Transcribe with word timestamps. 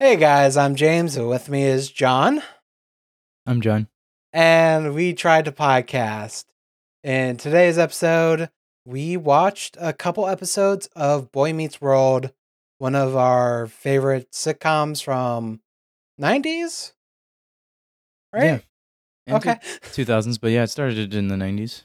Hey 0.00 0.16
guys, 0.16 0.56
I'm 0.56 0.76
James, 0.76 1.16
and 1.16 1.28
with 1.28 1.48
me 1.48 1.64
is 1.64 1.90
John, 1.90 2.42
I'm 3.46 3.60
John. 3.60 3.88
and 4.32 4.94
we 4.94 5.12
tried 5.12 5.44
to 5.46 5.52
podcast. 5.52 6.44
In 7.02 7.36
today's 7.36 7.78
episode, 7.78 8.50
we 8.84 9.16
watched 9.16 9.76
a 9.80 9.92
couple 9.92 10.28
episodes 10.28 10.88
of 10.94 11.32
Boy 11.32 11.52
Meets 11.52 11.80
World, 11.80 12.32
one 12.78 12.94
of 12.94 13.16
our 13.16 13.66
favorite 13.66 14.30
sitcoms 14.32 15.02
from 15.02 15.60
90s. 16.20 16.92
Right? 18.32 18.62
Yeah. 19.26 19.36
Okay. 19.36 19.58
Two 19.92 20.04
thousands, 20.04 20.38
but 20.38 20.50
yeah, 20.52 20.62
it 20.62 20.68
started 20.68 21.12
in 21.14 21.28
the 21.28 21.36
nineties. 21.36 21.84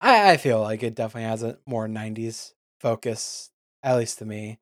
I, 0.00 0.32
I 0.32 0.36
feel 0.36 0.60
like 0.60 0.82
it 0.82 0.94
definitely 0.94 1.28
has 1.28 1.42
a 1.42 1.58
more 1.66 1.88
90s 1.88 2.52
focus, 2.80 3.50
at 3.82 3.96
least 3.96 4.18
to 4.18 4.24
me. 4.24 4.58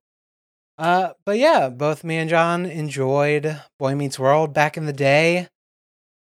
Uh, 0.79 1.13
but 1.25 1.39
yeah, 1.39 1.69
both 1.69 2.05
me 2.05 2.17
and 2.17 2.29
John 2.29 2.67
enjoyed 2.67 3.61
Boy 3.79 3.95
Meets 3.95 4.19
World 4.19 4.53
back 4.53 4.77
in 4.77 4.87
the 4.87 4.93
day. 4.93 5.49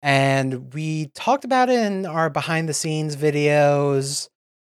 And 0.02 0.72
we 0.72 1.06
talked 1.14 1.44
about 1.44 1.68
it 1.68 1.78
in 1.80 2.06
our 2.06 2.30
behind 2.30 2.68
the 2.68 2.74
scenes 2.74 3.16
videos 3.16 4.28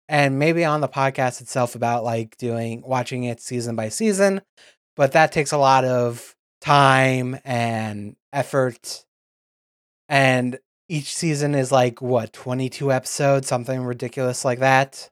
and 0.07 0.37
maybe 0.37 0.63
on 0.63 0.81
the 0.81 0.87
podcast 0.87 1.41
itself 1.41 1.75
about 1.75 2.03
like 2.03 2.37
doing 2.37 2.83
watching 2.85 3.23
it 3.23 3.41
season 3.41 3.75
by 3.75 3.89
season. 3.89 4.41
But 4.95 5.13
that 5.13 5.31
takes 5.31 5.51
a 5.51 5.57
lot 5.57 5.85
of 5.85 6.35
time 6.61 7.37
and 7.43 8.15
effort. 8.31 9.05
And 10.07 10.59
each 10.87 11.15
season 11.15 11.55
is 11.55 11.71
like 11.71 12.01
what, 12.01 12.33
22 12.33 12.91
episodes, 12.91 13.47
something 13.47 13.81
ridiculous 13.81 14.45
like 14.45 14.59
that. 14.59 15.09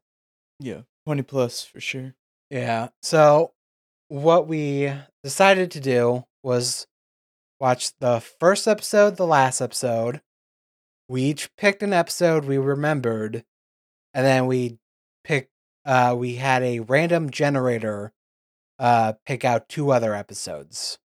Yeah, 0.59 0.81
twenty 1.05 1.23
plus 1.23 1.63
for 1.63 1.79
sure. 1.79 2.13
Yeah. 2.51 2.89
So 3.01 3.53
what 4.11 4.45
we 4.45 4.91
decided 5.23 5.71
to 5.71 5.79
do 5.79 6.25
was 6.43 6.85
watch 7.61 7.93
the 8.01 8.19
first 8.19 8.67
episode, 8.67 9.15
the 9.15 9.25
last 9.25 9.61
episode. 9.61 10.19
We 11.07 11.21
each 11.21 11.49
picked 11.55 11.81
an 11.81 11.93
episode 11.93 12.43
we 12.43 12.57
remembered, 12.57 13.45
and 14.13 14.25
then 14.25 14.47
we 14.47 14.79
picked 15.23 15.51
uh 15.85 16.13
we 16.17 16.35
had 16.35 16.61
a 16.61 16.81
random 16.81 17.29
generator 17.29 18.11
uh 18.79 19.13
pick 19.25 19.45
out 19.45 19.69
two 19.69 19.93
other 19.93 20.13
episodes. 20.13 20.99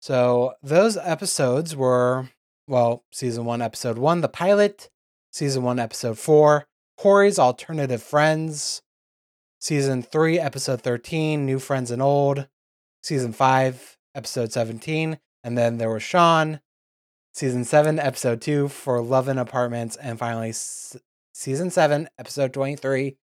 So 0.00 0.54
those 0.62 0.96
episodes 0.96 1.76
were 1.76 2.30
well, 2.66 3.04
season 3.12 3.44
1 3.44 3.60
episode 3.60 3.98
1, 3.98 4.22
the 4.22 4.28
pilot, 4.28 4.88
season 5.30 5.62
1 5.62 5.78
episode 5.78 6.18
4, 6.18 6.64
Corey's 6.96 7.38
alternative 7.38 8.02
friends, 8.02 8.80
Season 9.66 10.02
3, 10.02 10.40
Episode 10.40 10.82
13, 10.82 11.46
New 11.46 11.60
Friends 11.60 11.92
and 11.92 12.02
Old. 12.02 12.48
Season 13.04 13.32
5, 13.32 13.96
Episode 14.12 14.50
17. 14.52 15.20
And 15.44 15.56
then 15.56 15.78
there 15.78 15.88
was 15.88 16.02
Sean. 16.02 16.58
Season 17.32 17.62
7, 17.64 18.00
Episode 18.00 18.40
2 18.40 18.66
for 18.66 19.00
Love 19.00 19.28
in 19.28 19.38
Apartments. 19.38 19.94
And 19.94 20.18
finally, 20.18 20.48
s- 20.48 20.96
Season 21.32 21.70
7, 21.70 22.08
Episode 22.18 22.52
23, 22.52 23.16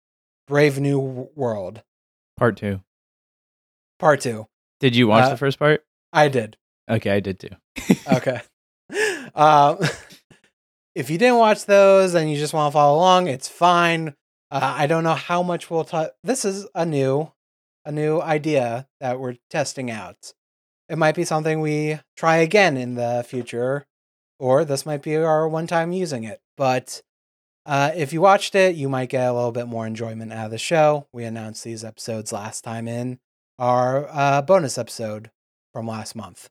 Brave 0.46 0.78
New 0.78 1.28
World. 1.34 1.82
Part 2.36 2.56
two. 2.56 2.82
Part 3.98 4.20
2. 4.20 4.46
Did 4.78 4.94
you 4.94 5.08
watch 5.08 5.24
Uh, 5.24 5.30
the 5.30 5.36
first 5.36 5.58
part? 5.58 5.84
I 6.12 6.28
did. 6.28 6.56
Okay, 6.88 7.10
I 7.10 7.18
did 7.18 7.40
too. 7.40 7.50
Okay. 8.12 8.40
um, 9.34 9.78
if 10.94 11.10
you 11.10 11.18
didn't 11.18 11.38
watch 11.38 11.66
those 11.66 12.14
and 12.14 12.30
you 12.30 12.36
just 12.38 12.54
want 12.54 12.70
to 12.70 12.72
follow 12.74 12.96
along, 12.96 13.26
it's 13.26 13.48
fine. 13.48 14.14
Uh, 14.50 14.74
I 14.78 14.86
don't 14.86 15.04
know 15.04 15.14
how 15.14 15.42
much 15.42 15.70
we'll 15.70 15.84
talk. 15.84 16.12
This 16.22 16.44
is 16.44 16.66
a 16.74 16.86
new, 16.86 17.32
a 17.84 17.92
new 17.92 18.20
idea 18.20 18.88
that 19.00 19.20
we're 19.20 19.36
testing 19.50 19.90
out. 19.90 20.32
It 20.88 20.96
might 20.96 21.14
be 21.14 21.24
something 21.24 21.60
we 21.60 22.00
try 22.16 22.36
again 22.36 22.76
in 22.76 22.94
the 22.94 23.24
future, 23.28 23.86
or 24.38 24.64
this 24.64 24.86
might 24.86 25.02
be 25.02 25.16
our 25.16 25.46
one 25.48 25.66
time 25.66 25.92
using 25.92 26.24
it. 26.24 26.40
But 26.56 27.02
uh, 27.66 27.92
if 27.94 28.14
you 28.14 28.22
watched 28.22 28.54
it, 28.54 28.74
you 28.74 28.88
might 28.88 29.10
get 29.10 29.28
a 29.28 29.32
little 29.34 29.52
bit 29.52 29.66
more 29.66 29.86
enjoyment 29.86 30.32
out 30.32 30.46
of 30.46 30.50
the 30.50 30.58
show. 30.58 31.06
We 31.12 31.24
announced 31.24 31.64
these 31.64 31.84
episodes 31.84 32.32
last 32.32 32.64
time 32.64 32.88
in 32.88 33.18
our 33.58 34.08
uh, 34.10 34.40
bonus 34.40 34.78
episode 34.78 35.30
from 35.74 35.86
last 35.86 36.16
month. 36.16 36.48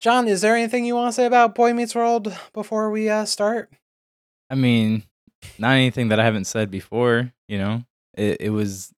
John, 0.00 0.28
is 0.28 0.42
there 0.42 0.54
anything 0.54 0.84
you 0.84 0.94
want 0.94 1.08
to 1.08 1.12
say 1.16 1.24
about 1.24 1.54
Boy 1.54 1.72
Meets 1.72 1.94
World 1.94 2.36
before 2.52 2.90
we 2.90 3.08
uh, 3.08 3.24
start? 3.24 3.72
I 4.50 4.54
mean, 4.54 5.04
not 5.58 5.72
anything 5.72 6.08
that 6.08 6.20
I 6.20 6.24
haven't 6.24 6.44
said 6.46 6.70
before. 6.70 7.32
You 7.48 7.58
know, 7.58 7.84
it, 8.16 8.38
it 8.40 8.50
was, 8.50 8.92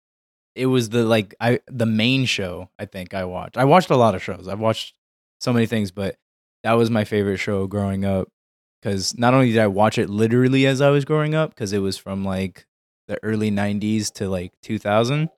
it 0.55 0.67
was 0.67 0.91
the 0.91 1.05
like 1.05 1.35
I 1.41 1.61
the 1.69 1.87
main 1.87 2.25
show. 2.25 2.71
I 2.79 2.87
think 2.87 3.15
I 3.15 3.25
watched. 3.25 3.57
I 3.57 3.65
watched 3.65 3.91
a 3.91 3.97
lot 3.97 4.15
of 4.15 4.23
shows. 4.23 4.49
I've 4.49 4.61
watched 4.61 4.95
so 5.41 5.53
many 5.53 5.67
things, 5.67 5.91
but 5.91 6.17
that 6.65 6.73
was 6.75 6.91
my 6.91 7.05
favorite 7.05 7.39
show 7.39 7.67
growing 7.67 8.05
up. 8.05 8.29
Because 8.83 9.17
not 9.19 9.35
only 9.35 9.53
did 9.53 9.59
I 9.61 9.67
watch 9.67 9.99
it 9.99 10.09
literally 10.09 10.67
as 10.67 10.81
I 10.81 10.91
was 10.91 11.05
growing 11.05 11.35
up, 11.35 11.51
because 11.51 11.73
it 11.73 11.81
was 11.81 11.99
from 11.99 12.25
like 12.25 12.67
the 13.09 13.19
early 13.23 13.51
'90s 13.51 14.11
to 14.13 14.29
like 14.29 14.53
2000, 14.63 15.29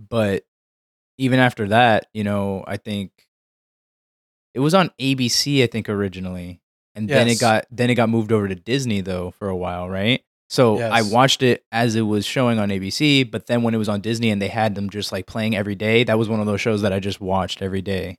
but 0.00 0.44
even 1.18 1.38
after 1.38 1.68
that, 1.68 2.06
you 2.14 2.24
know, 2.24 2.64
I 2.66 2.76
think 2.76 3.12
it 4.54 4.60
was 4.60 4.74
on 4.74 4.90
ABC. 5.00 5.62
I 5.62 5.66
think 5.66 5.88
originally, 5.88 6.60
and 6.96 7.08
then 7.08 7.28
it 7.28 7.38
got 7.38 7.66
then 7.70 7.90
it 7.90 7.94
got 7.94 8.08
moved 8.08 8.32
over 8.32 8.48
to 8.48 8.54
Disney 8.54 9.02
though 9.02 9.30
for 9.32 9.48
a 9.48 9.56
while, 9.56 9.88
right? 9.88 10.22
So 10.48 10.80
I 10.80 11.02
watched 11.02 11.42
it 11.42 11.64
as 11.72 11.96
it 11.96 12.02
was 12.02 12.24
showing 12.24 12.58
on 12.58 12.68
ABC, 12.68 13.28
but 13.28 13.46
then 13.46 13.62
when 13.62 13.74
it 13.74 13.78
was 13.78 13.88
on 13.88 14.00
Disney 14.00 14.30
and 14.30 14.40
they 14.40 14.48
had 14.48 14.74
them 14.76 14.90
just 14.90 15.10
like 15.10 15.26
playing 15.26 15.56
every 15.56 15.74
day, 15.74 16.04
that 16.04 16.18
was 16.18 16.28
one 16.28 16.38
of 16.40 16.46
those 16.46 16.60
shows 16.60 16.82
that 16.82 16.92
I 16.92 17.00
just 17.00 17.20
watched 17.20 17.62
every 17.62 17.82
day. 17.82 18.16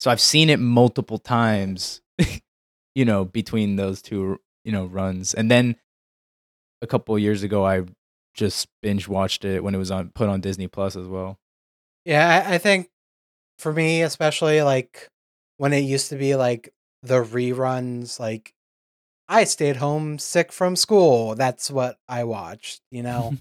So 0.00 0.10
I've 0.10 0.20
seen 0.20 0.48
it 0.48 0.58
multiple 0.58 1.18
times, 1.18 2.00
you 2.94 3.04
know, 3.04 3.26
between 3.26 3.76
those 3.76 4.00
two, 4.00 4.40
you 4.64 4.72
know, 4.72 4.86
runs. 4.86 5.34
And 5.34 5.50
then 5.50 5.76
a 6.80 6.86
couple 6.86 7.18
years 7.18 7.42
ago 7.42 7.64
I 7.66 7.82
just 8.32 8.68
binge 8.82 9.06
watched 9.06 9.44
it 9.44 9.62
when 9.62 9.74
it 9.74 9.78
was 9.78 9.90
on 9.90 10.10
put 10.14 10.30
on 10.30 10.40
Disney 10.40 10.68
Plus 10.68 10.96
as 10.96 11.06
well. 11.06 11.38
Yeah, 12.06 12.44
I, 12.46 12.54
I 12.54 12.58
think 12.58 12.88
for 13.58 13.72
me, 13.72 14.00
especially 14.00 14.62
like 14.62 15.10
when 15.58 15.74
it 15.74 15.80
used 15.80 16.08
to 16.08 16.16
be 16.16 16.36
like 16.36 16.72
the 17.06 17.22
reruns, 17.22 18.18
like 18.20 18.54
I 19.28 19.44
stayed 19.44 19.76
home 19.76 20.18
sick 20.18 20.52
from 20.52 20.76
school. 20.76 21.34
That's 21.34 21.70
what 21.70 21.98
I 22.08 22.24
watched, 22.24 22.82
you 22.90 23.02
know, 23.02 23.36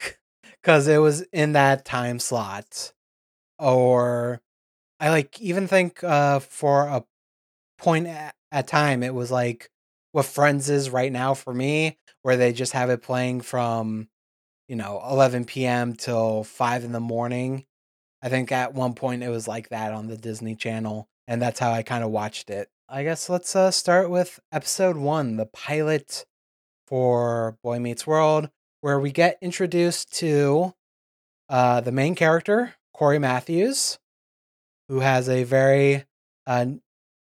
because 0.62 0.86
it 0.86 0.98
was 0.98 1.22
in 1.32 1.52
that 1.52 1.84
time 1.84 2.18
slot. 2.18 2.92
Or 3.58 4.40
I 5.00 5.10
like 5.10 5.40
even 5.40 5.66
think 5.66 6.02
uh, 6.04 6.40
for 6.40 6.86
a 6.86 7.04
point 7.78 8.06
at, 8.06 8.34
at 8.52 8.68
time, 8.68 9.02
it 9.02 9.14
was 9.14 9.30
like 9.30 9.70
what 10.12 10.26
Friends 10.26 10.70
is 10.70 10.90
right 10.90 11.10
now 11.10 11.34
for 11.34 11.52
me, 11.52 11.98
where 12.22 12.36
they 12.36 12.52
just 12.52 12.72
have 12.72 12.90
it 12.90 13.02
playing 13.02 13.40
from, 13.40 14.08
you 14.68 14.76
know, 14.76 15.02
11 15.10 15.44
p.m. 15.44 15.94
till 15.94 16.44
5 16.44 16.84
in 16.84 16.92
the 16.92 17.00
morning. 17.00 17.64
I 18.22 18.28
think 18.28 18.52
at 18.52 18.72
one 18.72 18.94
point 18.94 19.22
it 19.22 19.28
was 19.28 19.48
like 19.48 19.68
that 19.70 19.92
on 19.92 20.06
the 20.06 20.16
Disney 20.16 20.54
Channel, 20.54 21.08
and 21.26 21.42
that's 21.42 21.60
how 21.60 21.72
I 21.72 21.82
kind 21.82 22.04
of 22.04 22.10
watched 22.10 22.48
it. 22.48 22.70
I 22.94 23.02
guess 23.02 23.28
let's 23.28 23.56
uh, 23.56 23.72
start 23.72 24.08
with 24.08 24.38
episode 24.52 24.96
one, 24.96 25.36
the 25.36 25.46
pilot 25.46 26.24
for 26.86 27.58
Boy 27.60 27.80
Meets 27.80 28.06
World, 28.06 28.50
where 28.82 29.00
we 29.00 29.10
get 29.10 29.36
introduced 29.42 30.16
to 30.18 30.74
uh, 31.48 31.80
the 31.80 31.90
main 31.90 32.14
character, 32.14 32.76
Corey 32.92 33.18
Matthews, 33.18 33.98
who 34.88 35.00
has 35.00 35.28
a 35.28 35.42
very 35.42 36.04
uh, 36.46 36.66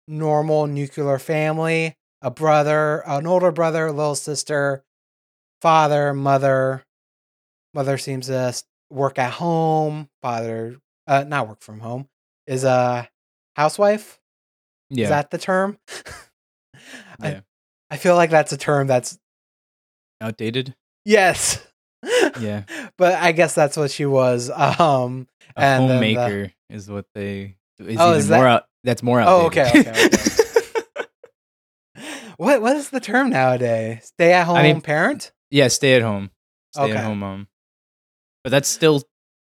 normal 0.08 0.66
nuclear 0.66 1.20
family 1.20 1.98
a 2.22 2.32
brother, 2.32 3.04
an 3.06 3.28
older 3.28 3.52
brother, 3.52 3.88
a 3.88 3.92
little 3.92 4.16
sister, 4.16 4.86
father, 5.62 6.14
mother. 6.14 6.86
Mother 7.74 7.98
seems 7.98 8.28
to 8.28 8.56
work 8.90 9.20
at 9.20 9.34
home. 9.34 10.08
Father, 10.22 10.78
uh, 11.06 11.26
not 11.28 11.50
work 11.50 11.60
from 11.60 11.82
home, 11.82 12.08
is 12.48 12.64
a 12.64 13.10
housewife. 13.58 14.22
Yeah. 14.90 15.04
Is 15.06 15.10
that 15.10 15.30
the 15.32 15.38
term? 15.38 15.78
I, 17.22 17.30
Yeah. 17.32 17.40
I 17.92 17.98
feel 17.98 18.16
like 18.16 18.30
that's 18.30 18.52
a 18.54 18.58
term 18.58 18.88
that's 18.88 19.18
Outdated? 20.22 20.76
yes. 21.06 21.66
Yeah. 22.40 22.64
but 22.98 23.16
I 23.16 23.32
guess 23.32 23.54
that's 23.56 23.78
what 23.78 23.92
she 23.92 24.06
was. 24.06 24.50
Um, 24.50 25.28
A 25.56 25.60
And 25.62 25.90
then 25.90 26.02
the- 26.02 26.14
homemaker 26.16 26.54
is 26.70 26.90
what 26.90 27.06
they 27.16 27.56
is 27.80 27.98
Oh, 28.00 28.14
is 28.14 28.28
that- 28.28 28.38
more 28.38 28.48
out, 28.48 28.64
that's 28.84 29.02
more 29.04 29.22
Oh, 29.22 29.46
outdated. 29.48 29.88
okay, 29.88 29.90
okay, 29.92 31.06
what 32.38 32.62
what 32.62 32.76
is 32.78 32.90
the 32.90 33.00
term 33.00 33.30
nowadays? 33.30 34.06
Stay 34.06 34.34
at 34.34 34.46
home 34.46 34.58
I 34.58 34.64
mean- 34.64 34.82
parent. 34.82 35.32
yeah, 35.52 35.68
stay 35.68 35.96
at 35.96 36.02
home. 36.02 36.32
Stay 36.74 36.84
Okay. 36.84 36.96
at 36.96 37.04
home 37.04 37.20
mom. 37.20 37.48
But 38.44 38.52
that 38.52 38.66
still 38.66 39.02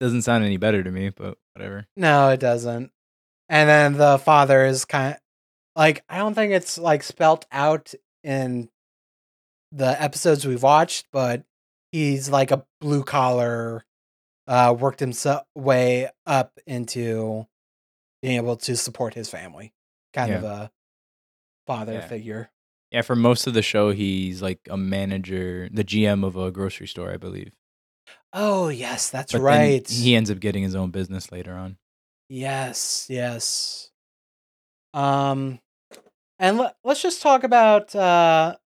doesn't 0.01 0.23
sound 0.23 0.45
any 0.45 0.57
better 0.59 0.83
to 0.83 0.91
me, 0.91 1.09
but 1.11 1.39
whatever. 1.55 1.87
No, 1.97 2.29
it 2.31 2.41
doesn't. 2.41 2.91
And 3.49 3.69
then 3.69 3.93
the 3.95 4.19
father 4.19 4.65
is 4.67 4.85
kind 4.85 5.15
of 5.15 5.21
like 5.77 6.05
I 6.09 6.19
don't 6.19 6.35
think 6.35 6.53
it's 6.53 6.79
like 6.79 7.03
spelt 7.03 7.47
out 7.53 7.93
in 8.23 8.69
the 9.73 10.01
episodes 10.03 10.47
we've 10.47 10.63
watched, 10.63 11.07
but 11.13 11.45
he's 11.93 12.29
like 12.29 12.51
a 12.51 12.65
blue 12.81 13.03
collar, 13.03 13.85
uh, 14.47 14.75
worked 14.79 15.01
himself 15.01 15.45
way 15.55 16.09
up 16.27 16.59
into 16.67 17.47
being 18.23 18.37
able 18.37 18.57
to 18.57 18.77
support 18.77 19.15
his 19.15 19.29
family, 19.29 19.73
kind 20.13 20.31
Yeah. 20.31 20.39
of 20.39 20.45
a 20.45 20.71
father 21.67 21.95
Yeah. 21.95 22.07
figure. 22.07 22.51
Yeah, 22.91 23.03
for 23.03 23.17
most 23.17 23.47
of 23.49 23.55
the 23.55 23.63
show, 23.63 23.91
he's 23.91 24.41
like 24.41 24.61
a 24.71 24.77
manager, 24.77 25.69
the 25.73 25.83
GM 25.83 26.23
of 26.25 26.37
a 26.37 26.53
grocery 26.53 26.87
store, 26.87 27.11
I 27.13 27.17
believe. 27.17 27.53
Oh 28.33 28.69
yes, 28.69 29.11
that's 29.11 29.33
But 29.33 29.41
right. 29.43 29.89
he 29.89 30.15
ends 30.15 30.31
up 30.31 30.39
getting 30.39 30.63
his 30.63 30.75
own 30.77 30.91
business 30.91 31.33
later 31.33 31.55
on. 31.55 31.79
Yes, 32.29 33.07
yes. 33.11 33.91
Um, 34.93 35.59
and 36.45 36.59
let, 36.59 36.77
let's 36.85 37.01
just 37.03 37.23
talk 37.23 37.43
about 37.45 37.95
uh 37.97 38.57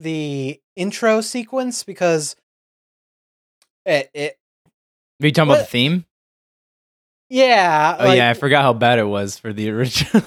the 0.00 0.60
intro 0.74 1.20
sequence 1.20 1.82
because 1.84 2.36
it 3.84 4.10
it 4.12 4.36
Are 5.22 5.26
you 5.26 5.32
talking 5.32 5.50
about 5.52 5.60
the 5.60 5.66
theme? 5.66 6.04
yeah 7.30 7.96
Oh 7.98 8.04
like- 8.06 8.16
yeah, 8.18 8.30
I 8.30 8.34
forgot 8.34 8.62
how 8.62 8.72
bad 8.72 8.98
it 8.98 9.04
was 9.06 9.38
for 9.38 9.52
the 9.52 9.70
original. 9.76 10.22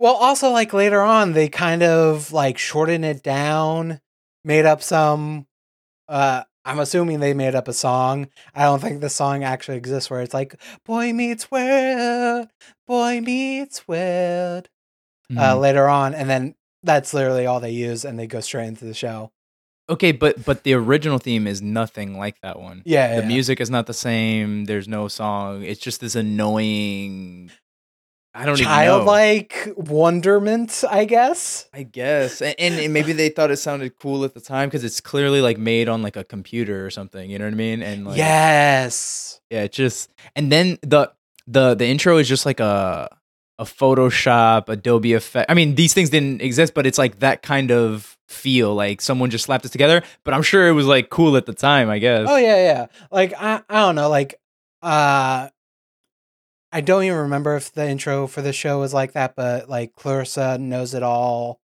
Well, 0.00 0.14
also 0.14 0.50
like 0.50 0.72
later 0.72 1.00
on, 1.02 1.32
they 1.32 1.48
kind 1.48 1.82
of 1.82 2.32
like 2.32 2.56
shortened 2.56 3.04
it 3.04 3.22
down, 3.24 4.00
made 4.44 4.64
up 4.64 4.82
some. 4.82 5.46
uh 6.08 6.44
I'm 6.64 6.78
assuming 6.80 7.20
they 7.20 7.32
made 7.34 7.54
up 7.54 7.66
a 7.66 7.72
song. 7.72 8.28
I 8.54 8.64
don't 8.64 8.80
think 8.80 9.00
the 9.00 9.08
song 9.10 9.42
actually 9.42 9.78
exists 9.78 10.08
where 10.10 10.20
it's 10.20 10.34
like 10.34 10.54
"Boy 10.84 11.12
Meets 11.12 11.50
World, 11.50 12.48
Boy 12.86 13.20
Meets 13.20 13.88
World" 13.88 14.68
uh, 15.36 15.54
Mhm. 15.54 15.60
later 15.60 15.88
on, 15.88 16.14
and 16.14 16.28
then 16.30 16.54
that's 16.82 17.12
literally 17.12 17.46
all 17.46 17.60
they 17.60 17.70
use, 17.72 18.04
and 18.04 18.18
they 18.18 18.26
go 18.26 18.40
straight 18.40 18.66
into 18.68 18.84
the 18.84 18.94
show. 18.94 19.30
okay, 19.90 20.12
but 20.12 20.44
but 20.44 20.64
the 20.64 20.74
original 20.74 21.18
theme 21.18 21.46
is 21.46 21.62
nothing 21.62 22.18
like 22.18 22.40
that 22.42 22.60
one. 22.60 22.82
Yeah, 22.84 23.16
the 23.16 23.22
yeah. 23.22 23.28
music 23.28 23.58
is 23.60 23.70
not 23.70 23.86
the 23.86 23.94
same. 23.94 24.66
There's 24.66 24.86
no 24.86 25.08
song. 25.08 25.62
It's 25.62 25.80
just 25.80 26.00
this 26.00 26.14
annoying. 26.14 27.50
I 28.34 28.44
don't 28.44 28.54
even 28.60 28.66
know. 28.70 28.76
childlike 28.76 29.72
wonderment, 29.76 30.84
I 30.88 31.06
guess. 31.06 31.68
I 31.72 31.82
guess, 31.82 32.40
and, 32.42 32.54
and 32.58 32.92
maybe 32.92 33.12
they 33.12 33.30
thought 33.30 33.50
it 33.50 33.56
sounded 33.56 33.98
cool 33.98 34.24
at 34.24 34.34
the 34.34 34.40
time 34.40 34.68
because 34.68 34.84
it's 34.84 35.00
clearly 35.00 35.40
like 35.40 35.58
made 35.58 35.88
on 35.88 36.02
like 36.02 36.14
a 36.16 36.22
computer 36.22 36.84
or 36.86 36.90
something. 36.90 37.28
You 37.30 37.38
know 37.38 37.46
what 37.46 37.54
I 37.54 37.56
mean? 37.56 37.82
And 37.82 38.06
like, 38.06 38.18
yes. 38.18 39.40
yeah, 39.50 39.62
it 39.64 39.72
just 39.72 40.10
and 40.36 40.52
then 40.52 40.78
the 40.82 41.10
the 41.48 41.74
the 41.74 41.86
intro 41.86 42.18
is 42.18 42.28
just 42.28 42.44
like 42.46 42.60
a 42.60 43.08
a 43.58 43.64
Photoshop, 43.64 44.68
Adobe 44.68 45.14
effect. 45.14 45.50
I 45.50 45.54
mean, 45.54 45.74
these 45.74 45.92
things 45.94 46.10
didn't 46.10 46.40
exist, 46.42 46.74
but 46.74 46.86
it's 46.86 46.98
like 46.98 47.18
that 47.20 47.42
kind 47.42 47.70
of 47.72 48.16
feel. 48.28 48.74
Like 48.74 49.00
someone 49.00 49.30
just 49.30 49.44
slapped 49.46 49.64
it 49.64 49.72
together. 49.72 50.02
But 50.24 50.34
I'm 50.34 50.42
sure 50.42 50.68
it 50.68 50.72
was 50.72 50.86
like 50.86 51.10
cool 51.10 51.36
at 51.36 51.46
the 51.46 51.54
time. 51.54 51.88
I 51.90 51.98
guess. 51.98 52.28
Oh 52.30 52.36
yeah, 52.36 52.56
yeah. 52.56 52.86
Like 53.10 53.32
I, 53.36 53.62
I 53.68 53.80
don't 53.80 53.94
know. 53.96 54.08
Like 54.08 54.40
uh, 54.82 55.48
I 56.70 56.80
don't 56.82 57.04
even 57.04 57.18
remember 57.18 57.56
if 57.56 57.72
the 57.72 57.88
intro 57.88 58.26
for 58.26 58.42
the 58.42 58.52
show 58.52 58.78
was 58.80 58.92
like 58.92 59.12
that, 59.14 59.34
but 59.34 59.68
like 59.68 59.94
Clarissa 59.94 60.58
knows 60.58 60.94
it 60.94 61.02
all. 61.02 61.60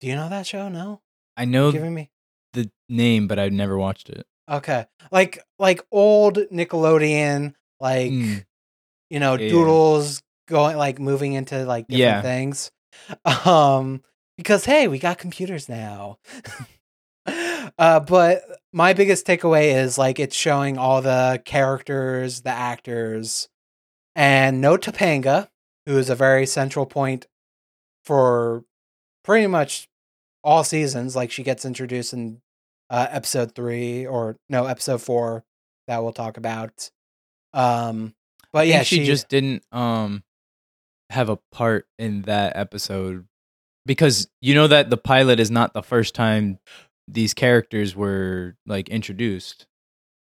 Do 0.00 0.06
you 0.06 0.14
know 0.14 0.28
that 0.28 0.46
show? 0.46 0.68
No, 0.68 1.00
I 1.36 1.44
know 1.46 1.72
giving 1.72 1.94
me 1.94 2.10
the 2.52 2.70
name, 2.88 3.26
but 3.28 3.38
I've 3.38 3.52
never 3.52 3.76
watched 3.76 4.08
it. 4.08 4.26
okay. 4.48 4.86
Like 5.10 5.42
like 5.58 5.84
old 5.90 6.36
Nickelodeon, 6.52 7.54
like 7.80 8.10
Mm. 8.12 8.44
you 9.10 9.20
know, 9.20 9.34
Yeah, 9.34 9.48
doodles 9.48 10.22
going 10.46 10.76
like 10.76 10.98
moving 10.98 11.32
into 11.32 11.64
like 11.64 11.86
different 11.88 12.00
Yeah. 12.00 12.22
things. 12.22 12.70
Um, 13.44 14.02
because 14.36 14.64
hey, 14.64 14.88
we 14.88 14.98
got 14.98 15.18
computers 15.18 15.68
now. 15.68 16.18
uh, 17.78 18.00
but 18.00 18.42
my 18.72 18.92
biggest 18.92 19.26
takeaway 19.26 19.74
is 19.76 19.98
like 19.98 20.18
it's 20.18 20.36
showing 20.36 20.78
all 20.78 21.02
the 21.02 21.40
characters, 21.44 22.42
the 22.42 22.50
actors, 22.50 23.48
and 24.14 24.60
no 24.60 24.76
Topanga, 24.76 25.48
who 25.86 25.98
is 25.98 26.10
a 26.10 26.14
very 26.14 26.46
central 26.46 26.86
point 26.86 27.26
for 28.04 28.64
pretty 29.24 29.46
much 29.46 29.88
all 30.44 30.64
seasons. 30.64 31.16
Like 31.16 31.30
she 31.30 31.42
gets 31.42 31.64
introduced 31.64 32.12
in 32.12 32.40
uh, 32.90 33.06
episode 33.10 33.54
three 33.54 34.06
or 34.06 34.36
no 34.48 34.66
episode 34.66 35.02
four 35.02 35.44
that 35.88 36.02
we'll 36.02 36.12
talk 36.12 36.36
about. 36.36 36.90
Um, 37.52 38.14
but 38.52 38.66
yeah, 38.66 38.76
think 38.78 38.86
she, 38.86 39.04
just 39.04 39.28
didn't 39.28 39.64
um 39.72 40.22
have 41.10 41.28
a 41.28 41.38
part 41.52 41.86
in 41.98 42.22
that 42.22 42.56
episode 42.56 43.26
because 43.84 44.28
you 44.40 44.54
know 44.54 44.66
that 44.66 44.90
the 44.90 44.96
pilot 44.96 45.38
is 45.40 45.50
not 45.50 45.72
the 45.74 45.82
first 45.82 46.14
time 46.14 46.58
these 47.08 47.34
characters 47.34 47.94
were 47.94 48.56
like 48.66 48.88
introduced. 48.88 49.66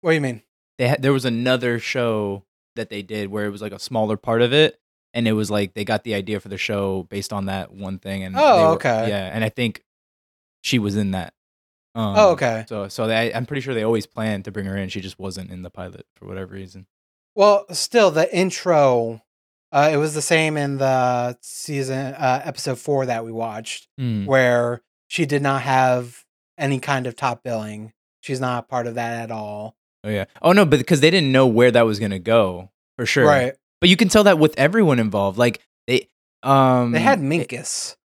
What 0.01 0.12
do 0.12 0.16
you 0.16 0.22
mean? 0.22 0.42
They 0.78 0.88
had 0.88 1.01
there 1.01 1.13
was 1.13 1.25
another 1.25 1.78
show 1.80 2.44
that 2.75 2.89
they 2.89 3.01
did 3.04 3.30
where 3.30 3.45
it 3.45 3.51
was 3.51 3.62
like 3.62 3.74
a 3.74 3.80
smaller 3.80 4.18
part 4.18 4.42
of 4.42 4.54
it 4.54 4.80
and 5.13 5.28
it 5.28 5.33
was 5.33 5.51
like 5.51 5.74
they 5.75 5.83
got 5.86 6.04
the 6.04 6.16
idea 6.16 6.39
for 6.39 6.48
the 6.50 6.57
show 6.57 7.04
based 7.10 7.34
on 7.34 7.45
that 7.45 7.72
one 7.74 8.00
thing 8.00 8.24
and 8.24 8.36
Oh, 8.38 8.69
were- 8.69 8.75
okay. 8.75 9.10
yeah 9.10 9.30
and 9.31 9.44
I 9.44 9.50
think 9.50 9.84
she 10.63 10.80
was 10.80 10.95
in 10.95 11.12
that. 11.12 11.34
Um, 11.94 12.16
oh, 12.18 12.30
okay. 12.31 12.63
So 12.69 12.88
so 12.88 13.06
they, 13.07 13.34
I'm 13.34 13.45
pretty 13.45 13.62
sure 13.62 13.74
they 13.74 13.84
always 13.84 14.06
planned 14.07 14.45
to 14.45 14.51
bring 14.51 14.66
her 14.66 14.77
in. 14.77 14.89
She 14.89 15.01
just 15.01 15.19
wasn't 15.19 15.51
in 15.51 15.62
the 15.62 15.69
pilot 15.69 16.06
for 16.16 16.25
whatever 16.25 16.54
reason. 16.54 16.88
Well, 17.36 17.66
still 17.72 18.10
the 18.12 18.34
intro. 18.36 19.22
Uh, 19.72 19.90
it 19.94 19.98
was 19.98 20.14
the 20.14 20.22
same 20.22 20.58
in 20.58 20.78
the 20.78 21.38
season 21.42 22.14
uh, 22.16 22.42
episode 22.44 22.78
four 22.78 23.06
that 23.06 23.24
we 23.26 23.32
watched, 23.32 23.88
Mm. 24.00 24.26
where 24.26 24.82
she 25.08 25.26
did 25.26 25.42
not 25.42 25.62
have 25.62 26.24
any 26.58 26.80
kind 26.80 27.08
of 27.08 27.16
top 27.16 27.44
billing. 27.44 27.94
She's 28.22 28.40
not 28.40 28.68
part 28.68 28.86
of 28.88 28.96
that 28.96 29.24
at 29.24 29.32
all. 29.32 29.76
Oh 30.04 30.10
yeah. 30.10 30.26
Oh 30.42 30.52
no, 30.52 30.66
but 30.66 30.80
because 30.80 31.00
they 31.00 31.10
didn't 31.12 31.32
know 31.32 31.48
where 31.48 31.72
that 31.72 31.86
was 31.86 32.00
gonna 32.00 32.20
go 32.20 32.70
for 32.98 33.06
sure. 33.06 33.26
Right. 33.26 33.54
But 33.80 33.90
you 33.90 33.96
can 33.98 34.10
tell 34.10 34.24
that 34.26 34.38
with 34.40 34.54
everyone 34.58 35.00
involved. 35.00 35.38
Like 35.38 35.60
they, 35.88 36.08
um, 36.44 36.92
They 36.92 37.00
had 37.00 37.20
Minkus, 37.20 37.96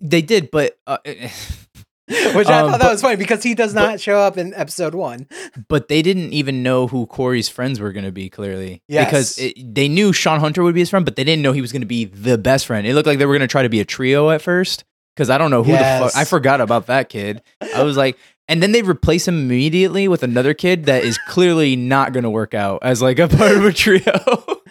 They 0.00 0.20
did, 0.22 0.50
but 0.50 0.78
uh, 0.86 0.98
which 2.34 2.48
I 2.48 2.60
um, 2.60 2.70
thought 2.70 2.78
that 2.78 2.80
but- 2.80 2.92
was 2.92 3.00
funny 3.02 3.16
because 3.16 3.42
he 3.42 3.54
does 3.54 3.72
but- 3.74 3.80
not 3.86 4.00
show 4.00 4.18
up 4.18 4.36
in 4.36 4.52
episode 4.54 4.94
one. 4.94 5.26
but 5.68 5.88
they 5.88 6.02
didn't 6.02 6.32
even 6.32 6.62
know 6.62 6.86
who 6.86 7.06
Corey's 7.06 7.48
friends 7.48 7.80
were 7.80 7.92
gonna 7.92 8.12
be. 8.12 8.28
Clearly, 8.28 8.82
because 8.88 9.38
it, 9.38 9.74
they 9.74 9.88
knew 9.88 10.12
Sean 10.12 10.40
Hunter 10.40 10.62
would 10.62 10.74
be 10.74 10.80
his 10.80 10.90
friend, 10.90 11.04
but 11.04 11.16
they 11.16 11.24
didn't 11.24 11.42
know 11.42 11.52
he 11.52 11.60
was 11.60 11.72
gonna 11.72 11.86
be 11.86 12.04
the 12.04 12.36
best 12.36 12.66
friend. 12.66 12.86
It 12.86 12.94
looked 12.94 13.06
like 13.06 13.18
they 13.18 13.26
were 13.26 13.34
gonna 13.34 13.46
try 13.46 13.62
to 13.62 13.68
be 13.68 13.80
a 13.80 13.84
trio 13.84 14.30
at 14.30 14.42
first. 14.42 14.84
Because 15.14 15.30
I 15.30 15.38
don't 15.38 15.52
know 15.52 15.62
who 15.62 15.70
the 15.70 15.78
fuck 15.78 16.16
I 16.16 16.24
forgot 16.24 16.60
about 16.60 16.86
that 16.86 17.08
kid. 17.08 17.40
I 17.74 17.84
was 17.84 17.96
like, 17.96 18.18
and 18.48 18.60
then 18.60 18.72
they 18.72 18.82
replace 18.82 19.28
him 19.28 19.38
immediately 19.38 20.08
with 20.08 20.24
another 20.24 20.54
kid 20.54 20.86
that 20.86 21.04
is 21.04 21.18
clearly 21.28 21.76
not 21.76 22.12
gonna 22.12 22.30
work 22.30 22.52
out 22.52 22.80
as 22.82 23.00
like 23.00 23.20
a 23.20 23.28
part 23.28 23.52
of 23.56 23.64
a 23.64 23.72
trio. 23.72 24.02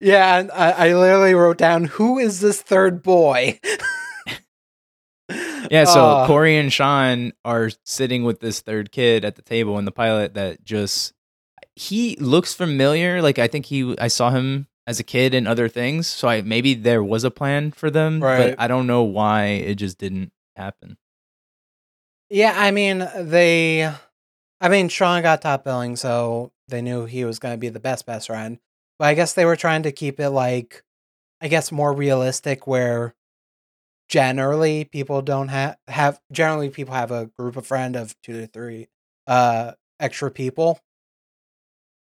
Yeah, 0.00 0.38
and 0.38 0.50
I, 0.50 0.70
I 0.70 0.94
literally 0.94 1.32
wrote 1.34 1.56
down 1.56 1.84
who 1.84 2.18
is 2.18 2.40
this 2.40 2.60
third 2.60 3.02
boy. 3.02 3.58
Yeah, 5.70 5.84
so 5.84 6.04
Uh, 6.04 6.26
Corey 6.26 6.56
and 6.56 6.72
Sean 6.72 7.32
are 7.44 7.70
sitting 7.84 8.24
with 8.24 8.40
this 8.40 8.60
third 8.60 8.92
kid 8.92 9.24
at 9.24 9.36
the 9.36 9.42
table 9.42 9.78
and 9.78 9.86
the 9.86 9.92
pilot 9.92 10.34
that 10.34 10.64
just 10.64 11.12
he 11.76 12.16
looks 12.16 12.54
familiar. 12.54 13.20
Like 13.22 13.38
I 13.38 13.48
think 13.48 13.66
he 13.66 13.96
I 13.98 14.08
saw 14.08 14.30
him 14.30 14.68
as 14.86 15.00
a 15.00 15.04
kid 15.04 15.32
in 15.34 15.46
other 15.46 15.68
things. 15.68 16.06
So 16.06 16.28
I 16.28 16.42
maybe 16.42 16.74
there 16.74 17.02
was 17.02 17.24
a 17.24 17.30
plan 17.30 17.70
for 17.72 17.90
them, 17.90 18.20
Right. 18.22 18.50
but 18.50 18.60
I 18.60 18.68
don't 18.68 18.86
know 18.86 19.02
why 19.02 19.46
it 19.46 19.76
just 19.76 19.98
didn't 19.98 20.30
happen. 20.56 20.96
Yeah, 22.30 22.54
I 22.56 22.70
mean 22.70 23.08
they 23.16 23.90
I 24.60 24.68
mean 24.68 24.88
Sean 24.88 25.22
got 25.22 25.42
top 25.42 25.64
billing, 25.64 25.96
so 25.96 26.52
they 26.68 26.82
knew 26.82 27.04
he 27.06 27.24
was 27.24 27.38
gonna 27.38 27.56
be 27.56 27.68
the 27.68 27.80
best 27.80 28.06
best 28.06 28.26
friend. 28.28 28.58
But 28.98 29.06
I 29.08 29.14
guess 29.14 29.34
they 29.34 29.44
were 29.44 29.56
trying 29.56 29.82
to 29.84 29.92
keep 29.92 30.20
it 30.20 30.30
like 30.30 30.82
I 31.40 31.48
guess 31.48 31.72
more 31.72 31.92
realistic 31.92 32.66
where 32.66 33.14
generally 34.14 34.84
people 34.84 35.22
don't 35.22 35.48
have 35.48 35.76
have 35.88 36.20
generally 36.30 36.70
people 36.70 36.94
have 36.94 37.10
a 37.10 37.26
group 37.36 37.56
of 37.56 37.66
friend 37.66 37.96
of 37.96 38.14
two 38.22 38.42
to 38.42 38.46
three 38.46 38.86
uh 39.26 39.72
extra 39.98 40.30
people. 40.30 40.78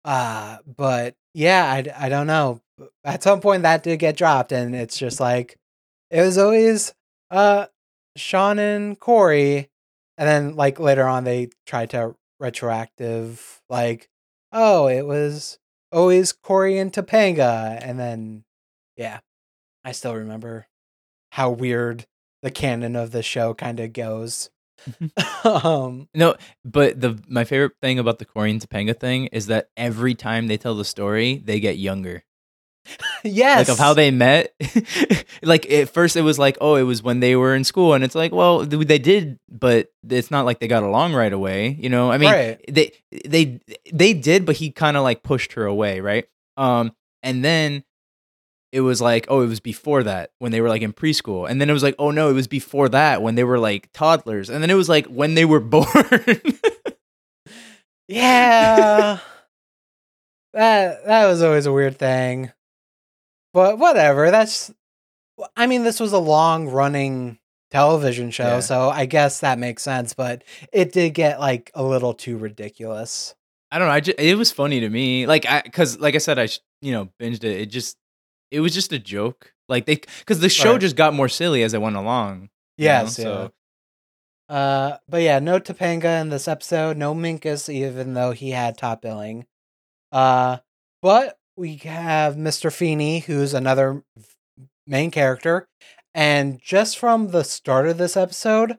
Uh 0.05 0.59
but 0.77 1.15
yeah, 1.35 1.65
I, 1.65 2.07
I 2.07 2.09
don't 2.09 2.27
know. 2.27 2.61
At 3.05 3.23
some 3.23 3.41
point 3.41 3.63
that 3.63 3.85
did 3.85 4.01
get 4.01 4.17
dropped 4.17 4.51
and 4.51 4.75
it's 4.75 4.99
just 4.99 5.21
like 5.21 5.57
it 6.11 6.21
was 6.21 6.37
always 6.37 6.93
uh 7.31 7.67
Sean 8.17 8.59
and 8.59 8.99
Corey 8.99 9.71
and 10.19 10.29
then 10.29 10.57
like 10.57 10.81
later 10.81 11.07
on 11.07 11.23
they 11.23 11.51
tried 11.65 11.91
to 11.91 12.17
retroactive 12.41 13.63
like 13.69 14.09
oh 14.51 14.89
it 14.89 15.07
was 15.07 15.61
always 15.93 16.33
Corey 16.33 16.77
and 16.77 16.93
Topanga 16.93 17.79
and 17.81 18.01
then 18.01 18.43
yeah 18.97 19.21
I 19.85 19.93
still 19.93 20.17
remember 20.17 20.67
how 21.35 21.51
weird 21.51 22.07
the 22.43 22.51
canon 22.51 22.95
of 22.97 23.11
the 23.11 23.23
show 23.23 23.55
kind 23.55 23.81
of 23.81 23.93
goes 23.93 24.51
um 25.45 26.09
No, 26.15 26.35
but 26.65 27.01
the 27.01 27.19
my 27.29 27.45
favorite 27.45 27.73
thing 27.81 27.99
about 27.99 28.19
the 28.19 28.25
Corey 28.25 28.51
and 28.51 28.61
Topanga 28.61 28.99
thing 28.99 29.27
is 29.27 29.47
that 29.47 29.69
every 29.77 30.15
time 30.15 30.47
they 30.47 30.57
tell 30.59 30.75
the 30.75 30.85
story, 30.85 31.41
they 31.45 31.61
get 31.61 31.79
younger. 31.79 32.23
yes 33.25 33.69
like 33.69 33.73
of 33.73 33.79
how 33.79 33.95
they 33.95 34.11
met. 34.11 34.53
like 35.43 35.71
at 35.71 35.89
first 35.89 36.17
it 36.17 36.23
was 36.23 36.39
like, 36.39 36.59
oh, 36.61 36.75
it 36.77 36.83
was 36.83 37.03
when 37.03 37.21
they 37.21 37.35
were 37.37 37.55
in 37.55 37.65
school, 37.65 37.95
and 37.95 38.05
it's 38.05 38.15
like, 38.15 38.33
well, 38.33 38.59
they 38.67 38.99
did, 38.99 39.39
but 39.51 39.89
it's 40.09 40.31
not 40.31 40.45
like 40.45 40.61
they 40.61 40.69
got 40.69 40.83
along 40.83 41.15
right 41.15 41.33
away. 41.33 41.77
You 41.81 41.89
know, 41.89 42.11
I 42.11 42.19
mean, 42.19 42.31
Right. 42.31 42.61
they 42.69 42.93
they 43.27 43.61
they 43.93 44.13
did, 44.13 44.45
but 44.45 44.57
he 44.57 44.71
kind 44.71 44.97
of 44.99 45.03
like 45.03 45.23
pushed 45.23 45.55
her 45.55 45.65
away, 45.65 46.01
right? 46.01 46.27
Um, 46.59 46.93
and 47.23 47.43
then 47.45 47.85
it 48.75 48.81
was 48.81 49.01
like, 49.01 49.27
oh, 49.29 49.41
it 49.43 49.47
was 49.47 49.61
before 49.61 50.03
that 50.03 50.33
when 50.41 50.51
they 50.51 50.61
were 50.61 50.69
like 50.69 50.83
in 50.83 50.93
preschool. 50.93 51.49
And 51.49 51.61
then 51.61 51.71
it 51.71 51.73
was 51.73 51.85
like, 51.85 51.95
oh 51.97 52.11
no, 52.11 52.29
it 52.29 52.33
was 52.33 52.49
before 52.49 52.89
that 52.89 53.23
when 53.23 53.37
they 53.37 53.45
were 53.45 53.61
like 53.61 53.89
toddlers. 53.93 54.51
And 54.51 54.61
then 54.61 54.69
it 54.69 54.75
was 54.75 54.89
like 54.89 55.07
when 55.07 55.35
they 55.35 55.45
were 55.45 55.61
born. 55.75 55.87
Yeah. 58.09 59.19
that 60.53 61.07
that 61.07 61.27
was 61.27 61.41
always 61.43 61.67
a 61.67 61.73
weird 61.73 61.99
thing. 61.99 62.51
But 63.53 63.79
whatever, 63.79 64.31
that's 64.33 64.73
I 65.57 65.67
mean 65.67 65.85
this 65.85 66.01
was 66.01 66.13
a 66.13 66.19
long 66.19 66.69
running 66.69 67.39
television 67.71 68.31
show, 68.31 68.45
Yeah. 68.45 68.61
so 68.61 68.91
I 68.91 69.07
guess 69.07 69.41
that 69.41 69.59
makes 69.59 69.83
sense, 69.83 70.15
but 70.15 70.43
it 70.73 70.93
did 70.93 71.11
get 71.15 71.41
like 71.41 71.71
a 71.75 71.83
little 71.83 72.15
too 72.15 72.37
ridiculous. 72.37 73.35
I 73.71 73.79
don't 73.79 73.89
know. 73.89 73.95
I 73.95 74.01
just, 74.01 74.19
it 74.21 74.37
was 74.37 74.53
funny 74.53 74.81
to 74.81 74.89
me. 74.89 75.27
Like, 75.27 75.47
I, 75.47 75.61
cause 75.63 75.99
like 75.99 76.15
I 76.15 76.19
said, 76.19 76.39
I, 76.39 76.47
sh- 76.47 76.61
you 76.81 76.93
know, 76.93 77.09
binged 77.21 77.43
it. 77.43 77.61
It 77.63 77.67
just, 77.67 77.97
it 78.51 78.61
was 78.61 78.75
just 78.75 78.93
a 78.93 78.99
joke. 78.99 79.53
Like 79.69 79.87
they, 79.87 79.97
cause 80.27 80.41
the 80.41 80.49
show 80.49 80.73
Right. 80.73 80.81
just 80.81 80.97
got 80.97 81.15
more 81.15 81.29
silly 81.29 81.63
as 81.63 81.73
it 81.75 81.81
went 81.81 81.97
along. 81.97 82.51
you 82.77 82.87
know? 82.89 82.93
Yes, 83.03 83.17
So. 83.17 83.53
Uh 84.49 84.99
but 85.09 85.23
yeah, 85.23 85.39
no 85.39 85.59
Topanga 85.59 86.21
in 86.21 86.29
this 86.29 86.47
episode, 86.49 86.97
no 86.99 87.15
Minkus 87.15 87.73
even 87.73 88.13
though 88.15 88.33
he 88.33 88.51
had 88.51 88.77
top 88.77 89.01
billing. 89.03 89.47
Uh 90.13 90.59
but 91.01 91.39
we 91.57 91.77
have 91.77 92.37
Mr. 92.37 92.73
Feeney 92.73 93.21
who's 93.21 93.55
another 93.55 94.03
main 94.87 95.11
character 95.11 95.67
and 96.15 96.61
just 96.61 96.99
from 96.99 97.29
the 97.31 97.43
start 97.43 97.89
of 97.89 97.97
this 97.99 98.17
episode, 98.17 98.77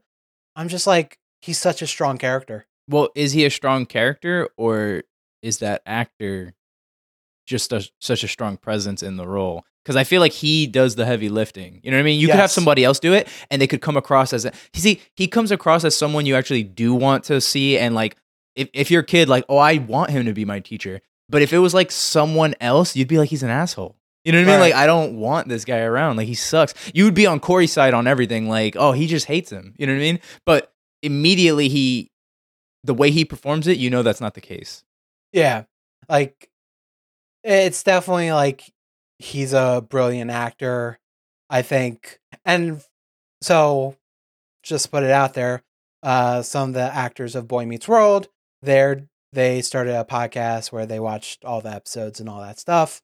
I'm 0.55 0.67
just 0.67 0.85
like 0.87 1.17
he's 1.41 1.57
such 1.57 1.81
a 1.81 1.87
strong 1.87 2.17
character. 2.19 2.67
well, 2.87 3.09
is 3.15 3.31
he 3.33 3.43
a 3.43 3.49
strong 3.49 3.87
character 3.87 4.49
or 4.57 5.01
is 5.41 5.57
that 5.59 5.81
actor 5.87 6.53
just 7.45 7.71
a, 7.73 7.87
such 7.99 8.23
a 8.23 8.27
strong 8.27 8.57
presence 8.57 9.03
in 9.03 9.17
the 9.17 9.27
role? 9.27 9.63
Because 9.83 9.95
I 9.95 10.03
feel 10.03 10.19
like 10.19 10.31
he 10.31 10.65
does 10.65 10.95
the 10.95 11.05
heavy 11.05 11.29
lifting. 11.29 11.79
You 11.83 11.91
know 11.91 11.97
what 11.97 12.01
I 12.01 12.05
mean? 12.05 12.19
You 12.19 12.27
could 12.27 12.37
have 12.37 12.51
somebody 12.51 12.83
else 12.83 12.99
do 12.99 13.13
it, 13.13 13.27
and 13.51 13.61
they 13.61 13.67
could 13.67 13.81
come 13.81 13.97
across 13.97 14.33
as 14.33 14.45
a. 14.45 14.51
You 14.73 14.81
see, 14.81 15.01
he 15.15 15.27
comes 15.27 15.51
across 15.51 15.83
as 15.83 15.95
someone 15.95 16.25
you 16.25 16.35
actually 16.35 16.63
do 16.63 16.93
want 16.95 17.23
to 17.25 17.39
see, 17.39 17.77
and 17.77 17.93
like, 17.93 18.17
if 18.55 18.67
if 18.73 18.89
you're 18.89 19.01
a 19.01 19.05
kid, 19.05 19.29
like, 19.29 19.45
oh, 19.47 19.57
I 19.57 19.77
want 19.77 20.09
him 20.09 20.25
to 20.25 20.33
be 20.33 20.43
my 20.43 20.59
teacher. 20.59 21.01
But 21.29 21.41
if 21.43 21.53
it 21.53 21.59
was 21.59 21.73
like 21.73 21.91
someone 21.91 22.55
else, 22.59 22.95
you'd 22.95 23.07
be 23.07 23.17
like, 23.17 23.29
he's 23.29 23.43
an 23.43 23.49
asshole. 23.49 23.95
You 24.23 24.31
know 24.31 24.39
what 24.39 24.47
I 24.47 24.51
mean? 24.51 24.59
Like, 24.59 24.73
I 24.73 24.87
don't 24.87 25.19
want 25.19 25.47
this 25.49 25.65
guy 25.65 25.79
around. 25.79 26.17
Like, 26.17 26.27
he 26.27 26.33
sucks. 26.33 26.73
You 26.95 27.05
would 27.05 27.13
be 27.13 27.27
on 27.27 27.39
Corey's 27.39 27.71
side 27.71 27.93
on 27.93 28.07
everything. 28.07 28.49
Like, 28.49 28.75
oh, 28.75 28.91
he 28.91 29.05
just 29.05 29.27
hates 29.27 29.51
him. 29.51 29.75
You 29.77 29.85
know 29.85 29.93
what 29.93 29.99
I 29.99 30.01
mean? 30.01 30.19
But 30.47 30.73
immediately 31.03 31.69
he, 31.69 32.11
the 32.83 32.95
way 32.95 33.11
he 33.11 33.23
performs 33.23 33.67
it, 33.67 33.77
you 33.77 33.91
know 33.91 34.01
that's 34.01 34.21
not 34.21 34.33
the 34.33 34.41
case. 34.41 34.83
Yeah. 35.31 35.65
Like 36.09 36.49
it's 37.45 37.83
definitely 37.83 38.31
like 38.31 38.63
he's 39.19 39.53
a 39.53 39.85
brilliant 39.87 40.31
actor, 40.31 40.99
I 41.49 41.61
think. 41.61 42.19
And 42.43 42.81
so 43.41 43.95
just 44.63 44.91
put 44.91 45.03
it 45.03 45.11
out 45.11 45.33
there, 45.35 45.63
uh 46.03 46.41
some 46.41 46.69
of 46.69 46.73
the 46.75 46.81
actors 46.81 47.35
of 47.35 47.47
Boy 47.47 47.65
Meets 47.65 47.87
World, 47.87 48.27
they're 48.61 49.07
they 49.33 49.61
started 49.61 49.95
a 49.95 50.05
podcast 50.05 50.71
where 50.71 50.85
they 50.85 50.99
watched 50.99 51.43
all 51.45 51.61
the 51.61 51.71
episodes 51.71 52.19
and 52.19 52.29
all 52.29 52.41
that 52.41 52.59
stuff. 52.59 53.01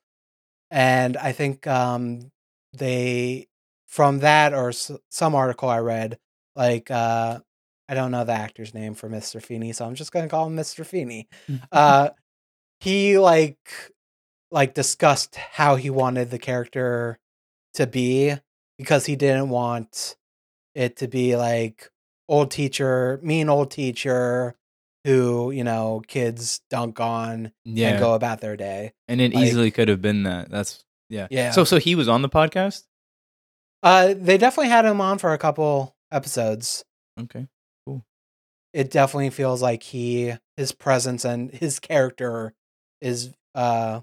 And 0.71 1.17
I 1.17 1.31
think 1.33 1.67
um 1.67 2.31
they 2.74 3.48
from 3.88 4.19
that 4.19 4.53
or 4.53 4.69
s- 4.69 4.91
some 5.10 5.36
article 5.36 5.69
I 5.69 5.79
read 5.79 6.17
like 6.55 6.89
uh 6.89 7.39
I 7.89 7.93
don't 7.93 8.12
know 8.12 8.24
the 8.24 8.31
actor's 8.31 8.74
name 8.74 8.93
for 8.95 9.10
Mr. 9.10 9.41
Feeney, 9.43 9.74
so 9.74 9.86
I'm 9.86 9.95
just 9.95 10.13
going 10.13 10.24
to 10.25 10.29
call 10.29 10.48
him 10.48 10.55
Mr. 10.55 10.86
Feeney 10.86 11.27
uh 11.71 12.10
he 12.79 13.17
like 13.19 13.60
like 14.51 14.74
discussed 14.74 15.36
how 15.36 15.75
he 15.75 15.89
wanted 15.89 16.29
the 16.29 16.39
character 16.39 17.17
to 17.75 17.88
be 17.88 18.34
because 18.77 19.05
he 19.05 19.15
didn't 19.15 19.50
want 19.50 20.15
it 20.75 20.98
to 20.98 21.08
be 21.08 21.36
like 21.36 21.89
old 22.27 22.51
teacher 22.51 23.20
mean 23.24 23.50
old 23.50 23.72
teacher 23.72 24.55
who 25.05 25.51
you 25.51 25.63
know 25.63 26.01
kids 26.08 26.62
dunk 26.70 27.00
on 27.00 27.51
yeah, 27.65 27.89
and 27.91 28.00
go 28.00 28.13
about 28.13 28.39
their 28.41 28.55
day 28.58 28.93
and 29.08 29.20
it 29.22 29.34
like- 29.34 29.46
easily 29.46 29.72
could 29.72 29.88
have 29.88 30.01
been 30.01 30.24
that. 30.24 30.50
That's 30.50 30.84
yeah. 31.10 31.27
Yeah. 31.29 31.51
So 31.51 31.63
so 31.63 31.77
he 31.77 31.96
was 31.96 32.08
on 32.08 32.22
the 32.22 32.29
podcast. 32.29 32.84
uh 33.84 34.13
they 34.17 34.38
definitely 34.38 34.70
had 34.70 34.86
him 34.86 35.01
on 35.01 35.17
for 35.17 35.34
a 35.34 35.38
couple 35.38 35.96
episodes 36.12 36.84
Okay. 37.20 37.48
Cool. 37.86 38.03
It 38.74 38.91
definitely 38.91 39.29
feels 39.31 39.62
like 39.62 39.84
he 39.84 40.34
his 40.58 40.72
presence 40.72 41.25
and 41.25 41.51
his 41.51 41.79
character 41.79 42.53
is 43.01 43.31
uh 43.55 44.01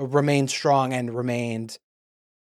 remained 0.00 0.50
strong 0.50 0.92
and 0.92 1.14
remained 1.14 1.78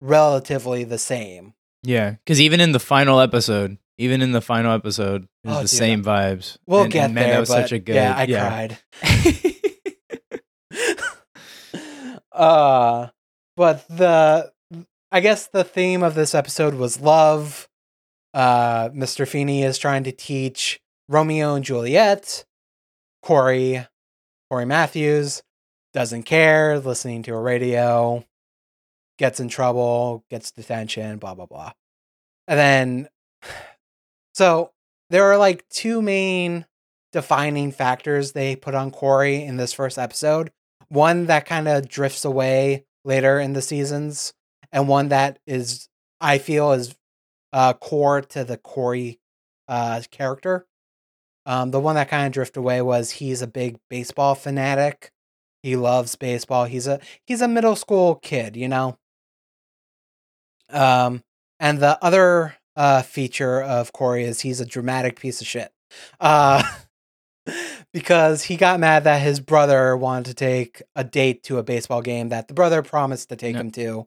relatively 0.00 0.84
the 0.84 0.98
same 0.98 1.54
Yeah, 1.82 2.10
because 2.24 2.40
even 2.40 2.60
in 2.60 2.72
the 2.72 2.80
final 2.80 3.20
episode, 3.20 3.78
even 3.98 4.20
in 4.22 4.32
the 4.32 4.40
final 4.40 4.72
episode, 4.72 5.28
it 5.44 5.48
was 5.48 5.56
Oh, 5.56 5.62
the 5.62 5.68
dude, 5.68 5.70
same 5.70 6.02
vibes. 6.04 6.58
we'll 6.66 6.82
And- 6.82 6.92
get 6.92 7.04
and 7.06 7.14
man, 7.14 7.24
there 7.24 7.32
That 7.34 7.40
was 7.40 7.48
such 7.48 7.72
a 7.72 7.78
good. 7.78 7.94
yeah 7.94 8.14
i 8.16 8.26
cried 8.26 8.78
uh 12.32 13.08
but 13.56 13.86
the 13.88 14.52
i 15.12 15.20
guess 15.20 15.46
the 15.48 15.64
theme 15.64 16.02
of 16.02 16.14
this 16.14 16.34
episode 16.34 16.74
was 16.74 17.00
love 17.00 17.68
uh 18.34 18.88
mr 18.90 19.26
feeney 19.28 19.62
is 19.62 19.78
trying 19.78 20.02
to 20.04 20.12
teach 20.12 20.80
romeo 21.08 21.54
and 21.54 21.64
juliet 21.64 22.44
corey 23.22 23.86
corey 24.50 24.64
matthews 24.64 25.42
doesn't 25.94 26.24
care 26.24 26.78
listening 26.78 27.22
to 27.22 27.32
a 27.32 27.40
radio 27.40 28.24
gets 29.18 29.40
in 29.40 29.48
trouble 29.48 30.24
gets 30.28 30.50
detention 30.50 31.18
blah 31.18 31.34
blah 31.34 31.46
blah 31.46 31.72
and 32.46 32.58
then 32.58 33.08
so 34.34 34.72
there 35.10 35.24
are 35.30 35.38
like 35.38 35.68
two 35.68 36.02
main 36.02 36.66
defining 37.14 37.70
factors 37.70 38.32
they 38.32 38.56
put 38.56 38.74
on 38.74 38.90
Corey 38.90 39.44
in 39.44 39.56
this 39.56 39.72
first 39.72 39.98
episode. 39.98 40.50
One 40.88 41.26
that 41.26 41.46
kind 41.46 41.68
of 41.68 41.88
drifts 41.88 42.24
away 42.24 42.86
later 43.04 43.38
in 43.38 43.52
the 43.52 43.62
seasons, 43.62 44.34
and 44.72 44.88
one 44.88 45.08
that 45.08 45.38
is 45.46 45.88
I 46.20 46.38
feel 46.38 46.72
is 46.72 46.94
uh, 47.52 47.74
core 47.74 48.20
to 48.20 48.42
the 48.42 48.56
Corey 48.56 49.20
uh, 49.68 50.02
character. 50.10 50.66
Um, 51.46 51.70
the 51.70 51.78
one 51.78 51.94
that 51.94 52.08
kind 52.08 52.26
of 52.26 52.32
drifted 52.32 52.58
away 52.58 52.82
was 52.82 53.12
he's 53.12 53.42
a 53.42 53.46
big 53.46 53.78
baseball 53.88 54.34
fanatic. 54.34 55.12
He 55.64 55.76
loves 55.76 56.14
baseball. 56.14 56.66
He's 56.66 56.86
a 56.86 57.00
he's 57.24 57.40
a 57.40 57.48
middle 57.48 57.74
school 57.74 58.16
kid, 58.16 58.54
you 58.54 58.68
know. 58.68 58.98
Um, 60.68 61.22
and 61.58 61.78
the 61.80 61.98
other 62.04 62.56
uh, 62.76 63.00
feature 63.00 63.62
of 63.62 63.90
Corey 63.94 64.24
is 64.24 64.40
he's 64.42 64.60
a 64.60 64.66
dramatic 64.66 65.18
piece 65.18 65.40
of 65.40 65.46
shit. 65.46 65.72
Uh, 66.20 66.62
because 67.94 68.42
he 68.42 68.56
got 68.56 68.78
mad 68.78 69.04
that 69.04 69.22
his 69.22 69.40
brother 69.40 69.96
wanted 69.96 70.26
to 70.26 70.34
take 70.34 70.82
a 70.94 71.02
date 71.02 71.42
to 71.44 71.56
a 71.56 71.62
baseball 71.62 72.02
game 72.02 72.28
that 72.28 72.48
the 72.48 72.54
brother 72.54 72.82
promised 72.82 73.30
to 73.30 73.36
take 73.36 73.54
No. 73.54 73.60
him 73.62 73.70
to. 73.70 74.06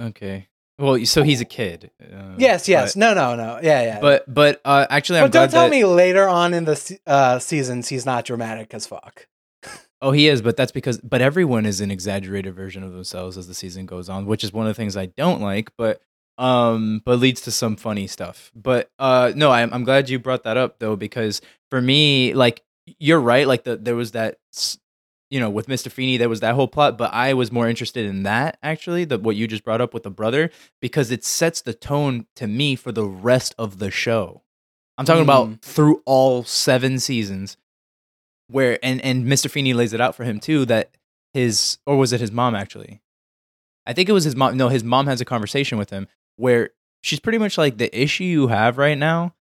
okay. 0.00 0.48
Well, 0.80 1.04
so 1.06 1.22
he's 1.22 1.40
a 1.40 1.44
kid. 1.46 1.90
uh, 2.02 2.34
Yes, 2.38 2.68
yes. 2.68 2.94
But 2.94 2.98
no, 3.00 3.14
no, 3.14 3.34
no. 3.36 3.60
Yeah, 3.62 3.82
yeah. 3.82 4.00
but, 4.00 4.24
but 4.32 4.60
uh, 4.64 4.86
actually, 4.90 5.20
I'm 5.20 5.26
but 5.26 5.32
don't 5.32 5.50
tell 5.50 5.64
that, 5.64 5.70
me 5.70 5.84
later 5.84 6.28
on 6.28 6.52
in 6.52 6.64
the 6.64 6.98
uh, 7.06 7.38
seasons 7.38 7.88
he's 7.88 8.04
not 8.04 8.24
dramatic 8.26 8.74
as 8.74 8.86
fuck. 8.86 9.26
Oh, 10.02 10.10
he 10.12 10.28
is, 10.28 10.42
but 10.42 10.56
that's 10.56 10.72
because. 10.72 10.98
But 11.00 11.22
everyone 11.22 11.64
is 11.66 11.80
an 11.80 11.90
exaggerated 11.90 12.54
version 12.54 12.82
of 12.82 12.92
themselves 12.92 13.38
as 13.38 13.46
the 13.48 13.54
season 13.54 13.86
goes 13.86 14.08
on, 14.08 14.26
which 14.26 14.44
is 14.44 14.52
one 14.52 14.66
of 14.66 14.70
the 14.70 14.74
things 14.80 14.96
I 14.96 15.06
don't 15.06 15.40
like. 15.40 15.70
But 15.78 16.00
um, 16.38 17.00
but 17.04 17.18
leads 17.18 17.40
to 17.42 17.50
some 17.50 17.76
funny 17.76 18.06
stuff. 18.06 18.52
But 18.54 18.90
uh, 18.98 19.32
no, 19.34 19.50
I'm 19.50 19.72
I'm 19.72 19.84
glad 19.84 20.10
you 20.10 20.18
brought 20.18 20.42
that 20.44 20.56
up 20.58 20.78
though, 20.78 20.96
because 20.96 21.40
for 21.70 21.80
me, 21.80 22.34
like 22.34 22.62
you're 22.98 23.20
right. 23.20 23.46
Like 23.46 23.64
the 23.64 23.76
there 23.76 23.96
was 23.96 24.12
that. 24.12 24.38
s- 24.54 24.78
You 25.30 25.40
know, 25.40 25.50
with 25.50 25.66
Mr. 25.66 25.90
Feeney, 25.90 26.18
there 26.18 26.28
was 26.28 26.38
that 26.40 26.54
whole 26.54 26.68
plot, 26.68 26.96
but 26.96 27.12
I 27.12 27.34
was 27.34 27.50
more 27.50 27.68
interested 27.68 28.06
in 28.06 28.22
that 28.22 28.58
actually, 28.62 29.04
the 29.06 29.18
what 29.18 29.34
you 29.34 29.48
just 29.48 29.64
brought 29.64 29.80
up 29.80 29.92
with 29.92 30.04
the 30.04 30.10
brother, 30.10 30.50
because 30.80 31.10
it 31.10 31.24
sets 31.24 31.62
the 31.62 31.74
tone 31.74 32.26
to 32.36 32.46
me 32.46 32.76
for 32.76 32.92
the 32.92 33.04
rest 33.04 33.52
of 33.58 33.78
the 33.78 33.90
show. 33.90 34.42
I'm 34.98 35.04
talking 35.04 35.24
Mm. 35.24 35.30
about 35.30 35.62
through 35.62 36.00
all 36.06 36.44
seven 36.44 37.00
seasons 37.00 37.56
where 38.48 38.78
and 38.84 39.00
and 39.02 39.26
Mr. 39.26 39.50
Feeney 39.50 39.72
lays 39.74 39.92
it 39.92 40.00
out 40.00 40.14
for 40.14 40.24
him 40.24 40.40
too 40.40 40.64
that 40.66 40.90
his 41.32 41.78
or 41.86 41.96
was 41.96 42.12
it 42.12 42.20
his 42.20 42.30
mom 42.32 42.54
actually? 42.54 43.00
I 43.86 43.92
think 43.92 44.08
it 44.08 44.12
was 44.12 44.24
his 44.24 44.34
mom. 44.36 44.56
No, 44.56 44.68
his 44.68 44.84
mom 44.84 45.06
has 45.06 45.20
a 45.20 45.24
conversation 45.24 45.78
with 45.78 45.90
him 45.90 46.08
where 46.36 46.70
she's 47.02 47.20
pretty 47.20 47.38
much 47.38 47.56
like 47.58 47.78
the 47.78 47.96
issue 47.98 48.24
you 48.24 48.48
have 48.48 48.78
right 48.78 48.98
now 48.98 49.34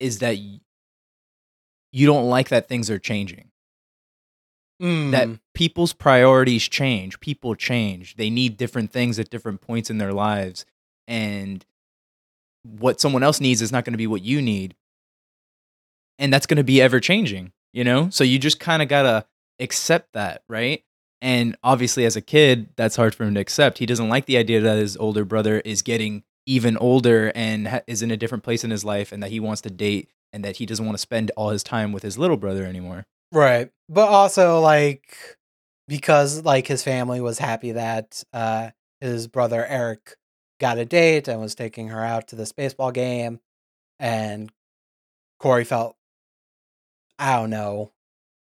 is 0.00 0.18
that 0.18 0.38
you 0.38 2.06
don't 2.06 2.28
like 2.28 2.48
that 2.48 2.68
things 2.68 2.90
are 2.90 2.98
changing. 2.98 3.50
That 4.80 5.28
Mm. 5.28 5.40
people's 5.54 5.92
priorities 5.92 6.68
change, 6.68 7.20
people 7.20 7.54
change. 7.54 8.16
They 8.16 8.28
need 8.28 8.56
different 8.56 8.90
things 8.90 9.18
at 9.20 9.30
different 9.30 9.60
points 9.60 9.88
in 9.88 9.98
their 9.98 10.12
lives 10.12 10.66
and 11.06 11.64
what 12.64 13.00
someone 13.00 13.22
else 13.22 13.40
needs 13.40 13.62
is 13.62 13.70
not 13.70 13.84
going 13.84 13.92
to 13.92 13.98
be 13.98 14.08
what 14.08 14.22
you 14.22 14.42
need. 14.42 14.74
And 16.18 16.32
that's 16.32 16.46
going 16.46 16.56
to 16.56 16.64
be 16.64 16.82
ever 16.82 16.98
changing, 16.98 17.52
you 17.74 17.84
know? 17.84 18.08
So 18.08 18.24
you 18.24 18.38
just 18.38 18.58
kind 18.58 18.80
of 18.80 18.88
got 18.88 19.02
to 19.02 19.26
accept 19.58 20.14
that, 20.14 20.42
right? 20.48 20.82
And 21.20 21.56
obviously, 21.62 22.06
as 22.06 22.16
a 22.16 22.20
kid, 22.22 22.68
that's 22.76 22.96
hard 22.96 23.14
for 23.14 23.24
him 23.24 23.34
to 23.34 23.40
accept. 23.40 23.78
He 23.78 23.86
doesn't 23.86 24.08
like 24.08 24.26
the 24.26 24.38
idea 24.38 24.60
that 24.60 24.78
his 24.78 24.96
older 24.96 25.24
brother 25.24 25.60
is 25.60 25.82
getting 25.82 26.22
even 26.46 26.76
older 26.76 27.32
and 27.34 27.68
ha- 27.68 27.80
is 27.86 28.02
in 28.02 28.10
a 28.10 28.16
different 28.16 28.44
place 28.44 28.64
in 28.64 28.70
his 28.70 28.84
life 28.84 29.12
and 29.12 29.22
that 29.22 29.30
he 29.30 29.40
wants 29.40 29.62
to 29.62 29.70
date 29.70 30.08
and 30.32 30.44
that 30.44 30.56
he 30.56 30.66
doesn't 30.66 30.84
want 30.84 30.96
to 30.96 31.00
spend 31.00 31.30
all 31.36 31.50
his 31.50 31.62
time 31.62 31.92
with 31.92 32.02
his 32.02 32.18
little 32.18 32.36
brother 32.36 32.64
anymore. 32.64 33.06
Right. 33.32 33.70
But 33.88 34.08
also 34.08 34.60
like 34.60 35.38
because 35.88 36.44
like 36.44 36.66
his 36.66 36.82
family 36.82 37.20
was 37.20 37.38
happy 37.38 37.72
that 37.72 38.22
uh 38.32 38.70
his 39.00 39.26
brother 39.26 39.64
Eric 39.64 40.16
got 40.60 40.78
a 40.78 40.84
date 40.84 41.28
and 41.28 41.40
was 41.40 41.54
taking 41.54 41.88
her 41.88 42.04
out 42.04 42.28
to 42.28 42.36
this 42.36 42.52
baseball 42.52 42.90
game 42.90 43.40
and 43.98 44.52
Corey 45.38 45.64
felt 45.64 45.96
I 47.18 47.36
don't 47.36 47.50
know. 47.50 47.92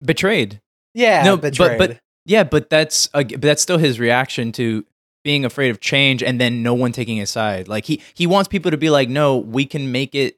Betrayed. 0.04 0.60
Yeah, 0.94 1.22
No, 1.25 1.36
but- 1.36 1.52
betrayed. 1.52 1.78
but- 1.78 1.98
Yeah, 2.25 2.42
but 2.44 2.68
that's 2.70 3.08
uh, 3.14 3.22
but 3.22 3.40
that's 3.40 3.62
still 3.62 3.78
his 3.78 4.00
reaction 4.00 4.50
to 4.52 4.84
being 5.22 5.44
afraid 5.44 5.70
of 5.70 5.80
change 5.80 6.22
and 6.22 6.40
then 6.40 6.62
no 6.62 6.75
one 6.75 6.90
taking 6.92 7.16
his 7.18 7.30
side. 7.30 7.68
Like 7.68 7.84
he 7.84 8.02
he 8.14 8.26
wants 8.26 8.48
people 8.48 8.70
to 8.72 8.76
be 8.76 8.90
like, 8.90 9.08
"No, 9.08 9.36
we 9.36 9.64
can 9.64 9.92
make 9.92 10.14
it 10.14 10.36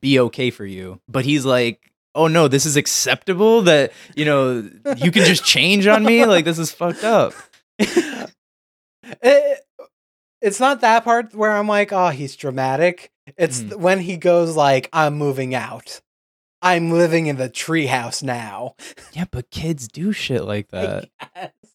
be 0.00 0.20
okay 0.20 0.50
for 0.50 0.64
you." 0.64 1.00
But 1.08 1.24
he's 1.24 1.44
like, 1.44 1.90
"Oh 2.14 2.28
no, 2.28 2.46
this 2.48 2.66
is 2.66 2.76
acceptable 2.76 3.62
that, 3.62 3.92
you 4.14 4.24
know, 4.24 4.68
you 4.96 5.10
can 5.10 5.24
just 5.24 5.44
change 5.44 5.86
on 5.88 6.04
me? 6.04 6.24
Like 6.24 6.44
this 6.44 6.58
is 6.58 6.70
fucked 6.70 7.02
up." 7.04 7.32
it, 7.78 9.60
it's 10.40 10.60
not 10.60 10.80
that 10.82 11.04
part 11.04 11.34
where 11.34 11.52
I'm 11.52 11.68
like, 11.68 11.92
oh, 11.92 12.08
he's 12.10 12.36
dramatic. 12.36 13.10
It's 13.36 13.60
th- 13.60 13.74
when 13.74 13.98
he 14.00 14.16
goes 14.16 14.56
like, 14.56 14.88
I'm 14.92 15.14
moving 15.14 15.54
out. 15.54 16.00
I'm 16.62 16.90
living 16.90 17.26
in 17.26 17.36
the 17.36 17.48
treehouse 17.48 18.22
now. 18.22 18.74
Yeah, 19.12 19.24
but 19.30 19.50
kids 19.50 19.86
do 19.88 20.12
shit 20.12 20.44
like 20.44 20.68
that. 20.70 21.08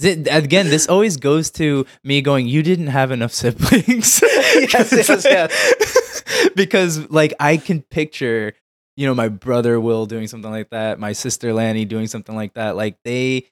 Again, 0.02 0.68
this 0.70 0.88
always 0.90 1.18
goes 1.18 1.50
to 1.52 1.86
me 2.04 2.22
going, 2.22 2.48
"You 2.48 2.64
didn't 2.64 2.88
have 2.88 3.12
enough 3.12 3.34
siblings." 3.34 4.22
Yes, 4.56 4.92
yes, 4.92 5.26
yes. 5.26 6.50
because 6.56 7.10
like 7.10 7.34
I 7.40 7.58
can 7.58 7.82
picture, 7.82 8.54
you 8.98 9.08
know, 9.08 9.16
my 9.16 9.28
brother 9.30 9.80
Will 9.80 10.06
doing 10.06 10.28
something 10.28 10.52
like 10.52 10.70
that, 10.70 11.00
my 11.00 11.14
sister 11.14 11.54
Lanny 11.54 11.86
doing 11.86 12.08
something 12.08 12.36
like 12.36 12.54
that. 12.54 12.76
Like 12.76 12.98
they 13.04 13.48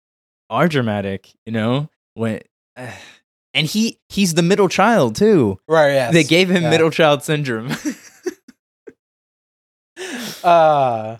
are 0.50 0.68
dramatic, 0.68 1.34
you 1.46 1.52
know. 1.54 1.90
When 2.14 2.42
and 3.54 3.68
he 3.68 3.98
he's 4.10 4.34
the 4.36 4.44
middle 4.44 4.70
child 4.70 5.16
too. 5.16 5.60
Right, 5.68 5.94
yes. 5.94 6.14
They 6.14 6.24
gave 6.24 6.50
him 6.52 6.64
Yeah. 6.64 6.70
middle 6.70 6.92
child 6.92 7.24
syndrome. 7.24 7.72
Uh, 10.44 11.18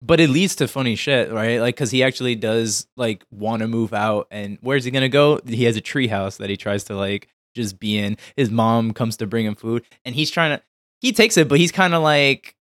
but 0.00 0.20
it 0.20 0.30
leads 0.30 0.56
to 0.56 0.68
funny 0.68 0.94
shit, 0.94 1.32
right? 1.32 1.60
Like, 1.60 1.74
because 1.74 1.90
he 1.90 2.02
actually 2.02 2.36
does 2.36 2.86
like 2.96 3.24
want 3.30 3.62
to 3.62 3.68
move 3.68 3.92
out, 3.92 4.28
and 4.30 4.58
where's 4.60 4.84
he 4.84 4.90
gonna 4.90 5.08
go? 5.08 5.40
He 5.46 5.64
has 5.64 5.76
a 5.76 5.80
treehouse 5.80 6.38
that 6.38 6.50
he 6.50 6.56
tries 6.56 6.84
to 6.84 6.96
like 6.96 7.28
just 7.54 7.80
be 7.80 7.98
in. 7.98 8.16
His 8.36 8.50
mom 8.50 8.92
comes 8.92 9.16
to 9.18 9.26
bring 9.26 9.46
him 9.46 9.54
food, 9.54 9.84
and 10.04 10.14
he's 10.14 10.30
trying 10.30 10.56
to. 10.56 10.62
He 11.00 11.12
takes 11.12 11.36
it, 11.36 11.48
but 11.48 11.58
he's 11.58 11.72
kind 11.72 11.94
of 11.94 12.02
like. 12.02 12.54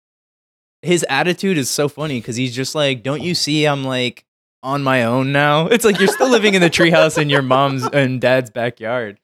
His 0.83 1.05
attitude 1.09 1.57
is 1.57 1.71
so 1.71 1.89
funny 1.89 2.21
because 2.21 2.37
he's 2.37 2.55
just 2.55 2.75
like, 2.75 3.03
"Don't 3.03 3.23
you 3.23 3.35
see? 3.35 3.65
I'm 3.65 3.85
like 3.85 4.25
on 4.63 4.83
my 4.83 5.05
own 5.05 5.33
now." 5.33 5.67
It's 5.73 5.85
like 5.85 5.99
you're 5.99 6.09
still 6.09 6.29
living 6.29 6.55
in 6.55 6.61
the 6.61 6.71
treehouse 6.71 7.17
in 7.17 7.31
your 7.31 7.43
mom's 7.43 7.85
and 7.87 8.21
dad's 8.21 8.51
backyard. 8.51 9.19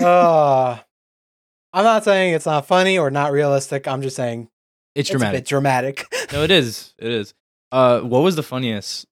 uh, 0.00 0.78
I'm 1.74 1.84
not 1.84 2.04
saying 2.04 2.34
it's 2.34 2.46
not 2.46 2.66
funny 2.66 2.98
or 2.98 3.10
not 3.10 3.32
realistic. 3.32 3.86
I'm 3.86 4.02
just 4.02 4.16
saying 4.16 4.48
It's 4.94 5.08
it's 5.08 5.10
a 5.10 5.12
dramatic. 5.12 5.38
bit 5.38 5.48
dramatic. 5.48 6.14
No, 6.32 6.42
it 6.42 6.50
is. 6.50 6.94
It 6.98 7.10
is. 7.10 7.34
Uh, 7.70 8.00
what 8.00 8.20
was 8.20 8.36
the 8.36 8.42
funniest 8.42 9.06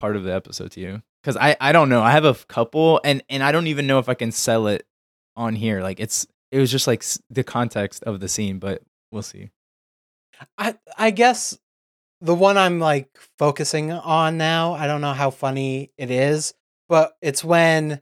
part 0.00 0.16
of 0.16 0.24
the 0.24 0.34
episode 0.34 0.70
to 0.72 0.80
you? 0.80 1.02
Because 1.22 1.36
I, 1.36 1.56
I 1.60 1.72
don't 1.72 1.88
know. 1.88 2.02
I 2.02 2.12
have 2.12 2.24
a 2.24 2.34
couple, 2.34 3.00
and 3.04 3.22
and 3.28 3.42
I 3.42 3.52
don't 3.52 3.66
even 3.66 3.86
know 3.86 3.98
if 3.98 4.08
I 4.08 4.14
can 4.14 4.32
sell 4.32 4.66
it 4.68 4.86
on 5.36 5.54
here. 5.54 5.82
Like 5.82 6.00
it's 6.00 6.26
it 6.50 6.58
was 6.58 6.70
just 6.70 6.86
like 6.86 7.04
the 7.30 7.44
context 7.44 8.04
of 8.04 8.20
the 8.20 8.28
scene, 8.28 8.58
but 8.58 8.82
we'll 9.10 9.22
see. 9.22 9.50
I 10.58 10.76
I 10.96 11.10
guess 11.10 11.58
the 12.20 12.34
one 12.34 12.56
I'm 12.56 12.78
like 12.78 13.08
focusing 13.38 13.92
on 13.92 14.36
now, 14.38 14.72
I 14.72 14.86
don't 14.86 15.00
know 15.00 15.12
how 15.12 15.30
funny 15.30 15.90
it 15.98 16.10
is, 16.10 16.54
but 16.88 17.16
it's 17.20 17.44
when 17.44 18.00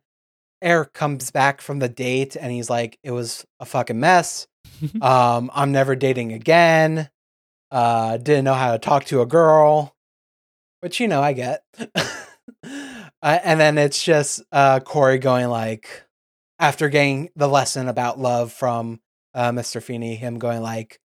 Eric 0.62 0.92
comes 0.92 1.30
back 1.30 1.60
from 1.60 1.78
the 1.78 1.88
date 1.88 2.36
and 2.36 2.52
he's 2.52 2.70
like, 2.70 2.98
it 3.02 3.10
was 3.10 3.44
a 3.60 3.64
fucking 3.64 3.98
mess. 3.98 4.46
Um, 5.00 5.50
I'm 5.54 5.72
never 5.72 5.96
dating 5.96 6.32
again. 6.32 7.08
Uh, 7.70 8.18
didn't 8.18 8.44
know 8.44 8.54
how 8.54 8.72
to 8.72 8.78
talk 8.78 9.04
to 9.06 9.22
a 9.22 9.26
girl, 9.26 9.96
which 10.80 11.00
you 11.00 11.08
know 11.08 11.22
I 11.22 11.32
get. 11.32 11.64
uh, 11.94 13.08
and 13.22 13.58
then 13.58 13.78
it's 13.78 14.02
just 14.02 14.42
uh, 14.52 14.80
Corey 14.80 15.18
going 15.18 15.48
like, 15.48 16.04
after 16.58 16.88
getting 16.88 17.30
the 17.34 17.48
lesson 17.48 17.88
about 17.88 18.18
love 18.18 18.52
from 18.52 19.00
uh, 19.34 19.50
Mr. 19.50 19.82
Feeney, 19.82 20.16
him 20.16 20.38
going 20.38 20.62
like, 20.62 21.00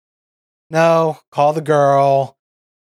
no, 0.70 1.17
call 1.32 1.54
the 1.54 1.62
girl, 1.62 2.38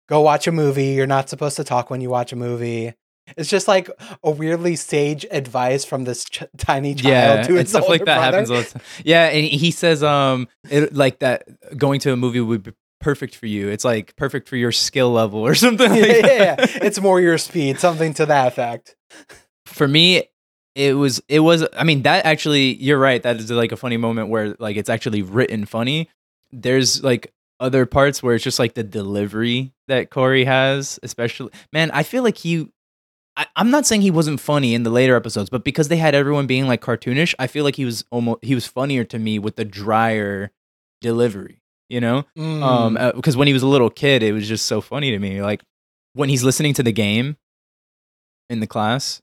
go 0.09 0.21
watch 0.21 0.47
a 0.47 0.53
movie. 0.53 0.89
You're 0.89 1.07
not 1.07 1.29
supposed 1.29 1.57
to 1.57 1.65
talk 1.65 1.91
when 1.91 2.01
you 2.01 2.11
watch 2.11 2.33
a 2.33 2.37
movie. 2.37 2.95
It's 3.37 3.49
just 3.49 3.67
like 3.69 3.91
a 4.23 4.31
weirdly 4.31 4.77
sage 4.77 5.25
advice 5.31 5.85
from 5.85 6.05
this 6.05 6.25
ch- 6.25 6.45
tiny 6.59 6.95
child 6.95 7.39
yeah, 7.39 7.43
to 7.45 7.55
his 7.55 7.71
stuff 7.71 7.89
like 7.89 8.01
that 8.05 8.19
brother. 8.19 8.23
happens 8.37 8.51
all 8.51 8.59
the 8.59 8.65
time. 8.65 8.83
Yeah, 9.05 9.27
and 9.29 9.47
he 9.47 9.71
says, 9.71 10.03
um, 10.03 10.49
it, 10.71 10.95
like 10.95 11.21
that 11.21 11.47
going 11.79 12.01
to 12.01 12.13
a 12.13 12.17
movie 12.17 12.41
would 12.41 12.63
be 12.65 12.73
perfect 13.01 13.35
for 13.37 13.47
you. 13.47 13.69
It's 13.69 13.85
like 13.85 14.15
perfect 14.17 14.49
for 14.49 14.57
your 14.57 14.73
skill 14.73 15.11
level 15.13 15.41
or 15.41 15.55
something. 15.65 15.93
yeah, 15.95 16.01
like 16.01 16.09
yeah, 16.25 16.55
that. 16.57 16.71
yeah. 16.75 16.79
It's 16.83 17.01
more 17.01 17.21
your 17.21 17.39
speed, 17.39 17.81
something 17.81 18.15
to 18.15 18.27
that 18.27 18.49
effect. 18.49 18.97
for 19.67 19.89
me 19.89 20.25
it 20.75 20.95
was 20.95 21.23
it 21.29 21.39
was 21.41 21.65
i 21.77 21.85
mean 21.85 22.03
that 22.03 22.27
actually 22.27 22.75
you're 22.83 22.99
right 22.99 23.23
that 23.23 23.37
is 23.37 23.49
like 23.51 23.71
a 23.71 23.77
funny 23.77 23.97
moment 23.97 24.29
where 24.29 24.57
like 24.59 24.77
it's 24.77 24.89
actually 24.91 25.23
written 25.23 25.65
funny 25.65 26.09
there's 26.53 27.03
like 27.05 27.33
other 27.61 27.87
parts 27.87 28.23
where 28.23 28.35
it's 28.35 28.43
just 28.43 28.59
like 28.59 28.75
the 28.75 28.83
delivery 28.83 29.73
that 29.87 30.11
corey 30.11 30.45
has 30.45 30.99
especially 31.05 31.51
man 31.73 31.91
i 31.93 32.03
feel 32.03 32.25
like 32.25 32.37
he 32.37 32.69
I, 33.37 33.47
i'm 33.57 33.71
not 33.71 33.87
saying 33.87 34.03
he 34.03 34.11
wasn't 34.11 34.41
funny 34.41 34.75
in 34.75 34.83
the 34.85 34.91
later 34.91 35.17
episodes 35.17 35.51
but 35.51 35.65
because 35.65 35.89
they 35.89 35.97
had 35.97 36.15
everyone 36.15 36.47
being 36.47 36.67
like 36.69 36.81
cartoonish 36.81 37.35
i 37.39 37.47
feel 37.47 37.65
like 37.65 37.77
he 37.77 37.85
was 37.85 38.05
almost 38.11 38.45
he 38.45 38.55
was 38.55 38.67
funnier 38.67 39.05
to 39.05 39.19
me 39.19 39.39
with 39.39 39.57
the 39.57 39.65
drier 39.65 40.53
delivery 41.01 41.61
you 41.89 42.01
know 42.01 42.19
um 42.39 42.97
Mm. 42.97 43.17
because 43.17 43.37
when 43.37 43.47
he 43.49 43.53
was 43.53 43.63
a 43.63 43.67
little 43.67 43.91
kid 43.91 44.23
it 44.23 44.33
was 44.33 44.49
just 44.49 44.67
so 44.67 44.81
funny 44.81 45.11
to 45.11 45.19
me 45.19 45.43
like 45.43 45.63
when 46.15 46.29
he's 46.29 46.45
listening 46.45 46.75
to 46.75 46.83
the 46.83 46.93
game 46.93 47.37
in 48.49 48.61
the 48.61 48.67
class 48.67 49.21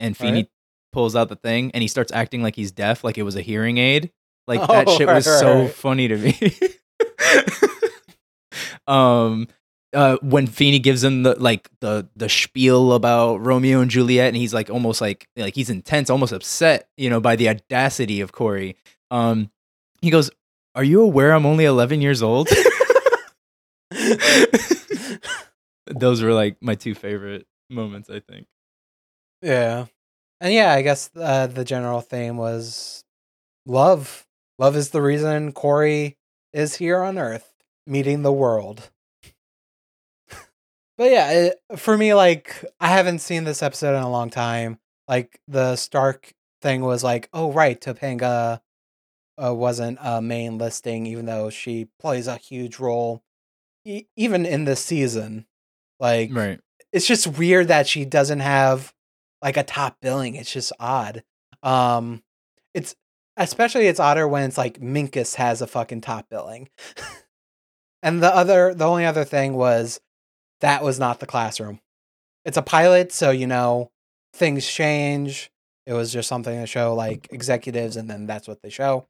and 0.00 0.16
Feeney 0.16 0.42
Right. 0.42 0.48
pulls 0.92 1.16
out 1.16 1.28
the 1.28 1.36
thing 1.36 1.70
and 1.74 1.82
he 1.82 1.88
starts 1.88 2.12
acting 2.12 2.42
like 2.42 2.54
he's 2.56 2.70
deaf 2.70 3.02
like 3.02 3.18
it 3.18 3.24
was 3.24 3.34
a 3.36 3.42
hearing 3.42 3.78
aid 3.78 4.10
like 4.46 4.60
Oh, 4.68 4.72
that 4.72 4.88
shit 4.88 5.08
was 5.08 5.26
right, 5.26 5.40
so 5.40 5.68
funny 5.68 6.08
to 6.08 6.16
me 6.16 6.38
um 8.86 9.48
uh 9.92 10.16
when 10.22 10.46
Feeney 10.46 10.78
gives 10.78 11.02
him 11.02 11.22
the 11.22 11.34
like 11.40 11.68
the 11.80 12.08
the 12.16 12.28
spiel 12.28 12.92
about 12.92 13.36
Romeo 13.38 13.80
and 13.80 13.90
Juliet 13.90 14.28
and 14.28 14.36
he's 14.36 14.54
like 14.54 14.70
almost 14.70 15.00
like 15.00 15.28
like 15.36 15.54
he's 15.54 15.70
intense 15.70 16.10
almost 16.10 16.32
upset 16.32 16.88
you 16.96 17.08
know 17.10 17.20
by 17.20 17.36
the 17.36 17.48
audacity 17.48 18.20
of 18.20 18.32
Corey 18.32 18.76
um 19.10 19.50
he 20.02 20.10
goes 20.10 20.30
are 20.74 20.84
you 20.84 21.00
aware 21.02 21.32
I'm 21.32 21.46
only 21.46 21.64
11 21.64 22.02
years 22.02 22.22
old 22.22 22.48
those 25.86 26.22
were 26.22 26.32
like 26.32 26.56
my 26.60 26.74
two 26.74 26.94
favorite 26.94 27.46
moments 27.70 28.10
i 28.10 28.20
think 28.20 28.46
yeah. 29.42 29.86
And 30.40 30.52
yeah, 30.52 30.72
I 30.72 30.82
guess 30.82 31.10
uh, 31.16 31.46
the 31.48 31.64
general 31.64 32.00
theme 32.00 32.36
was 32.36 33.04
love. 33.66 34.26
Love 34.58 34.76
is 34.76 34.90
the 34.90 35.02
reason 35.02 35.52
Corey 35.52 36.16
is 36.52 36.76
here 36.76 37.02
on 37.02 37.18
Earth, 37.18 37.52
meeting 37.86 38.22
the 38.22 38.32
world. 38.32 38.90
But 40.98 41.10
yeah, 41.10 41.30
it, 41.30 41.58
for 41.76 41.96
me, 41.96 42.12
like, 42.12 42.62
I 42.78 42.88
haven't 42.88 43.20
seen 43.20 43.44
this 43.44 43.62
episode 43.62 43.96
in 43.96 44.02
a 44.02 44.10
long 44.10 44.28
time. 44.28 44.78
Like, 45.08 45.40
the 45.48 45.76
Stark 45.76 46.34
thing 46.60 46.82
was 46.82 47.02
like, 47.02 47.30
oh, 47.32 47.50
right, 47.52 47.80
Topanga 47.80 48.60
uh, 49.42 49.54
wasn't 49.54 49.98
a 50.02 50.20
main 50.20 50.58
listing, 50.58 51.06
even 51.06 51.24
though 51.24 51.48
she 51.48 51.88
plays 51.98 52.26
a 52.26 52.36
huge 52.36 52.78
role, 52.78 53.22
e- 53.86 54.04
even 54.16 54.44
in 54.44 54.64
this 54.64 54.84
season. 54.84 55.46
Like, 55.98 56.30
right 56.34 56.60
it's 56.92 57.06
just 57.06 57.26
weird 57.26 57.68
that 57.68 57.86
she 57.86 58.04
doesn't 58.04 58.40
have 58.40 58.92
like 59.42 59.56
a 59.56 59.62
top 59.62 59.98
billing. 60.00 60.34
It's 60.34 60.52
just 60.52 60.72
odd. 60.80 61.22
Um 61.62 62.22
it's 62.74 62.94
especially 63.36 63.86
it's 63.86 64.00
odder 64.00 64.26
when 64.26 64.44
it's 64.44 64.58
like 64.58 64.80
Minkus 64.80 65.36
has 65.36 65.62
a 65.62 65.66
fucking 65.66 66.00
top 66.00 66.28
billing. 66.28 66.68
and 68.02 68.22
the 68.22 68.34
other 68.34 68.74
the 68.74 68.86
only 68.86 69.04
other 69.04 69.24
thing 69.24 69.54
was 69.54 70.00
that 70.60 70.82
was 70.82 70.98
not 70.98 71.20
the 71.20 71.26
classroom. 71.26 71.80
It's 72.44 72.56
a 72.56 72.62
pilot, 72.62 73.12
so 73.12 73.30
you 73.30 73.46
know 73.46 73.90
things 74.32 74.66
change. 74.66 75.50
It 75.86 75.92
was 75.92 76.12
just 76.12 76.28
something 76.28 76.58
to 76.60 76.66
show 76.66 76.94
like 76.94 77.28
executives 77.30 77.96
and 77.96 78.10
then 78.10 78.26
that's 78.26 78.46
what 78.46 78.62
they 78.62 78.70
show. 78.70 79.06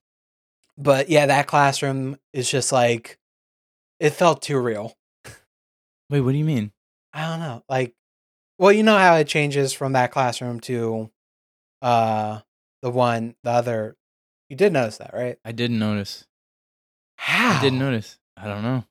But 0.77 1.09
yeah, 1.09 1.27
that 1.27 1.49
classroom 1.49 2.19
is 2.33 2.51
just 2.51 2.71
like 2.71 3.19
it 3.99 4.11
felt 4.11 4.43
too 4.43 4.59
real. 4.59 4.97
wait 6.11 6.21
what 6.21 6.33
do 6.33 6.39
you 6.39 6.45
mean 6.45 6.73
I 7.13 7.27
don't 7.27 7.41
know. 7.41 7.65
Like 7.69 7.95
Well, 8.59 8.73
you 8.73 8.83
know 8.83 8.97
how 8.97 9.17
it 9.17 9.27
changes 9.27 9.73
from 9.73 9.93
that 9.95 10.13
classroom 10.13 10.61
to 10.61 11.11
uh 11.83 12.41
the 12.83 12.91
one 12.91 13.35
the 13.43 13.51
other 13.51 13.97
you 14.49 14.57
did 14.57 14.73
notice 14.73 14.99
that, 14.99 15.13
right? 15.13 15.37
I 15.45 15.53
didn't 15.53 15.79
notice. 15.79 16.27
How? 17.17 17.59
I 17.59 17.61
didn't 17.61 17.81
notice. 17.81 18.19
I 18.37 18.47
don't 18.47 18.63
know. 18.63 18.85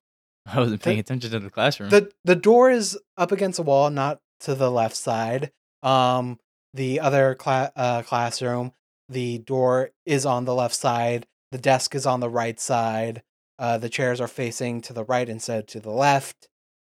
I 0.53 0.59
wasn't 0.59 0.81
paying 0.81 0.97
The- 0.97 1.01
attention 1.01 1.31
to 1.31 1.39
the 1.39 1.49
classroom. 1.49 1.89
The 1.89 2.11
the 2.23 2.35
door 2.35 2.69
is 2.71 2.97
up 3.17 3.31
against 3.31 3.57
the 3.57 3.63
wall, 3.63 3.89
not 3.89 4.19
to 4.41 4.55
the 4.55 4.71
left 4.71 4.95
side. 4.95 5.51
Um 5.83 6.39
the 6.73 6.99
other 6.99 7.33
cla- 7.35 7.71
uh, 7.75 8.01
classroom, 8.03 8.71
the 9.09 9.39
door 9.39 9.91
is 10.05 10.25
on 10.25 10.45
the 10.45 10.53
left 10.53 10.75
side, 10.75 11.25
the 11.51 11.57
desk 11.57 11.95
is 11.95 12.05
on 12.05 12.19
the 12.19 12.29
right 12.29 12.59
side. 12.59 13.23
Uh 13.59 13.77
the 13.77 13.89
chairs 13.89 14.21
are 14.21 14.27
facing 14.27 14.81
to 14.81 14.93
the 14.93 15.03
right 15.05 15.27
instead 15.29 15.59
of 15.59 15.65
to 15.67 15.79
the 15.79 15.91
left. 15.91 16.47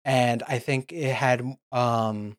And 0.05 0.43
I 0.49 0.59
think 0.59 0.93
it 0.93 1.13
had 1.15 1.41
um 1.73 2.37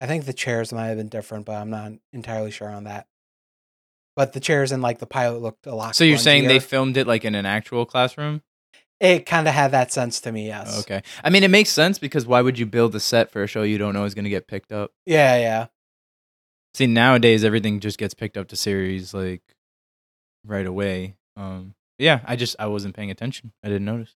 I 0.00 0.06
think 0.06 0.24
the 0.24 0.32
chairs 0.32 0.72
might 0.72 0.88
have 0.88 0.96
been 0.96 1.08
different, 1.08 1.46
but 1.46 1.54
I'm 1.56 1.70
not 1.70 1.92
entirely 2.12 2.50
sure 2.50 2.68
on 2.70 2.84
that. 2.84 3.06
But 4.16 4.32
the 4.34 4.40
chairs 4.40 4.72
and 4.72 4.82
like 4.82 4.98
the 4.98 5.06
pilot 5.06 5.40
looked 5.40 5.66
a 5.66 5.74
lot. 5.74 5.94
so 5.96 6.04
you're 6.04 6.18
saying 6.18 6.46
they 6.48 6.58
filmed 6.58 6.96
it 6.96 7.06
like 7.06 7.24
in 7.24 7.34
an 7.34 7.46
actual 7.46 7.86
classroom? 7.86 8.42
It 9.02 9.26
kind 9.26 9.48
of 9.48 9.52
had 9.54 9.72
that 9.72 9.90
sense 9.90 10.20
to 10.20 10.30
me, 10.30 10.46
yes. 10.46 10.78
Okay. 10.80 11.02
I 11.24 11.30
mean, 11.30 11.42
it 11.42 11.50
makes 11.50 11.70
sense 11.70 11.98
because 11.98 12.24
why 12.24 12.40
would 12.40 12.56
you 12.56 12.66
build 12.66 12.94
a 12.94 13.00
set 13.00 13.32
for 13.32 13.42
a 13.42 13.48
show 13.48 13.62
you 13.62 13.76
don't 13.76 13.94
know 13.94 14.04
is 14.04 14.14
going 14.14 14.24
to 14.24 14.30
get 14.30 14.46
picked 14.46 14.70
up? 14.70 14.92
Yeah, 15.06 15.36
yeah. 15.38 15.66
See, 16.74 16.86
nowadays 16.86 17.42
everything 17.42 17.80
just 17.80 17.98
gets 17.98 18.14
picked 18.14 18.36
up 18.36 18.46
to 18.48 18.56
series 18.56 19.12
like 19.12 19.42
right 20.46 20.64
away. 20.64 21.16
Um, 21.36 21.74
yeah, 21.98 22.20
I 22.24 22.36
just 22.36 22.54
I 22.60 22.68
wasn't 22.68 22.94
paying 22.94 23.10
attention. 23.10 23.52
I 23.64 23.68
didn't 23.68 23.86
notice. 23.86 24.14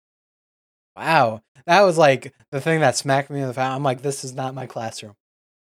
Wow. 0.94 1.40
That 1.64 1.81
was 1.81 1.97
like 1.97 2.35
the 2.53 2.61
thing 2.61 2.81
that 2.81 2.94
smacked 2.94 3.31
me 3.31 3.40
in 3.40 3.49
the 3.49 3.55
face. 3.55 3.64
I'm 3.64 3.83
like, 3.83 4.03
this 4.03 4.23
is 4.23 4.35
not 4.35 4.55
my 4.55 4.66
classroom. 4.66 5.14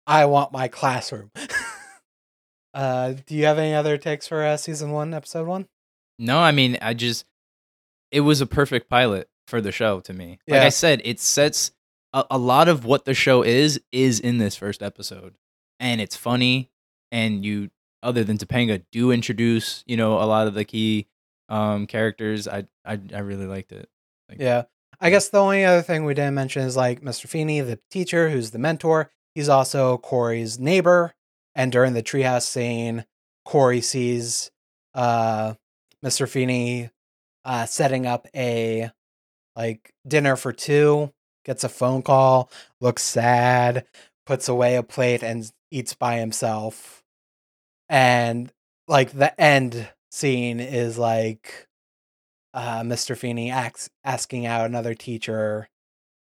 I 0.07 0.25
want 0.25 0.51
my 0.51 0.67
classroom. 0.67 1.29
uh, 2.73 3.13
do 3.27 3.35
you 3.35 3.45
have 3.45 3.59
any 3.59 3.75
other 3.75 3.99
takes 3.99 4.27
for 4.27 4.43
uh, 4.43 4.57
season 4.57 4.89
one, 4.89 5.13
episode 5.13 5.47
one? 5.47 5.67
No, 6.17 6.39
I 6.39 6.51
mean, 6.51 6.79
I 6.81 6.95
just 6.95 7.25
it 8.13 8.21
was 8.21 8.39
a 8.39 8.45
perfect 8.45 8.89
pilot 8.89 9.27
for 9.47 9.59
the 9.59 9.71
show 9.71 9.99
to 10.01 10.13
me. 10.13 10.39
Like 10.47 10.61
Yeah. 10.61 10.65
I 10.65 10.69
said, 10.69 11.01
it 11.03 11.19
sets 11.19 11.71
a, 12.13 12.23
a 12.31 12.37
lot 12.37 12.69
of 12.69 12.85
what 12.85 13.03
the 13.05 13.13
show 13.13 13.41
is 13.43 13.81
is 13.91 14.19
in 14.19 14.37
this 14.37 14.55
first 14.55 14.81
episode, 14.81 15.35
and 15.79 15.99
it's 15.99 16.15
funny. 16.15 16.69
And 17.11 17.43
you, 17.45 17.69
other 18.01 18.23
than 18.23 18.37
Topanga, 18.37 18.83
do 18.91 19.11
introduce 19.11 19.83
you 19.85 19.97
know 19.97 20.13
a 20.13 20.25
lot 20.25 20.47
of 20.47 20.53
the 20.53 20.63
key 20.65 21.07
um 21.49 21.87
characters. 21.87 22.47
I 22.47 22.65
I 22.85 22.99
I 23.13 23.19
really 23.19 23.47
liked 23.47 23.71
it. 23.73 23.89
Like, 24.29 24.39
Yeah. 24.39 24.63
I 25.01 25.09
guess 25.09 25.27
the 25.27 25.39
only 25.39 25.65
other 25.65 25.81
thing 25.81 26.05
we 26.05 26.13
didn't 26.13 26.35
mention 26.35 26.61
is 26.63 26.77
like 26.77 27.01
Mr. 27.01 27.27
Feeney, 27.27 27.59
the 27.59 27.79
teacher 27.91 28.29
who's 28.29 28.51
the 28.51 28.59
mentor. 28.59 29.11
He's 29.35 29.49
also 29.49 29.97
Corey's 29.97 30.57
neighbor. 30.59 31.13
And 31.55 31.71
during 31.73 31.93
the 31.93 32.01
treehouse 32.03 32.43
scene, 32.43 33.03
Corey 33.43 33.81
sees 33.81 34.49
uh, 34.95 35.55
Mr. 36.05 36.27
Feeney 36.29 36.89
uh, 37.45 37.65
setting 37.65 38.05
up 38.05 38.27
a 38.35 38.91
like 39.55 39.93
dinner 40.07 40.35
for 40.35 40.51
two, 40.51 41.11
gets 41.45 41.63
a 41.63 41.69
phone 41.69 42.01
call, 42.01 42.49
looks 42.81 43.03
sad, 43.03 43.85
puts 44.25 44.47
away 44.47 44.75
a 44.75 44.83
plate 44.83 45.23
and 45.23 45.49
eats 45.71 45.93
by 45.93 46.17
himself. 46.17 47.03
And 47.89 48.51
like 48.87 49.11
the 49.11 49.39
end 49.39 49.89
scene 50.11 50.59
is 50.59 50.97
like 50.97 51.67
uh, 52.53 52.81
Mr. 52.81 53.17
Feeney 53.17 53.51
acts, 53.51 53.89
asking 54.03 54.45
out 54.45 54.65
another 54.65 54.93
teacher 54.93 55.69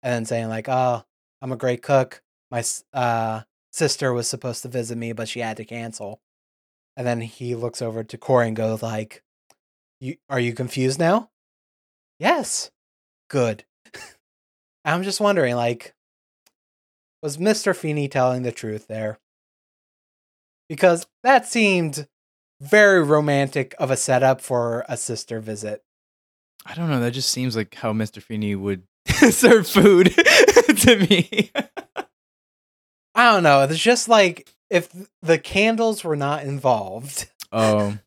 and 0.04 0.14
then 0.14 0.26
saying 0.26 0.50
like, 0.50 0.70
"Oh, 0.70 1.04
I'm 1.42 1.52
a 1.52 1.58
great 1.58 1.82
cook. 1.82 2.22
My 2.52 2.64
uh, 2.94 3.42
sister 3.72 4.14
was 4.14 4.28
supposed 4.28 4.62
to 4.64 4.68
visit 4.70 4.98
me, 4.98 5.14
but 5.14 5.30
she 5.30 5.40
had 5.40 5.58
to 5.58 5.66
cancel." 5.66 6.22
And 6.96 7.06
then 7.06 7.22
he 7.22 7.56
looks 7.56 7.82
over 7.82 8.04
to 8.04 8.18
Corey 8.18 8.48
and 8.48 8.56
goes 8.56 8.82
like, 8.82 9.24
"You 10.00 10.18
are 10.30 10.40
you 10.40 10.54
confused 10.54 11.00
now?" 11.00 11.30
Yes. 12.20 12.72
Good. 13.30 13.66
I'm 14.86 15.04
just 15.04 15.20
wondering, 15.20 15.56
like, 15.56 15.94
was 17.22 17.38
Mr. 17.38 17.76
Feeney 17.76 18.08
telling 18.08 18.44
the 18.44 18.52
truth 18.52 18.88
there? 18.88 19.20
Because 20.70 21.08
that 21.24 21.48
seemed 21.48 22.08
very 22.62 23.04
romantic 23.04 23.76
of 23.78 23.92
a 23.92 23.98
setup 23.98 24.42
for 24.42 24.86
a 24.90 24.98
sister 24.98 25.40
visit. 25.40 25.84
I 26.66 26.74
don't 26.74 26.90
know. 26.90 27.00
That 27.00 27.12
just 27.12 27.30
seems 27.30 27.56
like 27.56 27.76
how 27.76 27.94
Mr. 27.94 28.22
Feeney 28.22 28.56
would 28.56 28.84
serve 29.32 29.68
food 29.68 30.08
to 30.16 31.08
me. 31.10 31.52
I 33.16 33.32
don't 33.32 33.44
know. 33.44 33.62
It's 33.62 33.78
just 33.80 34.10
like 34.10 34.54
if 34.70 34.90
the 35.22 35.38
candles 35.38 36.04
were 36.04 36.16
not 36.16 36.44
involved, 36.44 37.32
oh, 37.52 37.98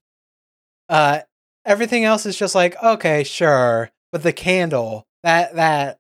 uh, 0.89 1.21
everything 1.65 2.05
else 2.05 2.27
is 2.27 2.37
just 2.37 2.55
like 2.55 2.81
okay, 2.83 3.25
sure. 3.25 3.91
But 4.13 4.23
the 4.23 4.33
candle 4.33 5.07
that 5.23 5.55
that 5.55 5.99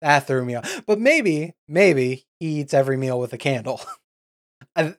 that 0.00 0.26
threw 0.26 0.44
me 0.44 0.54
off. 0.54 0.82
But 0.86 1.00
maybe 1.00 1.54
maybe 1.66 2.26
he 2.38 2.60
eats 2.60 2.74
every 2.74 2.96
meal 2.96 3.18
with 3.18 3.32
a 3.32 3.38
candle. 3.38 3.80
I 4.76 4.94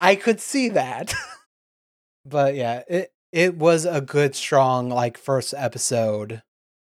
I 0.00 0.14
could 0.14 0.40
see 0.40 0.68
that. 0.70 1.14
but 2.24 2.54
yeah, 2.54 2.82
it 2.88 3.12
it 3.32 3.56
was 3.56 3.84
a 3.84 4.00
good 4.00 4.34
strong 4.34 4.88
like 4.88 5.18
first 5.18 5.54
episode. 5.56 6.42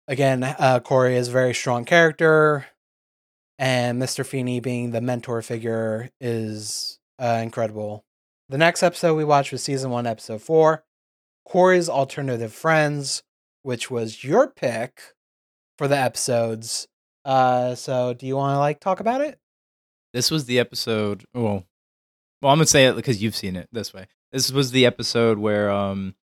Again, 0.07 0.43
uh, 0.43 0.81
Corey 0.83 1.15
is 1.15 1.29
a 1.29 1.31
very 1.31 1.53
strong 1.53 1.83
character, 1.83 2.67
and 3.57 3.99
Mr. 3.99 4.23
Feeney 4.23 4.59
being 4.59 4.91
the 4.91 5.01
mentor 5.01 5.41
figure 5.41 6.11
is 6.19 6.99
uh, 7.17 7.39
incredible. 7.41 8.03
The 8.49 8.59
next 8.59 8.83
episode 8.83 9.15
we 9.15 9.23
watched 9.23 9.51
was 9.51 9.63
season 9.63 9.89
one, 9.89 10.05
episode 10.05 10.43
four, 10.43 10.83
Corey's 11.45 11.87
Alternative 11.87 12.51
Friends, 12.51 13.23
which 13.63 13.89
was 13.89 14.23
your 14.23 14.49
pick 14.49 15.01
for 15.77 15.87
the 15.87 15.97
episodes. 15.97 16.87
Uh, 17.23 17.75
so 17.75 18.13
do 18.13 18.27
you 18.27 18.35
want 18.35 18.55
to 18.55 18.59
like 18.59 18.79
talk 18.79 18.99
about 18.99 19.21
it? 19.21 19.39
this 20.15 20.31
was 20.31 20.45
the 20.45 20.57
episode. 20.59 21.25
Well, 21.33 21.65
well, 22.41 22.51
I'm 22.53 22.57
gonna 22.57 22.67
say 22.67 22.85
it 22.85 22.95
because 22.95 23.21
you've 23.21 23.35
seen 23.35 23.57
it 23.57 23.67
this 23.73 23.93
way. 23.93 24.07
This 24.31 24.49
was 24.49 24.71
the 24.71 24.85
episode 24.85 25.37
where 25.37 25.69
um 25.69 26.15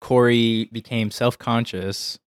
Corey 0.00 0.68
became 0.72 1.10
self 1.10 1.36
conscious 1.36 2.18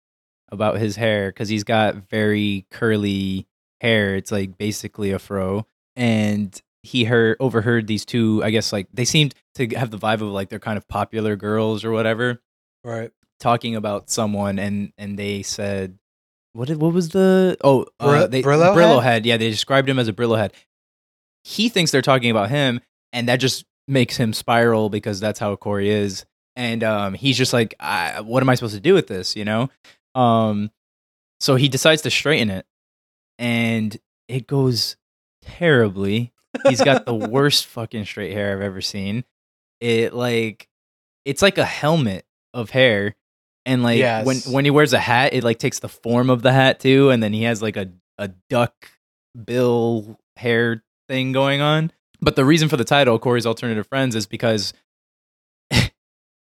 about 0.50 0.76
his 0.76 0.96
hair 0.96 1.30
because 1.30 1.48
he's 1.48 1.64
got 1.64 2.10
very 2.10 2.66
curly 2.70 3.46
hair. 3.80 4.16
It's 4.16 4.30
like 4.30 4.58
basically 4.58 5.12
a 5.12 5.18
fro, 5.18 5.66
and 5.96 6.60
he 6.84 7.04
heard 7.04 7.36
overheard 7.40 7.86
these 7.86 8.04
two. 8.04 8.40
I 8.44 8.50
guess 8.50 8.72
like 8.72 8.86
they 8.92 9.04
seemed 9.06 9.34
to 9.56 9.66
have 9.70 9.90
the 9.90 9.98
vibe 9.98 10.14
of 10.20 10.22
like 10.28 10.50
they're 10.50 10.58
kind 10.60 10.76
of 10.78 10.86
popular 10.86 11.34
girls 11.34 11.84
or 11.84 11.90
whatever 11.90 12.40
Right. 12.84 13.10
talking 13.40 13.74
about 13.74 14.10
someone 14.10 14.58
and 14.58 14.92
and 14.98 15.18
they 15.18 15.42
said 15.42 15.98
what 16.52 16.68
did 16.68 16.78
what 16.80 16.92
was 16.92 17.08
the 17.08 17.56
oh 17.64 17.86
uh, 17.98 18.26
they, 18.26 18.42
Brillo 18.42 18.74
Brillo 18.74 19.02
head? 19.02 19.12
head 19.12 19.26
yeah 19.26 19.36
they 19.38 19.48
described 19.50 19.88
him 19.88 19.98
as 19.98 20.06
a 20.08 20.12
Brillo 20.12 20.36
head 20.36 20.52
he 21.44 21.68
thinks 21.70 21.90
they're 21.90 22.02
talking 22.02 22.30
about 22.30 22.50
him 22.50 22.80
and 23.12 23.28
that 23.28 23.36
just 23.36 23.64
makes 23.88 24.16
him 24.16 24.32
spiral 24.34 24.90
because 24.90 25.18
that's 25.20 25.38
how 25.38 25.56
Corey 25.56 25.88
is 25.90 26.26
and 26.56 26.84
um 26.84 27.14
he's 27.14 27.38
just 27.38 27.52
like 27.54 27.74
I, 27.80 28.20
what 28.20 28.42
am 28.42 28.50
I 28.50 28.54
supposed 28.56 28.74
to 28.74 28.80
do 28.80 28.92
with 28.92 29.06
this 29.06 29.34
you 29.34 29.44
know 29.46 29.70
um 30.14 30.70
so 31.40 31.56
he 31.56 31.68
decides 31.68 32.02
to 32.02 32.10
straighten 32.10 32.50
it 32.50 32.66
and 33.38 33.96
it 34.28 34.46
goes 34.46 34.96
terribly 35.42 36.32
he's 36.68 36.82
got 36.82 37.06
the 37.06 37.14
worst 37.14 37.66
fucking 37.66 38.04
straight 38.04 38.32
hair 38.32 38.56
I've 38.56 38.62
ever 38.62 38.80
seen. 38.80 39.24
It 39.80 40.14
like 40.14 40.68
it's 41.24 41.42
like 41.42 41.58
a 41.58 41.64
helmet 41.64 42.24
of 42.52 42.70
hair 42.70 43.16
and 43.66 43.82
like 43.82 43.98
when 44.24 44.38
when 44.50 44.64
he 44.64 44.70
wears 44.70 44.92
a 44.92 44.98
hat 44.98 45.34
it 45.34 45.42
like 45.42 45.58
takes 45.58 45.80
the 45.80 45.88
form 45.88 46.30
of 46.30 46.42
the 46.42 46.52
hat 46.52 46.80
too 46.80 47.10
and 47.10 47.22
then 47.22 47.32
he 47.32 47.42
has 47.42 47.60
like 47.62 47.76
a 47.76 47.90
a 48.18 48.28
duck 48.48 48.88
bill 49.44 50.18
hair 50.36 50.82
thing 51.08 51.32
going 51.32 51.60
on. 51.60 51.90
But 52.20 52.36
the 52.36 52.44
reason 52.44 52.68
for 52.68 52.76
the 52.76 52.84
title 52.84 53.18
corey's 53.18 53.46
alternative 53.46 53.86
friends 53.86 54.14
is 54.14 54.26
because 54.26 54.72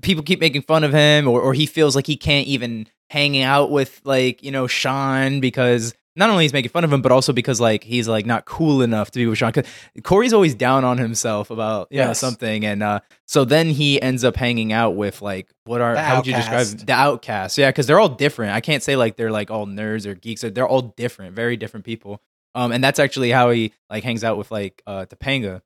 people 0.03 0.23
keep 0.23 0.41
making 0.41 0.63
fun 0.63 0.85
of 0.85 0.93
him 0.93 1.29
or, 1.29 1.41
or 1.41 1.55
he 1.55 1.67
feels 1.67 1.95
like 1.97 2.07
he 2.07 2.17
can't 2.17 2.47
even 2.47 2.87
hang 3.11 3.41
out 3.43 3.71
with 3.71 4.01
like 4.05 4.43
you 4.43 4.51
know 4.51 4.67
sean 4.67 5.41
because 5.41 5.95
not 6.19 6.29
only 6.29 6.45
he's 6.45 6.53
making 6.53 6.71
fun 6.71 6.85
of 6.85 6.93
him 6.93 7.01
but 7.01 7.11
also 7.13 7.33
because 7.33 7.61
like 7.61 7.83
he's 7.85 8.07
like 8.09 8.27
not 8.27 8.45
cool 8.45 8.83
enough 8.83 9.11
to 9.13 9.19
be 9.19 9.27
with 9.27 9.39
sean 9.39 9.53
'Cause 9.53 9.65
corey's 10.03 10.33
always 10.35 10.55
down 10.55 10.85
on 10.85 10.99
himself 10.99 11.51
about 11.51 11.89
you 11.91 11.99
know 11.99 12.09
Yes. 12.09 12.19
something 12.19 12.65
and 12.67 12.83
uh 12.83 13.01
so 13.27 13.45
then 13.45 13.69
he 13.71 14.01
ends 14.03 14.25
up 14.25 14.37
hanging 14.37 14.73
out 14.73 14.97
with 14.97 15.23
like 15.23 15.49
what 15.65 15.81
are 15.81 15.95
The 15.95 16.01
how 16.03 16.17
would 16.17 16.27
you 16.27 16.35
describe 16.35 16.67
the 16.67 16.93
outcasts. 16.93 17.57
Yeah 17.57 17.71
because 17.71 17.87
they're 17.87 18.01
all 18.01 18.09
different. 18.11 18.53
I 18.53 18.61
can't 18.61 18.83
say 18.83 18.97
like 18.97 19.17
they're 19.17 19.31
like 19.31 19.51
all 19.51 19.67
nerds 19.67 20.05
or 20.05 20.15
geeks 20.15 20.43
they're 20.43 20.67
all 20.69 20.83
different 20.83 21.35
very 21.35 21.57
different 21.57 21.87
people. 21.87 22.21
Um 22.55 22.73
and 22.73 22.83
that's 22.85 22.99
actually 22.99 23.31
how 23.31 23.51
he 23.51 23.73
like 23.89 24.05
hangs 24.05 24.25
out 24.25 24.37
with 24.37 24.51
like 24.51 24.83
uh 24.87 25.07
topanga. 25.07 25.63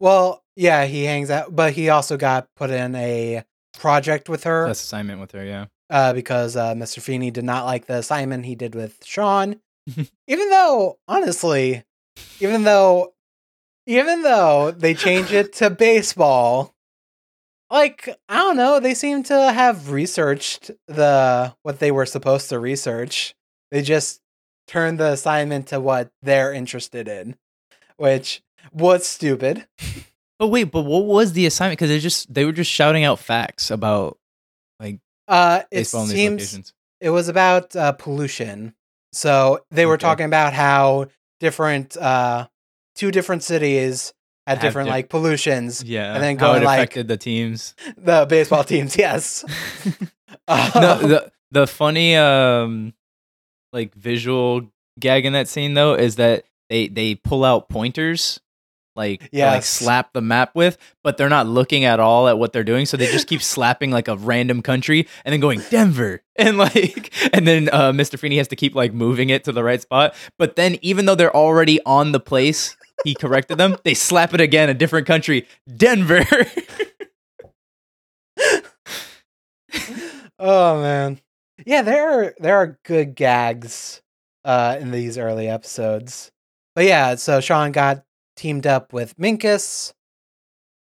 Well, 0.00 0.42
yeah, 0.56 0.84
he 0.86 1.04
hangs 1.04 1.30
out, 1.30 1.54
but 1.54 1.72
he 1.74 1.88
also 1.88 2.16
got 2.16 2.48
put 2.56 2.70
in 2.70 2.94
a 2.96 3.44
project 3.78 4.28
with 4.28 4.44
her. 4.44 4.66
Assignment 4.66 5.20
with 5.20 5.32
her 5.32 5.44
yeah 5.44 5.66
uh, 5.90 6.12
because 6.12 6.56
uh, 6.56 6.74
Mr. 6.74 7.00
Feeney 7.00 7.30
did 7.30 7.44
not 7.44 7.64
like 7.64 7.86
the 7.86 7.94
assignment 7.94 8.46
he 8.46 8.54
did 8.54 8.74
with 8.74 8.98
Sean. 9.04 9.56
even 10.26 10.50
though, 10.50 10.98
honestly, 11.08 11.84
even 12.40 12.64
though 12.64 13.12
even 13.86 14.22
though 14.22 14.70
they 14.70 14.94
change 14.94 15.30
it 15.30 15.52
to 15.54 15.68
baseball, 15.68 16.74
like 17.70 18.08
I 18.28 18.36
don't 18.36 18.56
know, 18.56 18.80
they 18.80 18.94
seem 18.94 19.22
to 19.24 19.52
have 19.52 19.90
researched 19.90 20.70
the 20.86 21.54
what 21.62 21.80
they 21.80 21.90
were 21.90 22.06
supposed 22.06 22.48
to 22.48 22.58
research. 22.58 23.34
They 23.70 23.82
just 23.82 24.20
turned 24.66 24.98
the 24.98 25.12
assignment 25.12 25.66
to 25.68 25.80
what 25.80 26.10
they're 26.22 26.52
interested 26.52 27.08
in, 27.08 27.36
which 27.96 28.42
was 28.72 29.06
stupid. 29.06 29.66
But 30.36 30.48
wait, 30.48 30.64
but 30.64 30.82
what 30.82 31.04
was 31.04 31.32
the 31.32 31.46
assignment? 31.46 31.78
Because 31.78 31.90
they 31.90 32.00
just 32.00 32.32
they 32.32 32.44
were 32.44 32.52
just 32.52 32.70
shouting 32.70 33.04
out 33.04 33.20
facts 33.20 33.70
about 33.70 34.18
like 34.80 34.98
Uh, 35.28 35.60
it 35.70 35.76
baseball 35.78 36.02
in 36.02 36.08
these 36.08 36.16
seems 36.50 36.72
it 37.00 37.10
was 37.10 37.28
about 37.28 37.74
uh, 37.76 37.92
pollution. 37.92 38.74
So 39.12 39.64
they 39.70 39.86
were 39.86 39.94
Okay. 39.94 40.02
talking 40.02 40.26
about 40.26 40.52
how 40.54 41.06
different 41.40 41.96
uh, 41.96 42.48
two 42.94 43.10
different 43.10 43.42
cities 43.42 44.12
had 44.46 44.60
different 44.60 44.86
diff- 44.88 44.92
like 44.94 45.08
pollutions. 45.08 45.82
Yeah, 45.84 46.14
and 46.14 46.22
then 46.22 46.36
how 46.38 46.48
going, 46.52 46.62
it 46.62 46.66
like- 46.66 46.78
affected 46.80 47.08
the 47.08 47.16
teams. 47.16 47.74
The 47.96 48.26
baseball 48.28 48.64
teams, 48.64 48.96
yes. 48.96 49.44
no, 50.48 50.54
Um, 50.54 51.08
the 51.08 51.32
the 51.50 51.66
funny 51.66 52.16
um 52.16 52.92
like 53.72 53.94
visual 53.94 54.70
gag 55.00 55.24
in 55.26 55.32
that 55.32 55.48
scene 55.48 55.74
though 55.74 55.94
is 55.94 56.16
that 56.16 56.44
they 56.68 56.88
they 56.88 57.14
pull 57.14 57.44
out 57.44 57.68
pointers 57.68 58.40
like 58.96 59.30
to, 59.30 59.46
like 59.46 59.62
slap 59.62 60.12
the 60.12 60.20
map 60.20 60.54
with, 60.54 60.78
but 61.02 61.16
they're 61.16 61.28
not 61.28 61.46
looking 61.46 61.84
at 61.84 62.00
all 62.00 62.28
at 62.28 62.38
what 62.38 62.52
they're 62.52 62.64
doing, 62.64 62.86
so 62.86 62.96
they 62.96 63.06
just 63.06 63.26
keep 63.26 63.42
slapping 63.54 63.90
like 63.90 64.08
a 64.08 64.16
random 64.16 64.62
country 64.62 65.08
and 65.24 65.32
then 65.32 65.40
going 65.40 65.60
Denver 65.70 66.22
and 66.36 66.58
like 66.58 67.12
and 67.32 67.46
then 67.46 67.68
uh, 67.72 67.92
Mr. 67.92 68.18
Feeney 68.18 68.38
has 68.38 68.48
to 68.48 68.56
keep 68.56 68.74
like 68.74 68.92
moving 68.92 69.30
it 69.30 69.44
to 69.44 69.52
the 69.52 69.62
right 69.64 69.80
spot. 69.80 70.14
But 70.38 70.56
then 70.56 70.78
even 70.82 71.06
though 71.06 71.14
they're 71.14 71.34
already 71.34 71.80
on 71.84 72.12
the 72.12 72.20
place, 72.20 72.76
he 73.04 73.14
corrected 73.14 73.58
them. 73.58 73.76
They 73.84 73.94
slap 73.94 74.34
it 74.34 74.40
again, 74.40 74.68
a 74.68 74.74
different 74.74 75.06
country, 75.06 75.46
Denver. 75.76 76.24
oh 80.38 80.80
man, 80.80 81.20
yeah, 81.66 81.82
there 81.82 82.10
are 82.10 82.34
there 82.38 82.56
are 82.56 82.78
good 82.84 83.14
gags 83.14 84.02
uh, 84.44 84.76
in 84.80 84.90
these 84.90 85.18
early 85.18 85.48
episodes. 85.48 86.30
But 86.74 86.84
yeah, 86.84 87.14
so 87.14 87.40
Sean 87.40 87.72
got 87.72 88.04
teamed 88.36 88.66
up 88.66 88.92
with 88.92 89.16
Minkus, 89.16 89.92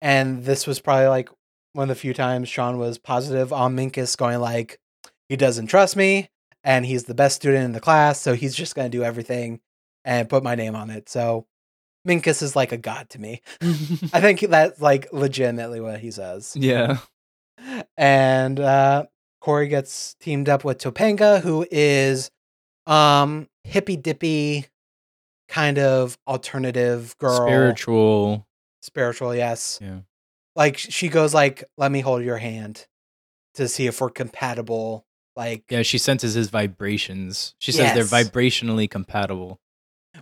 and 0.01 0.44
this 0.44 0.66
was 0.66 0.81
probably 0.81 1.09
like 1.09 1.29
one 1.72 1.90
of 1.90 1.96
the 1.96 2.01
few 2.01 2.14
times 2.14 2.48
Sean 2.48 2.79
was 2.79 2.98
positive 2.98 3.53
on 3.53 3.77
Minkus, 3.77 4.16
going 4.16 4.40
like, 4.40 4.79
he 5.29 5.37
doesn't 5.37 5.66
trust 5.66 5.96
me, 5.96 6.31
and 6.64 6.87
he's 6.87 7.05
the 7.05 7.14
best 7.14 7.37
student 7.37 7.64
in 7.64 7.72
the 7.72 7.81
class, 7.81 8.20
so 8.20 8.35
he's 8.35 8.55
just 8.55 8.74
gonna 8.74 8.88
do 8.88 9.05
everything 9.05 9.61
and 10.05 10.29
put 10.29 10.42
my 10.42 10.55
name 10.55 10.74
on 10.74 10.90
it. 10.90 11.09
So 11.09 11.46
Minkus 12.07 12.42
is 12.42 12.57
like 12.57 12.72
a 12.72 12.77
god 12.77 13.11
to 13.11 13.20
me. 13.20 13.42
I 13.61 14.20
think 14.20 14.40
that's 14.40 14.81
like 14.81 15.12
legitimately 15.12 15.81
what 15.81 16.01
he 16.01 16.11
says 16.11 16.57
yeah. 16.57 16.98
and 17.96 18.59
uh 18.59 19.07
Corey 19.40 19.68
gets 19.68 20.14
teamed 20.20 20.48
up 20.48 20.64
with 20.64 20.79
Topanga, 20.79 21.40
who 21.40 21.66
is 21.70 22.31
um 22.87 23.48
hippy 23.64 23.96
dippy 23.96 24.66
kind 25.49 25.79
of 25.79 26.19
alternative 26.27 27.17
girl. 27.19 27.37
Spiritual. 27.47 28.47
Spiritual, 28.83 29.35
yes. 29.35 29.79
Yeah. 29.83 30.01
Like 30.57 30.77
she 30.79 31.09
goes 31.09 31.35
like, 31.35 31.65
let 31.77 31.91
me 31.93 32.01
hold 32.01 32.23
your 32.25 32.39
hand 32.39 32.87
to 33.55 33.69
see 33.69 33.87
if 33.87 34.01
we're 34.01 34.11
compatible. 34.11 35.05
Like 35.37 35.65
Yeah, 35.71 35.83
she 35.83 35.99
senses 35.99 36.35
his 36.35 36.51
vibrations. 36.51 37.55
She 37.59 37.73
says 37.73 37.95
Yes. 37.95 37.95
they're 38.11 38.23
vibrationally 38.25 38.91
compatible. 38.91 39.61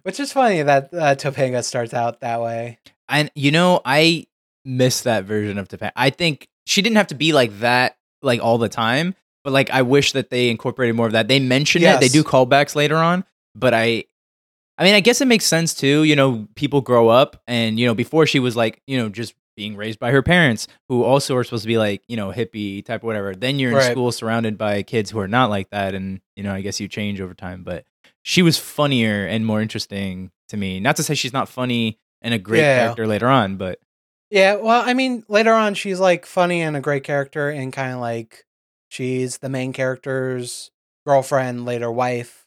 which 0.02 0.20
is 0.20 0.32
funny 0.32 0.62
that 0.62 0.92
uh, 0.92 1.14
Topanga 1.14 1.64
starts 1.64 1.94
out 1.94 2.20
that 2.20 2.40
way. 2.40 2.78
And 3.08 3.30
you 3.34 3.50
know, 3.50 3.80
I 3.84 4.26
miss 4.64 5.02
that 5.02 5.24
version 5.24 5.58
of 5.58 5.68
Topanga. 5.68 5.92
I 5.96 6.10
think 6.10 6.48
she 6.66 6.82
didn't 6.82 6.96
have 6.96 7.06
to 7.08 7.14
be 7.14 7.32
like 7.32 7.60
that 7.60 7.96
like 8.22 8.42
all 8.42 8.58
the 8.58 8.68
time, 8.68 9.14
but 9.44 9.52
like 9.52 9.70
I 9.70 9.82
wish 9.82 10.12
that 10.12 10.28
they 10.30 10.50
incorporated 10.50 10.96
more 10.96 11.06
of 11.06 11.12
that. 11.12 11.28
They 11.28 11.38
mention 11.40 11.82
it, 11.82 12.00
they 12.00 12.08
do 12.08 12.22
callbacks 12.24 12.74
later 12.74 12.96
on, 12.96 13.24
but 13.54 13.72
I 13.72 14.04
I 14.78 14.84
mean, 14.84 14.94
I 14.94 15.00
guess 15.00 15.20
it 15.20 15.26
makes 15.26 15.44
sense 15.46 15.72
too, 15.74 16.04
you 16.04 16.16
know, 16.16 16.46
people 16.54 16.80
grow 16.80 17.08
up 17.08 17.42
and 17.46 17.78
you 17.80 17.86
know, 17.86 17.94
before 17.94 18.26
she 18.26 18.38
was 18.38 18.56
like, 18.56 18.82
you 18.86 18.98
know, 18.98 19.08
just 19.08 19.34
being 19.56 19.74
raised 19.74 19.98
by 19.98 20.10
her 20.10 20.22
parents 20.22 20.68
who 20.90 21.02
also 21.02 21.34
are 21.34 21.42
supposed 21.44 21.62
to 21.62 21.68
be 21.68 21.78
like, 21.78 22.02
you 22.08 22.16
know, 22.16 22.30
hippie 22.30 22.84
type 22.84 23.02
or 23.02 23.06
whatever. 23.06 23.34
Then 23.34 23.58
you're 23.58 23.70
in 23.70 23.76
Right. 23.78 23.90
school 23.92 24.12
surrounded 24.12 24.58
by 24.58 24.82
kids 24.82 25.10
who 25.10 25.18
are 25.18 25.28
not 25.28 25.48
like 25.48 25.70
that 25.70 25.94
and 25.94 26.20
you 26.36 26.42
know, 26.42 26.52
I 26.52 26.60
guess 26.60 26.78
you 26.78 26.88
change 26.88 27.20
over 27.22 27.32
time, 27.34 27.62
but 27.62 27.84
she 28.22 28.42
was 28.42 28.58
funnier 28.58 29.24
and 29.26 29.46
more 29.46 29.62
interesting 29.62 30.30
to 30.50 30.56
me. 30.58 30.78
Not 30.80 30.96
to 30.96 31.02
say 31.02 31.14
she's 31.14 31.32
not 31.32 31.48
funny 31.48 31.98
and 32.20 32.34
a 32.34 32.38
great 32.38 32.60
Yeah. 32.60 32.80
character 32.80 33.06
later 33.06 33.28
on, 33.28 33.56
but 33.56 33.78
Yeah, 34.30 34.56
well, 34.56 34.82
I 34.84 34.92
mean, 34.92 35.24
later 35.28 35.52
on, 35.54 35.74
she's 35.74 36.00
like 36.00 36.26
funny 36.26 36.60
and 36.60 36.76
a 36.76 36.80
great 36.80 37.04
character, 37.04 37.48
and 37.48 37.72
kind 37.72 37.92
of 37.94 38.00
like 38.00 38.44
she's 38.88 39.38
the 39.38 39.48
main 39.48 39.72
character's 39.72 40.70
girlfriend, 41.06 41.64
later 41.64 41.90
wife, 41.90 42.44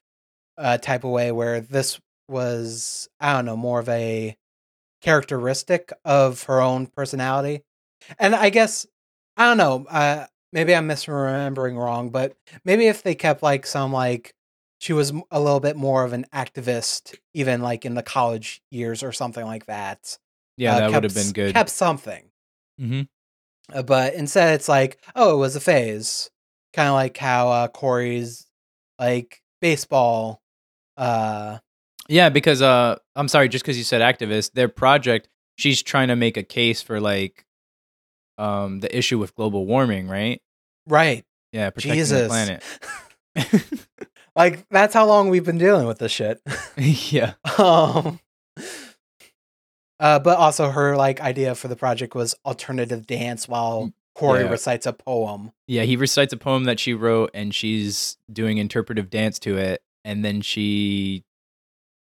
uh, 0.58 0.78
type 0.78 1.04
of 1.06 1.12
way. 1.12 1.32
Where 1.32 1.62
this 1.62 2.00
was, 2.30 3.10
I 3.20 3.34
don't 3.34 3.46
know, 3.46 3.58
more 3.58 3.80
of 3.80 3.90
a 3.90 4.38
characteristic 5.02 5.92
of 6.06 6.44
her 6.44 6.62
own 6.62 6.88
personality, 6.88 7.64
and 8.18 8.36
I 8.36 8.50
guess 8.50 8.86
I 9.38 9.46
don't 9.46 9.58
know. 9.58 9.86
Uh, 9.90 10.28
maybe 10.52 10.76
I'm 10.76 10.88
misremembering 10.88 11.78
wrong, 11.78 12.10
but 12.10 12.36
maybe 12.64 12.88
if 12.88 13.04
they 13.04 13.16
kept 13.16 13.44
like 13.44 13.66
some 13.66 13.92
like 13.94 14.34
she 14.80 14.94
was 14.94 15.12
a 15.32 15.40
little 15.40 15.60
bit 15.60 15.76
more 15.76 16.04
of 16.04 16.14
an 16.14 16.26
activist, 16.34 17.16
even 17.34 17.62
like 17.62 17.86
in 17.86 17.96
the 17.96 18.04
college 18.04 18.62
years 18.72 19.04
or 19.04 19.12
something 19.12 19.46
like 19.46 19.66
that 19.66 20.18
yeah, 20.60 20.76
uh, 20.76 20.80
that 20.80 20.92
would 20.92 21.04
have 21.06 21.16
been 21.16 21.32
good. 21.32 21.56
Kept 21.56 21.70
something, 21.70 22.26
Mm-hmm. 22.80 23.02
Uh, 23.74 23.84
but 23.84 24.14
instead 24.14 24.56
it's 24.56 24.70
like, 24.70 25.02
oh, 25.16 25.36
it 25.36 25.38
was 25.38 25.56
a 25.56 25.60
phase, 25.60 26.30
kind 26.74 26.88
of 26.88 26.94
like 26.94 27.18
how 27.18 27.50
uh, 27.50 27.68
Corey's 27.68 28.48
like 28.98 29.42
baseball. 29.62 30.42
Uh, 30.98 31.60
Yeah, 32.10 32.30
because 32.30 32.62
uh, 32.62 32.98
I'm 33.16 33.28
sorry, 33.30 33.48
just 33.50 33.64
because 33.64 33.78
you 33.78 33.84
said 33.86 34.02
activist, 34.02 34.52
their 34.54 34.68
project, 34.68 35.30
she's 35.58 35.82
trying 35.84 36.08
to 36.10 36.16
make 36.16 36.36
a 36.38 36.44
case 36.44 36.82
for 36.82 37.00
like, 37.00 37.46
um, 38.38 38.80
the 38.80 38.98
issue 38.98 39.18
with 39.20 39.36
global 39.36 39.66
warming, 39.66 40.08
right? 40.08 40.42
right, 40.88 41.24
Yeah, 41.54 41.70
protecting 41.70 42.00
Jesus, 42.00 42.22
the 42.24 42.28
planet. 42.28 43.88
like 44.36 44.66
that's 44.70 44.94
how 44.94 45.06
long 45.06 45.30
we've 45.30 45.44
been 45.46 45.58
dealing 45.60 45.86
with 45.88 46.00
this 46.00 46.12
shit. 46.12 46.42
yeah, 46.78 47.34
um, 47.58 48.20
uh, 50.00 50.20
but 50.20 50.38
also 50.38 50.70
her 50.70 50.96
like 50.96 51.20
idea 51.22 51.54
for 51.56 51.68
the 51.68 51.76
project 51.76 52.16
was 52.16 52.34
alternative 52.46 53.06
dance 53.06 53.48
while 53.48 53.92
Corey 54.16 54.44
Yeah. 54.44 54.50
recites 54.50 54.86
a 54.86 54.94
poem. 54.94 55.52
yeah. 55.68 55.84
He 55.84 55.96
recites 55.96 56.34
a 56.34 56.38
poem 56.38 56.64
that 56.66 56.80
she 56.80 56.94
wrote, 56.94 57.32
and 57.34 57.54
she's 57.54 58.18
doing 58.32 58.58
interpretive 58.58 59.10
dance 59.10 59.38
to 59.40 59.58
it, 59.58 59.82
and 60.04 60.24
then 60.26 60.42
she. 60.42 61.24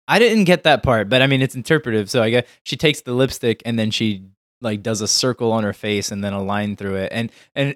I 0.06 0.18
didn't 0.18 0.44
get 0.44 0.64
that 0.64 0.82
part, 0.82 1.08
but 1.08 1.22
I 1.22 1.26
mean 1.26 1.40
it's 1.42 1.54
interpretive, 1.54 2.10
so 2.10 2.22
I 2.22 2.30
guess 2.30 2.46
she 2.62 2.76
takes 2.76 3.00
the 3.02 3.12
lipstick 3.12 3.62
and 3.64 3.78
then 3.78 3.90
she 3.90 4.24
like 4.60 4.82
does 4.82 5.00
a 5.00 5.08
circle 5.08 5.52
on 5.52 5.64
her 5.64 5.72
face 5.72 6.10
and 6.10 6.22
then 6.22 6.32
a 6.32 6.42
line 6.42 6.76
through 6.76 6.96
it, 6.96 7.12
and 7.12 7.30
and 7.54 7.74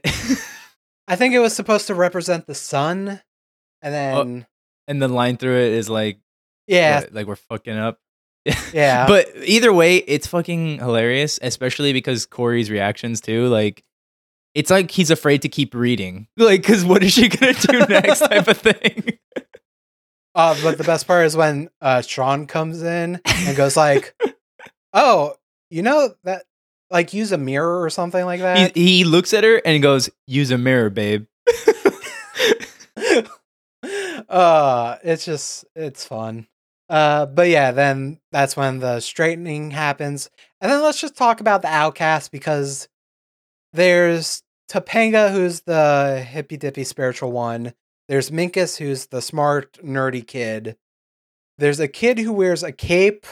I 1.09 1.17
think 1.17 1.35
it 1.35 1.39
was 1.39 1.55
supposed 1.55 1.87
to 1.87 1.95
represent 1.95 2.47
the 2.47 2.55
sun, 2.55 3.21
and 3.83 3.95
Oh, 3.95 4.25
then 4.25 4.47
and 4.87 5.03
the 5.03 5.09
line 5.09 5.37
through 5.37 5.57
it 5.59 5.73
is 5.73 5.89
like 5.89 6.19
yeah, 6.67 7.05
like 7.13 7.27
we're 7.27 7.37
fucking 7.37 7.77
up. 7.77 7.99
yeah, 8.73 9.07
But 9.09 9.29
either 9.45 9.73
way, 9.73 9.97
it's 9.97 10.27
fucking 10.27 10.79
hilarious, 10.79 11.39
especially 11.43 11.93
because 11.93 12.27
Corey's 12.27 12.71
reactions 12.71 13.21
too. 13.23 13.47
Like, 13.49 13.83
it's 14.55 14.71
like 14.71 14.91
he's 14.91 15.11
afraid 15.11 15.43
to 15.43 15.49
keep 15.49 15.75
reading. 15.75 16.29
Like, 16.37 16.61
because 16.63 16.85
what 16.85 17.03
is 17.03 17.13
she 17.13 17.29
gonna 17.29 17.55
do 17.55 17.79
next? 17.87 18.21
type 18.21 18.49
of 18.49 18.59
thing. 18.59 19.19
Uh, 20.39 20.57
but 20.63 20.79
the 20.79 20.85
best 20.85 21.09
part 21.09 21.27
is 21.27 21.37
when 21.37 21.69
uh, 21.81 22.01
Sean 22.01 22.47
comes 22.47 22.81
in 22.81 23.21
and 23.25 23.57
goes 23.57 23.77
like, 23.77 24.15
"Oh, 24.93 25.35
you 25.69 25.83
know 25.83 26.15
that 26.23 26.45
like 26.93 27.13
use 27.13 27.33
a 27.33 27.39
mirror 27.39 27.83
or 27.83 27.91
something 27.91 28.25
like 28.25 28.39
he, 28.39 28.43
that." 28.45 28.77
he 28.77 29.03
looks 29.03 29.35
at 29.35 29.43
her 29.43 29.61
and 29.65 29.83
goes, 29.83 30.09
"Use 30.29 30.53
a 30.53 30.59
mirror, 30.59 30.91
babe." 30.91 31.27
uh, 34.29 34.99
it's 35.03 35.25
just 35.25 35.65
it's 35.75 36.05
fun. 36.05 36.47
Uh, 36.89 37.27
but 37.27 37.49
yeah, 37.49 37.73
then 37.73 38.21
that's 38.31 38.57
when 38.57 38.79
the 38.79 39.01
straightening 39.01 39.73
happens, 39.73 40.31
and 40.61 40.71
then 40.71 40.85
let's 40.85 41.01
just 41.01 41.17
talk 41.17 41.41
about 41.41 41.63
the 41.63 41.69
outcast 41.69 42.31
because 42.31 42.89
there's 43.73 44.45
Topanga, 44.71 45.33
who's 45.33 45.63
the 45.63 46.25
hippy 46.25 46.57
dippy 46.57 46.85
spiritual 46.85 47.33
one. 47.33 47.75
There's 48.09 48.31
Minkus, 48.31 48.79
who's 48.79 49.07
the 49.07 49.21
smart 49.21 49.75
nerdy 49.85 50.27
kid. 50.27 50.77
There's 51.59 51.81
a 51.81 51.89
kid 51.89 52.19
who 52.19 52.33
wears 52.33 52.63
a 52.63 52.73
cape 52.73 53.27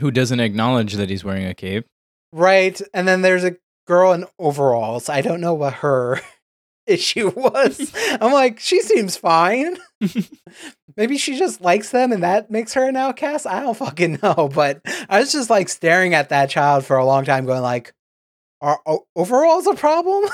Who 0.00 0.10
doesn't 0.10 0.40
acknowledge 0.40 0.94
that 0.94 1.10
he's 1.10 1.24
wearing 1.24 1.46
a 1.46 1.54
cape? 1.54 1.86
Right. 2.32 2.80
And 2.92 3.08
then 3.08 3.22
there's 3.22 3.44
a 3.44 3.56
girl 3.86 4.12
in 4.12 4.26
overalls. 4.38 5.08
I 5.08 5.20
don't 5.20 5.40
know 5.40 5.54
what 5.54 5.74
her 5.74 6.20
issue 6.86 7.30
was. 7.34 7.92
I'm 8.20 8.32
like, 8.32 8.60
she 8.60 8.80
seems 8.80 9.16
fine. 9.16 9.78
maybe 10.96 11.16
she 11.16 11.38
just 11.38 11.60
likes 11.60 11.90
them 11.90 12.12
and 12.12 12.22
that 12.22 12.50
makes 12.50 12.74
her 12.74 12.86
an 12.88 12.96
outcast. 12.96 13.46
I 13.46 13.60
don't 13.60 13.76
fucking 13.76 14.18
know, 14.22 14.50
but 14.52 14.80
I 15.08 15.20
was 15.20 15.32
just 15.32 15.48
like 15.50 15.68
staring 15.68 16.14
at 16.14 16.28
that 16.28 16.50
child 16.50 16.84
for 16.84 16.96
a 16.96 17.04
long 17.06 17.24
time, 17.24 17.46
going 17.46 17.62
like, 17.62 17.92
"Are 18.60 18.80
o- 18.86 19.06
overall's 19.16 19.66
a 19.66 19.74
problem?" 19.74 20.24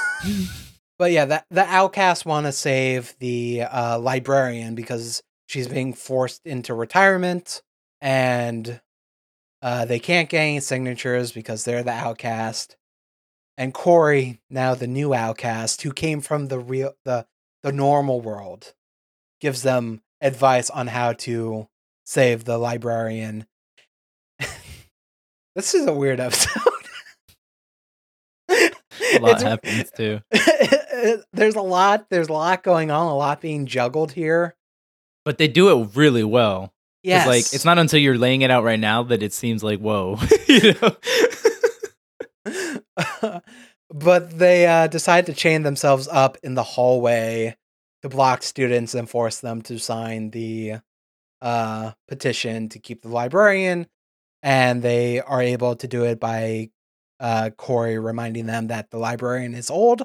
But 1.01 1.13
yeah, 1.13 1.25
that 1.25 1.47
the 1.51 1.65
outcasts 1.65 2.27
want 2.27 2.45
to 2.45 2.53
save 2.53 3.17
the 3.21 3.63
uh, 3.63 3.99
librarian 3.99 4.75
because 4.75 5.23
she's 5.47 5.67
being 5.67 5.95
forced 5.95 6.43
into 6.45 6.75
retirement, 6.75 7.63
and 8.03 8.83
uh, 9.63 9.87
they 9.87 9.99
can't 9.99 10.29
get 10.29 10.41
any 10.43 10.61
signatures 10.61 11.33
because 11.33 11.65
they're 11.65 11.83
the 11.83 11.91
outcast. 11.91 12.77
And 13.57 13.73
Corey, 13.73 14.43
now 14.51 14.75
the 14.75 14.87
new 14.87 15.15
outcast, 15.15 15.81
who 15.81 15.91
came 15.91 16.21
from 16.21 16.49
the 16.49 16.59
real 16.59 16.93
the 17.07 17.27
the 17.63 17.73
normal 17.73 18.21
world, 18.21 18.75
gives 19.41 19.63
them 19.63 20.03
advice 20.21 20.69
on 20.69 20.89
how 20.89 21.15
to 21.15 21.67
save 22.05 22.45
the 22.45 22.59
librarian. 22.59 23.47
this 25.55 25.73
is 25.75 25.87
a 25.87 25.95
weird 25.95 26.21
episode. 26.21 26.63
A 28.51 29.19
lot 29.19 29.31
It's- 29.41 29.43
happens 29.43 29.91
too. 29.93 30.21
there's 31.33 31.57
a 31.57 31.63
lot. 31.63 32.09
There's 32.11 32.29
a 32.29 32.33
lot 32.33 32.63
going 32.63 32.91
on. 32.91 33.07
A 33.07 33.17
lot 33.17 33.41
being 33.41 33.67
juggled 33.67 34.13
here. 34.13 34.57
But 35.25 35.39
they 35.39 35.49
do 35.49 35.81
it 35.81 35.97
really 35.97 36.25
well. 36.25 36.73
Yes, 37.03 37.27
Like 37.27 37.55
it's 37.55 37.65
not 37.65 37.79
until 37.79 37.99
you're 37.99 38.19
laying 38.19 38.43
it 38.43 38.51
out 38.51 38.63
right 38.63 38.79
now 38.79 39.03
that 39.05 39.23
it 39.23 39.33
seems 39.33 39.63
like 39.63 39.79
whoa. 39.79 40.19
you 40.49 40.75
know? 40.83 40.97
but 43.91 44.39
they 44.39 44.67
uh, 44.67 44.87
decide 44.87 45.27
to 45.27 45.33
chain 45.33 45.63
themselves 45.63 46.09
up 46.09 46.37
in 46.43 46.55
the 46.55 46.63
hallway 46.63 47.57
to 48.03 48.09
block 48.09 48.43
students 48.43 48.95
and 48.95 49.09
force 49.09 49.41
them 49.41 49.63
to 49.63 49.79
sign 49.79 50.31
the 50.31 50.75
uh, 51.41 51.93
petition 52.09 52.69
to 52.71 52.79
keep 52.79 53.03
the 53.03 53.09
librarian. 53.09 53.87
And 54.43 54.83
they 54.83 55.21
are 55.21 55.41
able 55.41 55.77
to 55.77 55.89
do 55.89 56.05
it 56.05 56.21
by 56.21 56.71
uh, 57.19 57.51
Cory 57.57 57.99
reminding 57.99 58.47
them 58.47 58.69
that 58.69 58.91
the 58.91 58.99
librarian 58.99 59.55
is 59.55 59.71
old, 59.71 60.03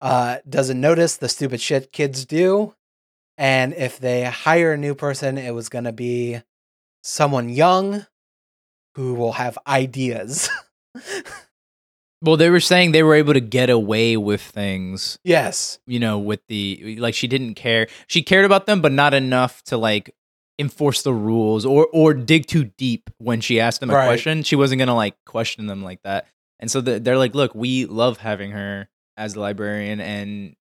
uh, 0.00 0.38
doesn't 0.48 0.80
notice 0.80 1.16
the 1.16 1.28
stupid 1.28 1.60
shit 1.60 1.92
kids 1.92 2.24
do. 2.24 2.74
And 3.36 3.72
if 3.74 3.98
they 3.98 4.24
hire 4.24 4.72
a 4.72 4.76
new 4.76 4.94
person, 4.94 5.38
it 5.38 5.52
was 5.54 5.68
going 5.68 5.84
to 5.84 5.92
be 5.92 6.42
someone 7.02 7.48
young 7.48 8.06
who 8.94 9.14
will 9.14 9.32
have 9.32 9.58
ideas. 9.66 10.48
Well, 12.20 12.36
they 12.36 12.50
were 12.50 12.58
saying 12.58 12.90
they 12.90 13.04
were 13.04 13.14
able 13.14 13.34
to 13.34 13.40
get 13.40 13.70
away 13.70 14.16
with 14.16 14.40
things, 14.40 15.20
yes. 15.22 15.78
you 15.86 16.00
know, 16.00 16.18
with 16.18 16.40
the 16.48 16.96
like 16.98 17.14
she 17.14 17.28
didn't 17.28 17.54
care. 17.54 17.86
She 18.08 18.22
cared 18.24 18.44
about 18.44 18.66
them, 18.66 18.80
but 18.80 18.90
not 18.90 19.14
enough 19.14 19.62
to 19.66 19.76
like 19.76 20.12
enforce 20.58 21.02
the 21.02 21.14
rules 21.14 21.64
or 21.64 21.86
or 21.92 22.14
dig 22.14 22.46
too 22.46 22.64
deep 22.76 23.08
when 23.18 23.40
she 23.40 23.60
asked 23.60 23.78
them 23.78 23.90
a 23.90 23.94
Right. 23.94 24.06
question. 24.06 24.42
She 24.42 24.56
wasn't 24.56 24.80
gonna 24.80 24.96
like 24.96 25.14
question 25.26 25.68
them 25.68 25.84
like 25.84 26.02
that. 26.02 26.26
And 26.58 26.68
so 26.68 26.80
the, 26.80 26.98
they're 26.98 27.18
like, 27.18 27.36
"Look, 27.36 27.54
we 27.54 27.84
love 27.86 28.18
having 28.18 28.50
her 28.50 28.88
as 29.18 29.34
the 29.34 29.40
librarian, 29.40 30.00
and 30.00 30.56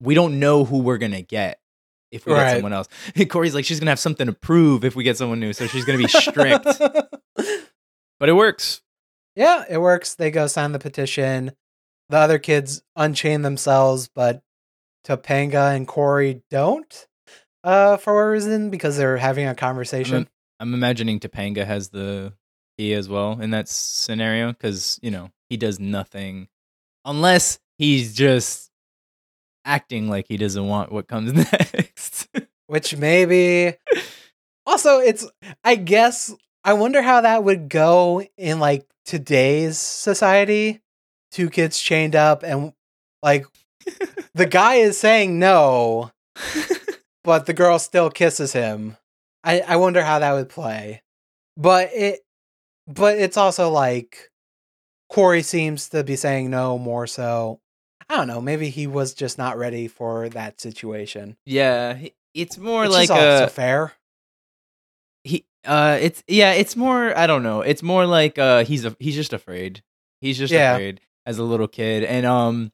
we 0.00 0.14
don't 0.14 0.38
know 0.40 0.64
who 0.66 0.80
we're 0.80 0.98
gonna 0.98 1.22
get 1.22 1.58
if 2.10 2.26
we 2.26 2.32
Right. 2.34 2.48
get 2.48 2.54
someone 2.56 2.72
else." 2.74 2.88
And 3.14 3.30
Cory's 3.30 3.54
like, 3.54 3.64
"She's 3.64 3.80
gonna 3.80 3.90
have 3.92 3.98
something 4.00 4.26
to 4.26 4.32
prove 4.34 4.84
if 4.84 4.94
we 4.94 5.04
get 5.04 5.16
someone 5.16 5.40
new, 5.40 5.52
so 5.54 5.66
she's 5.66 5.84
gonna 5.86 5.98
be 5.98 6.08
strict." 6.08 6.64
but 7.36 8.28
it 8.28 8.34
works. 8.34 8.82
yeah, 9.36 9.64
it 9.68 9.78
works. 9.78 10.14
They 10.14 10.30
go 10.30 10.46
sign 10.46 10.72
the 10.72 10.78
petition. 10.78 11.52
The 12.08 12.18
other 12.18 12.38
kids 12.38 12.82
unchain 12.96 13.40
themselves, 13.42 14.08
but 14.14 14.42
Topanga 15.06 15.74
and 15.74 15.88
Cory 15.88 16.42
don't. 16.50 17.06
Uh, 17.64 17.96
for 17.96 18.26
a 18.28 18.30
reason 18.32 18.70
because 18.70 18.96
they're 18.96 19.16
having 19.16 19.46
a 19.46 19.54
conversation. 19.54 20.28
I'm 20.60 20.74
imagining 20.74 21.20
Topanga 21.20 21.64
has 21.64 21.90
the 21.90 22.34
key 22.76 22.92
as 22.92 23.08
well 23.08 23.40
in 23.40 23.50
that 23.50 23.68
scenario 23.68 24.48
because 24.48 24.98
you 25.02 25.10
know 25.12 25.30
he 25.48 25.56
does 25.56 25.78
nothing 25.78 26.48
unless 27.04 27.60
he's 27.82 28.14
just 28.14 28.70
acting 29.64 30.08
like 30.08 30.26
he 30.28 30.36
doesn't 30.36 30.68
want 30.68 30.92
what 30.92 31.08
comes 31.08 31.32
next. 31.52 32.28
which 32.68 32.96
maybe. 32.96 33.74
Also 34.64 35.00
it's 35.00 35.26
i 35.64 35.74
guess 35.74 36.32
i 36.64 36.72
wonder 36.72 37.02
how 37.02 37.20
that 37.22 37.42
would 37.42 37.68
go 37.68 38.24
in 38.38 38.60
like 38.60 38.86
today's 39.04 39.78
society. 39.78 40.80
Two 41.32 41.50
kids 41.50 41.80
chained 41.80 42.14
up 42.14 42.44
and 42.44 42.72
like 43.20 43.46
the 44.34 44.46
guy 44.46 44.74
is 44.74 44.96
saying 44.98 45.40
no 45.40 46.12
but 47.24 47.46
the 47.46 47.52
girl 47.52 47.80
still 47.80 48.10
kisses 48.10 48.52
him. 48.52 48.96
I 49.42 49.60
i 49.60 49.76
wonder 49.76 50.04
how 50.04 50.20
that 50.20 50.32
would 50.34 50.48
play. 50.48 51.02
But 51.56 51.90
it 51.92 52.20
but 52.86 53.18
it's 53.18 53.36
also 53.36 53.70
like 53.70 54.30
cory 55.10 55.42
seems 55.42 55.88
to 55.88 56.04
be 56.04 56.14
saying 56.14 56.48
no 56.48 56.78
more 56.78 57.08
so 57.08 57.58
i 58.12 58.16
don't 58.16 58.28
know 58.28 58.40
maybe 58.40 58.68
he 58.68 58.86
was 58.86 59.14
just 59.14 59.38
not 59.38 59.56
ready 59.56 59.88
for 59.88 60.28
that 60.28 60.60
situation 60.60 61.36
yeah, 61.46 61.98
it's 62.34 62.58
more 62.58 62.82
which 62.82 62.90
like 62.92 63.10
a 63.10 63.48
fair 63.48 63.92
he. 65.24 65.44
Uh, 65.64 65.96
it's 66.00 66.24
yeah, 66.26 66.52
it's 66.52 66.74
more. 66.74 67.16
I 67.16 67.28
don't 67.28 67.44
know. 67.44 67.60
It's 67.60 67.84
more 67.84 68.04
like 68.04 68.36
uh, 68.36 68.64
he's 68.64 68.84
a 68.84 68.96
he's 68.98 69.14
just 69.14 69.32
afraid. 69.32 69.80
He's 70.20 70.36
just 70.36 70.52
Yeah. 70.52 70.72
afraid 70.74 71.00
as 71.24 71.38
a 71.38 71.44
little 71.44 71.68
kid, 71.68 72.02
and 72.04 72.26
um. 72.26 72.72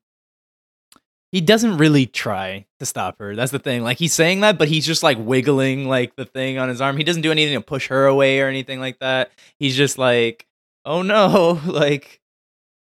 He 1.30 1.42
doesn't 1.42 1.76
really 1.76 2.06
try 2.06 2.64
to 2.80 2.86
stop 2.86 3.18
her. 3.18 3.36
That's 3.36 3.52
the 3.52 3.58
thing. 3.58 3.82
Like 3.82 3.98
he's 3.98 4.14
saying 4.14 4.40
that, 4.40 4.56
but 4.56 4.68
he's 4.68 4.86
just 4.86 5.02
like 5.02 5.18
wiggling 5.20 5.86
like 5.86 6.16
the 6.16 6.24
thing 6.24 6.56
on 6.56 6.70
his 6.70 6.80
arm. 6.80 6.96
He 6.96 7.04
doesn't 7.04 7.20
do 7.20 7.30
anything 7.30 7.52
to 7.54 7.60
push 7.60 7.88
her 7.88 8.06
away 8.06 8.40
or 8.40 8.48
anything 8.48 8.80
like 8.80 8.98
that. 9.00 9.30
He's 9.58 9.76
just 9.76 9.98
like, 9.98 10.46
"Oh 10.86 11.02
no, 11.02 11.60
like 11.66 12.22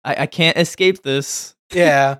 I, 0.04 0.22
I 0.22 0.26
can't 0.26 0.56
escape 0.56 1.02
this." 1.02 1.56
yeah 1.72 2.18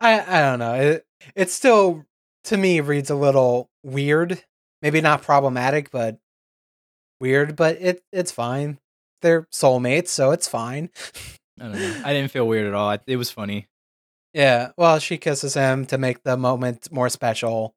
i 0.00 0.20
i 0.20 0.40
don't 0.42 0.58
know 0.58 0.74
it 0.74 1.06
it 1.34 1.50
still 1.50 2.04
to 2.44 2.56
me 2.56 2.80
reads 2.80 3.10
a 3.10 3.14
little 3.14 3.68
weird 3.82 4.42
maybe 4.82 5.00
not 5.00 5.22
problematic 5.22 5.90
but 5.90 6.18
weird 7.20 7.56
but 7.56 7.76
it 7.80 8.02
it's 8.12 8.30
fine 8.32 8.78
they're 9.22 9.42
soulmates 9.52 10.08
so 10.08 10.30
it's 10.30 10.46
fine 10.48 10.90
I 11.60 11.64
don't 11.64 11.72
know. 11.72 12.02
I 12.04 12.12
didn't 12.12 12.30
feel 12.30 12.46
weird 12.46 12.68
at 12.68 12.74
all. 12.74 12.96
It 13.04 13.16
was 13.16 13.32
funny. 13.32 13.66
yeah 14.32 14.70
well 14.76 15.00
she 15.00 15.18
kisses 15.18 15.54
him 15.54 15.86
to 15.86 15.98
make 15.98 16.22
the 16.22 16.36
moment 16.36 16.92
more 16.92 17.08
special 17.08 17.74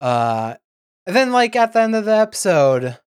uh 0.00 0.54
and 1.06 1.14
then 1.14 1.30
like 1.32 1.54
at 1.56 1.72
the 1.72 1.80
end 1.80 1.94
of 1.94 2.04
the 2.04 2.16
episode 2.16 2.98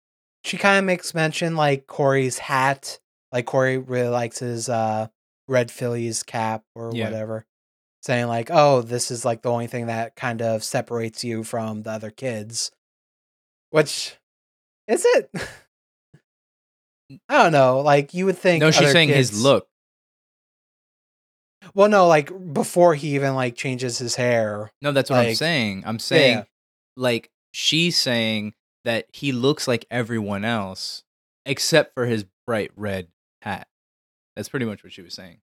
she 0.46 0.58
kind 0.58 0.80
of 0.80 0.86
makes 0.86 1.14
mention 1.14 1.56
like 1.56 1.86
cory's 1.88 2.38
hat 2.38 3.00
like 3.32 3.46
cory 3.46 3.78
really 3.78 4.08
likes 4.08 4.40
his 4.40 4.70
uh 4.70 5.08
red 5.48 5.70
phillies 5.70 6.24
cap 6.24 6.64
or 6.76 6.92
Yeah. 6.94 7.06
whatever 7.06 7.46
saying 8.02 8.28
like 8.28 8.50
oh 8.52 8.82
this 8.82 9.12
is 9.12 9.26
like 9.26 9.42
the 9.42 9.52
only 9.52 9.68
thing 9.68 9.88
that 9.88 10.16
kind 10.16 10.42
of 10.42 10.64
separates 10.64 11.24
you 11.24 11.44
from 11.44 11.84
the 11.84 11.92
other 11.92 12.10
kids 12.10 12.72
which 13.72 14.16
is 14.88 15.04
it 15.06 15.30
i 17.28 17.44
don't 17.44 17.52
know 17.52 17.80
like 17.82 18.14
you 18.14 18.26
would 18.26 18.38
think 18.38 18.62
No, 18.62 18.72
she's 18.72 18.92
saying 18.92 19.10
his 19.10 19.42
look. 19.44 19.68
well 21.74 21.90
no 21.90 22.08
like 22.08 22.32
before 22.54 22.96
he 22.96 23.16
even 23.16 23.36
like 23.36 23.56
changes 23.56 23.98
his 23.98 24.16
hair 24.16 24.72
No, 24.82 24.92
that's 24.92 25.10
what 25.10 25.20
I'm 25.20 25.36
saying. 25.36 25.84
I'm 25.86 26.00
saying 26.00 26.38
yeah. 26.40 26.44
like 26.96 27.30
she's 27.52 27.98
saying 27.98 28.54
that 28.86 29.06
he 29.12 29.32
looks 29.32 29.68
like 29.68 29.86
everyone 29.92 30.46
else 30.46 31.04
except 31.46 31.94
for 31.94 32.06
his 32.06 32.26
bright 32.48 32.72
red 32.76 33.08
hat. 33.42 33.68
That's 34.36 34.50
pretty 34.50 34.66
much 34.66 34.84
what 34.84 34.94
she 34.94 35.02
was 35.02 35.14
saying. 35.14 35.40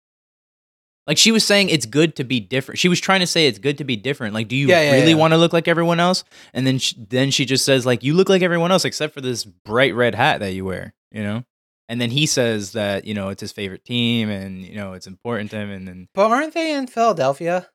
Like 1.07 1.19
she 1.19 1.31
was 1.31 1.45
saying 1.45 1.69
it's 1.69 1.87
good 1.87 2.17
to 2.17 2.25
be 2.25 2.41
different. 2.41 2.79
She 2.81 2.89
was 2.89 3.01
trying 3.01 3.21
to 3.21 3.27
say 3.27 3.47
it's 3.47 3.59
good 3.59 3.79
to 3.79 3.85
be 3.85 3.95
different. 3.97 4.35
Like 4.35 4.49
do 4.49 4.57
you 4.57 4.67
Yeah, 4.69 4.83
yeah, 4.83 4.93
really 4.93 5.11
yeah. 5.11 5.17
want 5.17 5.33
to 5.33 5.39
look 5.39 5.53
like 5.53 5.69
everyone 5.69 6.01
else? 6.01 6.25
And 6.53 6.67
then 6.67 6.79
she, 6.79 6.97
then 6.99 7.31
she 7.31 7.45
just 7.45 7.65
says 7.65 7.87
like 7.87 8.03
you 8.03 8.15
look 8.15 8.29
like 8.29 8.43
everyone 8.43 8.73
else 8.73 8.85
except 8.85 9.15
for 9.15 9.21
this 9.21 9.45
bright 9.45 9.95
red 9.95 10.15
hat 10.15 10.41
that 10.41 10.53
you 10.53 10.65
wear, 10.65 10.95
you 11.13 11.23
know? 11.23 11.45
And 11.89 12.01
then 12.01 12.11
he 12.11 12.27
says 12.27 12.73
that, 12.73 13.05
you 13.05 13.15
know, 13.15 13.29
it's 13.29 13.41
his 13.41 13.53
favorite 13.53 13.85
team 13.85 14.29
and 14.29 14.65
you 14.65 14.75
know, 14.75 14.95
it's 14.95 15.07
important 15.07 15.51
to 15.53 15.57
him 15.57 15.71
and 15.71 15.87
then 15.87 16.09
but 16.15 16.31
aren't 16.31 16.55
they 16.55 16.73
in 16.75 16.87
philadelphia 16.89 17.69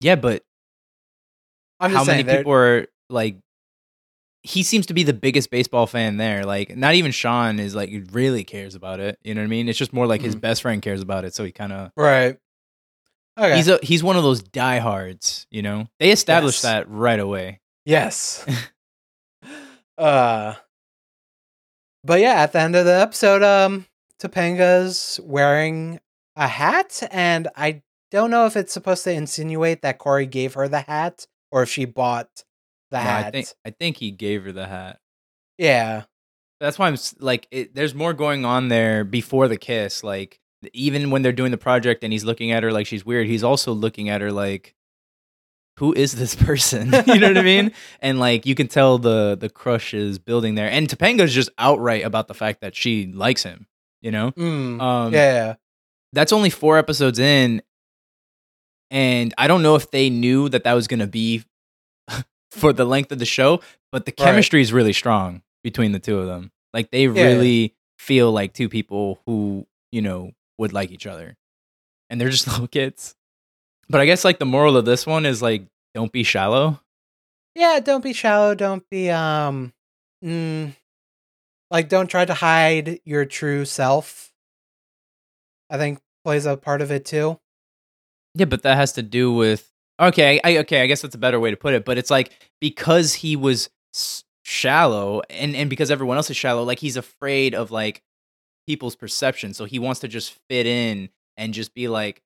yeah, 0.00 0.14
but 0.14 0.42
i'm 1.80 1.90
how 1.90 1.98
just 1.98 2.08
many 2.08 2.24
people 2.24 2.52
are 2.52 2.86
like 3.08 3.36
he 4.46 4.62
seems 4.62 4.86
to 4.86 4.94
be 4.94 5.02
the 5.02 5.12
biggest 5.12 5.50
baseball 5.50 5.86
fan 5.86 6.18
there. 6.18 6.44
Like 6.44 6.76
not 6.76 6.94
even 6.94 7.10
shawn 7.10 7.58
is 7.58 7.74
like 7.74 7.90
really 8.12 8.44
cares 8.44 8.74
about 8.76 9.00
it. 9.00 9.18
You 9.24 9.34
know 9.34 9.40
what 9.40 9.46
i 9.46 9.48
mean? 9.48 9.68
It's 9.68 9.78
just 9.78 9.92
more 9.92 10.06
like 10.06 10.20
his 10.22 10.36
Mhm. 10.36 10.40
best 10.40 10.62
friend 10.62 10.80
cares 10.80 11.00
about 11.02 11.24
it 11.24 11.34
so 11.34 11.44
he 11.44 11.50
kind 11.52 11.72
of 11.72 11.90
right. 11.96 12.36
Okay. 13.38 13.56
He's 13.56 13.68
a 13.68 13.78
he's 13.82 14.02
one 14.04 14.16
of 14.16 14.22
those 14.22 14.42
diehards 14.42 15.46
you 15.50 15.62
know? 15.62 15.88
They 15.98 16.10
established 16.12 16.62
Yes. 16.62 16.72
that 16.72 16.88
right 16.88 17.18
away. 17.20 17.60
Yes. 17.84 18.44
uh 19.98 20.54
but 22.04 22.20
yeah, 22.20 22.34
at 22.42 22.52
the 22.52 22.60
end 22.60 22.76
of 22.76 22.84
the 22.84 22.94
episode, 22.94 23.42
um 23.42 23.86
Topanga's 24.20 25.18
wearing 25.24 25.98
a 26.36 26.46
hat, 26.48 27.02
and 27.10 27.48
I 27.56 27.82
don't 28.12 28.30
know 28.30 28.46
if 28.46 28.56
it's 28.56 28.72
supposed 28.72 29.04
to 29.04 29.12
insinuate 29.12 29.82
that 29.82 29.98
Cory 29.98 30.26
gave 30.26 30.54
her 30.54 30.68
the 30.68 30.80
hat 30.82 31.26
or 31.50 31.62
if 31.64 31.68
she 31.70 31.84
bought 31.84 32.44
the 32.90 32.98
No, 32.98 33.02
hat. 33.02 33.26
I 33.26 33.30
think 33.30 33.46
I 33.64 33.70
think 33.70 33.96
he 33.98 34.10
gave 34.10 34.44
her 34.44 34.52
the 34.52 34.66
hat. 34.66 34.98
yeah. 35.58 36.04
That's 36.58 36.78
why 36.78 36.88
I'm 36.88 36.96
like, 37.18 37.46
it, 37.50 37.74
there's 37.74 37.94
more 37.94 38.14
going 38.14 38.46
on 38.46 38.68
there 38.68 39.04
before 39.04 39.46
the 39.46 39.58
kiss. 39.58 40.02
Like, 40.02 40.40
even 40.72 41.10
when 41.10 41.20
they're 41.20 41.30
doing 41.32 41.50
the 41.50 41.58
project 41.58 42.02
and 42.02 42.10
he's 42.14 42.24
looking 42.24 42.50
at 42.50 42.62
her 42.62 42.72
like 42.72 42.86
she's 42.86 43.04
weird, 43.04 43.26
he's 43.26 43.44
also 43.44 43.72
looking 43.74 44.08
at 44.08 44.22
her 44.22 44.32
like, 44.32 44.74
who 45.76 45.92
is 45.92 46.12
this 46.12 46.34
person? 46.46 46.86
you 47.06 47.18
know 47.20 47.28
what 47.28 47.36
I 47.36 47.42
mean? 47.42 47.72
And 48.00 48.18
like, 48.18 48.46
you 48.46 48.54
can 48.54 48.68
tell 48.68 48.96
the 48.96 49.36
the 49.38 49.50
crush 49.50 49.92
is 49.92 50.18
building 50.18 50.54
there. 50.54 50.70
And 50.70 50.88
Topanga's 50.88 51.34
just 51.34 51.50
outright 51.58 52.04
about 52.06 52.26
the 52.26 52.32
fact 52.34 52.62
that 52.62 52.74
she 52.74 53.12
likes 53.12 53.42
him. 53.42 53.66
You 54.00 54.12
know? 54.12 54.30
Mm, 54.30 54.80
Um, 54.80 55.12
yeah, 55.12 55.32
yeah. 55.34 55.54
that's 56.14 56.32
only 56.32 56.48
four 56.48 56.78
episodes 56.78 57.18
in, 57.18 57.60
and 58.90 59.34
I 59.36 59.46
don't 59.46 59.62
know 59.62 59.74
if 59.74 59.90
they 59.90 60.10
knew 60.10 60.48
that 60.48 60.64
that 60.64 60.72
was 60.74 60.86
gonna 60.88 61.06
be 61.06 61.44
for 62.56 62.72
the 62.72 62.84
length 62.84 63.12
of 63.12 63.18
the 63.18 63.24
show, 63.26 63.60
but 63.92 64.04
the 64.06 64.10
Right. 64.12 64.16
chemistry 64.24 64.60
is 64.60 64.72
really 64.72 64.92
strong 64.92 65.42
between 65.62 65.92
the 65.92 65.98
two 65.98 66.18
of 66.18 66.26
them. 66.26 66.50
Like 66.72 66.90
they 66.90 67.06
Yeah. 67.06 67.22
really 67.22 67.74
feel 67.98 68.32
like 68.32 68.52
two 68.52 68.68
people 68.68 69.20
who 69.26 69.66
you 69.92 70.02
know 70.02 70.32
would 70.58 70.72
like 70.72 70.90
each 70.90 71.06
other, 71.06 71.36
and 72.10 72.20
they're 72.20 72.30
just 72.30 72.46
little 72.48 72.68
kids. 72.68 73.14
But 73.88 74.00
I 74.00 74.06
guess 74.06 74.24
like 74.24 74.38
the 74.38 74.46
moral 74.46 74.76
of 74.76 74.84
this 74.84 75.06
one 75.06 75.24
is 75.26 75.40
like 75.42 75.62
don't 75.94 76.12
be 76.12 76.22
shallow. 76.22 76.80
Yeah, 77.54 77.80
don't 77.80 78.02
be 78.02 78.12
shallow. 78.12 78.54
Don't 78.54 78.84
be 78.90 79.08
um, 79.10 79.72
mm, 80.22 80.74
like 81.70 81.88
don't 81.88 82.08
try 82.08 82.24
to 82.24 82.34
hide 82.34 83.00
your 83.04 83.24
true 83.24 83.64
self. 83.64 84.32
I 85.70 85.78
think 85.78 86.00
plays 86.24 86.46
a 86.46 86.56
part 86.56 86.82
of 86.82 86.90
it 86.90 87.04
too. 87.04 87.38
Yeah, 88.34 88.44
but 88.44 88.62
that 88.62 88.76
has 88.76 88.92
to 88.94 89.02
do 89.02 89.32
with 89.32 89.72
okay, 90.00 90.40
I 90.44 90.58
okay, 90.58 90.82
I 90.82 90.86
guess 90.86 91.02
that's 91.02 91.14
a 91.14 91.18
better 91.18 91.40
way 91.40 91.50
to 91.50 91.56
put 91.56 91.74
it. 91.74 91.84
But 91.84 91.98
it's 91.98 92.10
like 92.10 92.32
because 92.60 93.14
he 93.14 93.36
was 93.36 93.70
shallow, 94.44 95.22
and 95.30 95.54
and 95.56 95.68
because 95.70 95.90
everyone 95.90 96.16
else 96.16 96.30
is 96.30 96.36
shallow, 96.36 96.62
like 96.62 96.78
he's 96.78 96.96
afraid 96.96 97.54
of 97.54 97.70
like 97.70 98.02
people's 98.66 98.96
perception, 98.96 99.54
so 99.54 99.64
he 99.64 99.78
wants 99.78 100.00
to 100.00 100.08
just 100.08 100.36
fit 100.48 100.66
in 100.66 101.08
and 101.36 101.54
just 101.54 101.74
be 101.74 101.88
like 101.88 102.22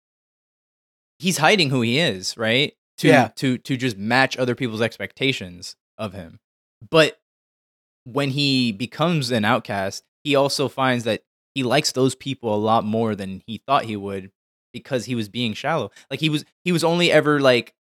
he's 1.19 1.39
hiding 1.39 1.71
who 1.71 1.83
he 1.83 1.99
is, 1.99 2.37
right? 2.37 2.75
To 2.99 3.09
Yeah. 3.09 3.29
to 3.37 3.59
to 3.59 3.77
just 3.77 3.97
match 3.97 4.37
other 4.37 4.55
people's 4.55 4.83
expectations 4.83 5.77
of 5.99 6.13
him. 6.13 6.41
But 6.91 7.19
when 8.05 8.31
he 8.31 8.73
becomes 8.73 9.31
an 9.31 9.45
outcast, 9.45 10.05
he 10.25 10.35
also 10.35 10.69
finds 10.69 11.05
that 11.05 11.23
he 11.55 11.63
likes 11.63 11.93
those 11.93 12.15
people 12.15 12.55
a 12.55 12.57
lot 12.57 12.85
more 12.85 13.15
than 13.15 13.43
he 13.47 13.59
thought 13.67 13.85
he 13.85 13.97
would 13.97 14.31
because 14.73 15.05
he 15.05 15.15
was 15.15 15.29
being 15.29 15.55
shallow. 15.55 15.91
Like 16.11 16.21
he 16.21 16.29
was 16.29 16.45
he 16.65 16.73
was 16.73 16.85
only 16.85 17.11
ever 17.11 17.41
like 17.41 17.75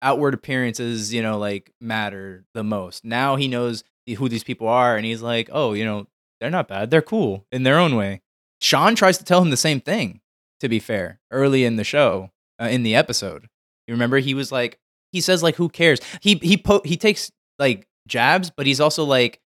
outward 0.00 0.34
appearances, 0.34 1.12
you 1.12 1.22
know, 1.22 1.38
like 1.38 1.72
matter 1.80 2.44
the 2.54 2.64
most. 2.64 3.04
Now 3.04 3.36
he 3.36 3.48
knows 3.48 3.84
who 4.16 4.28
these 4.28 4.44
people 4.44 4.68
are 4.68 4.96
and 4.96 5.06
he's 5.06 5.22
like, 5.22 5.48
"Oh, 5.52 5.72
you 5.72 5.84
know, 5.84 6.06
they're 6.40 6.50
not 6.50 6.68
bad. 6.68 6.90
They're 6.90 7.02
cool 7.02 7.46
in 7.52 7.62
their 7.62 7.78
own 7.78 7.96
way." 7.96 8.20
Shawn 8.60 8.94
tries 8.94 9.18
to 9.18 9.24
tell 9.24 9.42
him 9.42 9.50
the 9.50 9.56
same 9.56 9.80
thing, 9.80 10.20
to 10.60 10.68
be 10.68 10.78
fair, 10.78 11.20
early 11.30 11.64
in 11.64 11.76
the 11.76 11.84
show, 11.84 12.30
uh, 12.60 12.68
in 12.68 12.82
the 12.84 12.94
episode. 12.94 13.48
You 13.86 13.94
remember 13.94 14.18
he 14.18 14.34
was 14.34 14.52
like 14.52 14.78
he 15.12 15.20
says 15.20 15.42
like 15.42 15.56
who 15.56 15.68
cares? 15.68 16.00
He 16.20 16.36
he 16.36 16.56
po- 16.56 16.82
he 16.84 16.96
takes 16.96 17.30
like 17.58 17.86
jabs, 18.06 18.50
but 18.50 18.66
he's 18.66 18.80
also 18.80 19.04
like 19.04 19.40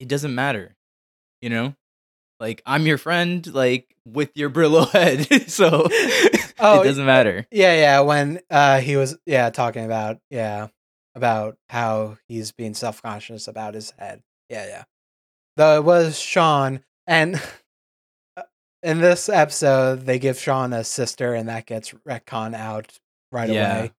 it 0.00 0.08
doesn't 0.08 0.34
matter. 0.34 0.74
You 1.40 1.50
know? 1.50 1.74
Like 2.42 2.60
I'm 2.66 2.86
your 2.86 2.98
friend 2.98 3.46
like 3.54 3.94
with 4.04 4.30
your 4.34 4.50
Brillo 4.50 4.88
head. 4.92 5.48
so 5.50 5.86
Oh, 6.58 6.80
it 6.80 6.84
doesn't 6.84 7.06
matter. 7.06 7.46
Yeah, 7.52 7.74
yeah. 7.74 8.00
When 8.00 8.40
uh 8.50 8.80
he 8.80 8.96
was 8.96 9.16
yeah 9.26 9.48
talking 9.50 9.84
about 9.84 10.18
yeah 10.28 10.66
about 11.14 11.56
how 11.68 12.16
he's 12.26 12.50
being 12.52 12.74
self 12.74 13.00
conscious 13.00 13.46
about 13.46 13.74
his 13.74 13.92
head. 13.98 14.22
Yeah, 14.50 14.66
yeah. 14.66 14.84
Though 15.56 15.76
it 15.76 15.84
was 15.84 16.18
Shawn, 16.18 16.82
and 17.06 17.40
in 18.82 18.98
this 19.00 19.28
episode 19.28 20.00
they 20.06 20.18
give 20.18 20.38
Shawn 20.38 20.72
a 20.72 20.82
sister, 20.84 21.34
and 21.34 21.48
that 21.48 21.66
gets 21.66 21.92
retcon 22.08 22.54
out 22.54 22.98
right 23.30 23.48
Yeah. 23.50 23.76
away. 23.78 23.92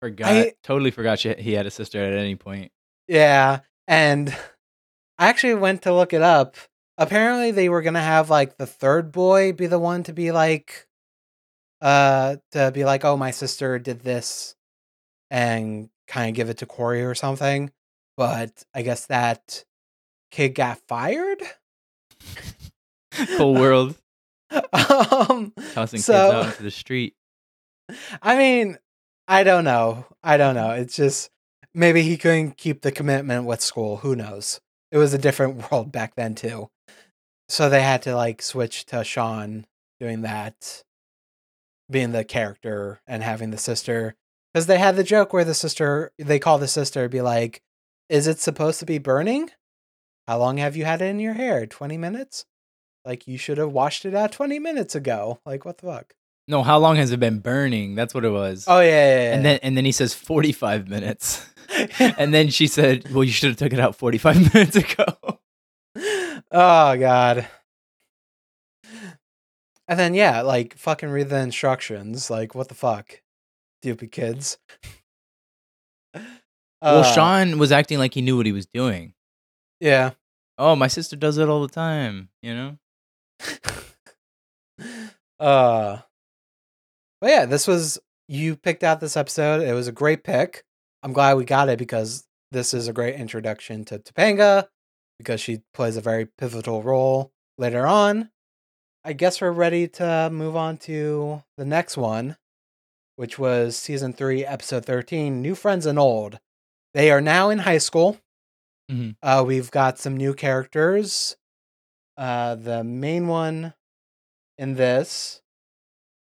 Forgot 0.00 0.30
I- 0.30 0.52
totally 0.62 0.92
forgot 0.92 1.18
he 1.18 1.52
had 1.54 1.66
a 1.66 1.70
sister 1.72 2.00
at 2.02 2.12
any 2.12 2.36
point. 2.36 2.70
Yeah, 3.08 3.60
and 3.88 4.28
I 5.18 5.28
actually 5.28 5.54
went 5.54 5.82
to 5.82 5.92
look 5.94 6.12
it 6.12 6.22
up. 6.22 6.56
Apparently, 6.98 7.52
they 7.52 7.68
were 7.68 7.80
gonna 7.82 8.02
have 8.02 8.28
like 8.28 8.56
the 8.58 8.66
third 8.66 9.12
boy 9.12 9.52
be 9.52 9.66
the 9.68 9.78
one 9.78 10.02
to 10.02 10.12
be 10.12 10.32
like, 10.32 10.86
uh, 11.80 12.36
to 12.52 12.70
be 12.72 12.84
like, 12.84 13.04
oh, 13.04 13.16
my 13.16 13.30
sister 13.30 13.78
did 13.78 14.00
this, 14.00 14.56
and 15.30 15.88
kind 16.08 16.28
of 16.28 16.34
give 16.34 16.50
it 16.50 16.58
to 16.58 16.66
Cory 16.66 17.04
or 17.04 17.14
something. 17.14 17.70
But 18.16 18.64
I 18.74 18.82
guess 18.82 19.06
that 19.06 19.64
kid 20.32 20.56
got 20.56 20.80
fired. 20.88 21.40
Whole 23.36 23.54
world 23.54 23.96
um, 24.50 25.52
tossing 25.72 26.00
So- 26.00 26.12
kids 26.12 26.34
out 26.34 26.46
into 26.46 26.62
the 26.64 26.70
street. 26.70 27.14
I 28.20 28.36
mean, 28.36 28.76
I 29.26 29.44
don't 29.44 29.64
know. 29.64 30.04
I 30.22 30.36
don't 30.36 30.54
know. 30.54 30.72
It's 30.72 30.96
just 30.96 31.30
maybe 31.74 32.02
he 32.02 32.16
couldn't 32.18 32.56
keep 32.56 32.82
the 32.82 32.92
commitment 32.92 33.46
with 33.46 33.60
school. 33.62 33.98
Who 33.98 34.14
knows? 34.16 34.60
It 34.90 34.98
was 34.98 35.14
a 35.14 35.18
different 35.18 35.70
world 35.70 35.92
back 35.92 36.14
then 36.16 36.34
too. 36.34 36.68
So 37.48 37.68
they 37.68 37.82
had 37.82 38.02
to 38.02 38.14
like 38.14 38.42
switch 38.42 38.86
to 38.86 39.04
Shawn 39.04 39.66
doing 40.00 40.22
that, 40.22 40.82
being 41.90 42.12
the 42.12 42.24
character 42.24 43.00
and 43.06 43.22
having 43.22 43.50
the 43.50 43.58
sister. 43.58 44.14
Because 44.52 44.66
they 44.66 44.78
had 44.78 44.96
the 44.96 45.04
joke 45.04 45.32
where 45.32 45.44
the 45.44 45.54
sister, 45.54 46.12
they 46.18 46.38
call 46.38 46.58
the 46.58 46.68
sister, 46.68 47.08
be 47.08 47.20
like, 47.20 47.62
"Is 48.08 48.26
it 48.26 48.38
supposed 48.40 48.80
to 48.80 48.86
be 48.86 48.98
burning? 48.98 49.50
How 50.26 50.38
long 50.38 50.58
have 50.58 50.76
you 50.76 50.84
had 50.84 51.00
it 51.00 51.06
in 51.06 51.20
your 51.20 51.34
hair? 51.34 51.66
Twenty 51.66 51.96
minutes? 51.96 52.44
Like 53.04 53.26
you 53.26 53.38
should 53.38 53.58
have 53.58 53.72
washed 53.72 54.04
it 54.04 54.14
out 54.14 54.32
twenty 54.32 54.58
minutes 54.58 54.94
ago. 54.94 55.40
Like 55.46 55.64
what 55.64 55.78
the 55.78 55.86
fuck? 55.86 56.14
No, 56.48 56.62
how 56.62 56.78
long 56.78 56.96
has 56.96 57.12
it 57.12 57.20
been 57.20 57.40
burning? 57.40 57.94
That's 57.94 58.14
what 58.14 58.24
it 58.24 58.30
was. 58.30 58.64
Oh 58.66 58.80
yeah, 58.80 58.86
yeah, 58.88 59.22
yeah. 59.22 59.34
and 59.34 59.44
then 59.44 59.58
and 59.62 59.76
then 59.76 59.84
he 59.84 59.92
says 59.92 60.14
45 60.14 60.88
minutes. 60.88 61.46
and 61.98 62.32
then 62.32 62.48
she 62.48 62.66
said, 62.66 63.12
"Well, 63.12 63.22
you 63.22 63.30
should 63.30 63.50
have 63.50 63.58
took 63.58 63.74
it 63.74 63.80
out 63.80 63.96
45 63.96 64.54
minutes 64.54 64.76
ago." 64.76 65.40
oh 66.50 66.96
god. 66.96 67.48
And 69.86 69.98
then 69.98 70.14
yeah, 70.14 70.42
like 70.42 70.76
fucking 70.76 71.08
read 71.10 71.28
the 71.30 71.38
instructions. 71.38 72.30
Like 72.30 72.54
what 72.54 72.68
the 72.68 72.74
fuck, 72.74 73.20
stupid 73.82 74.12
kids. 74.12 74.58
well, 76.14 76.24
Uh, 76.82 77.02
Shawn 77.02 77.58
was 77.58 77.72
acting 77.72 77.98
like 77.98 78.14
he 78.14 78.22
knew 78.22 78.36
what 78.36 78.46
he 78.46 78.52
was 78.52 78.66
doing. 78.66 79.14
Yeah. 79.80 80.10
Oh, 80.58 80.74
my 80.76 80.88
sister 80.88 81.16
does 81.16 81.38
it 81.38 81.48
all 81.48 81.62
the 81.62 81.72
time, 81.72 82.28
you 82.42 82.54
know? 82.54 82.78
uh. 85.40 85.98
But 87.20 87.30
yeah, 87.30 87.46
this 87.46 87.66
was 87.66 87.98
you 88.28 88.56
picked 88.56 88.84
out 88.84 89.00
this 89.00 89.16
episode. 89.16 89.62
It 89.62 89.72
was 89.72 89.88
a 89.88 89.92
great 89.92 90.22
pick. 90.22 90.64
I'm 91.02 91.12
glad 91.12 91.36
we 91.36 91.44
got 91.44 91.68
it 91.68 91.78
because 91.78 92.26
this 92.52 92.74
is 92.74 92.88
a 92.88 92.92
great 92.92 93.14
introduction 93.16 93.84
to 93.86 93.98
Topanga 93.98 94.68
because 95.18 95.40
she 95.40 95.62
plays 95.74 95.96
a 95.96 96.00
very 96.00 96.26
pivotal 96.26 96.82
role 96.82 97.32
later 97.56 97.86
on. 97.86 98.30
I 99.04 99.12
guess 99.12 99.40
we're 99.40 99.52
ready 99.52 99.88
to 99.88 100.28
move 100.32 100.56
on 100.56 100.76
to 100.78 101.42
the 101.56 101.64
next 101.64 101.96
one, 101.96 102.36
which 103.16 103.38
was 103.38 103.76
season 103.76 104.12
three, 104.12 104.44
episode 104.44 104.84
13 104.84 105.40
New 105.40 105.54
Friends 105.54 105.86
and 105.86 105.98
Old. 105.98 106.38
They 106.94 107.10
are 107.10 107.20
now 107.20 107.50
in 107.50 107.58
high 107.60 107.78
school. 107.78 108.18
Mhm. 108.90 109.16
Uh, 109.22 109.44
we've 109.46 109.70
got 109.70 109.98
some 109.98 110.16
new 110.16 110.34
characters. 110.34 111.36
Uh, 112.16 112.54
the 112.54 112.82
main 112.82 113.28
one 113.28 113.74
in 114.56 114.74
this 114.74 115.42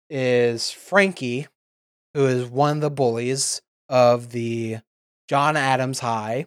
is 0.08 0.70
Frankie, 0.70 1.48
who 2.14 2.26
is 2.26 2.46
one 2.48 2.78
of 2.78 2.80
the 2.82 2.90
bullies 2.90 3.62
of 3.88 4.30
the 4.30 4.78
John 5.28 5.56
Adams 5.56 6.00
High, 6.00 6.46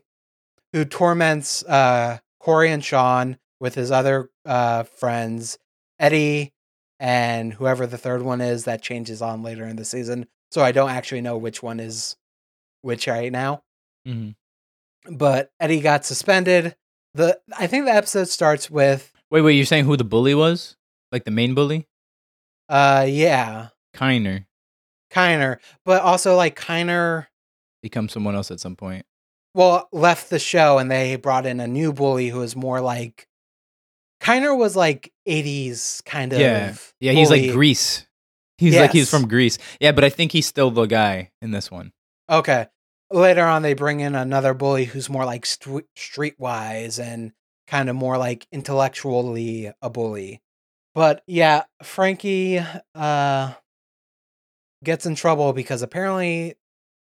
who 0.74 0.86
torments 0.86 1.64
uh, 1.64 2.20
Cory 2.46 2.70
and 2.70 2.86
Shawn 2.86 3.40
with 3.60 3.74
his 3.74 3.90
other 3.90 4.30
uh, 4.46 4.84
friends, 4.84 5.58
Eddie, 5.98 6.54
and 7.00 7.52
whoever 7.52 7.88
the 7.88 7.98
third 7.98 8.22
one 8.22 8.40
is 8.40 8.66
that 8.66 8.84
changes 8.84 9.20
on 9.20 9.42
later 9.42 9.66
in 9.66 9.78
the 9.78 9.84
season. 9.84 10.28
So 10.52 10.62
I 10.62 10.72
don't 10.72 10.92
actually 10.92 11.22
know 11.22 11.38
which 11.38 11.64
one 11.64 11.80
is 11.80 12.16
which 12.84 13.08
right 13.08 13.32
now. 13.32 13.64
Mhm. 14.08 14.36
But 15.10 15.50
Eddie 15.60 15.82
got 15.82 16.06
suspended. 16.06 16.76
The 17.16 17.40
I 17.58 17.66
think 17.66 17.86
the 17.86 17.96
episode 17.96 18.28
starts 18.28 18.70
with 18.70 19.12
Wait, 19.32 19.42
wait, 19.42 19.54
you're 19.54 19.66
saying 19.66 19.86
who 19.86 19.98
the 19.98 20.04
bully 20.04 20.36
was? 20.36 20.78
Like 21.12 21.24
the 21.24 21.32
main 21.32 21.56
bully? 21.56 21.88
uh 22.70 23.08
yeah, 23.10 23.70
Keiner 23.96 24.46
Keiner, 25.12 25.58
but 25.84 26.04
also 26.04 26.36
like 26.36 26.56
Keiner 26.60 27.26
becomes 27.82 28.14
someone 28.14 28.36
else 28.36 28.52
at 28.52 28.60
some 28.60 28.76
point. 28.76 29.04
Well 29.56 29.88
left 29.92 30.30
the 30.30 30.38
show 30.38 30.78
and 30.78 30.92
they 30.92 31.16
brought 31.16 31.46
in 31.46 31.60
a 31.60 31.68
new 31.68 31.94
bully 31.94 32.30
who 32.30 32.40
was 32.40 32.56
more 32.56 32.82
like 32.82 33.28
Keiner 34.22 34.56
was 34.58 34.76
like 34.76 35.12
80s 35.28 36.04
kind 36.06 36.34
of 36.34 36.40
Yeah. 36.40 36.74
Yeah, 37.00 37.12
he's 37.14 37.32
like. 37.32 37.52
Grease. 37.52 38.06
He's 38.58 38.76
like 38.78 38.92
he's 38.92 39.10
from 39.10 39.28
Grease. 39.28 39.58
Yeah, 39.82 39.92
but 39.92 40.04
I 40.04 40.10
think 40.10 40.32
he's 40.32 40.46
still 40.46 40.72
the 40.72 40.86
guy 40.86 41.32
in 41.42 41.52
this 41.52 41.70
one. 41.72 41.92
Okay. 42.30 42.68
later 43.12 43.44
on 43.46 43.62
they 43.62 43.74
bring 43.74 44.00
in 44.00 44.16
another 44.16 44.54
bully 44.54 44.86
who's 44.86 45.10
more 45.10 45.26
like 45.26 45.46
st- 45.46 45.86
streetwise 45.98 47.00
and 47.02 47.32
kind 47.68 47.90
of 47.90 47.96
more 47.96 48.18
like 48.18 48.48
intellectually 48.52 49.72
a 49.82 49.90
bully. 49.90 50.42
But 50.94 51.22
yeah, 51.28 51.64
Frankie 51.84 52.62
uh 52.96 53.54
gets 54.84 55.06
in 55.06 55.16
trouble 55.16 55.54
because 55.54 55.82
apparently 55.82 56.56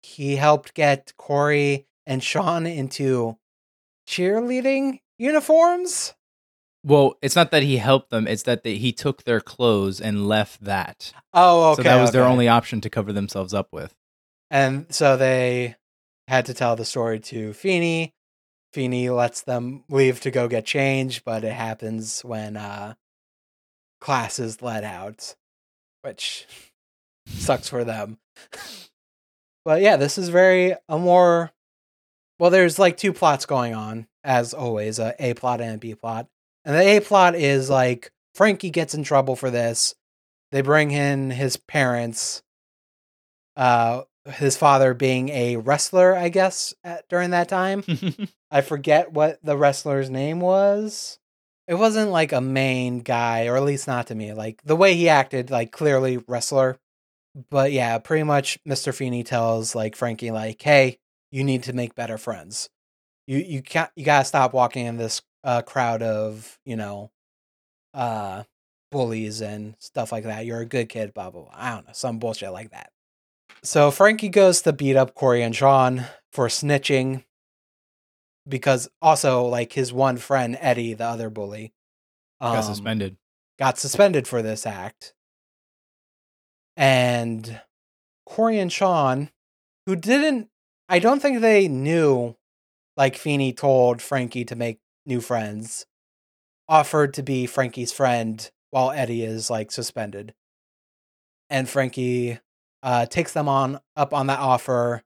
he 0.03 0.37
helped 0.37 0.75
get 0.75 1.13
Cory 1.17 1.87
and 2.07 2.23
Shawn 2.23 2.67
into 2.67 3.37
cheerleading 4.09 5.01
uniforms. 5.19 6.15
Well, 6.85 7.15
it's 7.23 7.37
not 7.37 7.53
that 7.53 7.63
he 7.63 7.77
helped 7.77 8.11
them; 8.11 8.27
it's 8.27 8.43
that 8.43 8.65
they, 8.65 8.77
he 8.77 8.93
took 8.93 9.23
their 9.23 9.41
clothes 9.41 10.01
and 10.01 10.27
left 10.27 10.65
that. 10.65 11.13
Oh, 11.33 11.73
okay. 11.73 11.77
so 11.77 11.83
that 11.85 12.01
was 12.01 12.11
their 12.11 12.25
only 12.25 12.49
option 12.49 12.81
to 12.81 12.91
cover 12.91 13.13
themselves 13.13 13.55
up 13.55 13.69
with. 13.73 13.95
And 14.51 14.93
so 14.93 15.17
they 15.17 15.77
had 16.29 16.47
to 16.47 16.55
tell 16.55 16.77
the 16.77 16.85
story 16.85 17.21
to 17.21 17.53
Feeney. 17.53 18.15
Feeney 18.73 19.11
lets 19.11 19.43
them 19.43 19.85
leave 19.89 20.21
to 20.23 20.31
go 20.31 20.49
get 20.49 20.65
change, 20.65 21.25
but 21.25 21.45
it 21.45 21.53
happens 21.53 22.23
when 22.23 22.57
uh, 22.57 22.95
class 24.01 24.39
is 24.39 24.63
let 24.63 24.83
out, 24.83 25.37
which 26.03 26.47
sucks 27.27 27.69
for 27.69 27.85
them. 27.85 28.19
but 29.65 29.83
yeah, 29.83 29.97
this 29.97 30.19
is 30.19 30.31
very 30.31 30.75
a 30.89 30.99
more 30.99 31.53
well. 32.43 32.51
There's 32.51 32.77
like 32.77 32.97
two 32.97 33.13
plots 33.13 33.47
going 33.47 33.73
on 33.73 34.09
as 34.25 34.53
always, 34.53 34.99
a 34.99 35.15
A 35.21 35.35
plot 35.35 35.61
and 35.61 35.77
a 35.77 35.79
B 35.79 35.95
plot. 35.95 36.27
And 36.65 36.75
the 36.75 36.97
A 36.97 37.01
plot 37.01 37.37
is 37.37 37.71
like 37.71 38.11
Frankie 38.35 38.71
gets 38.71 38.95
in 38.95 39.05
trouble 39.05 39.37
for 39.37 39.49
this. 39.49 39.95
They 40.51 40.61
bring 40.61 40.91
in 40.91 41.31
his 41.31 41.57
parents. 41.57 42.43
Uh, 43.57 44.03
his 44.27 44.57
father 44.57 44.93
being 44.93 45.29
a 45.29 45.57
wrestler, 45.57 46.17
I 46.17 46.31
guess, 46.31 46.75
at, 46.83 47.09
during 47.09 47.31
that 47.31 47.49
time. 47.49 47.85
I 48.51 48.61
forget 48.61 49.13
what 49.13 49.39
the 49.45 49.57
wrestler's 49.57 50.11
name 50.11 50.41
was. 50.41 51.19
It 51.69 51.75
wasn't 51.75 52.11
like 52.11 52.33
a 52.33 52.41
main 52.41 53.01
guy, 53.01 53.47
or 53.47 53.57
at 53.57 53.63
least 53.63 53.87
not 53.87 54.09
to 54.09 54.15
me. 54.17 54.33
Like 54.33 54.61
the 54.65 54.77
way 54.77 54.95
he 54.95 55.09
acted, 55.09 55.51
like 55.51 55.71
clearly 55.71 56.19
wrestler. 56.27 56.79
But 57.51 57.71
yeah, 57.73 57.99
pretty 57.99 58.25
much 58.25 58.59
Mr. 58.69 58.93
Feeney 58.93 59.23
tells 59.23 59.77
like 59.77 59.95
Frankie, 59.95 60.33
like, 60.33 60.61
hey, 60.61 60.99
you 61.33 61.43
need 61.43 61.65
to 61.65 61.73
make 61.73 61.95
better 61.97 62.17
friends. 62.19 62.71
You 63.27 63.39
you 63.39 63.63
can't 63.63 63.91
you 63.97 64.05
gotta 64.05 64.25
stop 64.25 64.53
walking 64.53 64.87
in 64.87 64.97
this 64.99 65.23
uh, 65.43 65.63
crowd 65.63 66.03
of, 66.03 66.59
you 66.65 66.77
know, 66.77 67.11
uh 67.95 68.45
bullies 68.93 69.41
and 69.41 69.75
stuff 69.81 70.13
like 70.13 70.25
that. 70.25 70.45
You're 70.47 70.61
a 70.61 70.67
good 70.67 70.89
kid, 70.89 71.13
blah 71.15 71.31
blah 71.31 71.43
blah. 71.43 71.53
I 71.55 71.71
don't 71.75 71.87
know, 71.87 71.93
some 71.95 72.19
bullshit 72.19 72.53
like 72.53 72.71
that. 72.71 72.93
So 73.65 73.91
Frankie 73.91 74.29
goes 74.29 74.63
to 74.63 74.73
beat 74.73 74.97
up 74.97 75.15
Cory 75.15 75.43
and 75.43 75.55
Shawn 75.57 76.05
for 76.33 76.49
snitching 76.49 77.25
because 78.49 78.89
also 79.01 79.45
like 79.45 79.73
his 79.73 79.93
one 79.93 80.17
friend 80.17 80.57
Eddie, 80.61 80.95
the 80.95 81.05
other 81.05 81.31
bully, 81.31 81.73
Got 82.41 82.57
um, 82.57 82.63
suspended. 82.65 83.17
got 83.59 83.79
suspended 83.79 84.27
for 84.27 84.43
this 84.43 84.67
act. 84.67 85.15
And 86.77 87.61
Cory 88.27 88.59
and 88.59 88.73
Shawn, 88.73 89.31
who 89.87 89.95
didn't, 89.95 90.49
I 90.93 90.99
don't 90.99 91.23
think 91.23 91.41
they 91.41 91.69
knew, 91.69 92.37
like 92.99 93.17
Feeney 93.17 93.55
told 93.55 94.03
Frankie 94.03 94.45
to 94.45 94.55
make 94.55 94.79
new 95.07 95.23
friends, 95.23 95.87
offered 96.69 97.15
to 97.15 97.23
be 97.23 97.47
Frankie's 97.47 97.91
friend 97.91 98.51
while 98.69 98.91
Eddie 98.91 99.25
is 99.25 99.49
like 99.49 99.73
suspended. 99.73 100.35
And 101.49 101.67
Frankie 101.67 102.41
uh, 102.83 103.07
takes 103.07 103.33
them 103.33 103.49
on 103.49 103.81
up 103.97 104.13
on 104.13 104.27
that 104.27 104.41
offer, 104.41 105.03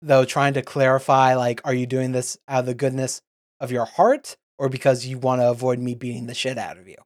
though 0.00 0.24
trying 0.24 0.54
to 0.54 0.62
clarify, 0.62 1.34
like, 1.34 1.60
are 1.64 1.74
you 1.74 1.86
doing 1.86 2.12
this 2.12 2.38
out 2.46 2.60
of 2.60 2.66
the 2.66 2.74
goodness 2.74 3.20
of 3.58 3.72
your 3.72 3.86
heart 3.86 4.36
or 4.60 4.68
because 4.68 5.04
you 5.04 5.18
want 5.18 5.40
to 5.40 5.50
avoid 5.50 5.80
me 5.80 5.96
beating 5.96 6.28
the 6.28 6.34
shit 6.34 6.56
out 6.56 6.78
of 6.78 6.86
you? 6.86 6.98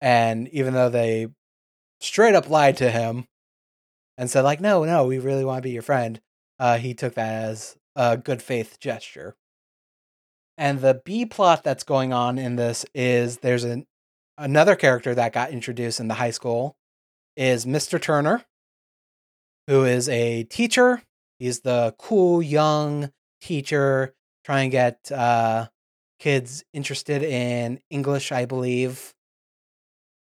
And 0.00 0.48
even 0.48 0.72
though 0.72 0.88
they 0.88 1.26
straight 2.00 2.34
up 2.34 2.48
lied 2.48 2.78
to 2.78 2.90
him 2.90 3.26
and 4.16 4.30
said, 4.30 4.40
like, 4.40 4.62
no, 4.62 4.84
no, 4.84 5.04
we 5.04 5.18
really 5.18 5.44
want 5.44 5.58
to 5.58 5.62
be 5.62 5.72
your 5.72 5.82
friend, 5.82 6.18
uh, 6.60 6.76
he 6.76 6.92
took 6.92 7.14
that 7.14 7.44
as 7.44 7.76
a 7.96 8.18
good 8.18 8.42
faith 8.42 8.78
gesture. 8.78 9.34
And 10.58 10.80
the 10.80 11.00
B 11.04 11.24
plot 11.24 11.64
that's 11.64 11.84
going 11.84 12.12
on 12.12 12.38
in 12.38 12.56
this 12.56 12.84
is 12.94 13.38
there's 13.38 13.64
an 13.64 13.86
another 14.36 14.76
character 14.76 15.14
that 15.14 15.32
got 15.32 15.50
introduced 15.50 16.00
in 16.00 16.08
the 16.08 16.14
high 16.14 16.30
school 16.30 16.76
is 17.34 17.64
Mr. 17.64 18.00
Turner, 18.00 18.44
who 19.66 19.84
is 19.84 20.08
a 20.10 20.44
teacher. 20.44 21.02
He's 21.38 21.60
the 21.60 21.94
cool 21.98 22.42
young 22.42 23.10
teacher 23.40 24.14
trying 24.44 24.70
to 24.70 24.72
get 24.72 25.10
uh, 25.10 25.68
kids 26.18 26.62
interested 26.74 27.22
in 27.22 27.80
English, 27.88 28.32
I 28.32 28.44
believe. 28.44 29.14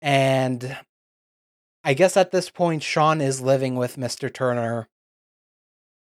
And 0.02 0.76
I 1.82 1.94
guess 1.94 2.14
at 2.18 2.30
this 2.30 2.50
point, 2.50 2.82
Shawn 2.82 3.22
is 3.22 3.40
living 3.40 3.76
with 3.76 3.96
Mr. 3.96 4.32
Turner 4.32 4.88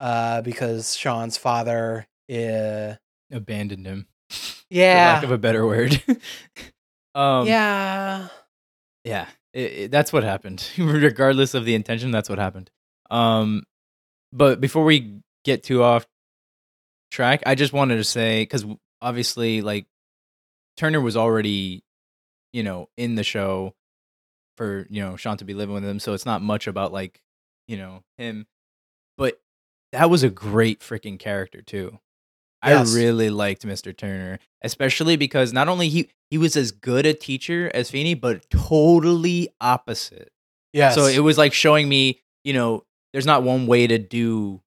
uh, 0.04 0.42
because 0.42 0.96
Shawn's 0.98 1.38
father 1.38 2.06
is. 2.28 2.98
Abandoned 3.32 3.86
him. 3.88 4.08
For 4.30 4.64
Yeah. 4.70 5.14
lack 5.14 5.24
of 5.24 5.32
a 5.32 5.38
better 5.38 5.66
word. 5.66 6.02
um, 7.16 7.48
yeah. 7.48 8.28
yeah 9.04 9.28
it, 9.54 9.62
it- 9.74 9.92
that's 9.92 10.12
what 10.12 10.24
happened 10.24 10.68
regardless 10.78 11.54
of 11.54 11.64
the 11.66 11.76
intention 11.76 12.10
that's 12.12 12.28
what 12.30 12.40
happened 12.40 12.72
um 13.12 13.64
but 14.32 14.60
before 14.60 14.84
we 14.84 15.20
get 15.46 15.62
too 15.64 15.84
off 15.84 16.08
track 17.12 17.44
i 17.46 17.54
just 17.54 17.72
wanted 17.74 17.98
to 17.98 18.04
say 18.04 18.42
because 18.42 18.66
obviously 19.02 19.62
like 19.62 19.86
turner 20.78 21.00
was 21.00 21.16
already 21.16 21.84
you 22.52 22.64
know 22.64 22.90
in 22.98 23.14
the 23.14 23.24
show 23.24 23.76
for 24.58 24.88
you 24.90 25.02
know 25.04 25.16
shawn 25.16 25.38
to 25.38 25.46
be 25.46 25.54
living 25.54 25.76
with 25.76 25.86
him 25.86 26.00
so 26.00 26.14
it's 26.14 26.26
not 26.26 26.42
much 26.42 26.66
about 26.66 26.92
like 26.92 27.22
you 27.68 27.78
know 27.78 28.02
him 28.18 28.48
that 29.94 30.10
was 30.10 30.22
a 30.24 30.30
great 30.30 30.82
freaking 30.82 31.18
character 31.18 31.62
too 31.62 31.98
Yes. 32.66 32.94
I 32.94 32.98
really 32.98 33.30
liked 33.30 33.66
Mr. 33.68 33.94
Turner, 33.96 34.40
especially 34.62 35.18
because 35.18 35.52
not 35.52 35.68
only 35.68 35.90
he 35.90 36.10
he 36.32 36.38
was 36.38 36.56
as 36.56 36.72
good 36.72 37.06
a 37.06 37.14
teacher 37.14 37.70
as 37.74 37.92
Feeney, 37.92 38.14
but 38.14 38.50
totally 38.50 39.50
opposite. 39.60 40.32
Yeah. 40.72 40.92
So 40.92 41.08
it 41.08 41.20
was 41.20 41.38
like 41.38 41.52
showing 41.52 41.90
me, 41.90 42.22
you 42.46 42.54
know, 42.54 42.86
there's 43.12 43.26
not 43.26 43.44
one 43.44 43.68
way 43.68 43.86
to 43.88 43.98
do 44.00 44.62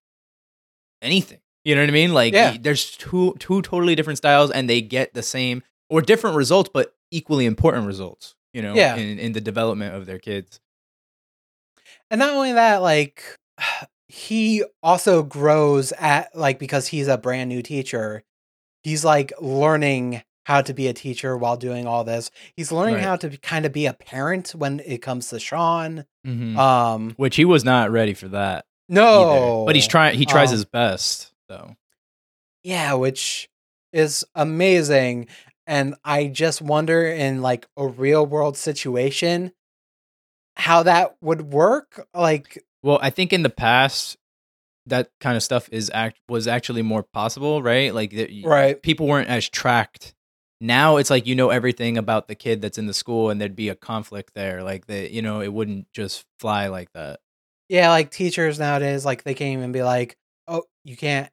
anything. 1.01 1.39
You 1.65 1.73
know 1.73 1.81
what 1.81 1.89
I 1.89 1.93
mean? 1.93 2.13
Like 2.13 2.33
Yeah. 2.35 2.55
there's 2.61 2.95
two 2.97 3.35
two 3.39 3.63
totally 3.63 3.95
different 3.95 4.17
styles 4.17 4.51
and 4.51 4.69
they 4.69 4.79
get 4.79 5.15
the 5.15 5.23
same 5.23 5.63
or 5.89 6.03
different 6.03 6.35
results, 6.35 6.69
but 6.71 6.93
equally 7.09 7.47
important 7.47 7.87
results, 7.87 8.35
you 8.53 8.61
know, 8.61 8.75
Yeah. 8.75 8.95
in, 8.95 9.17
in 9.17 9.31
the 9.33 9.41
development 9.41 9.95
of 9.95 10.05
their 10.05 10.19
kids. 10.19 10.59
And 12.11 12.19
not 12.19 12.35
only 12.35 12.53
that, 12.53 12.83
like 12.83 13.23
he 14.07 14.63
also 14.81 15.23
grows 15.23 15.91
at 15.93 16.35
like 16.35 16.59
because 16.59 16.87
he's 16.87 17.07
a 17.07 17.17
brand 17.17 17.49
new 17.49 17.61
teacher, 17.61 18.23
he's 18.83 19.03
like 19.05 19.33
learning 19.41 20.23
how 20.45 20.61
to 20.61 20.73
be 20.73 20.87
a 20.87 20.93
teacher 20.93 21.35
while 21.37 21.57
doing 21.57 21.85
all 21.85 22.05
this. 22.05 22.31
He's 22.55 22.71
learning 22.71 22.95
Right. 22.95 23.03
how 23.03 23.17
to 23.17 23.37
kind 23.37 23.65
of 23.65 23.73
be 23.73 23.85
a 23.85 23.93
parent 23.93 24.51
when 24.55 24.79
it 24.85 24.99
comes 25.01 25.27
to 25.29 25.39
Shawn. 25.39 26.05
Mhm. 26.25 26.57
Um 26.57 27.13
Which 27.17 27.35
he 27.35 27.43
was 27.45 27.65
not 27.65 27.91
ready 27.91 28.13
for 28.13 28.29
that 28.29 28.65
no, 28.87 29.59
either. 29.59 29.65
But 29.65 29.75
he's 29.75 29.87
trying 29.87 30.17
he 30.17 30.25
tries 30.25 30.49
Um, 30.49 30.53
his 30.53 30.65
best, 30.65 31.33
though. 31.49 31.75
Yeah, 32.63 32.93
which 32.93 33.49
is 33.91 34.23
amazing. 34.35 35.27
And 35.65 35.95
I 36.05 36.27
just 36.27 36.61
wonder 36.61 37.05
in 37.05 37.41
like 37.41 37.67
a 37.75 37.85
real 37.85 38.25
world 38.25 38.55
situation 38.55 39.51
how 40.55 40.83
that 40.83 41.17
would 41.21 41.53
work. 41.53 42.07
Like 42.13 42.63
Well, 42.83 42.99
I 43.01 43.09
think 43.09 43.33
in 43.33 43.43
the 43.43 43.49
past 43.49 44.17
that 44.87 45.09
kind 45.19 45.35
of 45.35 45.43
stuff 45.43 45.69
is 45.71 45.91
act 45.93 46.19
was 46.29 46.47
actually 46.47 46.81
more 46.81 47.03
possible, 47.03 47.61
right? 47.61 47.93
Like 47.93 48.13
y- 48.13 48.41
right. 48.43 48.81
people 48.81 49.07
weren't 49.07 49.29
as 49.29 49.47
tracked. 49.47 50.13
Now 50.59 50.97
it's 50.97 51.09
like 51.09 51.27
you 51.27 51.35
know 51.35 51.49
everything 51.49 51.97
about 51.97 52.27
the 52.27 52.35
kid 52.35 52.61
that's 52.61 52.77
in 52.77 52.87
the 52.87 52.93
school, 52.93 53.29
and 53.29 53.39
there'd 53.39 53.55
be 53.55 53.69
a 53.69 53.75
conflict 53.75 54.33
there. 54.33 54.63
Like 54.63 54.87
that, 54.87 55.11
you 55.11 55.21
know, 55.21 55.41
it 55.41 55.53
wouldn't 55.53 55.91
just 55.93 56.25
fly 56.39 56.67
like 56.67 56.91
that. 56.93 57.19
Yeah, 57.69 57.89
like 57.89 58.09
teachers 58.09 58.57
nowadays, 58.57 59.05
like 59.05 59.23
they 59.23 59.33
can't 59.33 59.57
even 59.57 59.71
be 59.71 59.83
like, 59.83 60.17
oh, 60.47 60.63
you 60.83 60.97
can't. 60.97 61.29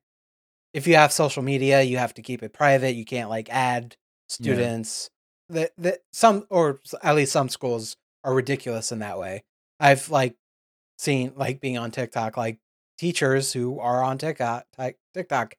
If 0.74 0.86
you 0.86 0.97
have 0.97 1.12
social 1.12 1.42
media, 1.42 1.82
you 1.82 1.99
have 1.99 2.14
to 2.14 2.22
keep 2.22 2.42
it 2.42 2.53
private. 2.53 2.97
You 2.97 3.05
can't 3.05 3.30
like 3.30 3.49
add 3.51 3.97
students. 4.28 5.09
That 5.49 5.70
that 5.78 6.01
some 6.12 6.47
or 6.51 6.80
at 7.03 7.14
least 7.14 7.32
some 7.32 7.49
schools 7.49 7.97
are 8.24 8.34
ridiculous 8.34 8.92
in 8.92 8.99
that 8.99 9.18
way. 9.18 9.45
I've 9.78 10.11
like 10.11 10.34
seen 10.99 11.32
like 11.36 11.61
being 11.61 11.78
on 11.78 11.90
TikTok, 11.90 12.36
like 12.36 12.59
teachers 12.99 13.53
who 13.53 13.78
are 13.80 14.03
on 14.03 14.18
TikTok, 14.18 14.66
Tik- 14.78 14.99
TikTok, 15.14 15.55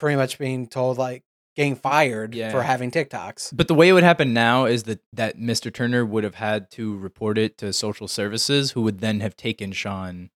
pretty 0.00 0.16
much 0.16 0.38
being 0.38 0.66
told 0.66 0.98
like 0.98 1.22
getting 1.54 1.76
fired 1.76 2.34
Yeah. 2.34 2.50
for 2.50 2.62
having 2.62 2.90
TikToks. 2.90 3.54
But 3.56 3.68
the 3.68 3.74
way 3.74 3.88
it 3.88 3.92
would 3.92 4.02
happen 4.04 4.32
now 4.32 4.64
is 4.64 4.84
that 4.84 5.00
that 5.12 5.38
Mr. 5.38 5.72
Turner 5.72 6.04
would 6.04 6.24
have 6.24 6.36
had 6.36 6.70
to 6.72 6.96
report 6.96 7.38
it 7.38 7.58
to 7.58 7.72
social 7.72 8.08
services, 8.08 8.72
who 8.72 8.82
would 8.82 9.00
then 9.00 9.20
have 9.20 9.36
taken 9.36 9.72
Shawn 9.72 10.30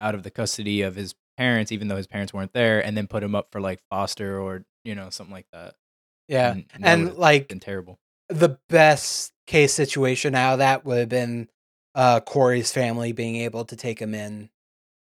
out 0.00 0.14
of 0.14 0.22
the 0.24 0.30
custody 0.30 0.82
of 0.82 0.96
his 0.96 1.14
parents, 1.38 1.70
even 1.72 1.88
though 1.88 1.96
his 1.96 2.06
parents 2.06 2.34
weren't 2.34 2.52
there, 2.52 2.84
and 2.84 2.96
then 2.96 3.06
put 3.06 3.22
him 3.22 3.34
up 3.34 3.48
for 3.52 3.60
like 3.60 3.80
foster 3.90 4.40
or 4.40 4.64
you 4.84 4.94
know 4.94 5.08
something 5.10 5.32
like 5.34 5.46
that. 5.52 5.74
Yeah. 6.28 6.50
And, 6.50 6.64
And 6.82 7.14
like 7.16 7.48
been 7.48 7.60
terrible. 7.60 7.98
the 8.28 8.58
best 8.68 9.32
case 9.46 9.72
situation 9.72 10.34
out 10.34 10.54
of 10.54 10.58
that 10.58 10.84
would 10.84 10.98
have 10.98 11.08
been 11.08 11.48
uh 11.96 12.20
Cory's 12.20 12.70
family 12.70 13.10
being 13.10 13.34
able 13.36 13.64
to 13.64 13.74
take 13.74 13.98
him 14.00 14.14
in 14.14 14.50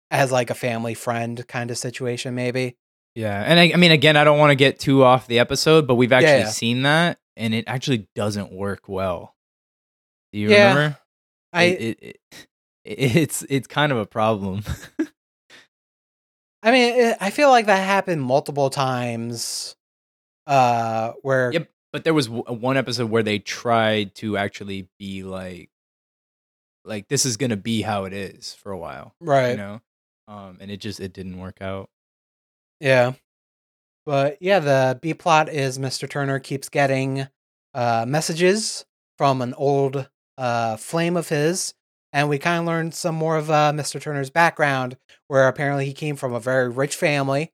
as 0.10 0.32
like 0.32 0.50
a 0.50 0.56
family 0.56 0.96
friend 0.96 1.48
kind 1.48 1.70
of 1.70 1.78
situation, 1.78 2.34
maybe. 2.34 2.76
Yeah, 3.16 3.44
and 3.46 3.60
I, 3.60 3.72
I 3.74 3.76
mean, 3.76 3.92
again, 3.92 4.18
I 4.18 4.24
don't 4.24 4.40
want 4.40 4.52
to 4.52 4.56
get 4.56 4.80
too 4.80 5.04
off 5.04 5.28
the 5.28 5.40
episode, 5.40 5.86
but 5.86 5.96
we've 5.96 6.14
actually 6.14 6.40
yeah. 6.40 6.50
seen 6.50 6.84
that, 6.84 7.20
and 7.36 7.54
it 7.54 7.66
actually 7.68 8.08
doesn't 8.16 8.52
work 8.52 8.88
well. 8.88 9.36
Do 10.32 10.40
you 10.40 10.50
Yeah, 10.50 10.70
remember? 10.70 10.98
I 11.54 11.64
it, 11.64 11.82
it, 11.82 12.00
it, 12.02 12.48
it's 12.86 13.46
it's 13.50 13.68
kind 13.68 13.92
of 13.92 13.98
a 13.98 14.06
problem. 14.06 14.64
I 16.64 16.72
mean, 16.72 17.00
it, 17.00 17.18
I 17.20 17.30
feel 17.30 17.50
like 17.50 17.68
that 17.68 17.84
happened 17.84 18.22
multiple 18.22 18.70
times. 18.70 19.76
Uh, 20.48 21.12
where 21.22 21.52
yep, 21.52 21.70
but 21.92 22.04
there 22.04 22.14
was 22.14 22.30
one 22.30 22.78
episode 22.78 23.10
where 23.10 23.24
they 23.24 23.40
tried 23.40 24.16
to 24.16 24.38
actually 24.38 24.88
be 24.98 25.24
like, 25.24 25.70
like 26.90 27.08
this 27.08 27.26
is 27.26 27.38
gonna 27.38 27.58
be 27.58 27.82
how 27.82 28.06
it 28.06 28.14
is 28.14 28.54
for 28.56 28.72
a 28.72 28.78
while, 28.78 29.14
right, 29.22 29.52
you 29.52 29.58
know, 29.58 29.82
um, 30.28 30.58
and 30.60 30.70
it 30.72 30.78
just 30.78 31.00
it 31.00 31.14
didn't 31.14 31.40
work 31.40 31.62
out. 31.62 31.90
yeah, 32.80 33.14
but 34.06 34.38
yeah, 34.42 34.60
the 34.60 35.00
B 35.02 35.14
plot 35.14 35.50
is 35.50 35.78
Mr. 35.78 36.10
Turner 36.10 36.40
keeps 36.40 36.70
getting 36.70 37.28
uh 37.74 38.06
messages 38.08 38.86
from 39.18 39.42
an 39.42 39.54
old 39.54 40.10
uh 40.38 40.78
flame 40.78 41.16
of 41.16 41.30
his, 41.30 41.74
and 42.12 42.28
we 42.30 42.40
kind 42.40 42.60
of 42.60 42.66
learned 42.66 42.94
some 42.94 43.16
more 43.16 43.38
of 43.38 43.50
uh 43.52 43.72
Mr. 43.74 44.02
Turner's 44.02 44.30
background, 44.32 44.98
where 45.28 45.48
apparently 45.48 45.86
he 45.86 45.94
came 45.94 46.16
from 46.16 46.34
a 46.34 46.40
very 46.40 46.70
rich 46.70 46.96
family. 46.96 47.52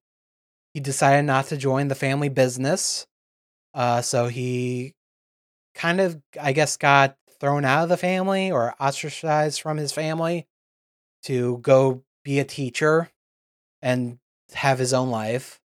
He 0.74 0.80
decided 0.80 1.24
not 1.24 1.46
to 1.48 1.58
join 1.58 1.88
the 1.88 1.96
family 1.96 2.30
business, 2.30 3.06
uh, 3.74 4.02
so 4.02 4.28
he 4.28 4.94
kind 5.74 6.00
of, 6.02 6.20
I 6.42 6.54
guess, 6.54 6.78
got 6.78 7.18
thrown 7.46 7.64
out 7.64 7.84
of 7.84 7.90
the 7.90 7.98
family 7.98 8.50
or 8.50 8.74
ostracized 8.80 9.62
from 9.62 9.78
his 9.78 9.92
family 9.92 10.48
to 11.22 11.60
go 11.60 12.04
be 12.24 12.40
a 12.40 12.44
teacher 12.44 13.12
and 13.84 14.18
have 14.56 14.80
his 14.80 14.96
own 14.96 15.12
life. 15.12 15.60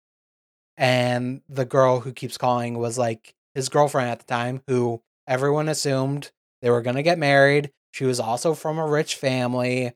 And 0.76 1.42
the 1.48 1.66
girl 1.66 2.00
who 2.00 2.14
keeps 2.14 2.36
calling 2.36 2.80
was 2.80 2.98
like 2.98 3.36
his 3.54 3.70
girlfriend 3.70 4.10
at 4.10 4.18
the 4.18 4.26
time, 4.26 4.64
who 4.66 5.04
everyone 5.28 5.70
assumed 5.70 6.32
they 6.64 6.72
were 6.72 6.82
going 6.82 6.96
to 6.96 7.04
get 7.04 7.20
married. 7.20 7.70
She 7.92 8.06
was 8.06 8.20
also 8.20 8.56
from 8.56 8.80
a 8.80 8.88
rich 8.88 9.14
family. 9.16 9.94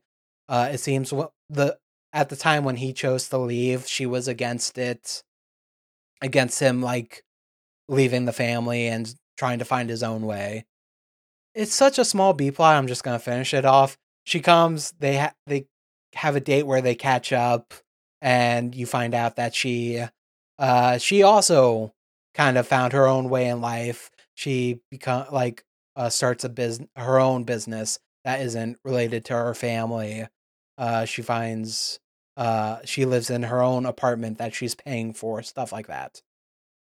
Uh, 0.48 0.70
it 0.72 0.78
seems 0.78 1.12
the 1.50 1.78
at 2.12 2.28
the 2.28 2.36
time 2.36 2.62
when 2.62 2.76
he 2.76 2.92
chose 2.92 3.28
to 3.30 3.38
leave, 3.38 3.88
she 3.88 4.06
was 4.06 4.28
against 4.28 4.78
it, 4.78 5.24
against 6.20 6.60
him 6.60 6.80
like 6.80 7.24
leaving 7.88 8.24
the 8.24 8.32
family 8.32 8.86
and 8.86 9.12
trying 9.36 9.58
to 9.58 9.64
find 9.64 9.90
his 9.90 10.04
own 10.04 10.22
way. 10.22 10.64
It's 11.54 11.74
such 11.74 11.98
a 11.98 12.04
small 12.04 12.32
B 12.32 12.50
plot. 12.50 12.76
I'm 12.76 12.86
just 12.86 13.04
gonna 13.04 13.18
finish 13.18 13.52
it 13.54 13.64
off. 13.64 13.98
She 14.24 14.40
comes. 14.40 14.92
They 14.98 15.18
ha- 15.18 15.34
they 15.46 15.66
have 16.14 16.36
a 16.36 16.40
date 16.40 16.64
where 16.64 16.80
they 16.80 16.94
catch 16.94 17.32
up, 17.32 17.74
and 18.20 18.74
you 18.74 18.86
find 18.86 19.14
out 19.14 19.36
that 19.36 19.54
she, 19.54 20.04
uh, 20.58 20.98
she 20.98 21.22
also 21.22 21.94
kind 22.34 22.56
of 22.56 22.66
found 22.66 22.92
her 22.92 23.06
own 23.06 23.28
way 23.28 23.48
in 23.48 23.60
life. 23.60 24.10
She 24.34 24.80
become 24.90 25.26
like 25.32 25.64
uh, 25.96 26.08
starts 26.08 26.44
a 26.44 26.48
business, 26.48 26.88
her 26.96 27.18
own 27.20 27.44
business 27.44 27.98
that 28.24 28.40
isn't 28.40 28.78
related 28.84 29.24
to 29.26 29.34
her 29.34 29.54
family. 29.54 30.26
Uh, 30.78 31.04
she 31.04 31.22
finds 31.22 32.00
uh, 32.36 32.78
she 32.84 33.04
lives 33.04 33.28
in 33.30 33.42
her 33.44 33.62
own 33.62 33.84
apartment 33.84 34.38
that 34.38 34.54
she's 34.54 34.74
paying 34.74 35.12
for, 35.12 35.42
stuff 35.42 35.72
like 35.72 35.88
that. 35.88 36.22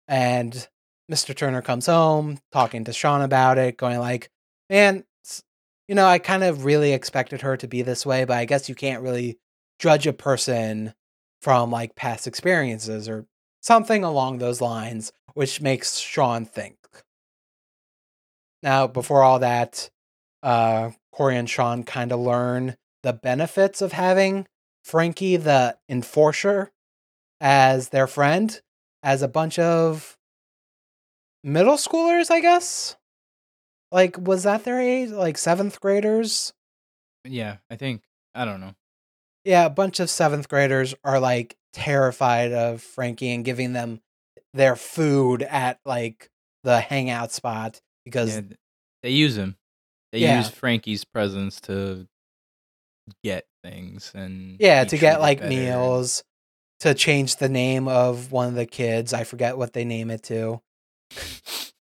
And 0.07 0.69
Mr. 1.11 1.35
Turner 1.35 1.63
comes 1.63 1.87
home, 1.87 2.39
talking 2.53 2.85
to 2.85 2.93
Shawn 2.93 3.23
about 3.23 3.59
it, 3.59 3.77
going 3.77 3.99
like, 3.99 4.31
"Man, 4.71 5.05
you 5.89 5.95
know, 5.95 6.07
I 6.07 6.19
kind 6.19 6.43
of 6.45 6.65
really 6.65 6.93
expected 6.93 7.43
her 7.43 7.57
to 7.57 7.69
be 7.69 7.83
this 7.83 8.07
way, 8.07 8.25
but 8.25 8.37
I 8.37 8.45
guess 8.45 8.69
you 8.69 8.75
can't 8.75 9.03
really 9.03 9.39
judge 9.79 10.07
a 10.07 10.13
person 10.13 10.95
from 11.43 11.71
like 11.71 11.95
past 11.95 12.27
experiences 12.27 13.09
or 13.09 13.27
something 13.61 14.05
along 14.05 14.39
those 14.39 14.61
lines," 14.61 15.13
which 15.35 15.61
makes 15.61 15.99
Shawn 15.99 16.45
think. 16.45 16.77
Now, 18.63 18.87
before 18.87 19.23
all 19.23 19.41
that, 19.41 19.91
uh, 20.43 20.93
Cory 21.13 21.37
and 21.37 21.49
Shawn 21.51 21.85
kind 21.85 22.13
of 22.13 22.21
learn 22.21 22.77
the 23.03 23.13
benefits 23.13 23.83
of 23.83 23.93
having 23.93 24.47
Frankie 24.83 25.37
the 25.37 25.77
enforcer 25.89 26.73
as 27.41 27.91
their 27.91 28.07
friend, 28.07 28.61
as 29.03 29.21
a 29.21 29.29
bunch 29.29 29.59
of 29.59 30.17
middle 31.43 31.77
schoolers, 31.77 32.31
I 32.31 32.41
guess. 32.41 32.97
Like, 33.95 34.19
was 34.19 34.43
that 34.43 34.65
their 34.65 34.81
age? 34.81 35.11
Like 35.11 35.39
seventh 35.39 35.81
graders? 35.81 36.53
Yeah, 37.25 37.59
I 37.71 37.77
think 37.77 38.03
I 38.35 38.45
don't 38.45 38.61
know. 38.61 38.75
Yeah, 39.45 39.67
a 39.67 39.71
bunch 39.71 40.01
of 40.01 40.11
seventh 40.11 40.49
graders 40.49 40.97
are 41.05 41.21
like 41.21 41.57
terrified 41.73 42.53
of 42.53 42.83
Frankie 42.83 43.31
and 43.31 43.45
giving 43.45 43.73
them 43.73 44.01
their 44.53 44.75
food 44.75 45.43
at 45.45 45.79
like 45.85 46.29
the 46.65 46.81
hangout 46.81 47.31
spot 47.31 47.81
because 48.05 48.35
Yeah, 48.35 48.43
they 49.05 49.11
use 49.11 49.37
him. 49.37 49.57
They 50.11 50.19
Yeah. 50.19 50.39
use 50.39 50.49
Frankie's 50.51 51.05
presence 51.05 51.61
to 51.63 52.09
get 53.23 53.47
things 53.63 54.11
and 54.13 54.57
Yeah, 54.59 54.83
to 54.83 54.99
get 54.99 55.21
like 55.21 55.39
better. 55.39 55.49
meals, 55.51 56.25
to 56.81 56.95
change 56.95 57.37
the 57.37 57.49
name 57.49 57.87
of 57.87 58.33
one 58.33 58.49
of 58.49 58.55
the 58.55 58.67
kids. 58.67 59.13
I 59.13 59.23
forget 59.23 59.57
what 59.57 59.73
they 59.73 59.85
name 59.85 60.11
it 60.11 60.25
to. 60.25 60.63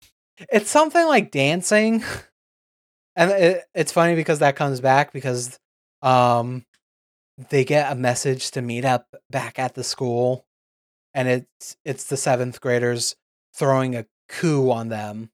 It's 0.50 0.70
something 0.70 1.06
like 1.06 1.30
dancing. 1.30 2.02
And 3.14 3.30
it, 3.30 3.64
it's 3.74 3.92
funny 3.92 4.14
because 4.14 4.38
that 4.38 4.56
comes 4.56 4.80
back 4.80 5.12
because 5.12 5.58
um 6.00 6.64
they 7.50 7.64
get 7.64 7.92
a 7.92 7.94
message 7.94 8.52
to 8.52 8.62
meet 8.62 8.84
up 8.86 9.06
back 9.30 9.58
at 9.58 9.74
the 9.74 9.84
school 9.84 10.46
and 11.14 11.28
it's 11.28 11.76
it's 11.84 12.04
the 12.04 12.16
7th 12.16 12.60
graders 12.60 13.16
throwing 13.54 13.96
a 13.96 14.06
coup 14.28 14.70
on 14.70 14.88
them. 14.88 15.30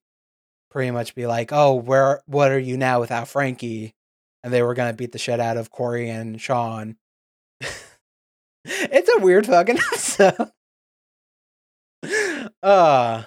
Pretty 0.69 0.91
much 0.91 1.15
be 1.15 1.25
like, 1.25 1.51
"Oh, 1.51 1.73
where 1.75 2.21
what 2.27 2.51
are 2.51 2.59
you 2.59 2.77
now 2.77 2.99
without 2.99 3.27
Frankie?" 3.27 3.95
And 4.43 4.53
they 4.53 4.61
were 4.61 4.75
going 4.75 4.91
to 4.91 4.97
beat 4.97 5.11
the 5.11 5.17
shit 5.17 5.39
out 5.39 5.57
of 5.57 5.71
Cory 5.71 6.09
and 6.09 6.39
Shawn. 6.39 6.97
it's 8.65 9.09
a 9.09 9.19
weird 9.19 9.47
fucking 9.47 9.77
episode. 9.91 10.51
uh 12.61 13.23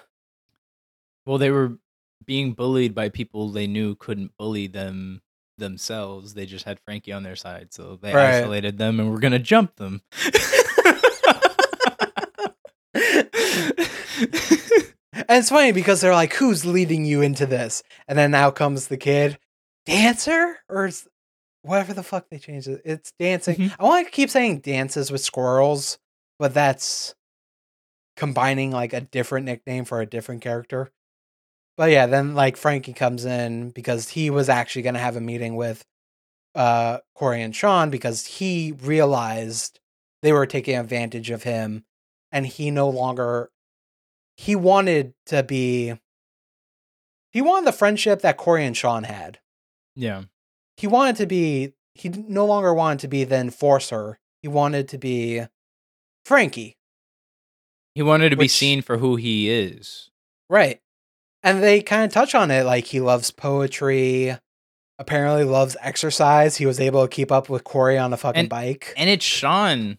Well, 1.27 1.39
they 1.39 1.51
were 1.51 1.79
being 2.25 2.53
bullied 2.53 2.95
by 2.95 3.09
people 3.09 3.49
they 3.51 3.67
knew 3.67 3.95
couldn't 3.97 4.37
bully 4.39 4.67
them 4.67 5.23
themselves. 5.59 6.35
They 6.35 6.47
just 6.47 6.65
had 6.65 6.81
Frankie 6.81 7.13
on 7.13 7.23
their 7.23 7.37
side, 7.37 7.73
so 7.73 7.97
they 8.01 8.15
Right. 8.15 8.37
isolated 8.41 8.79
them 8.79 8.99
and 9.01 9.11
were 9.11 9.19
gonna 9.21 9.39
jump 9.39 9.77
them. 9.77 10.03
And 15.15 15.39
it's 15.39 15.51
funny 15.51 15.73
because 15.73 16.01
they're 16.01 16.15
like, 16.15 16.33
"Who's 16.35 16.65
leading 16.65 17.05
you 17.05 17.21
into 17.23 17.47
this?" 17.47 17.83
And 18.09 18.19
then 18.19 18.31
now 18.31 18.51
comes 18.51 18.89
the 18.89 18.97
kid, 18.97 19.39
dancer 19.87 20.59
or 20.69 20.87
is, 20.87 21.07
whatever 21.63 21.93
the 21.95 22.03
fuck 22.03 22.27
they 22.31 22.39
changed 22.39 22.67
it. 22.69 22.83
It's 22.85 23.13
dancing. 23.19 23.57
Mhm. 23.57 23.77
I 23.79 23.85
want 23.85 24.07
to 24.07 24.11
keep 24.11 24.31
saying 24.31 24.61
dances 24.61 25.11
with 25.11 25.21
squirrels, 25.21 25.99
but 26.39 26.55
that's 26.55 27.15
combining 28.17 28.71
like 28.73 28.93
a 28.93 29.01
different 29.03 29.47
nickname 29.47 29.85
for 29.85 30.01
a 30.01 30.07
different 30.07 30.43
character. 30.43 30.91
But 31.77 31.91
yeah, 31.91 32.07
then 32.07 32.35
like 32.35 32.57
Frankie 32.57 32.93
comes 32.93 33.25
in 33.25 33.71
because 33.71 34.11
he 34.11 34.31
was 34.31 34.49
actually 34.49 34.83
going 34.83 34.95
to 34.95 35.01
have 35.01 35.17
a 35.17 35.21
meeting 35.21 35.57
with 35.57 35.85
uh 36.55 36.99
Cory 37.15 37.43
and 37.43 37.57
Shawn 37.57 37.91
because 37.91 38.27
he 38.27 38.73
realized 38.83 39.81
they 40.23 40.33
were 40.33 40.47
taking 40.47 40.77
advantage 40.77 41.31
of 41.31 41.45
him 41.45 41.85
and 42.31 42.47
he 42.47 42.71
no 42.71 42.89
longer 42.89 43.51
he 44.37 44.55
wanted 44.55 45.15
to 45.27 45.43
be 45.43 45.95
he 47.31 47.41
wanted 47.41 47.67
the 47.67 47.73
friendship 47.73 48.21
that 48.21 48.37
Cory 48.37 48.65
and 48.67 48.77
Shawn 48.77 49.05
had. 49.05 49.39
yeah. 49.97 50.25
He 50.77 50.87
wanted 50.87 51.17
to 51.17 51.27
be 51.27 51.73
he 51.95 52.09
no 52.09 52.45
longer 52.47 52.73
wanted 52.75 53.01
to 53.01 53.09
be 53.09 53.25
the 53.25 53.37
enforcer. 53.37 54.19
He 54.43 54.49
wanted 54.49 54.89
to 54.89 54.99
be 54.99 55.43
Frankie. 56.25 56.77
He 57.95 58.03
wanted 58.03 58.31
to 58.31 58.37
be 58.37 58.49
seen 58.49 58.83
for 58.83 58.99
who 58.99 59.17
he 59.17 59.51
is. 59.51 60.11
Right. 60.49 60.81
And 61.43 61.63
they 61.63 61.83
kind 61.83 62.05
of 62.05 62.13
touch 62.13 62.35
on 62.35 62.51
it 62.51 62.65
like 62.65 62.87
he 62.87 63.01
loves 63.01 63.31
poetry, 63.31 64.37
apparently 64.99 65.45
loves 65.45 65.77
exercise. 65.81 66.57
He 66.57 66.67
was 66.67 66.79
able 66.81 67.03
to 67.03 67.09
keep 67.09 67.33
up 67.33 67.49
with 67.49 67.65
Cory 67.65 67.99
on 67.99 68.13
a 68.13 68.17
fucking 68.17 68.41
And- 68.41 68.49
bike. 68.49 68.95
And 68.97 69.11
it's 69.11 69.25
Shawn 69.25 69.99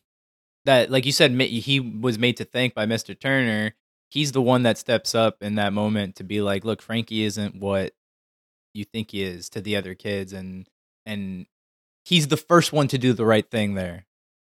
that, 0.65 0.89
like 0.89 1.05
you 1.05 1.11
said, 1.11 1.31
he 1.39 1.79
was 1.79 2.17
made 2.17 2.37
to 2.37 2.45
think 2.45 2.73
by 2.73 2.85
Mr. 2.85 3.17
Turner. 3.19 3.75
He's 4.09 4.31
the 4.31 4.41
one 4.41 4.63
that 4.63 4.77
steps 4.77 5.15
up 5.15 5.41
in 5.41 5.55
that 5.55 5.73
moment 5.73 6.15
to 6.17 6.23
be 6.23 6.39
like, 6.39 6.63
"Look, 6.63 6.81
Frankie 6.81 7.23
isn't 7.23 7.55
what 7.55 7.93
you 8.73 8.85
think 8.85 9.11
he 9.11 9.23
is 9.23 9.49
to 9.49 9.59
the 9.61 9.75
other 9.75 9.95
kids," 9.95 10.31
and 10.33 10.67
and 11.05 11.47
he's 12.05 12.27
the 12.27 12.37
first 12.37 12.71
one 12.71 12.87
to 12.89 12.97
do 12.99 13.11
the 13.13 13.25
right 13.25 13.49
thing 13.49 13.73
there. 13.73 14.05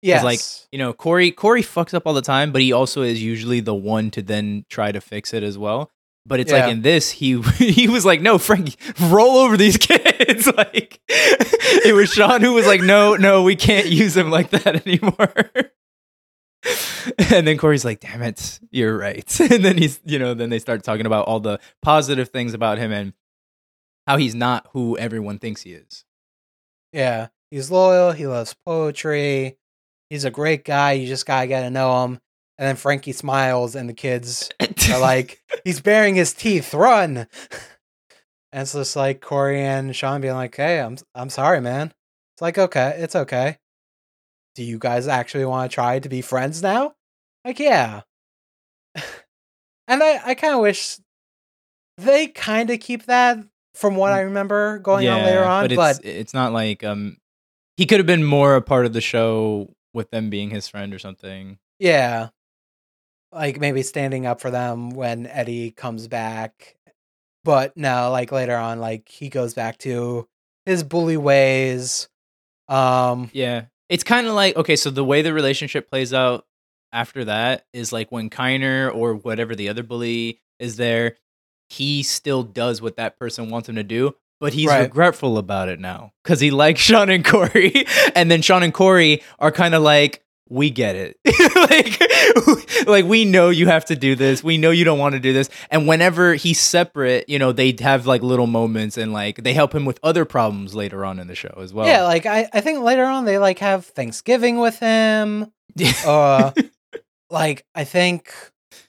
Yes. 0.01 0.23
like, 0.23 0.41
You 0.71 0.77
know, 0.77 0.93
Cory 0.93 1.31
Cory 1.31 1.63
fucks 1.63 1.93
up 1.93 2.05
all 2.05 2.13
the 2.13 2.21
time, 2.21 2.51
but 2.51 2.61
he 2.61 2.71
also 2.73 3.01
is 3.01 3.23
usually 3.23 3.61
the 3.61 3.73
one 3.73 4.11
to 4.11 4.21
then 4.21 4.65
try 4.69 4.91
to 4.91 4.99
fix 5.01 5.33
it 5.33 5.41
as 5.41 5.57
well. 5.57 5.89
But 6.27 6.39
it's 6.39 6.51
Yeah. 6.51 6.61
like 6.65 6.71
in 6.71 6.81
this, 6.81 7.11
he 7.11 7.41
he 7.57 7.87
was 7.87 8.05
like, 8.05 8.21
"No, 8.21 8.37
Frankie, 8.37 8.75
roll 8.99 9.37
over 9.37 9.57
these 9.57 9.77
kids." 9.79 10.47
like 10.57 10.99
it 11.09 11.93
was 11.95 12.09
Shawn 12.09 12.41
who 12.41 12.53
was 12.53 12.65
like, 12.65 12.81
"No, 12.81 13.15
no, 13.15 13.43
we 13.43 13.55
can't 13.55 13.87
use 13.87 14.17
him 14.17 14.29
like 14.31 14.49
that 14.51 14.85
anymore." 14.87 15.33
and 17.29 17.45
then 17.45 17.57
Cory's 17.57 17.85
like, 17.85 17.99
"Damn 17.99 18.21
it, 18.23 18.59
you're 18.71 18.97
right." 18.97 19.39
And 19.39 19.63
then 19.63 19.77
he's, 19.77 19.99
you 20.05 20.17
know, 20.17 20.33
then 20.33 20.49
they 20.49 20.59
start 20.59 20.83
talking 20.83 21.05
about 21.05 21.27
all 21.27 21.39
the 21.39 21.59
positive 21.81 22.29
things 22.29 22.53
about 22.53 22.77
him 22.79 22.91
and 22.91 23.13
how 24.07 24.17
he's 24.17 24.33
not 24.35 24.67
who 24.73 24.97
everyone 24.97 25.39
thinks 25.39 25.61
he 25.61 25.73
is. 25.73 26.05
yeah. 26.91 27.27
He's 27.51 27.69
loyal. 27.71 28.11
He 28.11 28.25
loves 28.27 28.53
poetry. 28.65 29.57
He's 30.09 30.25
a 30.25 30.31
great 30.31 30.65
guy. 30.65 30.93
You 30.93 31.07
just 31.07 31.25
gotta 31.27 31.45
get 31.47 31.61
to 31.61 31.69
know 31.69 32.03
him. 32.03 32.19
And 32.57 32.67
then 32.67 32.75
Frankie 32.75 33.11
smiles, 33.11 33.75
and 33.75 33.87
the 33.87 33.93
kids 33.93 34.49
are 34.91 34.99
like, 34.99 35.41
"He's 35.63 35.81
baring 35.81 36.15
his 36.15 36.33
teeth. 36.33 36.73
Run!" 36.73 37.27
And 38.51 38.61
it's 38.61 38.71
just 38.71 38.95
like 38.95 39.19
Cory 39.19 39.61
and 39.61 39.93
Shawn 39.93 40.21
being 40.21 40.35
like, 40.35 40.55
"Hey, 40.55 40.79
I'm 40.79 40.97
I'm 41.13 41.29
sorry, 41.29 41.59
man." 41.59 41.93
It's 42.35 42.41
like, 42.41 42.57
okay, 42.57 42.95
it's 42.97 43.15
okay. 43.15 43.57
Do 44.55 44.63
you 44.63 44.79
guys 44.79 45.07
actually 45.07 45.45
want 45.45 45.69
to 45.69 45.75
try 45.75 45.99
to 45.99 46.09
be 46.09 46.21
friends 46.21 46.61
now? 46.61 46.93
Like, 47.43 47.59
yeah. 47.59 48.01
and 48.95 50.03
I 50.03 50.21
I 50.25 50.35
kind 50.35 50.53
of 50.53 50.61
wish 50.61 50.97
they 51.97 52.27
kind 52.27 52.69
of 52.69 52.79
keep 52.79 53.05
that 53.05 53.39
from 53.73 53.95
what 53.95 54.13
I 54.13 54.21
remember 54.21 54.79
going 54.79 55.07
on 55.07 55.23
later 55.23 55.43
on, 55.43 55.67
but 55.67 55.75
but, 55.75 55.95
it's 55.97 56.05
it's 56.05 56.33
not 56.33 56.53
like 56.53 56.83
um 56.83 57.17
he 57.77 57.85
could 57.85 57.99
have 57.99 58.07
been 58.07 58.23
more 58.23 58.55
a 58.55 58.61
part 58.61 58.85
of 58.85 58.93
the 58.93 59.01
show 59.01 59.73
with 59.93 60.11
them 60.11 60.29
being 60.29 60.49
his 60.49 60.67
friend 60.67 60.93
or 60.93 60.99
something. 60.99 61.57
yeah. 61.79 62.29
Like 63.35 63.59
maybe 63.59 63.81
standing 63.83 64.25
up 64.25 64.39
for 64.41 64.49
them 64.49 64.91
when 64.91 65.27
Eddie 65.27 65.71
comes 65.71 66.07
back. 66.07 66.77
But 67.43 67.75
no, 67.77 68.09
like 68.11 68.31
later 68.31 68.55
on 68.55 68.79
like 68.79 69.07
he 69.09 69.29
goes 69.29 69.53
back 69.53 69.77
to 69.79 70.27
his 70.65 70.83
bully 70.83 71.17
ways. 71.17 72.07
Um 72.67 73.29
Yeah. 73.33 73.65
It's 73.89 74.03
kind 74.03 74.25
of 74.25 74.33
like 74.33 74.55
okay, 74.55 74.75
so 74.75 74.89
the 74.89 75.03
way 75.03 75.21
the 75.21 75.33
relationship 75.33 75.89
plays 75.89 76.13
out 76.13 76.45
after 76.91 77.25
that 77.25 77.65
is 77.73 77.91
like 77.93 78.11
when 78.11 78.29
Keiner 78.29 78.89
or 78.95 79.13
whatever 79.15 79.53
the 79.53 79.69
other 79.69 79.83
bully 79.83 80.41
is 80.59 80.77
there, 80.77 81.17
he 81.69 82.01
still 82.03 82.41
does 82.41 82.81
what 82.81 82.95
that 82.97 83.19
person 83.19 83.49
wants 83.49 83.67
him 83.69 83.75
to 83.75 83.83
do, 83.83 84.15
but 84.39 84.53
he's 84.53 84.67
Right. 84.69 84.81
regretful 84.83 85.37
about 85.37 85.67
it 85.69 85.79
now 85.79 86.13
because 86.23 86.39
he 86.39 86.49
likes 86.51 86.79
Shawn 86.87 87.09
and 87.09 87.23
Cory, 87.25 87.85
and 88.15 88.31
then 88.31 88.41
Shawn 88.41 88.63
and 88.63 88.73
Cory 88.73 89.21
are 89.39 89.51
kind 89.51 89.75
of 89.75 89.83
like. 89.83 90.21
We 90.47 90.69
get 90.69 90.95
it. 90.95 91.17
like, 91.55 92.87
like 92.87 93.05
we 93.05 93.25
know 93.25 93.49
you 93.49 93.67
have 93.67 93.85
to 93.85 93.95
do 93.95 94.15
this. 94.15 94.43
We 94.43 94.57
know 94.57 94.71
you 94.71 94.83
don't 94.83 94.99
want 94.99 95.13
to 95.13 95.19
do 95.19 95.33
this. 95.33 95.49
And 95.71 95.87
whenever 95.87 96.35
he's 96.35 96.59
separate, 96.59 97.27
you 97.27 97.39
know, 97.39 97.51
they 97.51 97.75
have 97.79 98.05
like 98.05 98.21
little 98.21 98.47
moments 98.47 98.97
and 98.97 99.11
like 99.11 99.43
they 99.43 99.53
help 99.53 99.73
him 99.73 99.85
with 99.85 99.99
other 100.03 100.23
problems 100.23 100.75
later 100.75 101.03
on 101.03 101.19
in 101.19 101.27
the 101.27 101.35
show 101.35 101.53
as 101.57 101.73
well. 101.73 101.87
Yeah, 101.87 102.03
like 102.03 102.25
I, 102.25 102.47
I 102.53 102.61
think 102.61 102.81
later 102.81 103.05
on 103.05 103.25
they 103.25 103.39
like 103.39 103.59
have 103.59 103.85
Thanksgiving 103.85 104.59
with 104.59 104.79
him. 104.79 105.51
Uh 106.05 106.51
like 107.29 107.65
I 107.75 107.83
think 107.83 108.31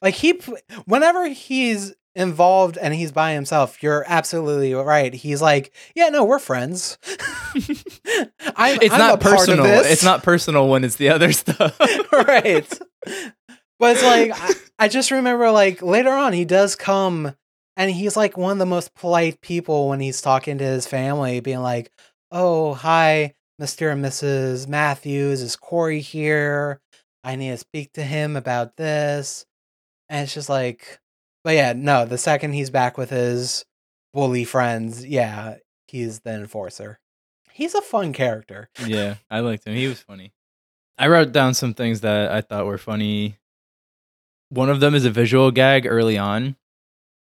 like 0.01 0.15
he 0.15 0.41
whenever 0.85 1.29
he's 1.29 1.95
involved 2.17 2.79
and 2.79 2.95
he's 2.95 3.13
by 3.13 3.35
himself, 3.35 3.83
you're 3.83 4.05
absolutely 4.09 4.75
right. 4.75 5.15
He's 5.15 5.43
like, 5.43 5.73
yeah, 5.95 6.09
no, 6.09 6.25
we're 6.25 6.39
friends. 6.39 6.99
I'm, 8.57 8.81
it's 8.81 8.93
I'm 8.93 8.99
not 8.99 9.15
a 9.15 9.19
part 9.19 9.35
of 9.35 9.39
personal. 9.39 9.65
It's 9.67 10.03
not 10.03 10.23
personal 10.23 10.69
when 10.69 10.83
it's 10.83 10.97
the 10.97 11.11
other 11.11 11.31
stuff. 11.33 11.79
right. 12.13 12.79
But 13.79 13.97
it's 13.97 14.03
like 14.03 14.33
I, 14.35 14.55
I 14.85 14.89
just 14.89 15.11
remember 15.11 15.51
like 15.51 15.83
later 15.83 16.11
on 16.11 16.33
he 16.33 16.47
does 16.47 16.75
come 16.75 17.35
and 17.77 17.91
he's 17.91 18.17
like 18.17 18.39
one 18.39 18.53
of 18.53 18.59
the 18.59 18.67
most 18.67 18.95
polite 18.95 19.41
people 19.43 19.89
when 19.89 20.01
he's 20.01 20.23
talking 20.23 20.59
to 20.59 20.65
his 20.65 20.87
family, 20.87 21.41
being 21.41 21.61
like, 21.61 21.93
Oh, 22.33 22.75
hi, 22.75 23.35
Mr. 23.61 23.93
and 23.93 24.05
Mrs. 24.05 24.67
Matthews, 24.67 25.43
is 25.43 25.55
Cory 25.55 26.01
here? 26.01 26.81
I 27.23 27.37
need 27.37 27.51
to 27.51 27.59
speak 27.59 27.93
to 27.93 28.03
him 28.03 28.37
about 28.37 28.77
this. 28.77 29.45
And 30.09 30.25
it's 30.25 30.35
just 30.35 30.49
like 30.49 30.99
but 31.47 31.55
yeah, 31.55 31.75
no, 31.77 32.05
the 32.05 32.19
second 32.19 32.55
he's 32.55 32.71
back 32.71 32.99
with 32.99 33.11
his 33.11 33.65
bully 34.13 34.43
friends, 34.43 35.07
yeah, 35.07 35.59
he's 35.87 36.19
the 36.19 36.33
enforcer. 36.35 36.99
He's 37.53 37.73
a 37.77 37.81
fun 37.81 38.13
character. 38.13 38.69
yeah, 38.85 39.15
I 39.31 39.39
liked 39.39 39.65
him. 39.65 39.77
He 39.77 39.87
was 39.87 40.01
funny. 40.01 40.33
I 40.99 41.07
wrote 41.07 41.31
down 41.31 41.55
some 41.55 41.73
things 41.73 42.01
that 42.01 42.33
I 42.33 42.41
thought 42.41 42.67
were 42.67 42.79
funny. 42.79 43.39
One 44.49 44.69
of 44.69 44.81
them 44.81 44.97
is 44.97 45.05
a 45.05 45.11
visual 45.11 45.53
gag 45.53 45.87
early 45.87 46.19
on 46.19 46.57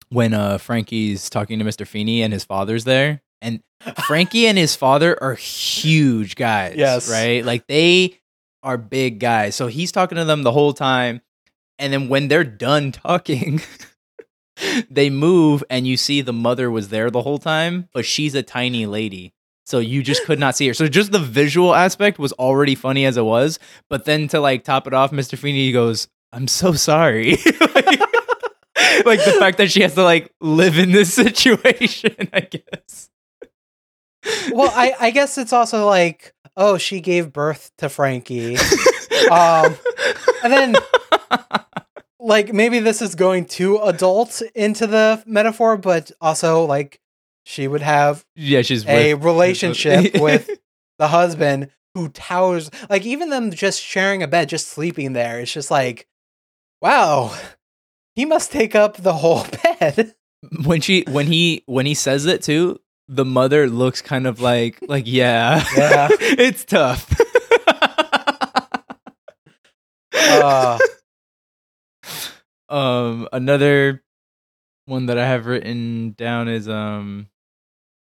when 0.09 0.35
uh 0.35 0.59
Frankie's 0.59 1.27
talking 1.27 1.57
to 1.57 1.65
Mr. 1.65 1.87
Feeney 1.87 2.21
and 2.21 2.31
his 2.31 2.43
father's 2.43 2.83
there. 2.83 3.23
And 3.41 3.63
Frankie 4.05 4.45
and 4.45 4.55
his 4.55 4.75
father 4.75 5.17
are 5.19 5.33
huge 5.33 6.35
guys. 6.35 6.75
Yes. 6.77 7.09
Right? 7.09 7.43
Like 7.43 7.65
they 7.65 8.19
are 8.61 8.77
big 8.77 9.19
guys. 9.19 9.55
So 9.55 9.65
he's 9.65 9.91
talking 9.91 10.17
to 10.17 10.25
them 10.25 10.43
the 10.43 10.51
whole 10.51 10.73
time. 10.73 11.21
And 11.79 11.91
then 11.91 12.07
when 12.07 12.27
they're 12.27 12.43
done 12.43 12.91
talking, 12.91 13.61
they 14.89 15.09
move 15.09 15.63
and 15.69 15.87
you 15.87 15.97
see 15.97 16.21
the 16.21 16.33
mother 16.33 16.69
was 16.69 16.89
there 16.89 17.09
the 17.09 17.21
whole 17.21 17.37
time, 17.37 17.89
but 17.93 18.05
she's 18.05 18.35
a 18.35 18.43
tiny 18.43 18.85
lady. 18.85 19.33
So 19.65 19.79
you 19.79 20.03
just 20.03 20.25
could 20.25 20.39
not 20.39 20.57
see 20.57 20.67
her. 20.67 20.73
So 20.73 20.87
just 20.87 21.11
the 21.11 21.19
visual 21.19 21.73
aspect 21.73 22.19
was 22.19 22.33
already 22.33 22.75
funny 22.75 23.05
as 23.05 23.15
it 23.15 23.23
was. 23.23 23.59
But 23.89 24.05
then 24.05 24.27
to 24.29 24.39
like 24.39 24.63
top 24.63 24.87
it 24.87 24.93
off, 24.93 25.11
Mr. 25.11 25.37
Feeney 25.37 25.71
goes, 25.71 26.07
I'm 26.33 26.47
so 26.47 26.73
sorry. 26.73 27.37
like, 27.75 27.85
like 29.05 29.23
the 29.23 29.35
fact 29.39 29.57
that 29.59 29.69
she 29.71 29.81
has 29.81 29.93
to 29.95 30.03
like 30.03 30.31
live 30.41 30.77
in 30.77 30.91
this 30.91 31.13
situation, 31.13 32.15
I 32.33 32.41
guess. 32.41 33.09
well, 34.51 34.71
I, 34.75 34.93
I 34.99 35.11
guess 35.11 35.37
it's 35.37 35.53
also 35.53 35.85
like, 35.85 36.33
oh, 36.57 36.77
she 36.77 36.99
gave 36.99 37.31
birth 37.31 37.71
to 37.77 37.89
Frankie. 37.89 38.57
Um, 39.29 39.75
and 40.43 40.51
then, 40.51 40.75
like, 42.31 42.53
maybe 42.53 42.79
this 42.79 43.01
is 43.01 43.13
going 43.15 43.45
too 43.45 43.77
adult 43.77 44.41
into 44.55 44.87
the 44.87 45.21
metaphor, 45.25 45.77
but 45.77 46.11
also, 46.21 46.65
like, 46.65 46.99
she 47.43 47.67
would 47.67 47.81
have 47.81 48.23
yeah, 48.35 48.61
she's 48.61 48.85
a 48.87 49.13
with- 49.13 49.23
relationship 49.23 50.13
with 50.21 50.49
the 50.97 51.07
husband 51.09 51.69
who 51.93 52.07
towers. 52.09 52.71
Like, 52.89 53.05
even 53.05 53.29
them 53.29 53.51
just 53.51 53.81
sharing 53.81 54.23
a 54.23 54.27
bed, 54.27 54.49
just 54.49 54.67
sleeping 54.69 55.13
there, 55.13 55.39
it's 55.39 55.51
just 55.53 55.69
like, 55.71 56.07
wow, 56.81 57.35
he 58.15 58.25
must 58.25 58.51
take 58.51 58.75
up 58.75 58.97
the 58.97 59.13
whole 59.13 59.45
bed. 59.79 60.15
when 60.65 60.81
she 60.81 61.03
when 61.07 61.27
he 61.27 61.63
when 61.65 61.85
he 61.85 61.93
says 61.93 62.25
it 62.25 62.41
too, 62.43 62.79
the 63.07 63.25
mother 63.25 63.67
looks 63.69 64.01
kind 64.01 64.25
of 64.25 64.39
like 64.39 64.79
like 64.87 65.03
yeah, 65.07 65.63
Yeah. 65.75 66.07
it's 66.19 66.63
tough. 66.65 67.11
Uh, 70.13 70.77
um, 72.71 73.27
another 73.33 74.01
one 74.85 75.05
that 75.07 75.17
I 75.17 75.27
have 75.27 75.45
written 75.45 76.15
down 76.17 76.47
is 76.47 76.67
um. 76.67 77.27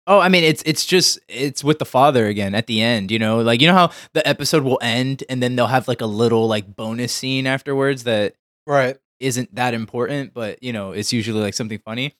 Oh, 0.06 0.18
I 0.18 0.28
mean, 0.28 0.42
it's 0.42 0.62
it's 0.66 0.84
just 0.84 1.18
it's 1.28 1.62
with 1.62 1.78
the 1.78 1.84
father 1.84 2.26
again 2.26 2.54
at 2.54 2.66
the 2.66 2.80
end. 2.80 3.10
You 3.10 3.18
know, 3.18 3.40
like 3.40 3.60
you 3.60 3.68
know 3.68 3.74
how 3.74 3.90
the 4.14 4.26
episode 4.26 4.64
will 4.64 4.78
end 4.82 5.22
and 5.28 5.42
then 5.42 5.54
they'll 5.54 5.66
have 5.66 5.86
like 5.86 6.00
a 6.00 6.06
little 6.06 6.48
like 6.48 6.74
bonus 6.74 7.12
scene 7.12 7.46
afterwards 7.46 8.04
that 8.04 8.34
right. 8.66 8.96
isn't 9.20 9.54
that 9.54 9.74
important, 9.74 10.34
but 10.34 10.62
you 10.62 10.72
know, 10.72 10.92
it's 10.92 11.12
usually 11.12 11.40
like 11.40 11.54
something 11.54 11.78
funny. 11.78 12.14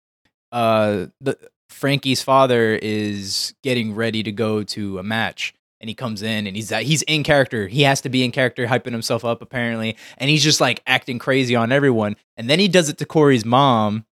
Uh 0.52 1.06
the 1.20 1.36
Frankie's 1.70 2.22
father 2.22 2.78
is 2.80 3.54
getting 3.64 3.94
ready 3.94 4.22
to 4.22 4.30
go 4.30 4.62
to 4.62 4.98
a 4.98 5.02
match 5.02 5.54
and 5.82 5.88
he 5.90 5.94
comes 5.94 6.22
in 6.22 6.46
and 6.46 6.56
he's 6.56 6.70
he's 6.70 7.02
in 7.02 7.22
character. 7.24 7.68
He 7.68 7.82
has 7.82 8.00
to 8.02 8.08
be 8.08 8.24
in 8.24 8.30
character 8.32 8.66
hyping 8.66 8.92
himself 8.92 9.24
up 9.24 9.42
apparently, 9.42 9.96
and 10.16 10.30
he's 10.30 10.42
just 10.42 10.60
like 10.62 10.80
acting 10.86 11.18
crazy 11.18 11.54
on 11.54 11.70
everyone. 11.72 12.16
And 12.38 12.48
then 12.48 12.58
he 12.58 12.68
does 12.68 12.88
it 12.88 12.96
to 12.98 13.04
Cory's 13.04 13.44
mom 13.44 14.06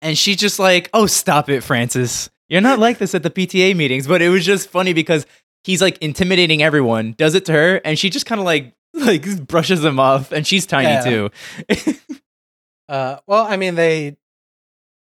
and 0.00 0.16
she's 0.16 0.36
just 0.36 0.58
like, 0.58 0.88
"Oh, 0.94 1.06
stop 1.06 1.50
it, 1.50 1.62
Francis. 1.62 2.30
You're 2.48 2.62
not 2.62 2.78
like 2.78 2.96
this 2.96 3.14
at 3.14 3.22
the 3.22 3.30
PTA 3.30 3.76
meetings." 3.76 4.06
But 4.06 4.22
it 4.22 4.30
was 4.30 4.46
just 4.46 4.70
funny 4.70 4.94
because 4.94 5.26
he's 5.64 5.82
like 5.82 5.98
intimidating 5.98 6.62
everyone, 6.62 7.12
does 7.18 7.34
it 7.34 7.44
to 7.46 7.52
her, 7.52 7.82
and 7.84 7.98
she 7.98 8.08
just 8.08 8.24
kind 8.24 8.40
of 8.40 8.44
like 8.46 8.72
like 8.94 9.46
brushes 9.46 9.84
him 9.84 10.00
off, 10.00 10.32
and 10.32 10.46
she's 10.46 10.64
tiny 10.66 10.88
Yeah. 10.88 11.02
too. 11.04 11.30
Uh, 12.88 13.20
well, 13.28 13.46
I 13.46 13.56
mean, 13.56 13.76
they 13.76 14.16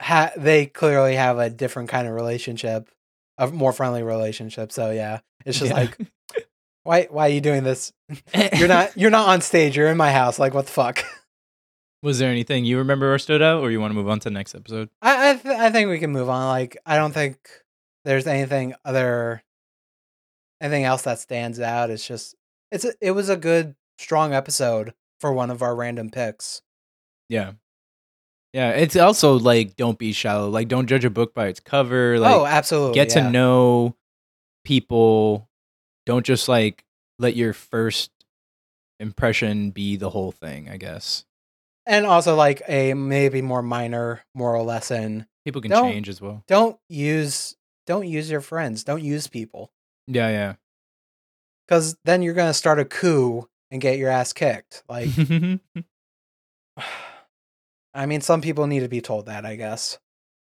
ha- 0.01 0.33
they 0.35 0.65
clearly 0.65 1.15
have 1.15 1.39
a 1.39 1.51
different 1.51 1.91
kind 1.91 2.09
of 2.09 2.15
relationship, 2.15 2.89
a 3.39 3.49
more 3.49 3.73
friendly 3.73 4.03
relationship. 4.03 4.73
So 4.73 4.91
yeah, 4.91 5.21
it's 5.45 5.59
just 5.59 5.71
Yeah. 5.71 5.77
like, 5.77 5.99
why 6.85 7.09
why 7.11 7.27
are 7.27 7.33
you 7.33 7.41
doing 7.41 7.65
this? 7.65 7.93
You're 8.57 8.69
not 8.69 8.97
you're 8.97 9.11
not 9.11 9.29
on 9.29 9.41
stage. 9.41 9.77
You're 9.77 9.89
in 9.89 9.97
my 9.97 10.13
house. 10.13 10.39
Like 10.39 10.55
what 10.55 10.67
the 10.67 10.73
fuck? 10.73 11.05
Was 12.03 12.19
there 12.19 12.31
anything 12.31 12.65
you 12.65 12.79
remember 12.79 13.13
or 13.13 13.19
stood 13.19 13.43
out, 13.43 13.63
or 13.63 13.71
you 13.71 13.81
want 13.81 13.91
to 13.91 13.95
move 13.97 14.09
on 14.09 14.21
to 14.21 14.25
the 14.25 14.33
next 14.35 14.55
episode? 14.55 14.91
I 15.03 15.31
I, 15.31 15.35
th- 15.37 15.57
I 15.59 15.71
think 15.71 15.89
we 15.91 15.99
can 15.99 16.13
move 16.13 16.29
on. 16.29 16.47
Like 16.49 16.77
I 16.87 16.97
don't 16.97 17.13
think 17.13 17.39
there's 18.05 18.27
anything 18.27 18.75
other 18.85 19.43
anything 20.61 20.85
else 20.85 21.03
that 21.03 21.19
stands 21.19 21.59
out. 21.61 21.91
It's 21.91 22.07
just 22.07 22.35
it's 22.71 22.85
a, 22.85 22.93
it 23.01 23.11
was 23.13 23.29
a 23.29 23.37
good 23.37 23.75
strong 23.99 24.33
episode 24.35 24.93
for 25.21 25.33
one 25.33 25.51
of 25.51 25.63
our 25.63 25.75
random 25.75 26.11
picks. 26.11 26.63
Yeah. 27.29 27.53
Yeah, 28.57 28.71
it's 28.71 28.97
also 28.97 29.39
like 29.39 29.77
don't 29.77 29.99
be 29.99 30.13
shallow. 30.15 30.49
Like 30.49 30.69
don't 30.69 30.87
judge 30.87 31.05
a 31.05 31.11
book 31.11 31.35
by 31.35 31.49
its 31.49 31.61
cover. 31.61 32.15
Oh, 32.15 32.21
like 32.21 32.35
oh, 32.35 32.47
absolutely. 32.47 32.95
get 32.95 33.15
yeah. 33.15 33.25
to 33.25 33.31
know 33.31 33.95
people. 34.65 35.51
Don't 36.07 36.25
just 36.25 36.49
like 36.49 36.83
let 37.19 37.37
your 37.37 37.53
first 37.53 38.11
impression 38.99 39.73
be 39.73 39.97
the 39.97 40.09
whole 40.09 40.33
thing, 40.33 40.71
I 40.71 40.79
guess. 40.79 41.27
and 41.85 42.07
also 42.07 42.35
like 42.35 42.63
a 42.67 42.95
maybe 42.95 43.43
more 43.43 43.61
minor 43.61 44.25
moral 44.35 44.65
lesson. 44.65 45.27
People 45.45 45.61
can 45.61 45.71
Don't- 45.71 45.93
change 45.93 46.09
as 46.09 46.23
well. 46.23 46.43
Don't 46.49 46.79
use 46.89 47.57
don't 47.87 48.09
use 48.09 48.31
your 48.31 48.41
friends. 48.41 48.85
Don't 48.85 49.03
use 49.05 49.27
people 49.27 49.71
Yeah, 50.07 50.31
yeah. 50.31 50.55
because 51.69 51.95
then 52.07 52.23
you're 52.23 52.33
gonna 52.33 52.55
start 52.55 52.81
a 52.81 52.87
coup 52.87 53.47
and 53.71 53.83
get 53.83 53.99
your 53.99 54.09
ass 54.09 54.33
kicked. 54.33 54.83
Like, 54.89 55.11
I 57.97 58.07
mean, 58.07 58.21
some 58.21 58.41
people 58.41 58.67
need 58.67 58.81
to 58.81 58.89
be 58.89 59.01
told 59.01 59.27
that. 59.27 59.45
I 59.47 59.57
guess. 59.57 59.99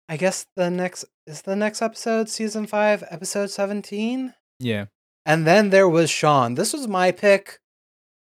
I 0.09 0.17
guess 0.17 0.47
the 0.57 0.71
next 0.71 1.05
is 1.27 1.43
the 1.43 1.57
next 1.57 1.81
episode, 1.83 2.29
season 2.29 2.67
five, 2.67 3.03
episode 3.11 3.51
seventeen. 3.51 4.35
yeah. 4.59 4.87
And 5.25 5.47
then 5.47 5.71
there 5.71 5.89
was 5.89 6.11
Shawn. 6.11 6.55
This 6.55 6.73
was 6.73 6.89
my 6.89 7.13
pick. 7.13 7.61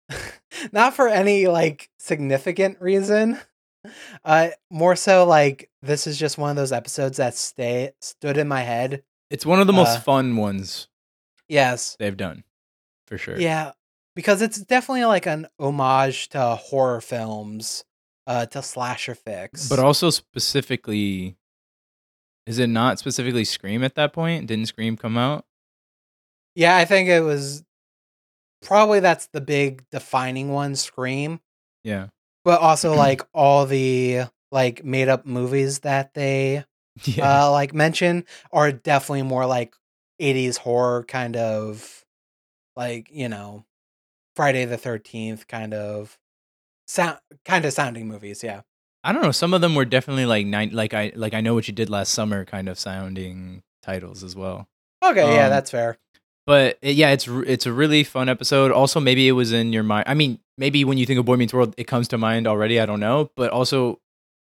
Not 0.71 0.95
for 0.95 1.07
any 1.07 1.47
like 1.47 1.89
significant 1.99 2.81
reason. 2.81 3.39
Uh 4.25 4.49
more 4.69 4.95
so 4.95 5.25
like 5.25 5.69
this 5.81 6.05
is 6.07 6.17
just 6.17 6.37
one 6.37 6.49
of 6.49 6.55
those 6.57 6.71
episodes 6.73 7.17
that 7.17 7.35
stay 7.35 7.91
stood 8.01 8.37
in 8.37 8.47
my 8.47 8.61
head. 8.61 9.03
It's 9.29 9.45
one 9.45 9.59
of 9.61 9.67
the 9.67 9.73
most 9.73 9.97
Uh, 9.97 10.01
fun 10.01 10.35
ones 10.35 10.87
Yes. 11.47 11.95
they've 11.99 12.17
done. 12.17 12.43
For 13.07 13.17
sure. 13.17 13.39
Yeah. 13.39 13.71
Because 14.15 14.41
it's 14.41 14.59
definitely 14.59 15.05
like 15.05 15.25
an 15.27 15.47
homage 15.59 16.29
to 16.29 16.41
horror 16.55 16.99
films, 17.01 17.85
uh 18.29 18.45
to 18.45 18.61
slasher 18.63 19.15
fix. 19.15 19.67
But 19.67 19.79
also 19.79 20.09
specifically 20.11 21.35
is 22.45 22.57
it 22.59 22.67
not 22.67 22.97
specifically 22.97 23.43
Scream 23.43 23.83
at 23.83 23.95
that 23.95 24.13
point? 24.13 24.47
Didn't 24.47 24.67
Scream 24.67 24.95
come 24.95 25.17
out? 25.17 25.45
yeah, 26.55 26.77
I 26.77 26.85
think 26.85 27.09
it 27.09 27.21
was 27.21 27.63
probably 28.61 28.99
that's 29.01 29.27
the 29.27 29.41
big 29.41 29.83
defining 29.91 30.49
one, 30.51 30.75
Scream. 30.75 31.39
Yeah. 31.83 32.07
But 32.43 32.61
also 32.61 32.95
like 33.05 33.21
all 33.33 33.65
the 33.65 34.21
like 34.51 34.83
made 34.83 35.09
up 35.09 35.25
movies 35.25 35.79
that 35.79 36.13
they 36.13 36.63
Yeah. 37.05 37.43
uh 37.45 37.51
like 37.51 37.73
mention 37.73 38.25
are 38.51 38.71
definitely 38.71 39.21
more 39.23 39.45
like 39.45 39.73
80s 40.21 40.57
horror 40.57 41.03
kind 41.07 41.35
of 41.37 42.03
like 42.75 43.09
you 43.11 43.29
know 43.29 43.63
friday 44.35 44.65
the 44.65 44.75
13th 44.77 45.47
kind 45.47 45.73
of 45.73 46.17
sound 46.89 47.19
kind 47.45 47.63
of 47.65 47.71
sounding 47.73 48.07
movies 48.07 48.43
yeah 48.43 48.61
I 49.01 49.13
don't 49.13 49.21
know. 49.21 49.31
Some 49.31 49.53
of 49.53 49.61
them 49.61 49.75
were 49.75 49.85
definitely 49.85 50.25
like 50.25 50.45
nine 50.45 50.71
like 50.73 50.93
I 50.93 51.13
like 51.15 51.33
I 51.33 51.39
know 51.39 51.53
what 51.53 51.69
you 51.69 51.73
did 51.73 51.89
last 51.89 52.11
summer 52.11 52.43
kind 52.43 52.67
of 52.67 52.77
sounding 52.77 53.63
titles 53.81 54.23
as 54.25 54.35
well. 54.35 54.67
okay 55.01 55.35
yeah 55.35 55.45
Um, 55.45 55.49
that's 55.51 55.71
fair 55.71 55.97
But 56.45 56.77
it- 56.81 56.95
yeah, 56.97 57.11
it's 57.11 57.25
it's 57.53 57.65
a 57.65 57.71
really 57.71 58.03
fun 58.03 58.27
episode. 58.27 58.71
Also, 58.73 58.99
maybe 58.99 59.27
it 59.29 59.33
was 59.33 59.53
in 59.53 59.71
your 59.71 59.83
mind. 59.83 60.03
I 60.07 60.15
mean, 60.15 60.39
maybe 60.57 60.83
when 60.83 60.97
you 60.97 61.05
think 61.05 61.17
of 61.19 61.25
Boy 61.25 61.37
Meets 61.37 61.53
World, 61.53 61.75
it 61.77 61.85
comes 61.87 62.07
to 62.09 62.17
mind 62.17 62.45
already. 62.47 62.79
I 62.79 62.85
don't 62.85 62.99
know, 62.99 63.29
but 63.37 63.51
also 63.51 64.01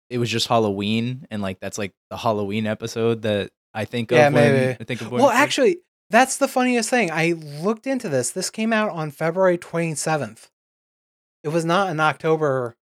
it 0.10 0.18
was 0.18 0.30
just 0.32 0.48
Halloween, 0.48 1.28
and 1.30 1.42
like 1.42 1.60
that's 1.60 1.78
like 1.78 1.94
the 2.10 2.18
Halloween 2.18 2.66
episode 2.66 3.22
that 3.24 3.52
I 3.76 3.86
think 3.86 4.12
of. 4.12 4.18
Yeah, 4.18 4.30
maybe. 4.30 4.78
I 4.80 4.84
think 4.86 5.02
of 5.02 5.10
Boy 5.12 5.18
well 5.18 5.30
actually 5.30 5.78
that's 6.10 6.38
the 6.38 6.48
funniest 6.48 6.90
thing 6.90 7.12
i 7.12 7.34
looked 7.62 7.86
into 7.86 8.08
this 8.10 8.32
this 8.32 8.50
came 8.50 8.72
out 8.72 8.90
on 8.92 9.12
february 9.12 9.58
27th 9.58 10.48
it 11.44 11.50
was 11.50 11.66
not 11.66 11.90
in 11.90 12.00
october 12.00 12.76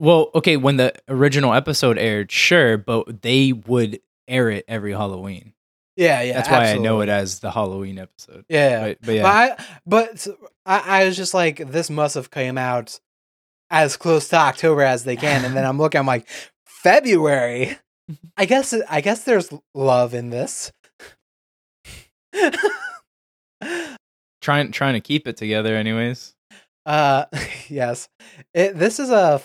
Well, 0.00 0.30
okay, 0.34 0.56
when 0.56 0.76
the 0.76 0.92
original 1.08 1.52
episode 1.54 1.98
aired, 1.98 2.30
sure, 2.30 2.76
but 2.78 3.22
they 3.22 3.52
would 3.52 4.00
air 4.28 4.48
it 4.50 4.64
every 4.68 4.92
Halloween. 4.92 5.54
yeah 5.96 6.22
yeah 6.22 6.34
That's 6.34 6.48
why 6.48 6.70
I 6.72 6.78
know 6.78 7.00
it 7.00 7.08
as 7.08 7.40
the 7.40 7.50
Halloween 7.50 7.98
episode. 7.98 8.44
yeah 8.48 8.80
But, 8.88 8.98
but 9.02 9.14
yeah, 9.14 9.22
But 9.22 9.30
I, 9.34 9.64
but 9.86 10.26
I, 10.66 11.00
I 11.00 11.04
was 11.06 11.16
just 11.16 11.34
like, 11.34 11.56
this 11.70 11.90
must 11.90 12.14
have 12.14 12.30
came 12.30 12.56
out 12.58 13.00
as 13.70 13.96
close 13.96 14.28
to 14.28 14.36
October 14.36 14.82
as 14.82 15.04
they 15.04 15.16
can, 15.16 15.44
and 15.44 15.54
then 15.56 15.64
I'm 15.66 15.78
looking, 15.78 15.98
I'm 15.98 16.06
like, 16.06 16.26
February. 16.66 17.76
I 18.38 18.46
guess, 18.46 18.72
I 18.88 19.00
guess 19.02 19.24
there's 19.24 19.50
love 19.74 20.14
in 20.14 20.30
this. 20.30 20.72
trying 24.40 24.72
trying 24.72 24.94
to 24.94 25.00
keep 25.00 25.26
it 25.26 25.36
together, 25.36 25.74
anyways. 25.76 26.34
Uh, 26.86 27.26
yes, 27.68 28.08
it, 28.54 28.76
this 28.76 28.98
is 29.00 29.10
a 29.10 29.42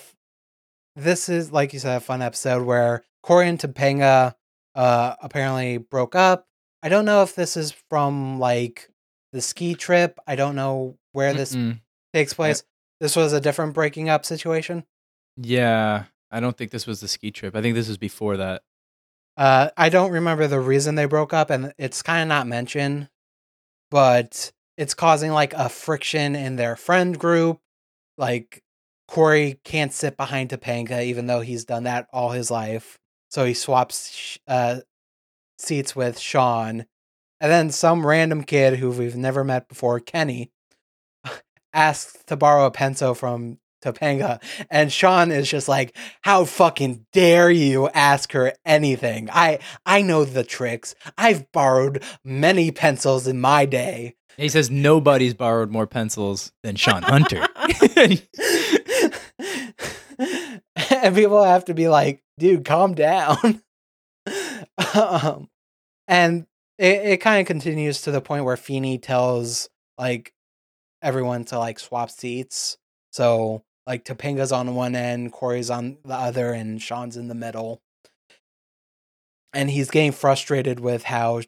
this 0.96 1.28
is 1.28 1.52
like 1.52 1.72
you 1.72 1.78
said, 1.78 1.96
a 1.96 2.00
fun 2.00 2.22
episode 2.22 2.64
where 2.64 3.04
Cory 3.22 3.48
and 3.48 3.58
Topanga, 3.58 4.34
uh, 4.74 5.14
apparently 5.20 5.78
broke 5.78 6.14
up. 6.14 6.46
I 6.82 6.88
don't 6.88 7.04
know 7.04 7.22
if 7.22 7.34
this 7.34 7.56
is 7.56 7.72
from 7.88 8.38
like 8.38 8.90
the 9.32 9.40
ski 9.40 9.74
trip. 9.74 10.18
I 10.26 10.36
don't 10.36 10.54
know 10.54 10.98
where 11.12 11.32
this 11.32 11.54
Mm-mm. 11.54 11.80
takes 12.12 12.34
place. 12.34 12.62
This 13.00 13.16
was 13.16 13.32
a 13.32 13.40
different 13.40 13.74
breaking 13.74 14.08
up 14.08 14.24
situation. 14.24 14.84
Yeah, 15.36 16.04
I 16.30 16.40
don't 16.40 16.56
think 16.56 16.70
this 16.70 16.86
was 16.86 17.00
the 17.00 17.08
ski 17.08 17.30
trip. 17.30 17.56
I 17.56 17.62
think 17.62 17.74
this 17.74 17.88
was 17.88 17.98
before 17.98 18.36
that. 18.36 18.62
Uh, 19.36 19.70
I 19.76 19.88
don't 19.88 20.12
remember 20.12 20.46
the 20.46 20.60
reason 20.60 20.94
they 20.94 21.06
broke 21.06 21.32
up, 21.32 21.50
and 21.50 21.72
it's 21.78 22.02
kind 22.02 22.22
of 22.22 22.28
not 22.28 22.46
mentioned, 22.46 23.08
but 23.90 24.52
it's 24.76 24.94
causing 24.94 25.32
like 25.32 25.52
a 25.54 25.68
friction 25.68 26.34
in 26.36 26.56
their 26.56 26.76
friend 26.76 27.18
group. 27.18 27.60
Like 28.16 28.62
Cory 29.08 29.60
can't 29.64 29.92
sit 29.92 30.16
behind 30.16 30.50
Topanga, 30.50 31.04
even 31.04 31.26
though 31.26 31.40
he's 31.40 31.64
done 31.64 31.84
that 31.84 32.06
all 32.12 32.30
his 32.30 32.50
life. 32.50 32.98
So 33.30 33.44
he 33.44 33.54
swaps 33.54 34.38
uh, 34.46 34.80
seats 35.58 35.96
with 35.96 36.18
Shawn, 36.18 36.86
and 37.40 37.52
then 37.52 37.70
some 37.70 38.06
random 38.06 38.44
kid 38.44 38.78
who 38.78 38.90
we've 38.90 39.16
never 39.16 39.42
met 39.42 39.68
before, 39.68 39.98
Kenny, 40.00 40.52
asks 41.72 42.22
to 42.26 42.36
borrow 42.36 42.66
a 42.66 42.70
pencil 42.70 43.14
from 43.14 43.58
Topanga, 43.82 44.40
and 44.70 44.92
Shawn 44.92 45.30
is 45.30 45.50
just 45.50 45.68
like, 45.68 45.96
"How 46.22 46.44
fucking 46.44 47.06
dare 47.12 47.50
you 47.50 47.88
ask 47.88 48.32
her 48.32 48.52
anything? 48.64 49.28
I 49.30 49.58
I 49.84 50.02
know 50.02 50.24
the 50.24 50.44
tricks. 50.44 50.94
I've 51.18 51.50
borrowed 51.52 52.02
many 52.24 52.70
pencils 52.70 53.26
in 53.26 53.40
my 53.40 53.66
day." 53.66 54.14
He 54.36 54.48
says 54.48 54.70
nobody's 54.70 55.34
borrowed 55.34 55.70
more 55.70 55.86
pencils 55.86 56.52
than 56.62 56.76
Shawn 56.76 57.02
Hunter. 57.02 57.46
and 60.90 61.14
people 61.14 61.42
have 61.42 61.66
to 61.66 61.74
be 61.74 61.88
like, 61.88 62.22
"Dude, 62.38 62.64
calm 62.64 62.94
down." 62.94 63.62
um, 64.94 65.48
and 66.08 66.46
it, 66.78 67.06
it 67.06 67.20
kind 67.20 67.40
of 67.40 67.46
continues 67.46 68.02
to 68.02 68.10
the 68.10 68.20
point 68.20 68.44
where 68.44 68.56
Feeney 68.56 68.98
tells 68.98 69.68
like 69.98 70.32
everyone 71.02 71.44
to 71.46 71.58
like 71.58 71.78
swap 71.78 72.10
seats. 72.10 72.78
So 73.12 73.62
like 73.86 74.04
Topanga's 74.04 74.52
on 74.52 74.74
one 74.74 74.96
end, 74.96 75.32
Corey's 75.32 75.70
on 75.70 75.98
the 76.04 76.14
other, 76.14 76.52
and 76.52 76.80
Shawn's 76.80 77.16
in 77.16 77.28
the 77.28 77.34
middle. 77.34 77.82
And 79.52 79.70
he's 79.70 79.90
getting 79.90 80.12
frustrated 80.12 80.80
with 80.80 81.04
how 81.04 81.42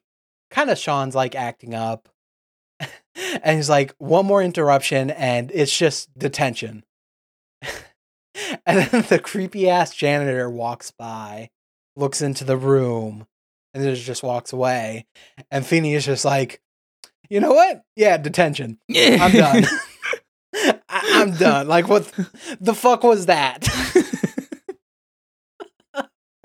kind 0.51 0.70
of 0.70 0.78
Shawn's 0.78 1.14
like 1.14 1.34
acting 1.34 1.74
up. 1.74 2.09
And 3.42 3.56
he's 3.56 3.70
like, 3.70 3.94
one 3.98 4.26
more 4.26 4.42
interruption, 4.42 5.10
and 5.10 5.50
it's 5.54 5.76
just 5.76 6.16
detention. 6.18 6.84
and 8.66 8.86
then 8.90 9.02
the 9.08 9.18
creepy 9.18 9.68
ass 9.70 9.94
janitor 9.94 10.50
walks 10.50 10.90
by, 10.90 11.48
looks 11.96 12.20
into 12.20 12.44
the 12.44 12.56
room, 12.56 13.26
and 13.72 13.82
then 13.82 13.94
just 13.94 14.22
walks 14.22 14.52
away. 14.52 15.06
And 15.50 15.64
Feeney 15.64 15.94
is 15.94 16.04
just 16.04 16.24
like, 16.24 16.60
you 17.30 17.40
know 17.40 17.52
what? 17.52 17.82
Yeah, 17.96 18.18
detention. 18.18 18.78
I'm 18.94 19.32
done. 19.32 19.64
I- 20.54 20.80
I'm 20.88 21.32
done. 21.32 21.68
Like, 21.68 21.88
what 21.88 22.10
the 22.60 22.74
fuck 22.74 23.02
was 23.02 23.26
that? 23.26 23.66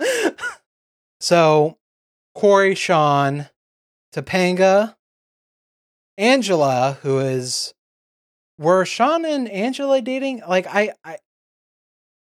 so, 1.20 1.78
Cory, 2.34 2.74
Shawn, 2.74 3.48
Topanga, 4.14 4.96
Angela, 6.22 6.98
who 7.02 7.18
is 7.18 7.74
were 8.56 8.84
Shawn 8.84 9.24
and 9.24 9.48
Angela 9.48 10.00
dating? 10.00 10.42
Like, 10.46 10.66
I, 10.68 10.92
I, 11.04 11.18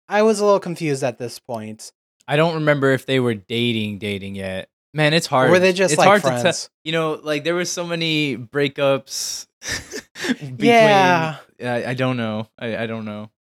I 0.09 0.23
was 0.23 0.41
a 0.41 0.45
little 0.45 0.59
confused 0.59 1.05
at 1.05 1.19
this 1.19 1.39
point. 1.39 1.93
I 2.27 2.35
don't 2.35 2.55
remember 2.55 2.91
if 2.91 3.07
they 3.07 3.21
were 3.21 3.35
dating, 3.35 3.99
dating 3.99 4.35
yet. 4.35 4.69
Man, 4.93 5.15
it's 5.15 5.29
hard. 5.29 5.51
Or 5.51 5.53
were 5.53 5.59
they 5.61 5.73
just 5.73 5.93
it's 5.93 5.99
like 5.99 6.09
hard 6.09 6.23
to 6.23 6.29
tell. 6.29 6.41
friends? 6.41 6.69
You 6.83 6.93
know, 6.93 7.21
like 7.23 7.45
there 7.45 7.55
were 7.55 7.65
so 7.65 7.87
many 7.87 8.37
breakups. 8.37 9.47
between, 10.41 10.57
Yeah. 10.59 11.37
I, 11.63 11.87
I 11.87 11.95
don't 11.95 12.17
know. 12.17 12.49
I, 12.59 12.77
I 12.77 12.87
don't 12.87 13.05
know. 13.05 13.31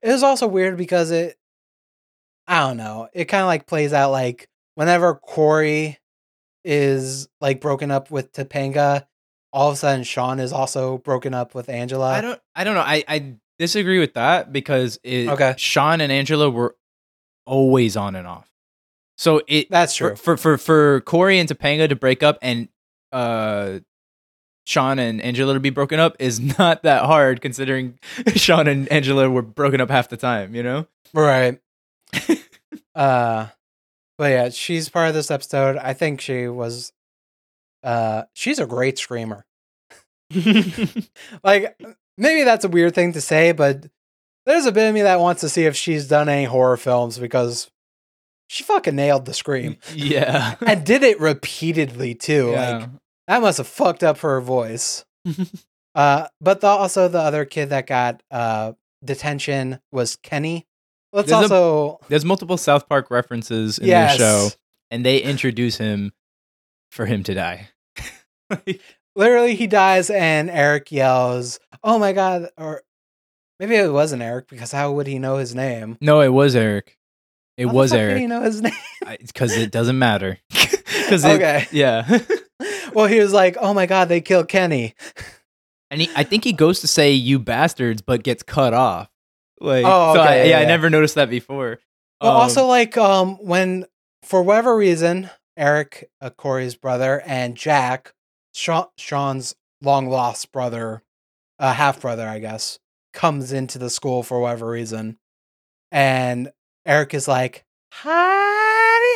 It 0.00 0.08
was 0.08 0.22
also 0.22 0.46
weird 0.46 0.78
because 0.78 1.10
it, 1.10 1.36
I 2.46 2.60
don't 2.60 2.78
know, 2.78 3.08
it 3.12 3.26
kind 3.26 3.42
of 3.42 3.48
like 3.48 3.66
plays 3.66 3.92
out 3.92 4.12
like 4.12 4.48
whenever 4.76 5.14
Cory 5.14 5.98
is 6.64 7.28
like 7.42 7.60
broken 7.60 7.90
up 7.90 8.10
with 8.10 8.32
Topanga, 8.32 9.06
all 9.54 9.68
of 9.70 9.74
a 9.74 9.76
sudden 9.76 10.02
Shawn 10.02 10.40
is 10.40 10.52
also 10.52 10.98
broken 10.98 11.32
up 11.32 11.54
with 11.54 11.68
Angela. 11.68 12.10
I 12.10 12.20
don't 12.20 12.40
I 12.56 12.64
don't 12.64 12.74
know. 12.74 12.80
I 12.82 13.04
I 13.06 13.34
disagree 13.58 14.00
with 14.00 14.14
that 14.14 14.52
because 14.52 14.98
it, 15.04 15.28
Okay. 15.28 15.54
Shawn 15.56 16.00
and 16.00 16.10
Angela 16.10 16.50
were 16.50 16.74
always 17.46 17.96
on 17.96 18.16
and 18.16 18.26
off. 18.26 18.50
So 19.16 19.42
it 19.46 19.70
That's 19.70 19.94
true. 19.94 20.16
for 20.16 20.16
for 20.16 20.36
for, 20.36 20.58
for 20.58 21.00
Cory 21.02 21.38
and 21.38 21.48
Topanga 21.48 21.88
to 21.88 21.94
break 21.96 22.24
up 22.24 22.36
and 22.42 22.68
uh 23.12 23.78
Shawn 24.66 24.98
and 24.98 25.20
Angela 25.22 25.54
to 25.54 25.60
be 25.60 25.70
broken 25.70 26.00
up 26.00 26.16
is 26.18 26.40
not 26.58 26.82
that 26.82 27.04
hard 27.04 27.40
considering 27.40 27.98
Sean 28.34 28.66
and 28.66 28.90
Angela 28.90 29.30
were 29.30 29.42
broken 29.42 29.80
up 29.80 29.88
half 29.88 30.08
the 30.08 30.16
time, 30.16 30.56
you 30.56 30.64
know? 30.64 30.88
Right. 31.12 31.60
uh 32.96 33.46
but 34.18 34.30
yeah, 34.30 34.48
she's 34.48 34.88
part 34.88 35.08
of 35.08 35.14
this 35.14 35.30
episode. 35.30 35.76
I 35.76 35.92
think 35.92 36.20
she 36.20 36.48
was 36.48 36.92
uh 37.84 38.24
she's 38.32 38.58
a 38.58 38.66
great 38.66 38.98
screamer. 38.98 39.44
Like 41.44 41.78
maybe 42.18 42.42
that's 42.44 42.64
a 42.64 42.68
weird 42.68 42.94
thing 42.94 43.12
to 43.12 43.20
say, 43.20 43.52
but 43.52 43.86
there's 44.46 44.66
a 44.66 44.72
bit 44.72 44.88
of 44.88 44.94
me 44.94 45.02
that 45.02 45.20
wants 45.20 45.40
to 45.42 45.48
see 45.48 45.64
if 45.64 45.76
she's 45.76 46.08
done 46.08 46.28
any 46.28 46.44
horror 46.44 46.76
films 46.76 47.18
because 47.18 47.70
she 48.48 48.62
fucking 48.64 48.96
nailed 48.96 49.24
the 49.24 49.34
scream 49.34 49.76
yeah. 49.94 50.56
and 50.66 50.84
did 50.84 51.02
it 51.02 51.20
repeatedly 51.20 52.14
too. 52.14 52.50
Yeah. 52.50 52.78
Like 52.78 52.88
that 53.28 53.42
must 53.42 53.58
have 53.58 53.66
fucked 53.66 54.02
up 54.02 54.18
her 54.18 54.40
voice. 54.40 55.04
Uh, 55.94 56.26
but 56.40 56.60
the, 56.60 56.66
also 56.66 57.08
the 57.08 57.20
other 57.20 57.44
kid 57.44 57.70
that 57.70 57.86
got 57.86 58.22
uh 58.30 58.72
detention 59.04 59.78
was 59.92 60.16
Kenny. 60.16 60.66
Let's 61.12 61.28
There's 61.30 61.50
a- 61.50 61.54
also 61.54 62.00
There's 62.08 62.24
multiple 62.24 62.56
South 62.56 62.88
Park 62.88 63.10
references 63.10 63.78
in 63.78 63.86
yes, 63.86 64.18
the 64.18 64.18
show 64.18 64.48
and 64.90 65.04
they 65.04 65.18
introduce 65.18 65.76
him 65.78 66.12
for 66.90 67.06
him 67.06 67.22
to 67.24 67.34
die. 67.34 67.68
literally 69.16 69.54
he 69.54 69.66
dies 69.66 70.10
and 70.10 70.50
Eric 70.50 70.90
yells, 70.92 71.58
"Oh 71.82 71.98
my 71.98 72.12
god!" 72.12 72.48
Or 72.56 72.82
maybe 73.60 73.74
it 73.76 73.92
wasn't 73.92 74.22
Eric 74.22 74.48
because 74.48 74.72
how 74.72 74.92
would 74.92 75.06
he 75.06 75.18
know 75.18 75.36
his 75.36 75.54
name? 75.54 75.96
no, 76.00 76.20
it 76.20 76.28
was 76.32 76.54
Eric. 76.56 76.98
It 77.56 77.66
How 77.66 77.72
was 77.72 77.92
Eric. 77.92 78.18
he 78.18 78.26
know 78.26 78.42
his 78.42 78.60
name? 78.66 78.72
because 79.20 79.56
it 79.56 79.70
doesn't 79.70 79.98
matter. 79.98 80.38
Because 81.04 81.24
Okay. 81.26 81.66
yeah. 81.70 82.20
well, 82.94 83.06
he 83.06 83.18
was 83.20 83.32
like, 83.32 83.56
"Oh 83.60 83.74
my 83.74 83.84
god, 83.84 84.08
they 84.08 84.20
killed 84.22 84.48
Kenny." 84.48 84.94
and 85.90 86.00
he, 86.00 86.08
I 86.16 86.22
think 86.22 86.44
he 86.44 86.52
goes 86.54 86.80
to 86.80 86.86
say 86.86 87.12
"you 87.12 87.38
bastards," 87.38 88.00
but 88.00 88.22
gets 88.22 88.42
cut 88.42 88.72
off. 88.72 89.10
Like, 89.60 89.84
Oh, 89.86 90.14
so 90.14 90.20
I, 90.20 90.36
yeah, 90.36 90.44
yeah, 90.44 90.58
I 90.60 90.64
never 90.64 90.88
noticed 90.88 91.16
that 91.16 91.28
before. 91.28 91.78
But 92.20 92.30
Um, 92.30 92.36
also, 92.36 92.66
like, 92.66 92.96
um, 92.96 93.36
when 93.44 93.84
for 94.22 94.42
whatever 94.42 94.74
reason, 94.76 95.28
Eric, 95.58 96.08
uh, 96.22 96.30
Cory's 96.30 96.74
brother, 96.74 97.22
and 97.26 97.54
Jack, 97.54 98.13
Sha- 98.54 98.88
Shawn's 98.96 99.54
long 99.82 100.08
lost 100.08 100.52
brother, 100.52 101.02
uh, 101.58 101.74
half 101.74 102.00
brother, 102.00 102.26
I 102.26 102.38
guess, 102.38 102.78
comes 103.12 103.52
into 103.52 103.78
the 103.78 103.90
school 103.90 104.22
for 104.22 104.40
whatever 104.40 104.68
reason, 104.68 105.18
and 105.92 106.50
Eric 106.86 107.14
is 107.14 107.28
like, 107.28 107.64
"Howdy 107.90 108.10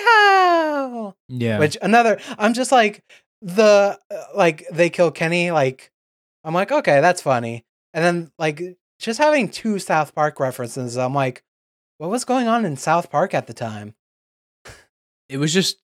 ho," 0.05 1.14
yeah, 1.28 1.59
which 1.59 1.76
another. 1.80 2.20
I'm 2.39 2.53
just 2.55 2.72
like 2.72 3.03
the 3.41 3.99
uh, 4.11 4.24
like 4.34 4.66
they 4.72 4.91
kill 4.91 5.11
Kenny. 5.11 5.51
Like, 5.51 5.93
I'm 6.45 6.55
like, 6.55 6.72
okay, 6.72 7.01
that's 7.01 7.22
funny, 7.22 7.64
and 7.95 8.05
then 8.05 8.32
like 8.39 8.61
just 8.99 9.18
having 9.18 9.49
two 9.49 9.78
South 9.78 10.14
Park 10.14 10.41
references, 10.41 10.97
I'm 10.97 11.14
like. 11.14 11.43
What 11.99 12.11
was 12.11 12.24
going 12.24 12.47
on 12.47 12.64
in 12.64 12.76
South 12.76 13.11
Park 13.11 13.34
at 13.34 13.49
the 13.49 13.53
time? 13.53 13.97
it 15.28 15.39
was 15.39 15.53
just 15.53 15.78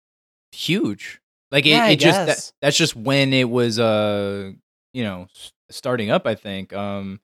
huge. 0.50 1.19
Like 1.50 1.66
it, 1.66 1.70
Yeah, 1.70 1.88
it 1.88 1.96
just 1.96 2.26
that, 2.26 2.52
that's 2.60 2.76
just 2.76 2.94
when 2.94 3.32
it 3.32 3.48
was 3.48 3.78
uh 3.78 4.52
you 4.92 5.04
know 5.04 5.26
starting 5.70 6.10
up. 6.10 6.26
I 6.26 6.34
think. 6.34 6.72
Um, 6.72 7.20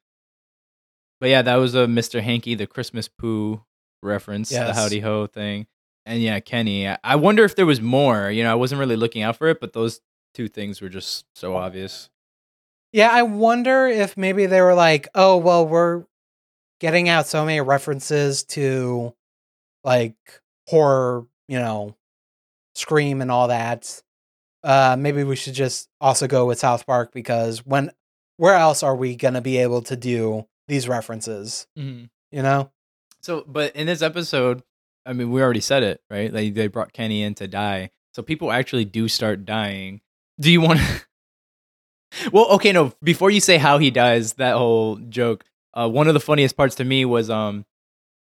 but 1.21 1.31
yeah, 1.31 1.43
that 1.43 1.57
was 1.57 1.75
a 1.75 1.87
Mr. 1.87 2.21
Hanky 2.21 2.55
the 2.55 2.67
Christmas 2.67 3.09
poo 3.09 3.63
reference, 4.03 4.51
the 4.51 4.75
Howdy 4.75 5.01
Ho 5.01 5.27
thing, 5.27 5.67
and 6.05 6.21
yeah, 6.21 6.41
Kenny. 6.41 6.89
I, 6.89 6.99
I 7.03 7.17
wonder 7.17 7.45
if 7.45 7.57
there 7.57 7.67
was 7.67 7.81
more. 7.81 8.31
You 8.31 8.43
know, 8.45 8.53
I 8.53 8.57
wasn't 8.57 8.81
really 8.81 8.97
looking 8.97 9.23
out 9.23 9.37
for 9.37 9.49
it, 9.49 9.61
but 9.61 9.73
those 9.73 10.01
two 10.35 10.49
things 10.49 10.81
were 10.81 10.89
just 10.89 11.25
so 11.35 11.57
obvious. 11.57 12.11
Yeah, 12.93 13.11
I 13.11 13.23
wonder 13.23 13.87
if 13.87 14.17
maybe 14.17 14.47
they 14.47 14.61
were 14.61 14.75
like, 14.75 15.09
oh, 15.15 15.37
well, 15.37 15.67
we're 15.67 16.05
getting 16.81 17.09
out 17.09 17.27
so 17.27 17.45
many 17.45 17.61
references 17.61 18.45
to 18.45 19.15
like 19.85 20.17
horror, 20.69 21.27
you 21.49 21.59
know, 21.59 21.97
Scream 22.75 23.23
and 23.23 23.31
all 23.31 23.49
that. 23.49 24.03
Uh, 24.67 24.97
maybe 24.99 25.23
we 25.23 25.37
should 25.37 25.55
just 25.55 25.89
also 26.01 26.27
go 26.27 26.45
with 26.45 26.59
South 26.59 26.85
Park 26.87 27.13
because 27.13 27.65
when, 27.65 27.93
where 28.37 28.57
else 28.57 28.83
are 28.83 28.97
we 28.97 29.15
going 29.15 29.35
to 29.35 29.41
be 29.41 29.59
able 29.59 29.81
to 29.83 29.97
do 29.97 30.45
these 30.67 30.89
references? 30.89 31.69
Mm-hmm. 31.79 32.07
You 32.33 32.43
know? 32.43 32.73
So, 33.23 33.45
but 33.47 33.77
in 33.77 33.87
this 33.87 34.03
episode, 34.03 34.65
I 35.07 35.13
mean, 35.13 35.31
we 35.31 35.41
already 35.41 35.61
said 35.61 35.85
it, 35.85 36.03
right? 36.11 36.33
Like 36.33 36.55
they 36.55 36.67
brought 36.67 36.93
Kenny 36.93 37.23
in 37.23 37.35
to 37.37 37.47
die. 37.47 37.91
So 38.13 38.23
people 38.23 38.51
actually 38.51 38.85
do 38.85 39.07
start 39.07 39.45
dying. 39.45 40.01
Do 40.41 40.51
you 40.51 40.61
want 40.61 40.81
to? 40.81 42.31
well, 42.33 42.47
okay, 42.53 42.73
no. 42.73 42.93
Before 43.05 43.31
you 43.31 43.41
say 43.41 43.59
how 43.59 43.79
he 43.79 43.93
dies, 43.93 44.33
that 44.35 44.57
whole 44.57 44.97
joke. 44.97 45.45
Uh, 45.75 45.89
one 45.89 46.09
of 46.09 46.15
the 46.15 46.21
funniest 46.21 46.57
parts 46.57 46.75
to 46.77 46.85
me 46.85 47.05
was 47.05 47.31
um 47.31 47.65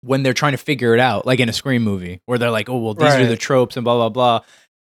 when 0.02 0.22
they're 0.22 0.34
trying 0.34 0.52
to 0.52 0.58
figure 0.58 0.94
it 0.94 1.00
out, 1.00 1.26
like 1.26 1.40
in 1.40 1.48
a 1.48 1.52
Scream 1.52 1.82
movie, 1.82 2.20
where 2.26 2.38
they're 2.38 2.50
like, 2.50 2.68
"Oh, 2.68 2.78
well, 2.78 2.94
these 2.94 3.14
are 3.14 3.26
the 3.26 3.36
tropes 3.36 3.76
and 3.76 3.84
blah 3.84 3.96
blah 3.96 4.08
blah," 4.08 4.40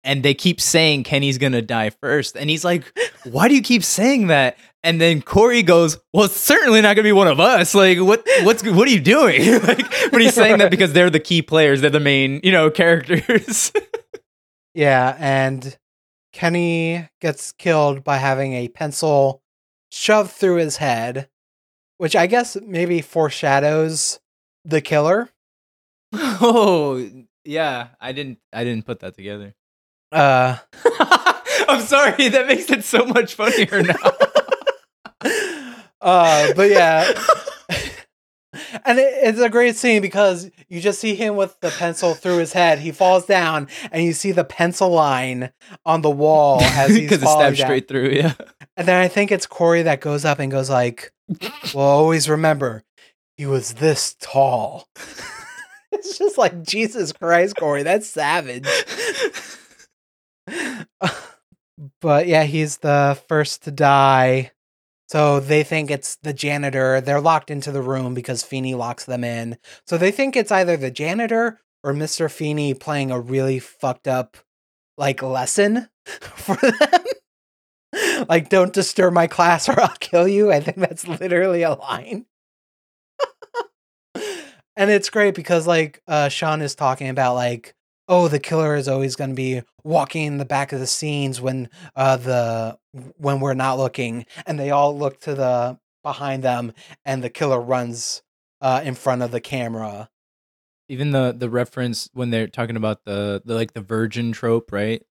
and 0.03 0.23
they 0.23 0.33
keep 0.33 0.61
saying 0.61 1.03
Kenny's 1.03 1.37
gonna 1.37 1.61
die 1.61 1.89
first, 1.89 2.37
and 2.37 2.49
he's 2.49 2.63
like, 2.63 2.97
"Why 3.23 3.47
do 3.47 3.55
you 3.55 3.61
keep 3.61 3.83
saying 3.83 4.27
that?" 4.27 4.57
And 4.83 4.99
then 5.01 5.21
Cory 5.21 5.61
goes, 5.63 5.97
"Well, 6.13 6.25
it's 6.25 6.39
certainly 6.39 6.81
not 6.81 6.95
gonna 6.95 7.07
be 7.07 7.11
one 7.11 7.27
of 7.27 7.39
us. 7.39 7.75
Like, 7.75 7.99
what 7.99 8.25
what's 8.43 8.63
what 8.63 8.87
are 8.87 8.91
you 8.91 9.01
doing?" 9.01 9.61
like, 9.63 10.11
but 10.11 10.21
he's 10.21 10.33
saying 10.33 10.59
that 10.59 10.71
because 10.71 10.93
they're 10.93 11.09
the 11.09 11.19
key 11.19 11.41
players, 11.41 11.81
they're 11.81 11.89
the 11.89 11.99
main 11.99 12.39
you 12.43 12.51
know 12.51 12.69
characters. 12.69 13.71
Yeah. 14.73 15.15
And 15.19 15.77
Kenny 16.31 17.09
gets 17.19 17.51
killed 17.51 18.03
by 18.03 18.17
having 18.17 18.53
a 18.53 18.67
pencil 18.67 19.41
shoved 19.91 20.31
through 20.31 20.55
his 20.55 20.77
head, 20.77 21.27
which 21.97 22.15
I 22.15 22.27
guess 22.27 22.55
maybe 22.55 23.01
foreshadows 23.01 24.19
the 24.63 24.81
killer. 24.81 25.29
oh 26.13 27.05
yeah, 27.43 27.89
I 27.99 28.11
didn't 28.11 28.39
I 28.53 28.63
didn't 28.63 28.85
put 28.85 28.99
that 29.01 29.15
together. 29.15 29.53
Uh, 30.11 30.57
I'm 31.67 31.81
sorry, 31.81 32.29
that 32.29 32.47
makes 32.47 32.69
it 32.69 32.83
so 32.83 33.05
much 33.05 33.35
funnier 33.35 33.83
now. 33.83 33.95
uh, 36.01 36.53
but 36.53 36.69
yeah. 36.69 37.11
And 38.83 38.97
it, 38.97 39.13
it's 39.21 39.39
a 39.39 39.49
great 39.49 39.75
scene 39.75 40.01
because 40.01 40.49
you 40.67 40.81
just 40.81 40.99
see 40.99 41.13
him 41.13 41.35
with 41.35 41.59
the 41.59 41.69
pencil 41.69 42.15
through 42.15 42.37
his 42.37 42.51
head. 42.51 42.79
He 42.79 42.91
falls 42.91 43.25
down, 43.27 43.67
and 43.91 44.03
you 44.03 44.11
see 44.11 44.31
the 44.31 44.43
pencil 44.43 44.89
line 44.89 45.51
on 45.85 46.01
the 46.01 46.09
wall 46.09 46.59
as 46.61 46.89
he's 46.89 47.01
Because 47.01 47.21
it 47.21 47.27
stabbed 47.27 47.57
down. 47.57 47.67
straight 47.67 47.87
through. 47.87 48.09
Yeah. 48.09 48.33
And 48.75 48.87
then 48.87 48.99
I 49.01 49.07
think 49.07 49.31
it's 49.31 49.45
Cory 49.45 49.83
that 49.83 50.01
goes 50.01 50.25
up 50.25 50.39
and 50.39 50.51
goes 50.51 50.69
like, 50.69 51.13
"Well, 51.73 51.85
always 51.85 52.27
remember, 52.27 52.83
he 53.37 53.45
was 53.45 53.73
this 53.75 54.15
tall." 54.19 54.87
it's 55.91 56.17
just 56.17 56.37
like 56.37 56.63
Jesus 56.63 57.13
Christ, 57.13 57.55
Cory, 57.55 57.83
that's 57.83 58.07
savage. 58.07 58.67
But 62.01 62.27
yeah, 62.27 62.43
he's 62.43 62.77
the 62.77 63.19
first 63.27 63.63
to 63.63 63.71
die. 63.71 64.51
So 65.07 65.39
they 65.39 65.63
think 65.63 65.89
it's 65.89 66.17
the 66.17 66.33
janitor. 66.33 67.01
They're 67.01 67.21
locked 67.21 67.49
into 67.49 67.71
the 67.71 67.81
room 67.81 68.13
because 68.13 68.43
Feeney 68.43 68.75
locks 68.75 69.05
them 69.05 69.23
in. 69.23 69.57
So 69.87 69.97
they 69.97 70.11
think 70.11 70.35
it's 70.35 70.51
either 70.51 70.77
the 70.77 70.91
janitor 70.91 71.61
or 71.83 71.93
Mr. 71.93 72.29
Feeney 72.29 72.73
playing 72.73 73.11
a 73.11 73.19
really 73.19 73.59
fucked 73.59 74.07
up 74.07 74.37
like 74.97 75.23
lesson 75.23 75.87
for 76.05 76.55
them. 76.55 78.25
like, 78.27 78.49
don't 78.49 78.73
disturb 78.73 79.13
my 79.13 79.27
class 79.27 79.67
or 79.67 79.79
I'll 79.79 79.95
kill 79.99 80.27
you. 80.27 80.51
I 80.51 80.59
think 80.59 80.77
that's 80.77 81.07
literally 81.07 81.63
a 81.63 81.73
line. 81.73 82.25
and 84.75 84.91
it's 84.91 85.09
great 85.09 85.33
because 85.33 85.65
like 85.65 86.01
uh 86.07 86.29
Shawn 86.29 86.61
is 86.61 86.75
talking 86.75 87.09
about 87.09 87.35
like 87.35 87.75
oh 88.09 88.27
the 88.27 88.39
killer 88.39 88.75
is 88.75 88.87
always 88.89 89.15
going 89.15 89.29
to 89.29 89.35
be 89.35 89.61
walking 89.85 90.25
in 90.25 90.37
the 90.37 90.45
back 90.45 90.73
of 90.73 90.79
the 90.81 90.87
scenes 90.87 91.39
when 91.39 91.69
uh 91.95 92.17
the 92.17 92.77
when 93.17 93.39
we're 93.39 93.53
not 93.53 93.77
looking 93.77 94.25
and 94.45 94.59
they 94.59 94.71
all 94.71 94.97
look 94.97 95.19
to 95.21 95.33
the 95.35 95.79
behind 96.03 96.43
them 96.43 96.73
and 97.05 97.23
the 97.23 97.29
killer 97.29 97.61
runs 97.61 98.21
uh 98.61 98.81
in 98.83 98.95
front 98.95 99.21
of 99.21 99.31
the 99.31 99.39
camera 99.39 100.09
Even 100.89 101.11
the 101.11 101.33
the 101.37 101.49
reference 101.49 102.09
when 102.13 102.31
they're 102.31 102.47
talking 102.47 102.75
about 102.75 103.05
the, 103.05 103.41
the 103.45 103.53
like 103.53 103.73
the 103.73 103.81
virgin 103.81 104.31
trope, 104.31 104.71
right? 104.71 105.01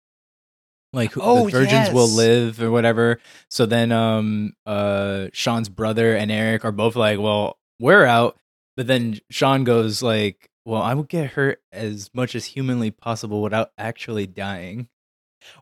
Like 0.92 1.12
who- 1.12 1.22
Oh, 1.22 1.44
the 1.44 1.50
virgins 1.52 1.88
will 1.94 2.08
live 2.08 2.60
or 2.60 2.70
whatever. 2.70 3.20
So 3.48 3.64
then 3.66 3.92
um 3.92 4.54
uh 4.66 5.28
Shawn's 5.32 5.68
brother 5.68 6.16
and 6.16 6.30
Eric 6.32 6.64
are 6.64 6.72
both 6.72 6.96
like, 6.96 7.18
Well, 7.20 7.58
we're 7.78 8.04
out. 8.06 8.36
But 8.76 8.86
then 8.86 9.18
Shawn 9.30 9.64
goes 9.64 10.02
like, 10.02 10.48
Well, 10.68 10.82
I 10.82 10.92
would 10.92 11.08
get 11.08 11.30
hurt 11.30 11.62
as 11.72 12.10
much 12.12 12.34
as 12.34 12.44
humanly 12.44 12.90
possible 12.90 13.40
without 13.40 13.70
actually 13.78 14.26
dying. 14.26 14.88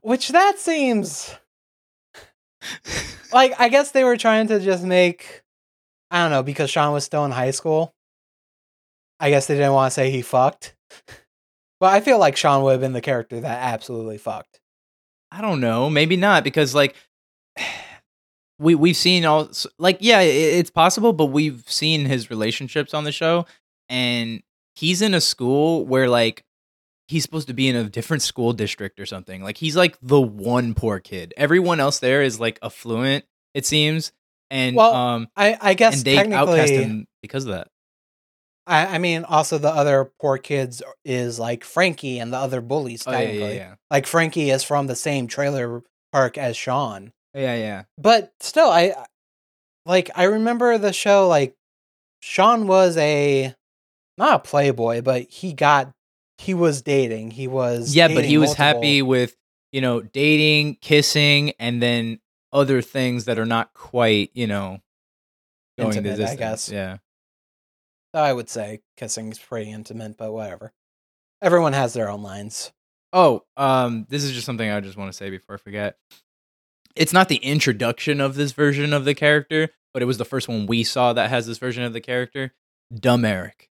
which 0.02 0.30
that 0.30 0.58
seems 0.58 1.32
like 3.32 3.52
I 3.56 3.68
guess 3.68 3.92
they 3.92 4.02
were 4.02 4.16
trying 4.16 4.48
to 4.48 4.58
just 4.58 4.82
make 4.82 5.44
I 6.10 6.22
don't 6.22 6.32
know 6.32 6.42
because 6.42 6.70
Shawn 6.70 6.92
was 6.92 7.04
still 7.04 7.24
in 7.24 7.30
high 7.30 7.52
school. 7.52 7.94
I 9.20 9.30
guess 9.30 9.46
they 9.46 9.54
didn't 9.54 9.74
want 9.74 9.92
to 9.92 9.94
say 9.94 10.10
he 10.10 10.22
fucked. 10.22 10.74
But 11.78 11.92
I 11.92 12.00
feel 12.00 12.18
like 12.18 12.38
Shawn 12.38 12.62
would 12.62 12.72
have 12.72 12.80
been 12.80 12.94
the 12.94 13.02
character 13.02 13.38
that 13.38 13.62
absolutely 13.62 14.16
fucked. 14.16 14.60
I 15.30 15.42
don't 15.42 15.60
know, 15.60 15.90
maybe 15.90 16.16
not 16.16 16.42
because 16.42 16.74
like 16.74 16.96
we 18.58 18.74
we've 18.74 18.96
seen 18.96 19.24
all 19.24 19.50
like 19.78 19.98
yeah, 20.00 20.20
it's 20.20 20.70
possible, 20.70 21.12
but 21.12 21.26
we've 21.26 21.62
seen 21.70 22.06
his 22.06 22.28
relationships 22.28 22.92
on 22.92 23.04
the 23.04 23.12
show 23.12 23.46
and 23.88 24.42
he's 24.76 25.02
in 25.02 25.14
a 25.14 25.20
school 25.20 25.84
where 25.86 26.08
like 26.08 26.44
he's 27.08 27.22
supposed 27.22 27.48
to 27.48 27.54
be 27.54 27.68
in 27.68 27.76
a 27.76 27.84
different 27.84 28.22
school 28.22 28.52
district 28.52 29.00
or 29.00 29.06
something. 29.06 29.42
Like 29.42 29.56
he's 29.56 29.76
like 29.76 29.96
the 30.02 30.20
one 30.20 30.74
poor 30.74 31.00
kid. 31.00 31.34
Everyone 31.36 31.80
else 31.80 31.98
there 31.98 32.22
is 32.22 32.38
like 32.38 32.58
affluent, 32.62 33.24
it 33.54 33.66
seems. 33.66 34.12
And 34.50 34.76
Well, 34.76 34.94
um 34.94 35.28
I, 35.36 35.56
I 35.60 35.74
guess 35.74 35.96
and 35.96 36.04
they 36.04 36.18
outcast 36.18 36.68
technically, 36.68 36.76
him 36.76 37.06
because 37.22 37.44
of 37.46 37.52
that. 37.52 37.68
I, 38.68 38.96
I 38.96 38.98
mean, 38.98 39.24
also 39.24 39.58
the 39.58 39.70
other 39.70 40.10
poor 40.20 40.38
kids 40.38 40.82
is 41.04 41.38
like 41.38 41.64
Frankie 41.64 42.18
and 42.18 42.32
the 42.32 42.36
other 42.36 42.60
bullies. 42.60 43.04
Oh 43.06 43.12
yeah, 43.12 43.20
yeah, 43.30 43.50
yeah. 43.50 43.74
like 43.90 44.06
Frankie 44.06 44.50
is 44.50 44.62
from 44.64 44.86
the 44.86 44.96
same 44.96 45.26
trailer 45.26 45.82
park 46.12 46.36
as 46.38 46.56
Shawn. 46.56 47.12
Yeah, 47.34 47.54
yeah. 47.54 47.82
but 47.98 48.32
still 48.40 48.70
i 48.70 48.94
like 49.84 50.10
i 50.16 50.24
remember 50.24 50.78
the 50.78 50.92
show 50.94 51.28
like 51.28 51.54
shawn 52.20 52.66
was 52.66 52.96
a 52.96 53.54
not 54.18 54.34
a 54.34 54.38
playboy 54.40 55.02
but 55.02 55.22
he 55.30 55.52
got 55.52 55.92
he 56.38 56.54
was 56.54 56.82
dating 56.82 57.30
he 57.30 57.46
was 57.48 57.94
Yeah, 57.94 58.08
but 58.08 58.24
he 58.24 58.38
was 58.38 58.50
multiple- 58.50 58.64
happy 58.64 59.02
with, 59.02 59.36
you 59.72 59.80
know, 59.80 60.00
dating, 60.02 60.76
kissing, 60.82 61.52
and 61.58 61.82
then 61.82 62.20
other 62.52 62.82
things 62.82 63.24
that 63.24 63.38
are 63.38 63.46
not 63.46 63.72
quite, 63.74 64.30
you 64.34 64.46
know, 64.46 64.80
going 65.78 65.90
Intimate, 65.96 66.12
I 66.12 66.16
the 66.16 66.22
distance. 66.22 66.38
guess. 66.38 66.68
Yeah. 66.70 66.96
i 68.14 68.32
would 68.32 68.48
say 68.48 68.80
kissing 68.96 69.30
is 69.30 69.38
pretty 69.38 69.70
intimate 69.70 70.16
but 70.16 70.32
whatever 70.32 70.72
everyone 71.42 71.72
has 71.74 71.92
their 71.92 72.08
own 72.10 72.22
lines 72.22 72.72
Oh, 73.12 73.44
um, 73.56 74.04
this 74.10 74.24
is 74.24 74.32
just 74.32 74.44
something 74.44 74.68
I 74.68 74.80
just 74.80 74.98
want 74.98 75.10
to 75.10 75.16
say 75.16 75.30
before 75.30 75.54
I 75.54 75.58
forget. 75.58 75.96
It's 76.94 77.12
not 77.14 77.28
the 77.30 77.36
introduction 77.36 78.20
of 78.20 78.34
this 78.34 78.52
version 78.52 78.92
of 78.92 79.04
the 79.06 79.14
character, 79.14 79.70
but 79.94 80.02
it 80.02 80.06
was 80.06 80.18
the 80.18 80.24
first 80.26 80.48
one 80.48 80.66
we 80.66 80.82
saw 80.84 81.12
that 81.14 81.30
has 81.30 81.46
this 81.46 81.56
version 81.56 81.84
of 81.84 81.94
the 81.94 82.00
character. 82.00 82.52
Dumb 82.92 83.24
Eric. 83.24 83.70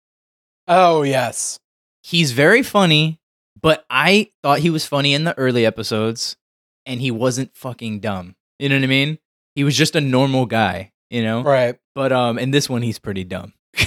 Oh 0.68 1.02
yes 1.02 1.58
He's 2.04 2.32
very 2.32 2.62
funny, 2.62 3.20
but 3.60 3.84
I 3.88 4.32
thought 4.42 4.58
he 4.58 4.70
was 4.70 4.84
funny 4.84 5.14
in 5.14 5.24
the 5.24 5.38
early 5.38 5.64
episodes, 5.64 6.36
and 6.84 7.00
he 7.00 7.10
wasn't 7.10 7.54
fucking 7.54 8.00
dumb. 8.00 8.34
You 8.58 8.68
know 8.68 8.74
what 8.76 8.84
I 8.84 8.88
mean? 8.88 9.18
He 9.54 9.64
was 9.64 9.76
just 9.76 9.94
a 9.94 10.00
normal 10.00 10.46
guy, 10.46 10.92
you 11.10 11.22
know? 11.22 11.42
right 11.42 11.76
But 11.94 12.12
um 12.12 12.38
in 12.38 12.50
this 12.50 12.68
one 12.68 12.82
he's 12.82 12.98
pretty 12.98 13.24
dumb. 13.24 13.52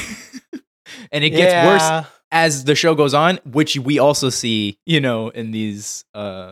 and 1.12 1.24
it 1.24 1.32
gets 1.32 1.54
worse 1.68 2.06
as 2.32 2.64
the 2.64 2.76
show 2.76 2.96
goes 2.96 3.14
on, 3.14 3.40
which 3.46 3.78
we 3.78 4.00
also 4.00 4.30
see, 4.30 4.78
you 4.86 5.02
know, 5.02 5.30
in 5.30 5.52
these 5.52 6.06
uh 6.14 6.52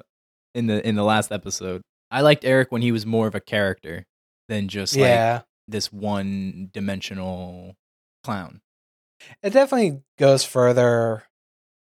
in 0.56 0.68
the 0.68 0.86
in 0.86 0.96
the 0.96 1.04
last 1.04 1.32
episode. 1.32 1.82
I 2.12 2.22
liked 2.22 2.44
Eric 2.44 2.72
when 2.72 2.82
he 2.82 2.92
was 2.92 3.06
more 3.06 3.28
of 3.28 3.36
a 3.36 3.40
character 3.40 4.06
than 4.50 4.68
just 4.68 4.96
like 4.96 5.04
yeah 5.04 5.42
this 5.68 5.94
one 5.94 6.70
dimensional 6.74 7.76
clown. 8.24 8.62
It 9.42 9.52
definitely 9.52 10.02
goes 10.18 10.44
further 10.44 11.24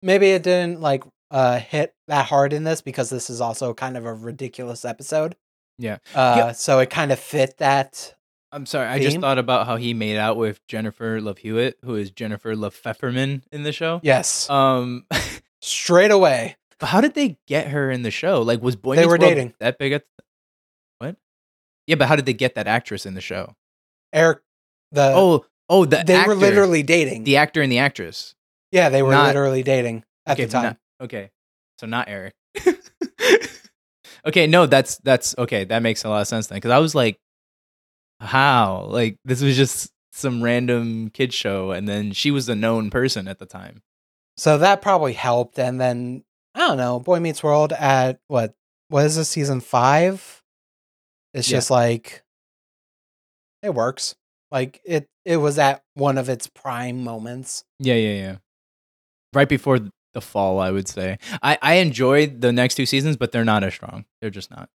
maybe 0.02 0.28
it 0.32 0.44
didn't 0.44 0.82
like 0.82 1.04
uh 1.32 1.60
hit 1.60 1.94
that 2.08 2.26
hard 2.26 2.54
in 2.54 2.64
this 2.64 2.82
because 2.82 3.10
this 3.10 3.30
is 3.30 3.40
also 3.42 3.74
kind 3.74 3.96
of 3.98 4.06
a 4.06 4.14
ridiculous 4.14 4.84
episode 4.86 5.36
Yeah. 5.78 5.98
uh 6.14 6.36
Yeah. 6.38 6.52
so 6.52 6.80
it 6.80 6.90
kind 6.90 7.12
of 7.12 7.20
fit 7.20 7.58
that 7.60 8.16
I'm 8.52 8.68
sorry, 8.68 8.88
I 8.88 9.00
just 9.00 9.20
thought 9.20 9.40
about 9.40 9.66
how 9.66 9.78
he 9.78 9.96
made 9.96 10.16
out 10.18 10.38
with 10.38 10.60
Jennifer 10.68 11.20
Love 11.20 11.40
Hewitt, 11.40 11.80
who 11.84 11.96
is 11.96 12.12
Jennifer 12.12 12.56
Love 12.56 12.76
Fefferman 12.80 13.42
in 13.52 13.64
the 13.64 13.72
show. 13.72 14.00
yes 14.04 14.50
Um 14.50 15.06
straight 15.62 16.12
away 16.12 16.56
But 16.80 16.88
how 16.88 17.00
did 17.02 17.14
they 17.14 17.38
get 17.48 17.68
her 17.70 17.90
in 17.90 18.02
the 18.02 18.12
show? 18.12 18.42
Like, 18.42 18.62
was 18.62 18.76
Boy 18.76 18.96
They 18.98 19.04
Meets 19.04 19.08
were 19.08 19.18
World 19.18 19.22
dating. 19.22 19.54
that 19.60 19.78
big? 19.78 19.94
At 19.94 20.04
what? 20.98 21.16
Yeah, 21.88 21.96
but 21.96 22.10
how 22.10 22.18
did 22.18 22.26
they 22.26 22.34
get 22.34 22.56
that 22.56 22.68
actress 22.68 23.06
in 23.06 23.14
the 23.14 23.22
show? 23.22 23.56
eric 24.12 24.40
the 24.92 25.12
oh, 25.16 25.46
oh, 25.70 25.86
the 25.86 26.04
they 26.06 26.22
were 26.26 26.36
literally 26.36 26.84
dating 26.84 27.24
the 27.24 27.38
actor 27.38 27.62
and 27.62 27.72
the 27.72 27.80
actress 27.80 28.36
yeah 28.72 28.90
they 28.90 29.02
were 29.04 29.12
not- 29.12 29.28
literally 29.28 29.64
dating 29.64 30.04
at 30.26 30.34
okay, 30.38 30.46
the 30.46 30.52
time 30.52 30.64
not- 30.64 30.78
okay, 31.02 31.30
so 31.80 31.86
not 31.88 32.08
Eric. 32.10 32.34
okay, 34.26 34.48
no, 34.48 34.66
that's 34.66 34.98
that's 34.98 35.36
okay. 35.38 35.64
That 35.66 35.82
makes 35.82 36.04
a 36.04 36.10
lot 36.10 36.22
of 36.22 36.28
sense 36.28 36.48
then, 36.48 36.58
because 36.58 36.72
I 36.72 36.80
was 36.80 36.96
like, 36.96 37.18
how? 38.20 38.86
Like, 38.90 39.18
this 39.26 39.42
was 39.42 39.56
just 39.58 39.92
some 40.12 40.44
random 40.44 41.10
kid 41.10 41.34
show, 41.34 41.72
and 41.72 41.88
then 41.88 42.12
she 42.14 42.32
was 42.32 42.48
a 42.50 42.56
known 42.56 42.90
person 42.90 43.28
at 43.28 43.40
the 43.40 43.46
time. 43.46 43.82
so 44.38 44.58
that 44.58 44.82
probably 44.82 45.14
helped 45.14 45.60
and 45.60 45.80
then 45.80 46.24
i 46.56 46.60
don't 46.60 46.78
know 46.78 47.00
boy 47.00 47.20
meets 47.20 47.44
world 47.44 47.72
at 47.74 48.20
what 48.28 48.54
what 48.90 49.06
is 49.06 49.16
this 49.16 49.30
season 49.30 49.60
five 49.62 50.42
it's 51.36 51.50
Yeah. 51.50 51.58
just 51.58 51.70
like 51.70 52.24
it 53.62 53.74
works 53.74 54.16
like 54.52 54.82
it 54.86 55.08
it 55.26 55.38
was 55.38 55.58
at 55.58 55.84
one 55.94 56.18
of 56.18 56.30
its 56.30 56.48
prime 56.48 57.04
moments 57.04 57.64
Yeah, 57.80 57.96
yeah, 57.96 58.14
yeah. 58.14 58.36
Right 59.34 59.50
before 59.50 59.80
the 60.14 60.22
fall, 60.22 60.60
I 60.60 60.72
would 60.72 60.88
say. 60.88 61.18
I 61.42 61.58
I 61.62 61.74
enjoyed 61.76 62.42
the 62.42 62.52
next 62.54 62.76
two 62.76 62.86
seasons, 62.86 63.18
but 63.18 63.32
they're 63.32 63.44
not 63.46 63.64
as 63.64 63.74
strong. 63.74 64.06
They're 64.22 64.30
just 64.30 64.52
not. 64.52 64.70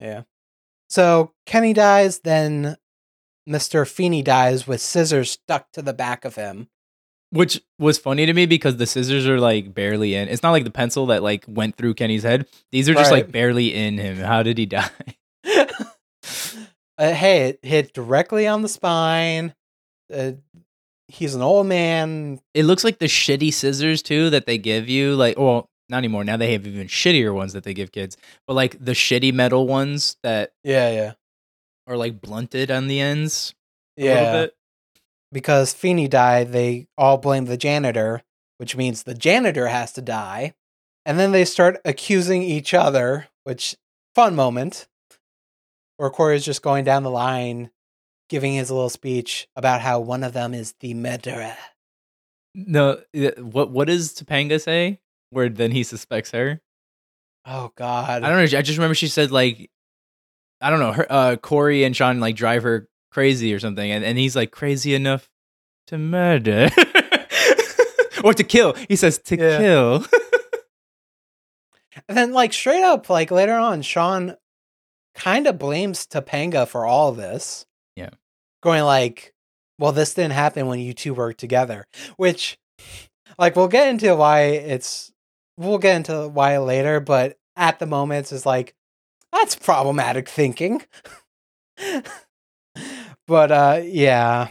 Yeah. 0.00 0.22
So 0.88 1.32
Kenny 1.46 1.72
dies, 1.72 2.20
then 2.20 2.76
Mr. 3.48 3.88
Feeney 3.88 4.22
dies 4.22 4.66
with 4.66 4.80
scissors 4.80 5.32
stuck 5.32 5.72
to 5.72 5.82
the 5.82 5.92
back 5.92 6.24
of 6.24 6.36
him. 6.36 6.68
Which 7.30 7.60
was 7.78 7.98
funny 7.98 8.24
to 8.24 8.32
me 8.32 8.46
because 8.46 8.76
the 8.76 8.86
scissors 8.86 9.26
are 9.26 9.40
like 9.40 9.74
barely 9.74 10.14
in. 10.14 10.28
It's 10.28 10.44
not 10.44 10.52
like 10.52 10.64
the 10.64 10.70
pencil 10.70 11.06
that 11.06 11.24
like 11.24 11.44
went 11.48 11.76
through 11.76 11.94
Kenny's 11.94 12.22
head. 12.22 12.46
These 12.70 12.88
are 12.88 12.94
just 12.94 13.10
like 13.10 13.32
barely 13.32 13.74
in 13.74 13.98
him. 13.98 14.18
How 14.18 14.44
did 14.44 14.58
he 14.58 14.66
die? 14.66 14.88
uh, 16.98 17.12
hey, 17.12 17.48
it 17.48 17.58
hit 17.62 17.92
directly 17.92 18.46
on 18.46 18.62
the 18.62 18.68
spine. 18.68 19.54
Uh, 20.12 20.32
he's 21.08 21.34
an 21.34 21.42
old 21.42 21.66
man. 21.66 22.40
It 22.54 22.64
looks 22.64 22.84
like 22.84 22.98
the 22.98 23.06
shitty 23.06 23.52
scissors 23.52 24.02
too 24.02 24.30
that 24.30 24.46
they 24.46 24.58
give 24.58 24.88
you. 24.88 25.14
Like, 25.14 25.38
well, 25.38 25.68
not 25.88 25.98
anymore. 25.98 26.24
Now 26.24 26.36
they 26.36 26.52
have 26.52 26.66
even 26.66 26.86
shittier 26.88 27.34
ones 27.34 27.52
that 27.52 27.64
they 27.64 27.74
give 27.74 27.92
kids. 27.92 28.16
But 28.46 28.54
like 28.54 28.82
the 28.84 28.92
shitty 28.92 29.32
metal 29.32 29.66
ones 29.66 30.16
that 30.22 30.52
Yeah, 30.64 30.90
yeah. 30.90 31.12
are 31.86 31.96
like 31.96 32.20
blunted 32.20 32.70
on 32.70 32.88
the 32.88 33.00
ends 33.00 33.54
Yeah. 33.96 34.46
Because 35.32 35.72
Feeney 35.74 36.08
died, 36.08 36.52
they 36.52 36.86
all 36.96 37.18
blame 37.18 37.44
the 37.46 37.56
janitor, 37.56 38.22
which 38.58 38.76
means 38.76 39.02
the 39.02 39.14
janitor 39.14 39.66
has 39.68 39.92
to 39.94 40.00
die. 40.02 40.54
And 41.04 41.18
then 41.18 41.32
they 41.32 41.44
start 41.44 41.80
accusing 41.84 42.42
each 42.42 42.72
other, 42.74 43.26
which 43.44 43.76
fun 44.14 44.34
moment. 44.34 44.88
Where 45.96 46.10
Cory's 46.10 46.44
just 46.44 46.62
going 46.62 46.84
down 46.84 47.02
the 47.04 47.10
line, 47.10 47.70
giving 48.28 48.52
his 48.54 48.70
little 48.70 48.90
speech 48.90 49.48
about 49.56 49.80
how 49.80 50.00
one 50.00 50.22
of 50.24 50.32
them 50.32 50.52
is 50.54 50.74
the 50.80 50.94
murderer. 50.94 51.56
No, 52.54 53.00
what 53.38 53.70
what 53.70 53.86
does 53.88 54.12
Topanga 54.14 54.60
say? 54.60 55.00
Where 55.30 55.48
then 55.48 55.70
he 55.72 55.82
suspects 55.82 56.30
her? 56.32 56.60
Oh 57.44 57.72
God. 57.76 58.22
I 58.22 58.28
don't 58.28 58.38
know. 58.52 58.58
I 58.58 58.62
just 58.62 58.78
remember 58.78 58.94
she 58.94 59.08
said 59.08 59.30
like, 59.30 59.70
I 60.60 60.70
don't 60.70 60.80
know. 60.80 60.92
Her, 60.92 61.06
uh, 61.10 61.36
Cory 61.36 61.84
and 61.84 61.94
Shawn 61.96 62.18
like 62.20 62.34
drive 62.36 62.62
her 62.62 62.88
crazy 63.10 63.52
or 63.54 63.58
something, 63.60 63.90
and, 63.90 64.04
and 64.04 64.18
he's 64.18 64.34
like 64.36 64.50
crazy 64.50 64.94
enough 64.94 65.28
to 65.88 65.98
murder 65.98 66.68
or 68.24 68.34
to 68.34 68.44
kill. 68.44 68.74
He 68.88 68.96
says 68.96 69.18
to 69.18 69.36
Yeah. 69.36 69.58
kill. 69.58 70.04
And 72.08 72.16
then, 72.16 72.32
like, 72.34 72.52
straight 72.52 72.82
up, 72.82 73.08
like, 73.08 73.30
later 73.30 73.54
on, 73.54 73.80
Shawn 73.80 74.36
kind 75.16 75.46
of 75.46 75.58
blames 75.58 76.06
Topanga 76.06 76.68
for 76.68 76.86
all 76.86 77.12
this. 77.12 77.66
Yeah. 77.96 78.10
Going, 78.62 78.84
like, 78.84 79.34
well, 79.78 79.92
this 79.92 80.14
didn't 80.14 80.32
happen 80.34 80.66
when 80.66 80.78
you 80.78 80.92
two 80.92 81.14
worked 81.14 81.40
together. 81.40 81.86
Which, 82.16 82.58
like, 83.38 83.56
we'll 83.56 83.68
get 83.68 83.88
into 83.88 84.14
why 84.14 84.42
it's, 84.42 85.12
we'll 85.56 85.78
get 85.78 85.96
into 85.96 86.28
why 86.28 86.58
later, 86.58 87.00
but 87.00 87.38
at 87.56 87.78
the 87.78 87.86
moment, 87.86 88.20
it's 88.20 88.30
just 88.30 88.46
like, 88.46 88.74
that's 89.32 89.56
problematic 89.56 90.28
thinking. 90.28 90.82
but, 93.26 93.50
uh, 93.50 93.80
yeah. 93.82 94.48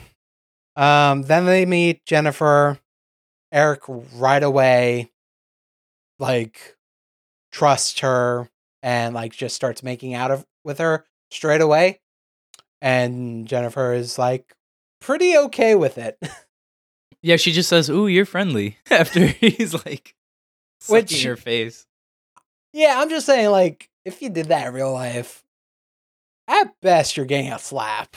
Um, 0.76 1.22
then 1.24 1.46
they 1.46 1.66
meet 1.66 2.06
Jennifer. 2.06 2.80
Eric 3.52 3.84
right 3.88 4.44
away, 4.44 5.12
like, 6.20 6.76
trusts 7.56 8.00
her 8.02 8.50
and 8.84 9.16
like 9.16 9.32
just 9.32 9.56
starts 9.56 9.82
making 9.82 10.14
out 10.14 10.30
of 10.30 10.46
with 10.66 10.80
her 10.80 11.06
straight 11.32 11.62
away. 11.62 12.02
And 12.82 13.48
Jennifer 13.48 13.94
is 13.94 14.18
like 14.20 14.54
pretty 15.00 15.38
okay 15.38 15.76
with 15.76 15.98
it. 15.98 16.18
yeah, 17.22 17.38
she 17.38 17.52
just 17.54 17.70
says, 17.70 17.90
"Ooh, 17.90 18.08
you're 18.08 18.26
friendly." 18.26 18.78
After 18.92 19.26
he's 19.28 19.74
like, 19.86 20.16
Which- 20.90 21.12
sucking 21.12 21.28
her 21.28 21.36
face. 21.38 21.86
yeah, 22.74 22.96
I'm 22.98 23.10
just 23.10 23.26
saying 23.26 23.50
like 23.52 23.90
if 24.04 24.22
you 24.22 24.30
did 24.30 24.48
that 24.48 24.68
in 24.68 24.74
real 24.74 24.92
life, 24.92 25.44
at 26.48 26.74
best 26.82 27.16
you're 27.18 27.26
getting 27.26 27.52
a 27.52 27.58
slap. 27.60 28.16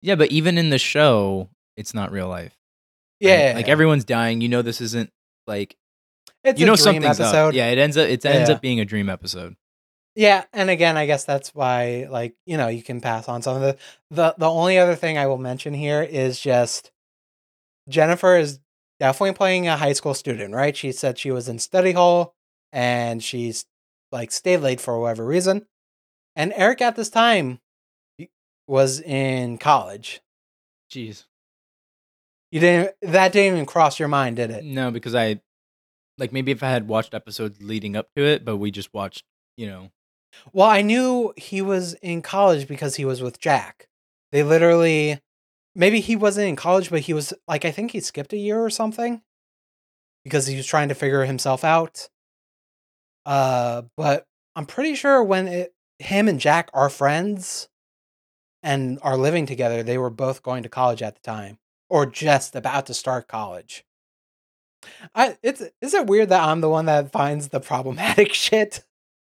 Yeah, 0.00 0.14
but 0.14 0.30
even 0.30 0.56
in 0.56 0.70
the 0.70 0.78
show, 0.78 1.50
it's 1.76 1.92
not 1.92 2.10
real 2.12 2.28
life. 2.28 2.56
right? 3.22 3.28
Yeah, 3.28 3.52
like 3.56 3.68
everyone's 3.68 4.04
dying. 4.04 4.40
You 4.40 4.48
know, 4.48 4.62
this 4.62 4.80
isn't 4.80 5.10
like 5.46 5.76
it's 6.42 6.58
you 6.58 6.64
a 6.64 6.68
know 6.68 6.76
dream 6.76 6.84
something's 7.02 7.20
episode. 7.20 7.48
up. 7.48 7.54
Yeah, 7.54 7.66
it 7.68 7.76
ends 7.76 7.98
up 7.98 8.08
it 8.08 8.24
ends 8.24 8.48
Yeah. 8.48 8.54
up 8.54 8.62
being 8.62 8.80
a 8.80 8.86
dream 8.86 9.10
episode. 9.10 9.56
Yeah, 10.16 10.44
and 10.52 10.70
again, 10.70 10.96
I 10.96 11.06
guess 11.06 11.24
that's 11.24 11.54
why, 11.54 12.06
like, 12.10 12.34
you 12.44 12.56
know, 12.56 12.68
you 12.68 12.82
can 12.82 13.00
pass 13.00 13.28
on 13.28 13.42
some 13.42 13.56
of 13.56 13.62
the 13.62 13.76
the 14.10 14.34
the 14.38 14.50
only 14.50 14.78
other 14.78 14.96
thing 14.96 15.16
I 15.18 15.26
will 15.26 15.38
mention 15.38 15.72
here 15.72 16.02
is 16.02 16.40
just 16.40 16.90
Jennifer 17.88 18.36
is 18.36 18.60
definitely 18.98 19.34
playing 19.34 19.68
a 19.68 19.76
high 19.76 19.92
school 19.92 20.14
student, 20.14 20.54
right? 20.54 20.76
She 20.76 20.92
said 20.92 21.18
she 21.18 21.30
was 21.30 21.48
in 21.48 21.58
study 21.58 21.92
hall 21.92 22.34
and 22.72 23.22
she's 23.22 23.66
like 24.12 24.30
stayed 24.30 24.58
late 24.58 24.80
for 24.80 24.98
whatever 25.00 25.24
reason. 25.24 25.66
And 26.36 26.52
Eric 26.56 26.82
at 26.82 26.96
this 26.96 27.10
time 27.10 27.60
was 28.66 29.00
in 29.00 29.58
college. 29.58 30.20
Jeez. 30.92 31.26
You 32.50 32.60
didn't 32.60 32.94
that 33.02 33.32
didn't 33.32 33.54
even 33.54 33.66
cross 33.66 33.98
your 33.98 34.08
mind, 34.08 34.36
did 34.36 34.50
it? 34.50 34.64
No, 34.64 34.90
because 34.90 35.14
I 35.14 35.40
like 36.18 36.32
maybe 36.32 36.52
if 36.52 36.62
I 36.62 36.70
had 36.70 36.88
watched 36.88 37.14
episodes 37.14 37.62
leading 37.62 37.96
up 37.96 38.08
to 38.16 38.24
it, 38.24 38.44
but 38.44 38.56
we 38.56 38.70
just 38.70 38.92
watched, 38.92 39.24
you 39.56 39.66
know. 39.66 39.90
Well, 40.52 40.68
I 40.68 40.82
knew 40.82 41.32
he 41.36 41.62
was 41.62 41.94
in 41.94 42.22
college 42.22 42.66
because 42.68 42.96
he 42.96 43.04
was 43.04 43.22
with 43.22 43.40
Jack. 43.40 43.88
They 44.32 44.42
literally, 44.42 45.20
maybe 45.74 46.00
he 46.00 46.16
wasn't 46.16 46.48
in 46.48 46.56
college, 46.56 46.90
but 46.90 47.00
he 47.00 47.12
was 47.12 47.32
like, 47.48 47.64
I 47.64 47.70
think 47.70 47.90
he 47.90 48.00
skipped 48.00 48.32
a 48.32 48.38
year 48.38 48.60
or 48.60 48.70
something 48.70 49.22
because 50.24 50.46
he 50.46 50.56
was 50.56 50.66
trying 50.66 50.88
to 50.88 50.94
figure 50.94 51.24
himself 51.24 51.64
out. 51.64 52.08
Uh, 53.26 53.82
but 53.96 54.26
I'm 54.56 54.66
pretty 54.66 54.94
sure 54.94 55.22
when 55.22 55.48
it, 55.48 55.74
him 55.98 56.28
and 56.28 56.40
Jack 56.40 56.70
are 56.72 56.88
friends 56.88 57.68
and 58.62 58.98
are 59.02 59.16
living 59.16 59.46
together, 59.46 59.82
they 59.82 59.98
were 59.98 60.10
both 60.10 60.42
going 60.42 60.62
to 60.62 60.68
college 60.68 61.02
at 61.02 61.14
the 61.14 61.22
time 61.22 61.58
or 61.88 62.06
just 62.06 62.54
about 62.54 62.86
to 62.86 62.94
start 62.94 63.28
college. 63.28 63.84
I 65.14 65.36
it's 65.42 65.62
is 65.82 65.92
it 65.94 66.06
weird 66.06 66.30
that 66.30 66.42
I'm 66.42 66.60
the 66.62 66.68
one 66.68 66.86
that 66.86 67.12
finds 67.12 67.48
the 67.48 67.60
problematic 67.60 68.32
shit? 68.34 68.82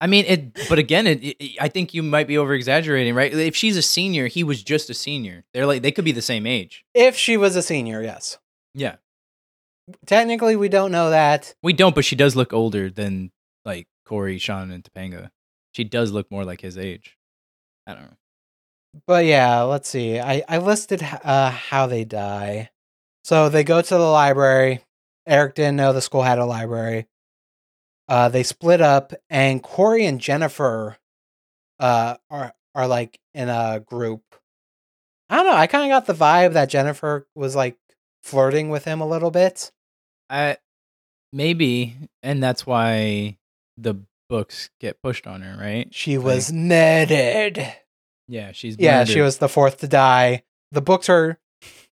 I 0.00 0.06
mean, 0.06 0.24
it. 0.26 0.68
But 0.68 0.78
again, 0.78 1.06
it, 1.06 1.22
it. 1.22 1.56
I 1.60 1.68
think 1.68 1.92
you 1.94 2.02
might 2.02 2.26
be 2.26 2.38
over 2.38 2.54
exaggerating, 2.54 3.14
right? 3.14 3.32
If 3.32 3.54
she's 3.54 3.76
a 3.76 3.82
senior, 3.82 4.28
he 4.28 4.42
was 4.42 4.62
just 4.62 4.88
a 4.90 4.94
senior. 4.94 5.44
They're 5.52 5.66
like 5.66 5.82
they 5.82 5.92
could 5.92 6.04
be 6.04 6.12
the 6.12 6.22
same 6.22 6.46
age. 6.46 6.84
If 6.94 7.16
she 7.16 7.36
was 7.36 7.54
a 7.56 7.62
senior, 7.62 8.02
yes. 8.02 8.38
Yeah, 8.74 8.96
Technically, 10.06 10.56
we 10.56 10.68
don't 10.68 10.92
know 10.92 11.10
that. 11.10 11.54
we 11.62 11.72
don't, 11.72 11.94
but 11.94 12.04
she 12.04 12.16
does 12.16 12.36
look 12.36 12.52
older 12.52 12.88
than 12.90 13.30
like 13.64 13.88
Cory, 14.06 14.38
Shawn, 14.38 14.70
and 14.70 14.84
Topanga. 14.84 15.30
She 15.72 15.84
does 15.84 16.12
look 16.12 16.30
more 16.30 16.44
like 16.44 16.60
his 16.60 16.78
age. 16.78 17.16
I 17.86 17.94
don't 17.94 18.02
know. 18.02 18.16
But 19.06 19.24
yeah, 19.24 19.62
let's 19.62 19.88
see. 19.88 20.18
I, 20.18 20.42
I 20.48 20.58
listed 20.58 21.02
uh, 21.02 21.50
how 21.50 21.86
they 21.86 22.04
die. 22.04 22.70
So 23.24 23.48
they 23.48 23.64
go 23.64 23.80
to 23.80 23.94
the 23.94 23.98
library. 23.98 24.82
Eric 25.26 25.54
didn't 25.54 25.76
know 25.76 25.92
the 25.92 26.00
school 26.00 26.22
had 26.22 26.38
a 26.38 26.44
library. 26.46 27.06
Uh, 28.10 28.28
they 28.28 28.42
split 28.42 28.80
up, 28.80 29.12
and 29.30 29.62
Cory 29.62 30.04
and 30.04 30.20
Jennifer 30.20 30.96
uh, 31.78 32.16
are 32.28 32.52
are 32.74 32.88
like 32.88 33.20
in 33.34 33.48
a 33.48 33.80
group. 33.86 34.22
I 35.28 35.36
don't 35.36 35.46
know. 35.46 35.54
I 35.54 35.68
kind 35.68 35.84
of 35.84 35.94
got 35.94 36.06
the 36.06 36.20
vibe 36.20 36.54
that 36.54 36.68
Jennifer 36.68 37.28
was 37.36 37.54
like 37.54 37.76
flirting 38.24 38.68
with 38.68 38.84
him 38.84 39.00
a 39.00 39.06
little 39.06 39.30
bit. 39.30 39.70
I 40.28 40.56
maybe, 41.32 41.96
and 42.20 42.42
that's 42.42 42.66
why 42.66 43.38
the 43.76 43.94
books 44.28 44.70
get 44.80 45.00
pushed 45.00 45.28
on 45.28 45.42
her, 45.42 45.56
right? 45.56 45.94
She 45.94 46.18
was 46.18 46.50
netted. 46.50 47.64
Yeah, 48.26 48.50
she's 48.50 48.76
Yeah, 48.76 49.04
she 49.04 49.20
was 49.20 49.38
the 49.38 49.48
fourth 49.48 49.78
to 49.78 49.88
die. 49.88 50.42
The 50.72 50.82
books 50.82 51.08
are 51.08 51.38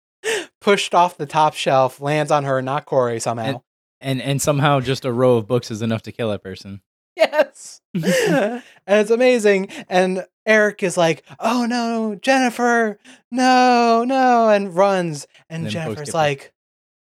pushed 0.61 0.93
off 0.93 1.17
the 1.17 1.25
top 1.25 1.55
shelf, 1.55 1.99
lands 1.99 2.31
on 2.31 2.43
her, 2.43 2.61
not 2.61 2.85
Cory 2.85 3.19
somehow. 3.19 3.43
and 3.45 3.59
and 4.03 4.21
and 4.21 4.41
somehow 4.41 4.79
just 4.79 5.05
a 5.05 5.11
row 5.11 5.37
of 5.37 5.47
books 5.47 5.71
is 5.71 5.81
enough 5.81 6.01
to 6.03 6.11
kill 6.11 6.31
a 6.31 6.37
person. 6.39 6.81
yes. 7.15 7.81
and 7.93 8.61
it's 8.87 9.11
amazing. 9.11 9.69
And 9.89 10.25
Eric 10.45 10.83
is 10.83 10.97
like, 10.97 11.23
oh 11.39 11.65
no, 11.65 12.15
Jennifer, 12.15 12.99
no, 13.31 14.03
no, 14.05 14.49
and 14.49 14.75
runs. 14.75 15.25
And, 15.49 15.63
And 15.63 15.71
Jennifer's 15.71 16.13
like, 16.13 16.53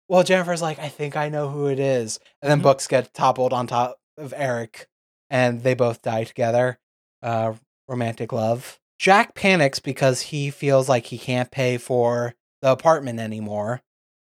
well, 0.08 0.22
Jennifer's 0.22 0.62
like, 0.62 0.78
I 0.78 0.88
think 0.88 1.16
I 1.16 1.28
know 1.28 1.48
who 1.48 1.66
it 1.66 1.78
is. 1.80 2.20
And 2.40 2.50
then 2.50 2.60
Mhm. 2.60 2.64
Books 2.64 2.86
get 2.86 3.12
toppled 3.14 3.52
on 3.52 3.66
top 3.66 3.98
of 4.16 4.32
Eric, 4.36 4.86
and 5.30 5.62
they 5.62 5.74
both 5.74 6.02
die 6.02 6.24
together. 6.24 6.78
Uh, 7.22 7.54
romantic 7.88 8.32
love. 8.32 8.78
Jack 8.98 9.34
panics 9.34 9.80
because 9.80 10.20
he 10.22 10.50
feels 10.50 10.88
like 10.88 11.06
he 11.06 11.18
can't 11.18 11.50
pay 11.50 11.76
for 11.78 12.34
the 12.62 12.70
apartment 12.70 13.18
anymore. 13.18 13.82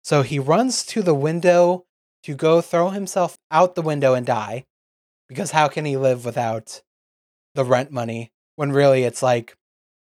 So 0.04 0.22
he 0.22 0.40
runs 0.40 0.86
to 0.88 1.02
the 1.02 1.14
window 1.16 1.86
to 2.24 2.36
go 2.36 2.62
throw 2.62 2.90
himself 2.90 3.38
out 3.52 3.76
the 3.76 3.82
window 3.82 4.14
and 4.14 4.26
die. 4.26 4.66
Because 5.28 5.52
how 5.52 5.68
can 5.68 5.86
he 5.86 5.98
live 5.98 6.26
without 6.26 6.82
the 7.54 7.66
rent 7.66 7.92
money 7.92 8.32
when 8.56 8.72
really 8.72 9.04
it's 9.04 9.22
like, 9.22 9.58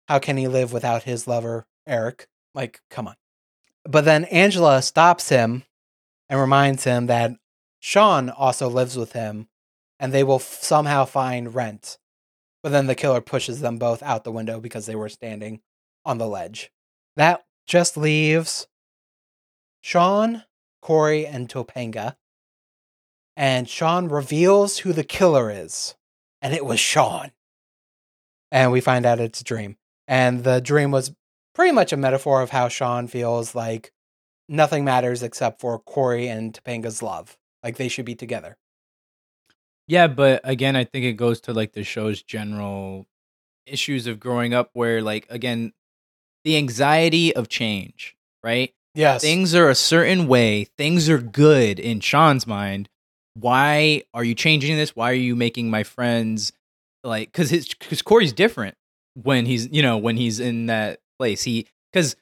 how 0.06 0.18
can 0.18 0.36
he 0.36 0.48
live 0.48 0.72
without 0.72 1.02
his 1.02 1.26
lover, 1.26 1.66
Eric? 1.86 2.28
Like, 2.54 2.80
come 2.90 3.08
on. 3.08 3.16
But 3.84 4.04
then 4.04 4.24
Angela 4.26 4.82
stops 4.82 5.28
him 5.28 5.64
and 6.28 6.40
reminds 6.40 6.84
him 6.84 7.06
that 7.06 7.32
Shawn 7.80 8.30
also 8.30 8.68
lives 8.68 8.96
with 8.96 9.12
him 9.12 9.48
and 9.98 10.12
they 10.12 10.22
will 10.24 10.36
f- 10.36 10.58
somehow 10.62 11.04
find 11.04 11.54
rent. 11.54 11.98
But 12.62 12.70
then 12.70 12.86
the 12.86 12.94
killer 12.94 13.20
pushes 13.20 13.60
them 13.60 13.78
both 13.78 14.02
out 14.02 14.24
the 14.24 14.32
window 14.32 14.60
because 14.60 14.86
they 14.86 14.96
were 14.96 15.08
standing 15.08 15.60
on 16.04 16.18
the 16.18 16.26
ledge. 16.26 16.70
That 17.16 17.44
just 17.66 17.96
leaves 17.96 18.66
Shawn, 19.80 20.44
Cory, 20.80 21.26
and 21.26 21.48
Topanga. 21.48 22.16
And 23.36 23.68
Shawn 23.68 24.08
reveals 24.08 24.78
who 24.78 24.92
the 24.92 25.04
killer 25.04 25.50
is. 25.50 25.94
And 26.42 26.54
it 26.54 26.64
was 26.64 26.80
Shawn. 26.80 27.32
And 28.50 28.72
we 28.72 28.80
find 28.80 29.06
out 29.06 29.20
it's 29.20 29.40
a 29.40 29.44
dream. 29.44 29.76
And 30.06 30.44
the 30.44 30.60
dream 30.60 30.90
was 30.90 31.14
pretty 31.54 31.72
much 31.72 31.92
a 31.92 31.96
metaphor 31.96 32.40
of 32.40 32.50
how 32.50 32.68
Shawn 32.68 33.08
feels 33.08 33.54
like 33.54 33.92
nothing 34.48 34.84
matters 34.84 35.22
except 35.22 35.60
for 35.60 35.78
Cory 35.78 36.28
and 36.28 36.52
Topanga's 36.52 37.02
love. 37.02 37.36
Like 37.62 37.76
they 37.76 37.88
should 37.88 38.04
be 38.04 38.14
together. 38.14 38.56
Yeah, 39.86 40.06
but 40.06 40.40
again, 40.44 40.76
I 40.76 40.84
think 40.84 41.04
it 41.04 41.14
goes 41.14 41.40
to 41.42 41.52
like 41.52 41.72
the 41.72 41.82
show's 41.82 42.22
general 42.22 43.06
issues 43.66 44.06
of 44.06 44.20
growing 44.20 44.54
up 44.54 44.70
where 44.72 45.02
like 45.02 45.26
again, 45.30 45.72
the 46.44 46.56
anxiety 46.56 47.34
of 47.34 47.48
change, 47.48 48.16
right? 48.42 48.72
Yes. 48.94 49.22
Things 49.22 49.54
are 49.54 49.68
a 49.68 49.74
certain 49.74 50.26
way, 50.26 50.64
things 50.76 51.08
are 51.08 51.18
good 51.18 51.78
in 51.78 52.00
Shawn's 52.00 52.46
mind. 52.46 52.88
Why 53.34 54.02
are 54.12 54.24
you 54.24 54.34
changing 54.34 54.76
this? 54.76 54.96
Why 54.96 55.10
are 55.10 55.14
you 55.14 55.36
making 55.36 55.70
my 55.70 55.84
friends 55.84 56.52
like 57.04 57.32
cuz 57.32 57.50
his 57.50 57.72
cuz 57.74 58.02
Cory's 58.02 58.32
different 58.32 58.76
when 59.14 59.46
he's, 59.46 59.68
you 59.70 59.82
know, 59.82 59.96
when 59.98 60.16
he's 60.16 60.40
in 60.40 60.66
that 60.66 61.00
place. 61.18 61.44
He 61.44 61.68
cuz 61.92 62.16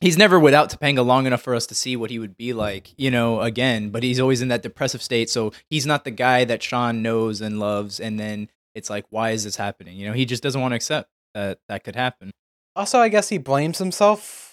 he's 0.00 0.18
never 0.18 0.38
without 0.38 0.70
Topanga 0.70 1.04
long 1.04 1.26
enough 1.26 1.42
for 1.42 1.54
us 1.54 1.66
to 1.66 1.74
see 1.74 1.96
what 1.96 2.10
he 2.10 2.18
would 2.18 2.36
be 2.36 2.52
like, 2.52 2.92
you 2.96 3.10
know, 3.10 3.40
again, 3.40 3.90
but 3.90 4.02
he's 4.02 4.20
always 4.20 4.42
in 4.42 4.48
that 4.48 4.62
depressive 4.62 5.02
state. 5.02 5.30
So 5.30 5.52
he's 5.70 5.86
not 5.86 6.04
the 6.04 6.10
guy 6.10 6.44
that 6.44 6.62
Shawn 6.62 7.02
knows 7.02 7.40
and 7.40 7.60
loves. 7.60 8.00
And 8.00 8.18
then 8.18 8.48
it's 8.74 8.90
like, 8.90 9.04
why 9.10 9.30
is 9.30 9.44
this 9.44 9.56
happening? 9.56 9.96
You 9.96 10.08
know, 10.08 10.12
he 10.12 10.24
just 10.24 10.42
doesn't 10.42 10.60
want 10.60 10.72
to 10.72 10.76
accept 10.76 11.10
that 11.34 11.60
that 11.68 11.84
could 11.84 11.96
happen. 11.96 12.30
Also, 12.74 12.98
I 12.98 13.08
guess 13.08 13.28
he 13.28 13.38
blames 13.38 13.78
himself 13.78 14.51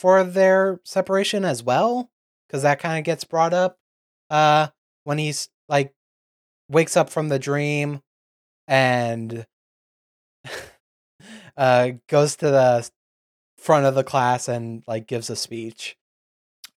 for 0.00 0.24
their 0.24 0.80
separation 0.82 1.44
as 1.44 1.62
well, 1.62 2.10
because 2.48 2.62
that 2.62 2.78
kind 2.78 2.98
of 2.98 3.04
gets 3.04 3.22
brought 3.22 3.52
up 3.52 3.76
uh, 4.30 4.68
when 5.04 5.18
he's 5.18 5.50
like 5.68 5.92
wakes 6.70 6.96
up 6.96 7.10
from 7.10 7.28
the 7.28 7.38
dream 7.38 8.00
and 8.66 9.46
uh, 11.58 11.90
goes 12.08 12.36
to 12.36 12.46
the 12.50 12.88
front 13.58 13.84
of 13.84 13.94
the 13.94 14.02
class 14.04 14.48
and 14.48 14.82
like 14.86 15.06
gives 15.06 15.28
a 15.28 15.36
speech. 15.36 15.98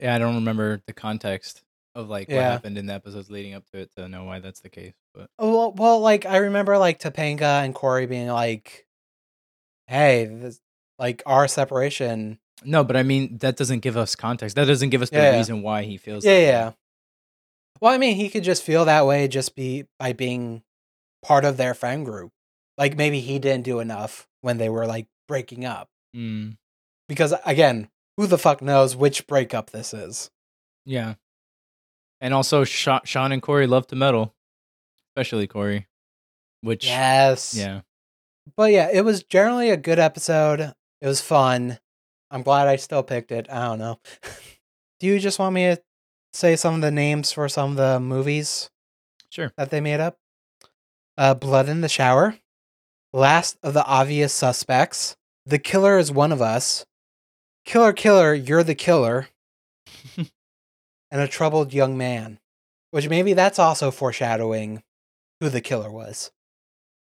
Yeah, 0.00 0.16
I 0.16 0.18
don't 0.18 0.34
remember 0.34 0.82
the 0.88 0.92
context 0.92 1.62
of 1.94 2.08
like 2.08 2.26
what 2.26 2.34
Yeah. 2.38 2.50
happened 2.50 2.76
in 2.76 2.86
the 2.86 2.94
episodes 2.94 3.30
leading 3.30 3.54
up 3.54 3.70
to 3.70 3.78
it 3.78 3.94
to 3.94 4.08
know 4.08 4.24
why 4.24 4.40
that's 4.40 4.58
the 4.60 4.68
case. 4.68 4.94
But 5.14 5.30
Oh, 5.38 5.52
Well, 5.52 5.72
well, 5.74 6.00
like 6.00 6.26
I 6.26 6.38
remember 6.38 6.76
like 6.76 6.98
Topanga 6.98 7.64
and 7.64 7.72
Cory 7.72 8.06
being 8.06 8.26
like, 8.26 8.84
"Hey, 9.86 10.24
this, 10.24 10.60
like 10.98 11.22
our 11.24 11.46
separation." 11.46 12.40
No, 12.64 12.84
but 12.84 12.96
I 12.96 13.02
mean 13.02 13.38
that 13.38 13.56
doesn't 13.56 13.80
give 13.80 13.96
us 13.96 14.14
context. 14.16 14.56
That 14.56 14.66
doesn't 14.66 14.90
give 14.90 15.02
us 15.02 15.10
the 15.10 15.16
Yeah, 15.16 15.30
yeah. 15.32 15.36
reason 15.38 15.62
why 15.62 15.82
he 15.84 15.96
feels. 15.96 16.24
Yeah, 16.24 16.32
that 16.32 16.38
way. 16.38 16.46
yeah. 16.46 16.72
Well, 17.80 17.92
I 17.92 17.98
mean, 17.98 18.16
he 18.16 18.28
could 18.28 18.44
just 18.44 18.62
feel 18.62 18.84
that 18.84 19.06
way 19.06 19.26
just 19.28 19.56
be 19.56 19.84
by 19.98 20.12
being 20.12 20.62
part 21.22 21.44
of 21.44 21.56
their 21.56 21.74
friend 21.74 22.04
group. 22.04 22.30
Like 22.78 22.96
maybe 22.96 23.20
he 23.20 23.38
didn't 23.38 23.64
do 23.64 23.80
enough 23.80 24.28
when 24.40 24.58
they 24.58 24.68
were 24.68 24.86
like 24.86 25.06
breaking 25.28 25.64
up. 25.64 25.88
Mm, 26.16 26.56
Because 27.08 27.34
again, 27.44 27.88
who 28.16 28.26
the 28.26 28.38
fuck 28.38 28.62
knows 28.62 28.94
which 28.96 29.26
breakup 29.26 29.70
this 29.70 29.92
is? 29.94 30.30
yeah. 30.84 31.14
And 32.20 32.32
also, 32.32 32.62
Sha- 32.62 33.00
Shawn 33.04 33.32
and 33.32 33.42
Cory 33.42 33.66
love 33.66 33.88
to 33.88 33.96
meddle, 33.96 34.32
especially 35.10 35.48
Cory. 35.48 35.88
Which, 36.60 36.86
Yes. 36.86 37.52
yeah, 37.56 37.80
but 38.56 38.70
yeah, 38.70 38.88
it 38.92 39.04
was 39.04 39.24
generally 39.24 39.70
a 39.70 39.76
good 39.76 39.98
episode. 39.98 40.60
It 41.00 41.06
was 41.08 41.20
fun. 41.20 41.80
I'm 42.32 42.42
glad 42.42 42.66
I 42.66 42.76
still 42.76 43.02
picked 43.02 43.30
it. 43.30 43.46
I 43.50 43.66
don't 43.66 43.78
know. 43.78 44.00
Do 45.00 45.06
you 45.06 45.18
just 45.20 45.38
want 45.38 45.54
me 45.54 45.64
to 45.66 45.82
say 46.32 46.56
some 46.56 46.74
of 46.74 46.80
the 46.80 46.90
names 46.90 47.30
for 47.30 47.48
some 47.48 47.72
of 47.72 47.76
the 47.76 48.00
movies 48.00 48.70
Sure. 49.30 49.52
that 49.56 49.70
they 49.70 49.80
made 49.80 50.00
up? 50.00 50.16
Uh, 51.18 51.34
Blood 51.34 51.68
in 51.68 51.82
the 51.82 51.88
Shower, 51.88 52.38
Last 53.12 53.58
of 53.62 53.74
the 53.74 53.84
Obvious 53.84 54.32
Suspects, 54.32 55.14
The 55.44 55.58
Killer 55.58 55.98
is 55.98 56.10
One 56.10 56.32
of 56.32 56.40
Us, 56.40 56.86
Killer 57.66 57.92
Killer, 57.92 58.32
You're 58.34 58.62
the 58.64 58.74
Killer, 58.74 59.28
and 60.16 60.30
A 61.20 61.28
Troubled 61.28 61.74
Young 61.74 61.98
Man, 61.98 62.38
which 62.92 63.08
maybe 63.10 63.34
that's 63.34 63.58
also 63.58 63.90
foreshadowing 63.90 64.82
who 65.40 65.50
the 65.50 65.60
killer 65.60 65.90
was. 65.90 66.30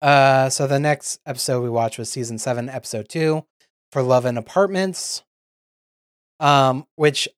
Uh, 0.00 0.48
so 0.48 0.66
the 0.66 0.78
next 0.78 1.20
episode 1.26 1.62
we 1.62 1.68
watched 1.68 1.98
was 1.98 2.08
season 2.08 2.38
seven, 2.38 2.68
episode 2.70 3.08
two, 3.08 3.44
for 3.92 4.02
Love 4.02 4.24
and 4.24 4.38
Apartments. 4.38 5.22
Um, 6.40 6.86
which 6.96 7.28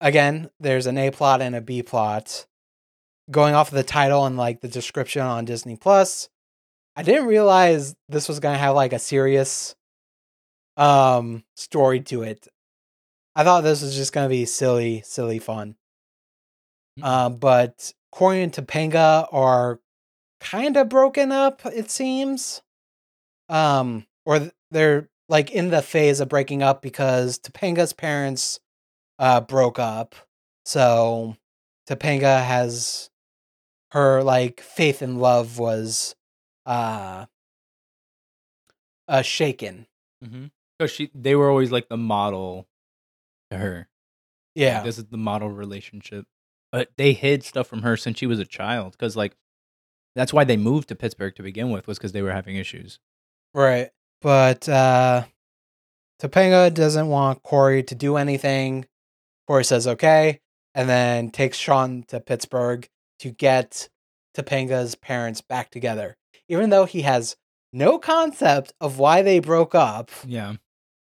again, 0.00 0.50
there's 0.60 0.86
an 0.86 0.98
A 0.98 1.10
plot 1.10 1.42
and 1.42 1.54
a 1.54 1.60
B 1.60 1.82
plot. 1.82 2.46
Going 3.30 3.54
off 3.54 3.68
of 3.68 3.74
the 3.74 3.84
title 3.84 4.26
and 4.26 4.36
like 4.36 4.60
the 4.60 4.68
description 4.68 5.22
on 5.22 5.44
Disney 5.44 5.76
Plus, 5.76 6.28
I 6.96 7.02
didn't 7.02 7.26
realize 7.26 7.94
this 8.08 8.28
was 8.28 8.40
gonna 8.40 8.58
have 8.58 8.74
like 8.74 8.92
a 8.92 8.98
serious 8.98 9.74
um 10.76 11.44
story 11.54 12.00
to 12.00 12.22
it. 12.22 12.48
I 13.34 13.44
thought 13.44 13.62
this 13.62 13.82
was 13.82 13.94
just 13.94 14.12
gonna 14.12 14.28
be 14.28 14.44
silly, 14.44 15.02
silly 15.04 15.38
fun. 15.38 15.76
Mm. 16.98 17.04
Um, 17.04 17.36
but 17.36 17.92
Cory 18.10 18.42
and 18.42 18.52
Topanga 18.52 19.26
are 19.32 19.80
kind 20.40 20.76
of 20.76 20.88
broken 20.88 21.32
up, 21.32 21.64
it 21.64 21.90
seems. 21.90 22.62
Um, 23.48 24.06
or 24.26 24.38
th- 24.40 24.52
they're 24.72 25.08
like 25.28 25.50
in 25.50 25.70
the 25.70 25.82
phase 25.82 26.20
of 26.20 26.28
breaking 26.28 26.62
up 26.62 26.82
because 26.82 27.38
Topanga's 27.38 27.92
parents 27.92 28.60
uh 29.18 29.40
broke 29.40 29.78
up. 29.78 30.14
So 30.64 31.36
Topanga 31.88 32.42
has 32.44 33.10
her 33.92 34.22
like 34.22 34.60
faith 34.60 35.02
and 35.02 35.20
love 35.20 35.58
was 35.58 36.14
uh 36.66 37.26
uh 39.08 39.22
shaken. 39.22 39.86
Mm-hmm. 40.24 40.46
So 40.80 40.86
she, 40.86 41.10
they 41.14 41.34
were 41.34 41.48
always 41.48 41.70
like 41.70 41.88
the 41.88 41.96
model 41.96 42.66
to 43.50 43.58
her. 43.58 43.76
Like, 43.76 43.86
Yeah. 44.54 44.82
this 44.82 44.98
is 44.98 45.04
the 45.06 45.16
model 45.16 45.50
relationship. 45.50 46.26
But 46.72 46.90
they 46.96 47.12
hid 47.12 47.44
stuff 47.44 47.66
from 47.66 47.82
her 47.82 47.96
since 47.96 48.18
she 48.18 48.26
was 48.26 48.38
a 48.38 48.46
child 48.46 48.92
because, 48.92 49.14
like, 49.16 49.36
that's 50.16 50.32
why 50.32 50.44
they 50.44 50.56
moved 50.56 50.88
to 50.88 50.94
Pittsburgh 50.94 51.34
to 51.36 51.42
begin 51.42 51.70
with 51.70 51.86
was 51.86 51.98
because 51.98 52.12
they 52.12 52.22
were 52.22 52.32
having 52.32 52.56
issues. 52.56 52.98
Right. 53.54 53.90
But 54.22 54.68
uh 54.68 55.24
Topanga 56.20 56.72
doesn't 56.72 57.08
want 57.08 57.42
Cory 57.42 57.82
to 57.84 57.94
do 57.94 58.16
anything. 58.16 58.86
Cory 59.48 59.64
says 59.64 59.86
okay, 59.86 60.40
and 60.74 60.88
then 60.88 61.30
takes 61.30 61.58
Shawn 61.58 62.04
to 62.08 62.20
Pittsburgh 62.20 62.88
to 63.18 63.30
get 63.30 63.88
Topanga's 64.36 64.94
parents 64.94 65.40
back 65.40 65.70
together. 65.70 66.16
Even 66.48 66.70
though 66.70 66.84
he 66.84 67.02
has 67.02 67.36
no 67.72 67.98
concept 67.98 68.72
of 68.80 68.98
why 68.98 69.22
they 69.22 69.40
broke 69.40 69.74
up, 69.74 70.10
Yeah. 70.26 70.54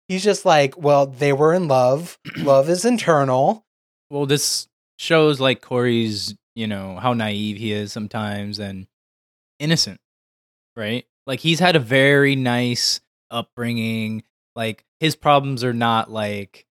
he's 0.08 0.22
just 0.24 0.44
like, 0.44 0.76
well, 0.76 1.06
they 1.06 1.32
were 1.32 1.54
in 1.54 1.66
love. 1.68 2.18
love 2.36 2.68
is 2.68 2.84
internal. 2.84 3.64
Well, 4.10 4.26
this 4.26 4.68
shows 4.98 5.40
like 5.40 5.60
Cory's, 5.62 6.34
you 6.54 6.66
know, 6.66 6.96
how 6.96 7.12
naive 7.14 7.56
he 7.56 7.72
is 7.72 7.92
sometimes 7.92 8.58
and 8.58 8.86
innocent, 9.58 10.00
right? 10.76 11.06
Like 11.26 11.40
he's 11.40 11.60
had 11.60 11.74
a 11.76 11.80
very 11.80 12.36
nice 12.36 13.00
upbringing. 13.30 14.22
Like 14.54 14.84
his 15.00 15.16
problems 15.16 15.62
are 15.64 15.74
not 15.74 16.10
like 16.10 16.66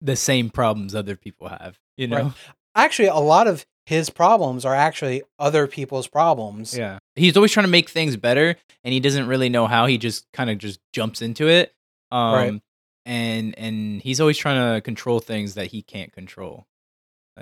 the 0.00 0.16
same 0.16 0.50
problems 0.50 0.94
other 0.94 1.16
people 1.16 1.48
have, 1.48 1.78
you 1.96 2.06
know? 2.06 2.22
Right. 2.22 2.32
Actually, 2.74 3.08
a 3.08 3.16
lot 3.16 3.46
of 3.46 3.66
his 3.86 4.08
problems 4.08 4.64
are 4.64 4.74
actually 4.74 5.22
other 5.38 5.66
people's 5.66 6.06
problems. 6.06 6.76
Yeah. 6.76 6.98
He's 7.16 7.36
always 7.36 7.52
trying 7.52 7.64
to 7.66 7.70
make 7.70 7.90
things 7.90 8.16
better 8.16 8.56
and 8.84 8.94
he 8.94 9.00
doesn't 9.00 9.26
really 9.26 9.48
know 9.48 9.66
how. 9.66 9.86
He 9.86 9.98
just 9.98 10.26
kind 10.32 10.48
of 10.48 10.58
just 10.58 10.80
jumps 10.92 11.20
into 11.22 11.48
it. 11.48 11.74
Um 12.10 12.34
Right. 12.34 12.60
and 13.06 13.58
and 13.58 14.00
he's 14.00 14.20
always 14.20 14.38
trying 14.38 14.74
to 14.74 14.80
control 14.80 15.20
things 15.20 15.54
that 15.54 15.66
he 15.68 15.82
can't 15.82 16.12
control. 16.12 16.66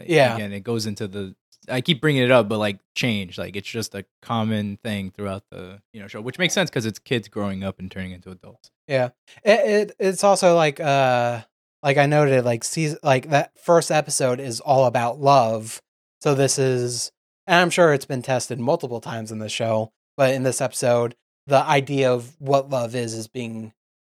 Yeah. 0.07 0.35
Again, 0.35 0.53
it 0.53 0.65
goes 0.65 0.87
into 0.87 1.09
the 1.09 1.35
I 1.71 1.81
keep 1.81 2.01
bringing 2.01 2.23
it 2.23 2.31
up, 2.31 2.49
but 2.49 2.59
like 2.59 2.79
change, 2.95 3.39
like 3.39 3.57
it's 3.57 3.69
just 3.69 3.95
a 3.95 4.05
common 4.23 4.79
thing 4.79 5.11
throughout 5.11 5.45
the 5.51 5.81
you 5.93 6.01
know 6.01 6.09
show, 6.09 6.21
which 6.21 6.39
makes 6.39 6.55
sense 6.55 6.71
because 6.71 6.87
it's 6.87 6.99
kids 6.99 7.29
growing 7.29 7.65
up 7.65 7.79
and 7.79 7.91
turning 7.91 8.13
into 8.13 8.31
adults. 8.31 8.71
Yeah. 8.87 9.11
It, 9.45 9.91
it 9.91 9.97
it's 9.99 10.25
also 10.25 10.55
like 10.55 10.81
uh 10.81 11.43
like 11.83 11.97
I 11.97 12.07
noted 12.07 12.45
like 12.45 12.65
season 12.65 12.99
like 13.03 13.31
that 13.31 13.53
first 13.59 13.91
episode 13.91 14.41
is 14.41 14.61
all 14.61 14.87
about 14.87 15.21
love. 15.21 15.83
So 16.21 16.35
this 16.35 16.59
is 16.59 17.13
and 17.47 17.61
I'm 17.61 17.71
sure 17.71 17.93
it's 17.93 18.05
been 18.07 18.23
tested 18.23 18.59
multiple 18.59 19.01
times 19.01 19.33
in 19.33 19.39
the 19.39 19.49
show, 19.49 19.93
but 20.17 20.35
in 20.35 20.43
this 20.43 20.61
episode 20.61 21.15
the 21.47 21.63
idea 21.63 22.13
of 22.13 22.37
what 22.39 22.71
love 22.71 22.95
is 22.95 23.15
is 23.15 23.29
being 23.29 23.73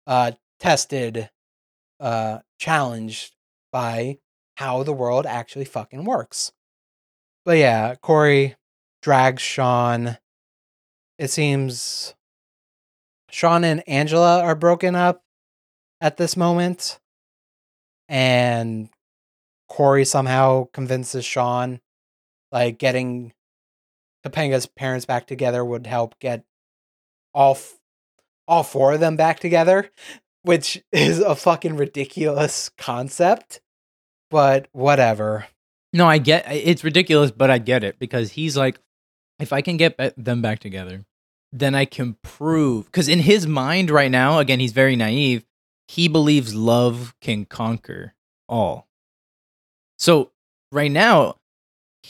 uh 0.07 0.31
tested 0.60 1.30
uh 1.99 2.39
challenged 2.60 3.34
by 3.72 4.18
how 4.60 4.84
the 4.84 4.91
world 4.91 5.26
actually 5.26 5.64
fucking 5.64 6.03
works. 6.03 6.52
But 7.45 7.60
yeah, 7.60 7.95
Cory 7.95 8.57
drags 9.02 9.41
Shawn. 9.41 10.18
It 11.18 11.30
seems 11.30 12.14
Shawn 13.31 13.64
and 13.64 13.88
Angela 13.88 14.44
are 14.44 14.56
broken 14.56 14.95
up 14.95 15.23
at 16.02 16.18
this 16.18 16.36
moment. 16.36 16.99
And 18.10 18.90
Cory 19.69 20.03
somehow 20.03 20.68
convinces 20.73 21.23
Shawn 21.23 21.80
like 22.52 22.77
getting 22.77 23.31
Topanga's 24.26 24.65
parents 24.65 25.06
back 25.06 25.26
together 25.26 25.64
would 25.64 25.88
help 25.88 26.19
get 26.19 26.44
all 27.34 27.53
f- 27.53 27.80
all 28.45 28.64
four 28.64 28.91
of 28.91 28.99
them 28.99 29.15
back 29.15 29.40
together, 29.40 29.90
which 30.41 30.84
is 30.91 31.19
a 31.22 31.34
fucking 31.34 31.77
ridiculous 31.77 32.68
concept. 32.77 33.61
But 34.30 34.68
whatever. 34.72 35.47
No, 35.93 36.07
I 36.07 36.19
get 36.19 36.45
it's 36.51 36.84
ridiculous, 36.84 37.31
but 37.31 37.49
I 37.49 37.57
get 37.57 37.84
it 37.84 37.97
because 37.99 38.31
he's 38.34 38.56
like, 38.56 38.80
if 39.39 39.51
I 39.53 39.61
can 39.61 39.77
get 39.77 39.97
them 40.18 40.41
back 40.41 40.60
together, 40.60 41.06
then 41.51 41.73
I 41.73 41.85
can 41.85 42.15
prove. 42.22 42.85
Because 42.85 43.07
in 43.07 43.19
his 43.19 43.47
mind 43.47 43.89
right 43.89 44.11
now, 44.11 44.39
again, 44.39 44.60
he's 44.60 44.73
very 44.73 44.95
naive. 44.95 45.45
He 45.88 46.07
believes 46.07 46.53
love 46.53 47.15
can 47.22 47.45
conquer 47.45 48.14
all. 48.47 48.88
So 49.97 50.31
right 50.72 50.91
now, 50.91 51.38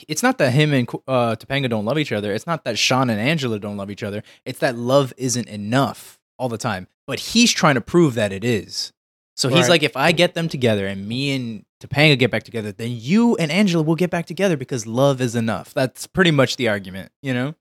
it's 0.07 0.21
not 0.23 0.37
that 0.39 0.51
him 0.51 0.73
and 0.73 0.87
uh, 1.07 1.35
Topanga 1.37 1.69
don't 1.69 1.85
love 1.85 1.97
each 1.97 2.11
other. 2.11 2.33
It's 2.33 2.45
not 2.45 2.65
that 2.65 2.77
Shawn 2.77 3.09
and 3.09 3.19
Angela 3.19 3.59
don't 3.59 3.77
love 3.77 3.89
each 3.89 4.03
other. 4.03 4.23
It's 4.45 4.59
that 4.59 4.75
love 4.75 5.13
isn't 5.17 5.47
enough 5.47 6.19
all 6.37 6.49
the 6.49 6.57
time. 6.57 6.87
But 7.07 7.19
he's 7.19 7.51
trying 7.51 7.75
to 7.75 7.81
prove 7.81 8.13
that 8.15 8.31
it 8.31 8.43
is. 8.43 8.91
So 9.35 9.47
he's 9.49 9.61
Right. 9.61 9.69
like, 9.69 9.83
if 9.83 9.95
I 9.97 10.11
get 10.11 10.33
them 10.33 10.49
together 10.49 10.85
and 10.85 11.07
me 11.07 11.31
and 11.33 11.65
Topanga 11.79 12.19
get 12.19 12.31
back 12.31 12.43
together, 12.43 12.71
then 12.71 12.91
you 12.91 13.35
and 13.37 13.51
Angela 13.51 13.83
will 13.83 13.95
get 13.95 14.09
back 14.09 14.25
together 14.25 14.57
because 14.57 14.85
love 14.85 15.21
is 15.21 15.35
enough. 15.35 15.73
That's 15.73 16.07
pretty 16.07 16.31
much 16.31 16.57
the 16.57 16.67
argument, 16.67 17.11
you 17.21 17.33
know? 17.33 17.55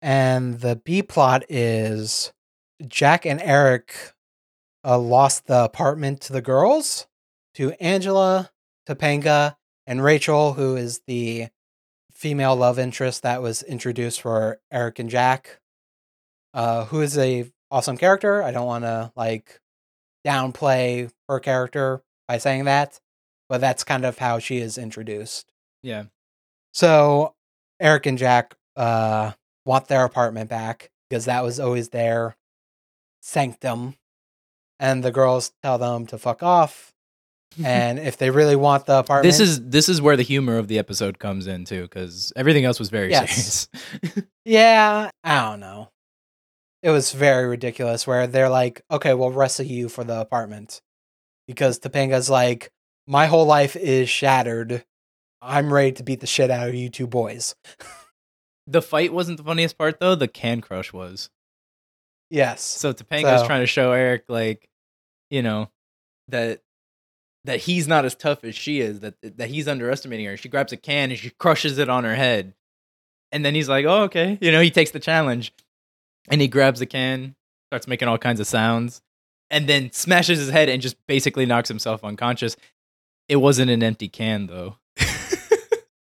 And 0.00 0.60
the 0.60 0.76
B 0.76 1.02
plot 1.02 1.44
is 1.48 2.32
Jack 2.86 3.26
and 3.26 3.40
Eric 3.42 3.94
uh, 4.84 4.98
lost 4.98 5.46
the 5.46 5.64
apartment 5.64 6.20
to 6.22 6.32
the 6.32 6.42
girls, 6.42 7.06
to 7.54 7.72
Angela, 7.72 8.50
Topanga, 8.88 9.56
and 9.86 10.02
Rachel, 10.02 10.54
who 10.54 10.76
is 10.76 11.02
the 11.06 11.48
female 12.10 12.56
love 12.56 12.78
interest 12.78 13.22
that 13.22 13.42
was 13.42 13.62
introduced 13.62 14.20
for 14.20 14.60
Eric 14.70 14.98
and 14.98 15.10
Jack, 15.10 15.60
uh, 16.54 16.86
who 16.86 17.00
is 17.00 17.18
a 17.18 17.50
awesome 17.70 17.96
character. 17.96 18.42
I 18.42 18.50
don't 18.50 18.66
want 18.66 18.84
to 18.84 19.12
like 19.14 19.60
downplay 20.26 21.10
her 21.28 21.40
character 21.40 22.02
by 22.28 22.38
saying 22.38 22.64
that, 22.64 23.00
but 23.52 23.60
that's 23.60 23.84
kind 23.84 24.06
of 24.06 24.16
how 24.16 24.38
she 24.38 24.56
is 24.56 24.78
introduced. 24.78 25.44
Yeah. 25.82 26.04
So 26.72 27.34
Eric 27.78 28.06
and 28.06 28.16
Jack 28.16 28.54
uh 28.76 29.32
want 29.66 29.88
their 29.88 30.06
apartment 30.06 30.48
back 30.48 30.90
because 31.10 31.26
that 31.26 31.42
was 31.44 31.60
always 31.60 31.90
their 31.90 32.34
sanctum. 33.20 33.94
And 34.80 35.04
the 35.04 35.10
girls 35.12 35.52
tell 35.62 35.76
them 35.76 36.06
to 36.06 36.16
fuck 36.18 36.42
off. 36.42 36.92
And 37.62 37.98
if 37.98 38.16
they 38.16 38.30
really 38.30 38.56
want 38.56 38.86
the 38.86 39.00
apartment, 39.00 39.30
This 39.30 39.38
is 39.38 39.60
this 39.68 39.90
is 39.90 40.00
where 40.00 40.16
the 40.16 40.22
humor 40.22 40.56
of 40.56 40.68
the 40.68 40.78
episode 40.78 41.18
comes 41.18 41.46
in 41.46 41.66
too, 41.66 41.82
because 41.82 42.32
everything 42.34 42.64
else 42.64 42.78
was 42.78 42.88
very 42.88 43.10
Yes. 43.10 43.68
serious. 44.02 44.26
yeah, 44.46 45.10
I 45.22 45.40
don't 45.42 45.60
know. 45.60 45.90
It 46.82 46.88
was 46.88 47.12
very 47.12 47.46
ridiculous 47.46 48.06
where 48.06 48.26
they're 48.26 48.48
like, 48.48 48.80
okay, 48.90 49.12
we'll 49.12 49.30
wrestle 49.30 49.66
you 49.66 49.90
for 49.90 50.04
the 50.04 50.18
apartment. 50.18 50.80
Because 51.46 51.78
Topanga's 51.78 52.30
like, 52.30 52.70
my 53.06 53.26
whole 53.26 53.46
life 53.46 53.76
is 53.76 54.08
shattered. 54.08 54.84
I'm 55.40 55.72
ready 55.72 55.92
to 55.92 56.02
beat 56.02 56.20
the 56.20 56.26
shit 56.26 56.50
out 56.50 56.68
of 56.68 56.74
you 56.74 56.88
two 56.88 57.06
boys. 57.06 57.54
the 58.66 58.82
fight 58.82 59.12
wasn't 59.12 59.38
the 59.38 59.44
funniest 59.44 59.76
part 59.76 59.98
though. 60.00 60.14
The 60.14 60.28
can 60.28 60.60
crush 60.60 60.92
was. 60.92 61.30
Yes. 62.30 62.62
So 62.62 62.92
Topanga's 62.92 63.40
So- 63.42 63.46
trying 63.46 63.60
to 63.62 63.66
show 63.66 63.92
Eric 63.92 64.24
like, 64.28 64.68
you 65.30 65.42
know, 65.42 65.70
that 66.28 66.60
that 67.44 67.60
he's 67.60 67.88
not 67.88 68.04
as 68.04 68.14
tough 68.14 68.44
as 68.44 68.54
she 68.54 68.80
is, 68.80 69.00
that 69.00 69.14
that 69.22 69.50
he's 69.50 69.66
underestimating 69.66 70.26
her. 70.26 70.36
She 70.36 70.48
grabs 70.48 70.72
a 70.72 70.76
can 70.76 71.10
and 71.10 71.18
she 71.18 71.30
crushes 71.30 71.78
it 71.78 71.88
on 71.88 72.04
her 72.04 72.14
head. 72.14 72.54
And 73.32 73.44
then 73.44 73.54
he's 73.54 73.68
like, 73.68 73.84
"Oh, 73.86 74.02
okay." 74.02 74.38
You 74.40 74.52
know, 74.52 74.60
he 74.60 74.70
takes 74.70 74.90
the 74.92 75.00
challenge. 75.00 75.52
And 76.28 76.40
he 76.40 76.46
grabs 76.46 76.78
the 76.78 76.86
can, 76.86 77.34
starts 77.68 77.88
making 77.88 78.06
all 78.06 78.16
kinds 78.18 78.38
of 78.38 78.46
sounds, 78.46 79.02
and 79.50 79.68
then 79.68 79.90
smashes 79.90 80.38
his 80.38 80.50
head 80.50 80.68
and 80.68 80.80
just 80.80 80.96
basically 81.08 81.46
knocks 81.46 81.68
himself 81.68 82.04
unconscious. 82.04 82.56
It 83.28 83.36
wasn't 83.36 83.70
an 83.70 83.82
empty 83.82 84.08
can 84.08 84.46
though. 84.46 84.76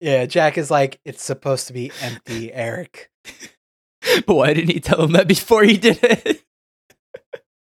Yeah, 0.02 0.24
Jack 0.24 0.56
is 0.56 0.70
like, 0.70 0.98
it's 1.04 1.22
supposed 1.22 1.66
to 1.66 1.74
be 1.74 1.92
empty, 2.00 2.50
Eric. 2.54 3.10
but 4.26 4.34
why 4.34 4.54
didn't 4.54 4.70
he 4.70 4.80
tell 4.80 5.04
him 5.04 5.12
that 5.12 5.28
before 5.28 5.62
he 5.62 5.76
did 5.76 5.98
it? 6.02 6.42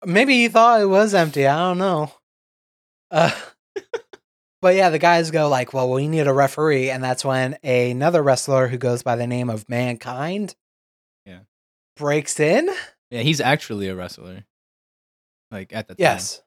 Maybe 0.05 0.35
he 0.35 0.47
thought 0.49 0.81
it 0.81 0.87
was 0.87 1.15
empty. 1.15 1.49
I 1.49 1.59
don't 1.59 1.79
know. 1.79 2.13
Uh, 3.11 3.33
but 4.63 4.77
yeah, 4.77 4.91
the 4.91 5.01
guys 5.01 5.33
go 5.33 5.49
like, 5.49 5.73
"Well, 5.73 5.91
we 5.91 6.07
need 6.07 6.29
a 6.29 6.33
referee," 6.33 6.91
and 6.91 7.03
that's 7.03 7.25
when 7.25 7.59
another 7.65 8.23
wrestler 8.23 8.69
who 8.69 8.79
goes 8.79 9.03
by 9.03 9.17
the 9.17 9.27
name 9.27 9.51
of 9.51 9.69
Mankind, 9.69 10.55
Yeah. 11.27 11.41
breaks 11.97 12.39
in. 12.39 12.71
yeah, 13.11 13.23
he's 13.23 13.41
actually 13.41 13.89
a 13.89 13.97
wrestler. 13.97 14.45
Like 15.51 15.73
at 15.73 15.89
the 15.89 15.95
time. 15.95 16.03
Yes. 16.03 16.41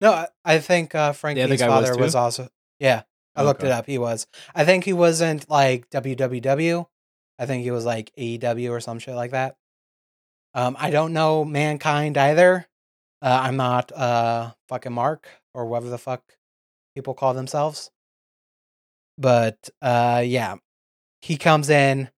No, 0.00 0.12
I, 0.12 0.28
I 0.44 0.58
think 0.58 0.94
uh, 0.94 1.12
Frankie's 1.12 1.48
was 1.48 1.60
father 1.60 1.96
was, 1.96 2.12
too? 2.12 2.18
also. 2.18 2.48
Yeah, 2.78 3.02
I 3.34 3.42
looked 3.42 3.62
it 3.62 3.70
up. 3.70 3.86
He 3.86 3.98
was. 3.98 4.26
I 4.54 4.64
think 4.64 4.84
he 4.84 4.92
wasn't 4.92 5.48
like 5.50 5.90
WWW. 5.90 6.86
I 7.38 7.46
think 7.46 7.62
he 7.62 7.70
was 7.70 7.84
like 7.84 8.12
AEW 8.18 8.70
or 8.70 8.80
some 8.80 8.98
shit 8.98 9.14
like 9.14 9.30
that. 9.32 9.56
Um, 10.54 10.76
I 10.78 10.90
don't 10.90 11.12
know 11.12 11.44
Mankind 11.44 12.16
either. 12.16 12.66
Uh, 13.20 13.40
I'm 13.42 13.56
not 13.56 13.90
uh 13.92 14.52
fucking 14.68 14.92
Mark 14.92 15.28
or 15.54 15.66
whatever 15.66 15.90
the 15.90 15.98
fuck 15.98 16.22
people 16.94 17.14
call 17.14 17.34
themselves. 17.34 17.90
But 19.16 19.70
uh, 19.82 20.22
yeah, 20.24 20.56
he 21.20 21.36
comes 21.36 21.68
in. 21.68 22.10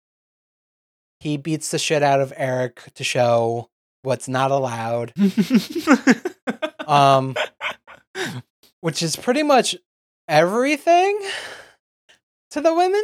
He 1.20 1.36
beats 1.36 1.70
the 1.70 1.78
shit 1.78 2.02
out 2.02 2.20
of 2.20 2.32
Eric 2.36 2.93
to 2.94 3.05
show 3.05 3.69
what's 4.02 4.28
not 4.28 4.51
allowed. 4.51 5.12
Um, 6.91 7.37
which 8.81 9.03
is 9.03 9.17
pretty 9.17 9.43
much 9.43 9.77
everything 10.29 11.21
to 12.51 12.61
the 12.61 12.75
women. 12.75 13.03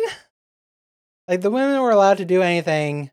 Like 1.28 1.40
the 1.40 1.50
women 1.50 1.80
were 1.80 1.90
allowed 1.90 2.18
to 2.18 2.24
do 2.24 2.42
anything, 2.42 3.10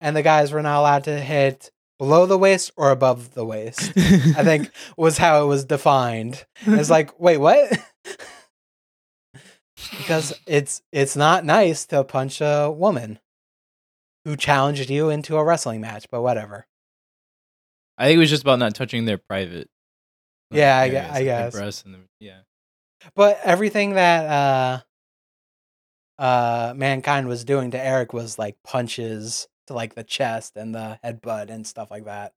and 0.00 0.16
the 0.16 0.22
guys 0.22 0.52
were 0.52 0.62
not 0.62 0.80
allowed 0.80 1.04
to 1.04 1.20
hit 1.20 1.70
below 1.98 2.26
the 2.26 2.38
waist 2.38 2.70
or 2.76 2.90
above 2.90 3.34
the 3.34 3.44
waist. 3.44 3.92
I 3.96 4.44
think 4.44 4.70
was 4.96 5.18
how 5.18 5.42
it 5.42 5.46
was 5.46 5.64
defined. 5.64 6.46
It's 6.66 6.90
like, 6.90 7.18
wait, 7.20 7.38
what? 7.38 7.72
because 9.90 10.32
it's 10.46 10.82
it's 10.92 11.16
not 11.16 11.44
nice 11.44 11.86
to 11.86 12.04
punch 12.04 12.40
a 12.40 12.70
woman 12.70 13.18
who 14.24 14.36
challenged 14.36 14.90
you 14.90 15.10
into 15.10 15.36
a 15.36 15.44
wrestling 15.44 15.80
match, 15.80 16.06
but 16.10 16.22
whatever. 16.22 16.66
I 17.98 18.06
think 18.06 18.16
it 18.16 18.20
was 18.20 18.30
just 18.30 18.42
about 18.42 18.60
not 18.60 18.74
touching 18.74 19.04
their 19.04 19.18
private. 19.18 19.68
like, 20.50 20.58
Yeah, 20.58 20.78
I 20.78 20.88
areas, 20.88 21.10
I 21.10 21.24
guess. 21.24 21.52
breasts 21.52 21.84
and 21.84 21.94
the, 21.94 21.98
yeah. 22.20 22.38
But 23.14 23.40
everything 23.44 23.94
that 23.94 24.26
uh 26.18 26.22
uh 26.22 26.74
mankind 26.74 27.28
was 27.28 27.44
doing 27.44 27.72
to 27.72 27.78
Eric 27.84 28.12
was 28.12 28.38
like 28.38 28.56
punches 28.64 29.48
to 29.66 29.74
like 29.74 29.94
the 29.94 30.04
chest 30.04 30.56
and 30.56 30.74
the 30.74 30.98
headbutt 31.04 31.50
and 31.50 31.66
stuff 31.66 31.90
like 31.90 32.04
that. 32.06 32.32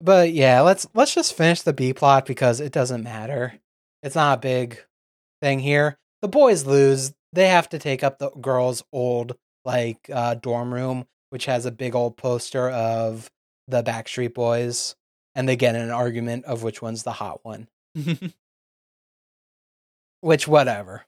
But 0.00 0.32
yeah, 0.32 0.60
let's 0.60 0.86
let's 0.94 1.14
just 1.14 1.34
finish 1.36 1.62
the 1.62 1.72
B 1.72 1.92
plot 1.92 2.26
because 2.26 2.60
it 2.60 2.72
doesn't 2.72 3.04
matter. 3.04 3.54
It's 4.02 4.14
not 4.14 4.38
a 4.38 4.40
big 4.40 4.84
thing 5.40 5.58
here. 5.60 5.98
The 6.22 6.28
boys 6.28 6.66
lose. 6.66 7.12
They 7.32 7.48
have 7.48 7.68
to 7.70 7.78
take 7.78 8.02
up 8.02 8.18
the 8.18 8.30
girls' 8.30 8.82
old 8.92 9.36
like 9.64 10.10
uh 10.12 10.34
dorm 10.34 10.72
room, 10.72 11.06
which 11.30 11.46
has 11.46 11.66
a 11.66 11.70
big 11.70 11.94
old 11.94 12.16
poster 12.16 12.68
of 12.68 13.30
the 13.68 13.82
Backstreet 13.82 14.34
Boys, 14.34 14.94
and 15.34 15.48
they 15.48 15.56
get 15.56 15.74
in 15.74 15.82
an 15.82 15.90
argument 15.90 16.44
of 16.44 16.62
which 16.62 16.80
one's 16.80 17.02
the 17.02 17.12
hot 17.12 17.40
one 17.42 17.68
which 20.20 20.48
whatever. 20.48 21.06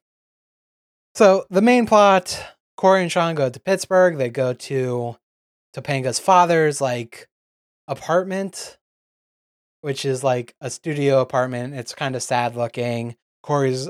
So 1.15 1.47
the 1.51 1.63
main 1.63 1.87
plot, 1.87 2.41
Cory 2.77 3.03
and 3.03 3.11
Shawn 3.11 3.35
go 3.35 3.51
to 3.51 3.61
Pittsburgh. 3.61 4.17
They 4.17 4.31
go 4.31 4.53
to 4.53 5.17
Topanga's 5.75 6.21
father's 6.21 6.81
like 6.81 7.29
apartment, 7.89 8.79
which 9.81 10.05
is 10.05 10.23
like 10.23 10.55
a 10.61 10.71
studio 10.71 11.21
apartment. 11.21 11.75
It's 11.75 11.95
kind 11.95 12.15
of 12.15 12.23
sad 12.23 12.55
looking. 12.55 13.17
Cory's 13.43 13.89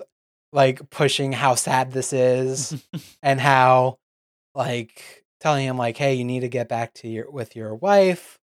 like 0.52 0.88
pushing 0.88 1.32
how 1.32 1.54
sad 1.54 1.92
this 1.92 2.14
is 2.14 2.82
and 3.22 3.38
how 3.38 3.98
like 4.54 5.24
telling 5.40 5.66
him 5.66 5.76
like, 5.76 5.98
hey, 5.98 6.14
you 6.14 6.24
need 6.24 6.40
to 6.40 6.48
get 6.48 6.68
back 6.68 6.94
to 6.94 7.08
your 7.08 7.30
with 7.30 7.54
your 7.54 7.74
wife. 7.74 8.37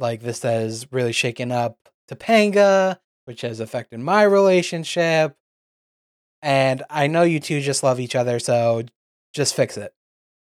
Like 0.00 0.22
this 0.22 0.42
has 0.42 0.86
really 0.90 1.12
shaken 1.12 1.52
up 1.52 1.76
Topanga, 2.10 2.98
which 3.24 3.42
has 3.42 3.60
affected 3.60 4.00
my 4.00 4.22
relationship. 4.22 5.36
And 6.42 6.82
I 6.88 7.06
know 7.06 7.22
you 7.22 7.38
two 7.38 7.60
just 7.60 7.82
love 7.82 8.00
each 8.00 8.16
other, 8.16 8.38
so 8.38 8.82
just 9.34 9.54
fix 9.54 9.76
it. 9.76 9.92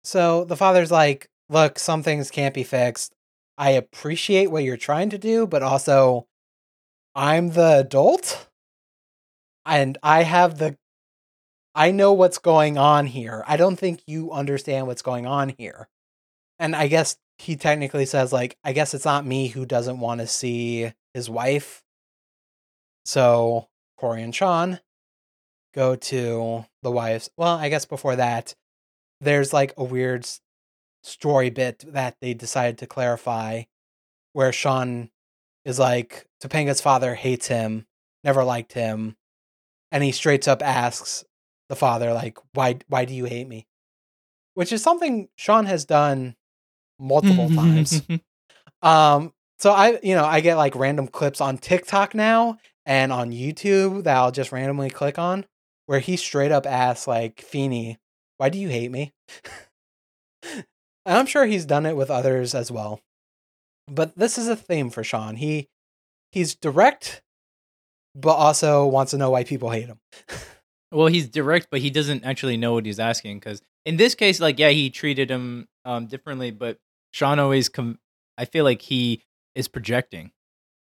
So 0.04 0.44
the 0.44 0.56
father's 0.56 0.90
like, 0.90 1.28
look, 1.48 1.78
some 1.78 2.02
things 2.02 2.30
can't 2.30 2.54
be 2.54 2.64
fixed. 2.64 3.14
I 3.58 3.70
appreciate 3.70 4.50
what 4.50 4.64
you're 4.64 4.76
trying 4.76 5.10
to 5.10 5.18
do, 5.18 5.46
but 5.46 5.62
also 5.62 6.26
I'm 7.14 7.50
the 7.50 7.80
adult 7.80 8.48
and 9.66 9.98
I 10.02 10.22
have 10.22 10.58
the 10.58 10.76
I 11.74 11.90
know 11.90 12.12
what's 12.12 12.38
going 12.38 12.76
on 12.76 13.06
here. 13.06 13.44
I 13.46 13.56
don't 13.56 13.76
think 13.76 14.02
you 14.06 14.30
understand 14.30 14.86
what's 14.86 15.02
going 15.02 15.26
on 15.26 15.54
here. 15.56 15.88
And 16.58 16.76
I 16.76 16.86
guess 16.86 17.16
he 17.42 17.56
technically 17.56 18.06
says 18.06 18.32
like 18.32 18.56
I 18.62 18.72
guess 18.72 18.94
it's 18.94 19.04
not 19.04 19.26
me 19.26 19.48
who 19.48 19.66
doesn't 19.66 19.98
want 19.98 20.20
to 20.20 20.26
see 20.28 20.92
his 21.12 21.28
wife. 21.28 21.82
So 23.04 23.68
Cory 23.98 24.22
and 24.22 24.34
Shawn 24.34 24.78
go 25.74 25.96
to 25.96 26.64
the 26.82 26.90
wife's. 26.90 27.30
Well, 27.36 27.56
I 27.56 27.68
guess 27.68 27.84
before 27.84 28.14
that, 28.16 28.54
there's 29.20 29.52
like 29.52 29.74
a 29.76 29.82
weird 29.82 30.26
story 31.02 31.50
bit 31.50 31.84
that 31.88 32.16
they 32.20 32.32
decided 32.32 32.78
to 32.78 32.86
clarify 32.86 33.64
where 34.34 34.52
Shawn 34.52 35.10
is 35.64 35.80
like 35.80 36.26
Topanga's 36.40 36.80
father 36.80 37.16
hates 37.16 37.48
him, 37.48 37.86
never 38.22 38.44
liked 38.44 38.74
him, 38.74 39.16
and 39.90 40.04
he 40.04 40.12
straight 40.12 40.46
up 40.46 40.62
asks 40.62 41.24
the 41.68 41.74
father 41.74 42.12
like 42.12 42.38
why 42.52 42.78
why 42.86 43.04
do 43.04 43.14
you 43.14 43.24
hate 43.24 43.48
me? 43.48 43.66
Which 44.54 44.72
is 44.72 44.82
something 44.82 45.28
Shawn 45.34 45.66
has 45.66 45.84
done 45.84 46.36
multiple 47.02 47.48
times. 47.54 48.02
Um, 48.82 49.32
so 49.58 49.72
I, 49.72 49.98
you 50.02 50.14
know, 50.14 50.24
I 50.24 50.40
get 50.40 50.56
like 50.56 50.74
random 50.74 51.08
clips 51.08 51.40
on 51.40 51.58
TikTok 51.58 52.14
now 52.14 52.58
and 52.86 53.12
on 53.12 53.30
YouTube 53.30 54.04
that 54.04 54.16
I'll 54.16 54.32
just 54.32 54.52
randomly 54.52 54.90
click 54.90 55.18
on 55.18 55.44
where 55.86 56.00
he 56.00 56.16
straight 56.16 56.52
up 56.52 56.66
asks 56.66 57.06
like 57.06 57.40
Feeney, 57.40 57.98
"Why 58.38 58.48
do 58.48 58.58
you 58.58 58.68
hate 58.68 58.90
me?" 58.90 59.12
and 60.42 60.64
I'm 61.06 61.26
sure 61.26 61.46
he's 61.46 61.66
done 61.66 61.86
it 61.86 61.96
with 61.96 62.10
others 62.10 62.54
as 62.54 62.70
well. 62.70 63.00
But 63.88 64.16
this 64.16 64.38
is 64.38 64.48
a 64.48 64.56
theme 64.56 64.90
for 64.90 65.04
Shawn. 65.04 65.36
He 65.36 65.68
he's 66.30 66.54
direct, 66.54 67.22
but 68.14 68.34
also 68.34 68.86
wants 68.86 69.10
to 69.10 69.18
know 69.18 69.30
why 69.30 69.44
people 69.44 69.70
hate 69.70 69.86
him. 69.86 69.98
Well, 70.92 71.06
he's 71.06 71.26
direct, 71.26 71.68
but 71.70 71.80
he 71.80 71.88
doesn't 71.88 72.24
actually 72.24 72.58
know 72.58 72.74
what 72.74 72.84
he's 72.84 73.00
asking. 73.00 73.38
Because 73.38 73.62
in 73.86 73.96
this 73.96 74.14
case, 74.14 74.40
like, 74.40 74.58
yeah, 74.58 74.68
he 74.68 74.90
treated 74.90 75.30
him 75.30 75.66
um, 75.86 76.06
differently, 76.06 76.50
but 76.50 76.76
Shawn 77.12 77.38
always 77.38 77.68
com- 77.68 77.98
I 78.36 78.44
feel 78.44 78.64
like 78.64 78.82
he 78.82 79.22
is 79.54 79.68
projecting. 79.68 80.32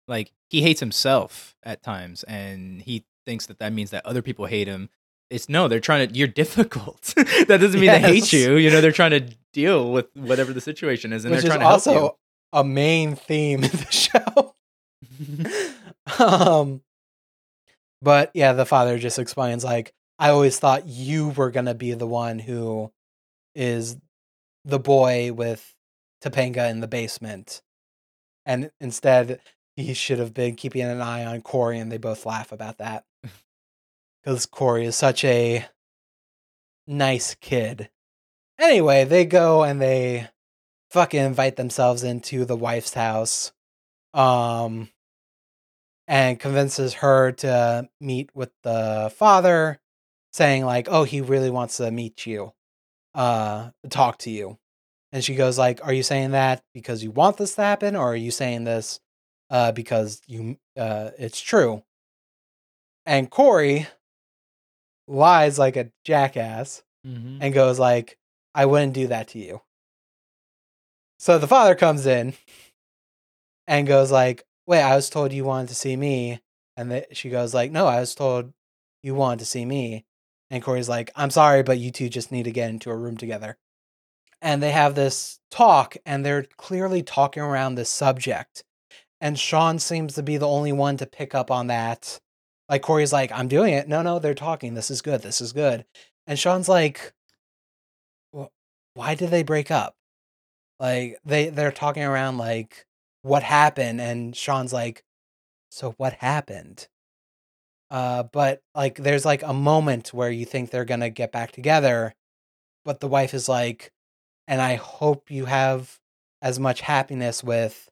Like 0.08 0.32
he 0.50 0.62
hates 0.62 0.80
himself 0.80 1.56
at 1.64 1.82
times, 1.82 2.24
and 2.24 2.82
he 2.82 3.06
thinks 3.26 3.48
that 3.48 3.60
that 3.60 3.74
means 3.74 3.92
that 3.92 4.06
other 4.06 4.22
people 4.22 4.46
hate 4.46 4.68
him. 4.68 4.90
It's 5.30 5.50
no, 5.50 5.68
they're 5.68 5.80
trying 5.80 6.08
to. 6.08 6.16
You're 6.16 6.28
difficult. 6.28 7.02
that 7.16 7.48
doesn't 7.48 7.80
mean 7.80 7.90
they 7.92 8.00
hate 8.00 8.34
you. 8.34 8.56
You 8.56 8.70
know, 8.70 8.82
they're 8.82 8.92
trying 8.92 9.12
to 9.12 9.22
deal 9.54 9.92
with 9.92 10.08
whatever 10.16 10.54
the 10.54 10.62
situation 10.62 11.14
is, 11.14 11.26
and 11.26 11.34
which 11.34 11.42
they're 11.42 11.50
trying 11.50 11.60
to 11.60 11.66
help 11.66 11.88
also 11.88 12.18
a 12.54 12.64
main 12.64 13.16
theme 13.16 13.64
in 13.64 13.72
the 13.72 13.92
show. 13.92 14.56
um 16.20 16.82
but 18.02 18.32
yeah 18.34 18.54
the 18.54 18.66
father 18.66 18.98
just 18.98 19.20
explains 19.20 19.64
like 19.64 19.94
i 20.18 20.30
always 20.30 20.58
thought 20.58 20.88
you 20.88 21.30
were 21.30 21.52
gonna 21.52 21.74
be 21.74 21.94
the 21.94 22.08
one 22.08 22.40
who 22.40 22.92
is 23.56 23.98
the 24.66 24.80
boy 24.80 25.32
with 25.34 25.76
topanga 26.22 26.70
in 26.70 26.80
the 26.80 26.88
basement 26.88 27.62
and 28.46 28.72
instead 28.80 29.40
he 29.76 29.94
should 29.94 30.20
have 30.20 30.34
been 30.34 30.56
keeping 30.56 30.82
an 30.82 31.02
eye 31.02 31.26
on 31.26 31.42
cory 31.42 31.80
and 31.80 31.92
they 31.92 31.98
both 31.98 32.26
laugh 32.26 32.52
about 32.52 32.78
that. 32.80 33.06
Because 34.22 34.46
cory 34.46 34.86
is 34.86 34.98
such 34.98 35.24
a 35.24 35.66
nice 36.86 37.36
kid. 37.36 37.90
Anyway 38.60 39.06
they 39.06 39.24
go 39.24 39.64
and 39.64 39.82
they 39.82 40.28
fucking 40.92 41.24
invite 41.24 41.56
themselves 41.56 42.04
into 42.04 42.44
the 42.44 42.58
wife's 42.58 42.94
house 42.94 43.54
um 44.14 44.90
and 46.08 46.40
convinces 46.40 46.96
her 46.96 47.32
to 47.32 47.88
meet 48.02 48.30
with 48.36 48.52
the 48.64 49.12
father 49.16 49.80
saying 50.34 50.66
like 50.66 50.88
oh 50.90 51.04
he 51.04 51.22
really 51.22 51.50
wants 51.50 51.78
to 51.78 51.90
meet 51.92 52.26
you 52.26 52.52
uh 53.14 53.70
talk 53.90 54.18
to 54.18 54.32
you 54.32 54.58
and 55.12 55.24
she 55.24 55.36
goes 55.36 55.58
like 55.58 55.80
are 55.86 55.94
you 55.94 56.04
saying 56.04 56.32
that 56.32 56.64
because 56.74 57.04
you 57.04 57.12
want 57.12 57.38
this 57.38 57.56
to 57.56 57.62
happen 57.62 57.96
or 57.96 58.12
are 58.14 58.16
you 58.16 58.32
saying 58.32 58.64
this 58.64 59.00
uh 59.50 59.72
because 59.72 60.22
you 60.28 60.58
uh 60.78 61.12
it's 61.18 61.40
true? 61.42 61.84
And 63.06 63.30
cory 63.32 63.88
lies 65.08 65.58
like 65.60 65.76
a 65.76 65.92
jackass 66.06 66.84
Mm-hmm. 67.08 67.38
and 67.42 67.54
goes 67.54 67.80
like 67.80 68.18
i 68.54 68.66
wouldn't 68.66 68.92
do 68.94 69.08
that 69.08 69.30
to 69.30 69.40
you. 69.40 69.62
So 71.18 71.38
the 71.38 71.48
father 71.48 71.74
comes 71.74 72.06
in 72.06 72.34
and 73.68 73.88
goes 73.88 74.12
like 74.12 74.44
wait 74.68 74.82
i 74.82 74.96
was 74.96 75.10
told 75.10 75.32
you 75.32 75.46
wanted 75.46 75.70
to 75.70 75.76
see 75.76 75.96
me. 75.96 76.42
And 76.76 76.92
the, 76.92 77.08
she 77.14 77.30
goes 77.30 77.54
like 77.54 77.72
no 77.72 77.88
i 77.88 78.02
was 78.02 78.16
told 78.16 78.52
you 79.02 79.16
wanted 79.16 79.40
to 79.40 79.46
see 79.46 79.64
me. 79.66 80.06
And 80.52 80.62
cory's 80.62 80.90
like 80.90 81.10
i'm 81.16 81.30
sorry 81.30 81.64
but 81.64 81.78
you 81.80 81.90
two 81.90 82.10
just 82.10 82.34
need 82.34 82.44
to 82.44 82.52
get 82.52 82.70
into 82.70 82.90
a 82.92 82.98
room 82.98 83.16
together 83.16 83.58
and 84.42 84.62
they 84.64 84.72
have 84.72 84.96
this 84.96 85.40
talk 85.52 85.98
and 86.06 86.26
they're 86.26 86.46
clearly 86.58 87.04
talking 87.04 87.44
around 87.44 87.76
this 87.76 87.90
subject. 87.90 88.64
And 89.22 89.38
shawn 89.38 89.80
seems 89.80 90.16
to 90.16 90.24
be 90.24 90.38
the 90.38 90.48
only 90.48 90.72
one 90.72 90.98
to 90.98 91.06
pick 91.06 91.36
up 91.36 91.52
on 91.52 91.68
that. 91.68 92.20
Like 92.70 92.82
cory's 92.84 93.14
like 93.14 93.32
i'm 93.32 93.48
doing 93.48 93.74
it. 93.74 93.88
No 93.88 94.02
no 94.02 94.20
they're 94.20 94.34
talking. 94.36 94.74
This 94.76 94.92
is 94.92 95.02
good. 95.02 95.22
This 95.22 95.42
is 95.42 95.54
good. 95.54 95.86
And 96.28 96.38
shawn's 96.40 96.70
like 96.70 97.14
"Wh- 98.32 98.48
why 98.96 99.16
did 99.16 99.30
they 99.32 99.44
break 99.44 99.72
up? 99.72 99.96
Like 100.80 101.20
they 101.26 101.50
they're 101.50 101.72
talking 101.72 102.04
around 102.04 102.38
like 102.38 102.86
what 103.24 103.44
happened 103.44 104.02
and 104.02 104.36
shawn's 104.36 104.74
like 104.74 105.04
so 105.72 105.94
what 105.98 106.14
happened? 106.14 106.88
Uh 107.92 108.24
but 108.24 108.62
like 108.76 108.98
there's 108.98 109.26
like 109.26 109.44
a 109.44 109.54
moment 109.54 110.14
where 110.14 110.32
you 110.32 110.46
think 110.46 110.70
they're 110.72 110.86
gonna 110.86 111.10
get 111.10 111.32
back 111.32 111.52
together 111.52 112.14
but 112.86 113.00
the 113.00 113.08
wife 113.08 113.34
is 113.34 113.50
like 113.50 113.92
and 114.50 114.62
i 114.62 114.76
hope 114.76 115.32
you 115.32 115.46
have 115.46 115.98
as 116.42 116.60
much 116.60 116.82
happiness 116.82 117.42
with 117.42 117.88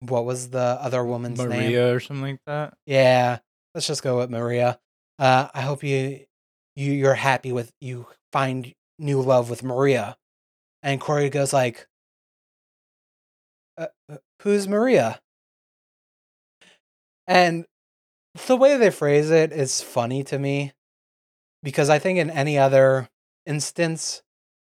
what 0.00 0.24
was 0.26 0.50
the 0.50 0.58
other 0.58 1.02
woman's 1.02 1.38
name? 1.38 1.48
Maria 1.48 1.94
or 1.94 1.98
something 1.98 2.22
like 2.22 2.40
that. 2.46 2.74
yeah 2.86 3.38
let's 3.74 3.86
just 3.88 4.02
go 4.04 4.18
with 4.18 4.30
maria. 4.30 4.78
Uh 5.18 5.48
i 5.52 5.62
hope 5.62 5.82
you 5.82 6.20
you 6.76 6.92
you're 6.92 7.14
happy 7.14 7.50
with 7.50 7.72
you 7.80 8.06
find 8.32 8.72
new 8.98 9.20
love 9.20 9.50
with 9.50 9.62
maria. 9.64 10.16
And 10.82 11.00
cory 11.00 11.30
goes 11.30 11.52
like 11.52 11.88
uh, 13.78 13.86
uh, 14.08 14.18
who's 14.42 14.68
maria? 14.68 15.20
And 17.26 17.64
the 18.46 18.56
way 18.56 18.76
they 18.76 18.90
phrase 18.90 19.30
it 19.30 19.52
is 19.52 19.80
funny 19.80 20.22
to 20.24 20.38
me 20.38 20.72
because 21.62 21.88
i 21.88 21.98
think 21.98 22.18
in 22.18 22.30
any 22.30 22.58
other 22.58 23.08
instance 23.46 24.22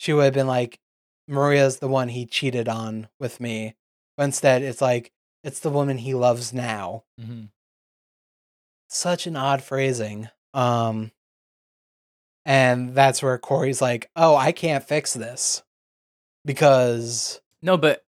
she 0.05 0.13
would 0.13 0.25
have 0.25 0.35
been 0.35 0.47
like 0.47 0.79
maria's 1.27 1.79
the 1.79 1.89
one 1.89 2.09
he 2.09 2.27
cheated 2.27 2.69
on 2.69 3.09
with 3.19 3.41
me 3.41 3.75
but 4.17 4.25
instead 4.25 4.63
it's 4.63 4.83
like 4.83 5.11
it's 5.43 5.61
the 5.61 5.71
woman 5.71 5.97
he 5.99 6.13
loves 6.15 6.53
now 6.53 7.05
Mm-hmm. 7.21 7.45
such 8.89 9.27
an 9.27 9.37
odd 9.37 9.63
phrasing. 9.63 10.29
Um 10.53 11.11
and 12.47 12.95
that's 12.95 13.23
where 13.23 13.39
Cory's 13.39 13.81
like, 13.81 14.11
"Oh, 14.15 14.37
I 14.37 14.53
can't 14.53 14.85
fix 14.85 15.15
this." 15.15 15.63
Because 16.45 17.41
No, 17.63 17.77
but 17.79 18.05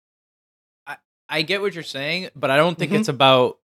I 0.86 0.96
I 1.28 1.42
get 1.42 1.60
what 1.60 1.74
you're 1.74 1.84
saying, 1.84 2.30
but 2.34 2.50
I 2.50 2.56
don't 2.56 2.76
think 2.76 2.90
Mhm. 2.92 2.98
it's 2.98 3.08
about 3.08 3.58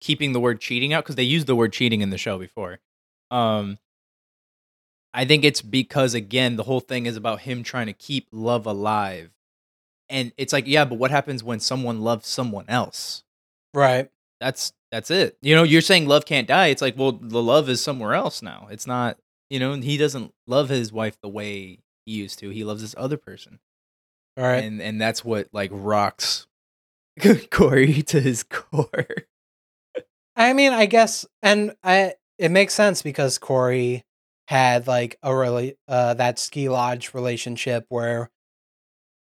keeping 0.00 0.32
the 0.32 0.40
word 0.40 0.60
cheating 0.60 0.92
out 0.92 1.04
because 1.04 1.14
they 1.16 1.22
used 1.22 1.46
the 1.46 1.54
word 1.56 1.72
cheating 1.72 2.00
in 2.00 2.10
the 2.10 2.18
show 2.18 2.38
before. 2.38 2.80
Um, 3.30 3.78
I 5.14 5.24
think 5.24 5.44
it's 5.44 5.62
because 5.62 6.12
again 6.14 6.56
the 6.56 6.64
whole 6.64 6.80
thing 6.80 7.06
is 7.06 7.16
about 7.16 7.40
him 7.40 7.62
trying 7.62 7.86
to 7.86 7.92
keep 7.92 8.26
love 8.32 8.66
alive, 8.66 9.30
and 10.08 10.32
it's 10.36 10.52
like 10.52 10.66
yeah, 10.66 10.84
but 10.84 10.98
what 10.98 11.10
happens 11.10 11.42
when 11.44 11.60
someone 11.60 12.00
loves 12.02 12.26
someone 12.26 12.66
else? 12.68 13.22
right. 13.72 14.10
That's 14.40 14.72
that's 14.90 15.10
it. 15.10 15.38
You 15.40 15.54
know, 15.54 15.62
you're 15.62 15.80
saying 15.80 16.06
love 16.06 16.26
can't 16.26 16.48
die. 16.48 16.66
It's 16.66 16.82
like 16.82 16.98
well, 16.98 17.12
the 17.12 17.42
love 17.42 17.68
is 17.68 17.82
somewhere 17.82 18.14
else 18.14 18.42
now. 18.42 18.68
It's 18.70 18.86
not. 18.86 19.16
You 19.48 19.60
know, 19.60 19.74
he 19.74 19.96
doesn't 19.96 20.32
love 20.46 20.68
his 20.68 20.92
wife 20.92 21.16
the 21.22 21.28
way 21.28 21.78
he 22.04 22.12
used 22.12 22.40
to. 22.40 22.50
He 22.50 22.64
loves 22.64 22.82
this 22.82 22.94
other 22.98 23.16
person 23.16 23.60
All 24.36 24.44
right. 24.44 24.64
and 24.64 24.82
and 24.82 25.00
that's 25.00 25.24
what 25.24 25.48
like 25.52 25.70
rocks 25.72 26.46
Cory 27.50 28.02
to 28.02 28.20
his 28.20 28.42
core. 28.42 29.06
I 30.36 30.52
mean, 30.52 30.72
I 30.72 30.86
guess 30.86 31.24
and 31.42 31.74
I 31.84 32.14
it 32.38 32.50
makes 32.50 32.74
sense 32.74 33.02
because 33.02 33.38
Cory 33.38 34.04
had 34.48 34.86
like 34.86 35.18
a 35.22 35.34
really 35.34 35.76
uh 35.88 36.14
that 36.14 36.38
ski 36.38 36.68
lodge 36.68 37.14
relationship 37.14 37.86
where 37.88 38.30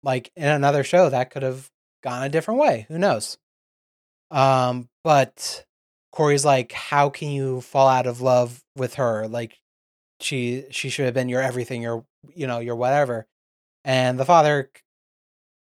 like 0.03 0.31
in 0.37 0.47
another 0.47 0.83
show 0.83 1.11
that 1.11 1.31
could 1.31 1.43
have 1.43 1.69
gone 2.03 2.23
a 2.23 2.29
different 2.29 2.61
way. 2.61 2.87
Who 2.89 2.99
knows? 2.99 3.39
Um, 4.31 4.89
but 5.05 5.65
Cory's 6.13 6.45
like, 6.45 6.73
how 6.73 7.11
can 7.11 7.31
you 7.31 7.61
fall 7.61 7.89
out 7.89 8.07
of 8.07 8.21
love 8.21 8.63
with 8.77 8.95
her? 8.95 9.29
Like 9.29 9.59
she 10.21 10.65
she 10.71 10.89
should 10.89 11.05
have 11.05 11.15
been 11.15 11.29
your 11.29 11.43
everything, 11.43 11.83
your 11.83 12.05
you 12.35 12.47
know, 12.47 12.61
your 12.61 12.77
whatever. 12.77 13.27
And 13.85 14.19
the 14.19 14.25
father 14.25 14.71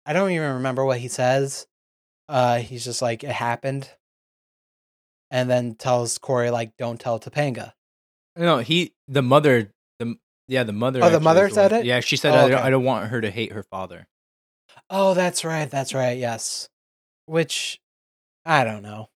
I 0.06 0.12
don't 0.12 0.30
even 0.30 0.54
remember 0.54 0.84
what 0.84 0.98
he 0.98 1.08
says. 1.08 1.66
Uh 2.28 2.58
he's 2.58 2.84
just 2.84 3.02
like, 3.02 3.24
it 3.24 3.32
happened. 3.32 3.88
And 5.32 5.48
then 5.48 5.74
tells 5.76 6.18
Cory 6.18 6.50
like, 6.50 6.76
don't 6.76 7.00
tell 7.00 7.20
Topanga. 7.20 7.72
No, 8.36 8.58
he 8.58 8.94
the 9.10 9.22
mother 9.22 9.72
the 9.98 10.14
yeah 10.48 10.62
the 10.62 10.72
mother. 10.72 11.00
Oh, 11.02 11.10
the 11.10 11.20
mother 11.20 11.42
one- 11.42 11.52
said 11.52 11.72
it? 11.72 11.84
Yeah, 11.84 12.00
she 12.00 12.16
said 12.16 12.32
Oh, 12.32 12.46
I, 12.46 12.48
don't. 12.48 12.62
I 12.62 12.70
don't 12.70 12.84
want 12.84 13.08
her 13.10 13.20
to 13.20 13.30
hate 13.30 13.52
her 13.52 13.62
father. 13.62 14.06
Oh, 14.88 15.14
that's 15.14 15.44
right. 15.44 15.70
That's 15.70 15.92
right. 15.92 16.16
Yes. 16.16 16.68
Which 17.26 17.80
I 18.46 18.64
don't 18.64 18.82
know. 18.82 19.10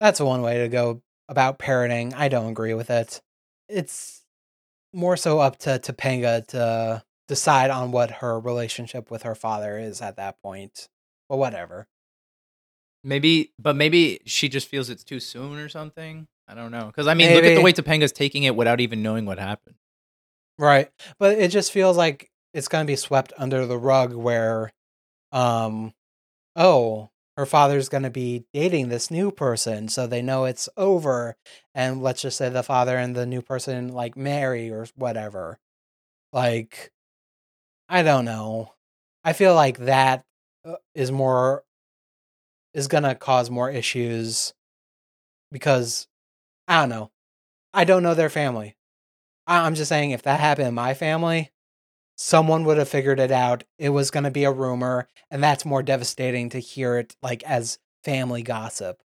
That's 0.00 0.20
one 0.20 0.42
way 0.42 0.58
to 0.58 0.68
go 0.68 1.02
about 1.28 1.58
parenting. 1.58 2.12
I 2.14 2.28
don't 2.28 2.50
agree 2.50 2.74
with 2.74 2.90
it. 2.90 3.22
It's 3.68 4.22
more 4.92 5.16
so 5.16 5.38
up 5.40 5.58
to 5.60 5.78
Topanga 5.78 6.46
to 6.48 7.02
decide 7.28 7.70
on 7.70 7.90
what 7.92 8.10
her 8.10 8.38
relationship 8.38 9.10
with 9.10 9.22
her 9.22 9.34
father 9.34 9.78
is 9.78 10.02
at 10.02 10.16
that 10.16 10.40
point. 10.42 10.88
But 11.28 11.38
whatever. 11.38 11.88
Maybe, 13.02 13.52
but 13.58 13.76
maybe 13.76 14.20
she 14.26 14.48
just 14.48 14.68
feels 14.68 14.90
it's 14.90 15.04
too 15.04 15.20
soon 15.20 15.58
or 15.58 15.68
something. 15.68 16.26
I 16.48 16.54
don't 16.54 16.70
know. 16.70 16.86
Because 16.86 17.06
I 17.06 17.14
mean, 17.14 17.28
look 17.30 17.38
at 17.38 17.48
the 17.48 17.54
Maybe. 17.54 17.62
way 17.64 17.72
Topanga's 17.72 18.12
taking 18.12 18.44
it 18.44 18.54
without 18.54 18.80
even 18.80 19.02
knowing 19.02 19.26
what 19.26 19.38
happened. 19.38 19.76
Right. 20.58 20.88
But 21.18 21.38
it 21.38 21.50
just 21.50 21.72
feels 21.72 21.96
like 21.96 22.30
it's 22.54 22.68
going 22.68 22.86
to 22.86 22.90
be 22.90 22.96
swept 22.96 23.32
under 23.36 23.66
the 23.66 23.78
rug 23.78 24.14
where 24.14 24.72
um 25.32 25.92
oh, 26.54 27.10
her 27.36 27.44
father's 27.46 27.88
going 27.90 28.04
to 28.04 28.10
be 28.10 28.46
dating 28.54 28.88
this 28.88 29.10
new 29.10 29.30
person 29.30 29.88
so 29.88 30.06
they 30.06 30.22
know 30.22 30.46
it's 30.46 30.68
over 30.76 31.36
and 31.74 32.02
let's 32.02 32.22
just 32.22 32.38
say 32.38 32.48
the 32.48 32.62
father 32.62 32.96
and 32.96 33.14
the 33.14 33.26
new 33.26 33.42
person 33.42 33.88
like 33.88 34.16
marry 34.16 34.70
or 34.70 34.86
whatever. 34.94 35.58
Like 36.32 36.92
I 37.88 38.02
don't 38.02 38.24
know. 38.24 38.72
I 39.24 39.32
feel 39.32 39.54
like 39.54 39.78
that 39.78 40.24
uh, 40.64 40.76
more 41.12 41.64
is 42.72 42.88
going 42.88 43.04
to 43.04 43.14
cause 43.14 43.50
more 43.50 43.70
issues 43.70 44.54
because 45.50 46.06
I 46.68 46.80
don't 46.80 46.88
know. 46.88 47.10
I 47.72 47.84
don't 47.84 48.02
know 48.02 48.14
their 48.14 48.30
family. 48.30 48.76
I'm 49.46 49.74
just 49.74 49.88
saying, 49.88 50.10
if 50.10 50.22
that 50.22 50.40
happened 50.40 50.68
in 50.68 50.74
my 50.74 50.94
family, 50.94 51.52
someone 52.16 52.64
would 52.64 52.78
have 52.78 52.88
figured 52.88 53.20
it 53.20 53.30
out. 53.30 53.64
It 53.78 53.90
was 53.90 54.10
going 54.10 54.24
to 54.24 54.30
be 54.30 54.44
a 54.44 54.50
rumor, 54.50 55.08
and 55.30 55.42
that's 55.42 55.64
more 55.64 55.82
devastating 55.82 56.48
to 56.50 56.58
hear 56.58 56.98
it 56.98 57.16
like 57.22 57.42
as 57.44 57.78
family 58.02 58.42
gossip. 58.42 59.02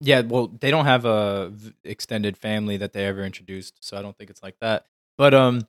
Yeah, 0.00 0.20
well, 0.20 0.48
they 0.48 0.70
don't 0.70 0.84
have 0.84 1.04
a 1.06 1.52
extended 1.82 2.36
family 2.36 2.76
that 2.76 2.92
they 2.92 3.06
ever 3.06 3.24
introduced, 3.24 3.76
so 3.80 3.96
I 3.96 4.02
don't 4.02 4.16
think 4.18 4.28
it's 4.28 4.42
like 4.42 4.56
that. 4.60 4.84
But 5.16 5.32
um, 5.32 5.66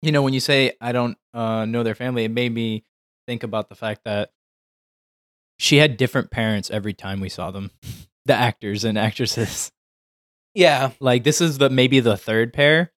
you 0.00 0.12
know, 0.12 0.22
when 0.22 0.32
you 0.32 0.40
say 0.40 0.72
I 0.80 0.92
don't 0.92 1.18
uh 1.34 1.64
know 1.66 1.82
their 1.82 1.94
family, 1.94 2.24
it 2.24 2.30
made 2.30 2.54
me 2.54 2.84
think 3.26 3.42
about 3.42 3.68
the 3.68 3.74
fact 3.74 4.02
that 4.04 4.30
she 5.58 5.76
had 5.76 5.96
different 5.96 6.30
parents 6.30 6.70
every 6.70 6.94
time 6.94 7.20
we 7.20 7.28
saw 7.28 7.50
them, 7.50 7.72
the 8.24 8.34
actors 8.34 8.84
and 8.84 8.96
actresses. 8.96 9.70
Yeah, 10.58 10.90
Like 10.98 11.22
this 11.22 11.40
is 11.40 11.58
the 11.58 11.70
maybe 11.70 12.00
the 12.00 12.16
third 12.16 12.52
pair. 12.52 12.92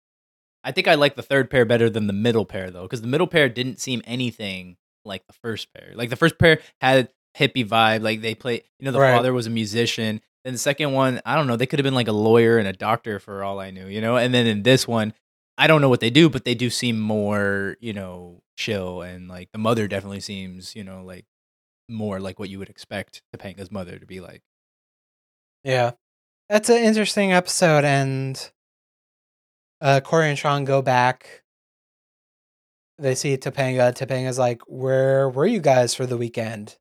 I 0.62 0.70
think 0.72 0.86
I 0.86 0.94
like 0.94 1.16
the 1.16 1.22
third 1.22 1.50
pair 1.50 1.64
better 1.64 1.90
than 1.90 2.06
the 2.06 2.12
middle 2.12 2.44
pair 2.44 2.70
though, 2.70 2.82
because 2.82 3.00
the 3.00 3.08
middle 3.08 3.26
pair 3.26 3.48
didn't 3.48 3.80
seem 3.80 4.00
anything 4.04 4.76
like 5.04 5.26
the 5.26 5.32
first 5.32 5.72
pair. 5.74 5.92
Like 5.94 6.08
the 6.10 6.16
first 6.16 6.38
pair 6.38 6.60
had 6.80 7.08
hippie 7.36 7.66
vibe, 7.66 8.02
like 8.02 8.20
they 8.20 8.34
play. 8.36 8.62
You 8.78 8.84
know, 8.84 8.92
the 8.92 9.00
Right. 9.00 9.14
father 9.16 9.32
was 9.32 9.46
a 9.48 9.50
musician. 9.50 10.20
Then 10.44 10.52
the 10.52 10.58
second 10.58 10.92
one, 10.92 11.20
I 11.26 11.34
don't 11.34 11.48
know, 11.48 11.56
they 11.56 11.66
could 11.66 11.80
have 11.80 11.84
been 11.84 11.94
like 11.96 12.06
a 12.08 12.12
lawyer 12.12 12.58
and 12.58 12.68
a 12.68 12.72
doctor 12.72 13.18
for 13.18 13.42
all 13.42 13.58
I 13.58 13.70
knew. 13.70 13.86
You 13.86 14.00
know, 14.00 14.16
and 14.16 14.32
then 14.32 14.46
in 14.46 14.62
this 14.62 14.86
one, 14.86 15.12
I 15.56 15.66
don't 15.66 15.80
know 15.80 15.88
what 15.88 15.98
they 16.00 16.10
do, 16.10 16.28
but 16.30 16.44
they 16.44 16.54
do 16.54 16.70
seem 16.70 17.00
more, 17.00 17.76
you 17.80 17.92
know, 17.92 18.40
chill 18.56 19.02
and 19.02 19.26
like 19.28 19.50
the 19.52 19.58
mother 19.58 19.86
definitely 19.88 20.18
seems 20.20 20.74
you 20.74 20.82
know 20.82 21.04
like 21.04 21.24
more 21.88 22.18
like 22.20 22.38
what 22.40 22.50
you 22.50 22.58
would 22.58 22.68
expect 22.68 23.22
Topanga's 23.32 23.70
mother 23.72 23.98
to 23.98 24.06
be 24.06 24.20
like. 24.20 24.42
Yeah. 25.64 25.92
That's 26.48 26.70
an 26.70 26.78
interesting 26.82 27.32
episode 27.32 27.84
and 27.84 28.50
uh 29.80 30.00
Cory 30.00 30.30
and 30.30 30.38
Shawn 30.38 30.64
go 30.64 30.80
back. 30.80 31.42
They 32.98 33.14
see 33.14 33.36
Topanga. 33.36 33.92
Topanga's 33.94 34.38
like, 34.38 34.62
Where 34.66 35.28
were 35.28 35.46
you 35.46 35.60
guys 35.60 35.94
for 35.94 36.06
the 36.06 36.16
weekend? 36.16 36.76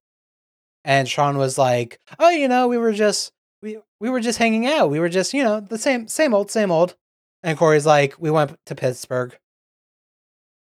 And 0.85 1.07
Shawn 1.07 1.37
was 1.37 1.57
like, 1.57 1.99
Oh, 2.17 2.29
you 2.29 2.47
know, 2.47 2.67
we 2.67 2.77
were 2.77 2.93
just 2.93 3.33
we 3.61 3.77
we 3.99 4.09
were 4.09 4.21
just 4.21 4.39
hanging 4.39 4.67
out. 4.67 4.89
We 4.89 4.99
were 4.99 5.09
just, 5.09 5.33
you 5.33 5.43
know, 5.43 5.59
the 5.59 5.77
same 5.77 6.07
same 6.07 6.33
old, 6.33 6.49
same 6.49 6.71
old. 6.71 6.95
And 7.43 7.57
Cory's 7.57 7.85
like, 7.85 8.15
We 8.19 8.31
went 8.31 8.57
to 8.67 8.75
Pittsburgh. 8.75 9.37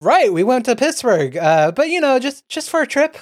Right, 0.02 0.34
we 0.34 0.44
went 0.44 0.66
to 0.66 0.76
Pittsburgh. 0.76 1.38
Uh, 1.38 1.72
but 1.72 1.90
you 1.90 2.02
know, 2.02 2.20
just 2.20 2.48
just 2.50 2.70
for 2.70 2.82
a 2.82 2.88
trip. 2.88 3.16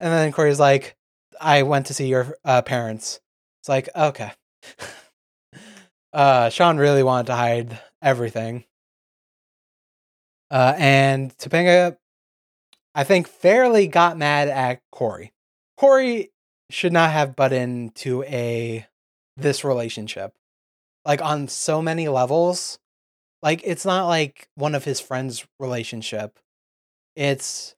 And 0.00 0.12
then 0.12 0.32
Cory's 0.32 0.60
like, 0.60 0.96
I 1.40 1.64
went 1.64 1.86
to 1.86 1.94
see 1.94 2.08
your 2.08 2.36
uh, 2.44 2.62
parents. 2.62 3.20
It's 3.60 3.68
like, 3.68 3.88
okay. 3.94 4.32
uh, 6.12 6.50
Shawn 6.50 6.76
really 6.78 7.02
wanted 7.02 7.26
to 7.26 7.34
hide 7.34 7.80
everything. 8.00 8.64
Uh, 10.50 10.74
and 10.76 11.36
Topanga, 11.38 11.96
I 12.94 13.04
think, 13.04 13.26
fairly 13.26 13.86
got 13.86 14.18
mad 14.18 14.48
at 14.48 14.82
Cory. 14.90 15.32
Cory 15.78 16.30
should 16.70 16.92
not 16.92 17.10
have 17.12 17.36
butt 17.36 17.52
into 17.52 18.22
a 18.24 18.86
this 19.36 19.64
relationship, 19.64 20.34
like 21.06 21.22
on 21.22 21.48
so 21.48 21.80
many 21.80 22.08
levels. 22.08 22.78
Like 23.42 23.62
it's 23.64 23.86
not 23.86 24.06
like 24.06 24.48
one 24.54 24.74
of 24.74 24.84
his 24.84 25.00
friends' 25.00 25.46
relationship. 25.58 26.38
It's 27.16 27.74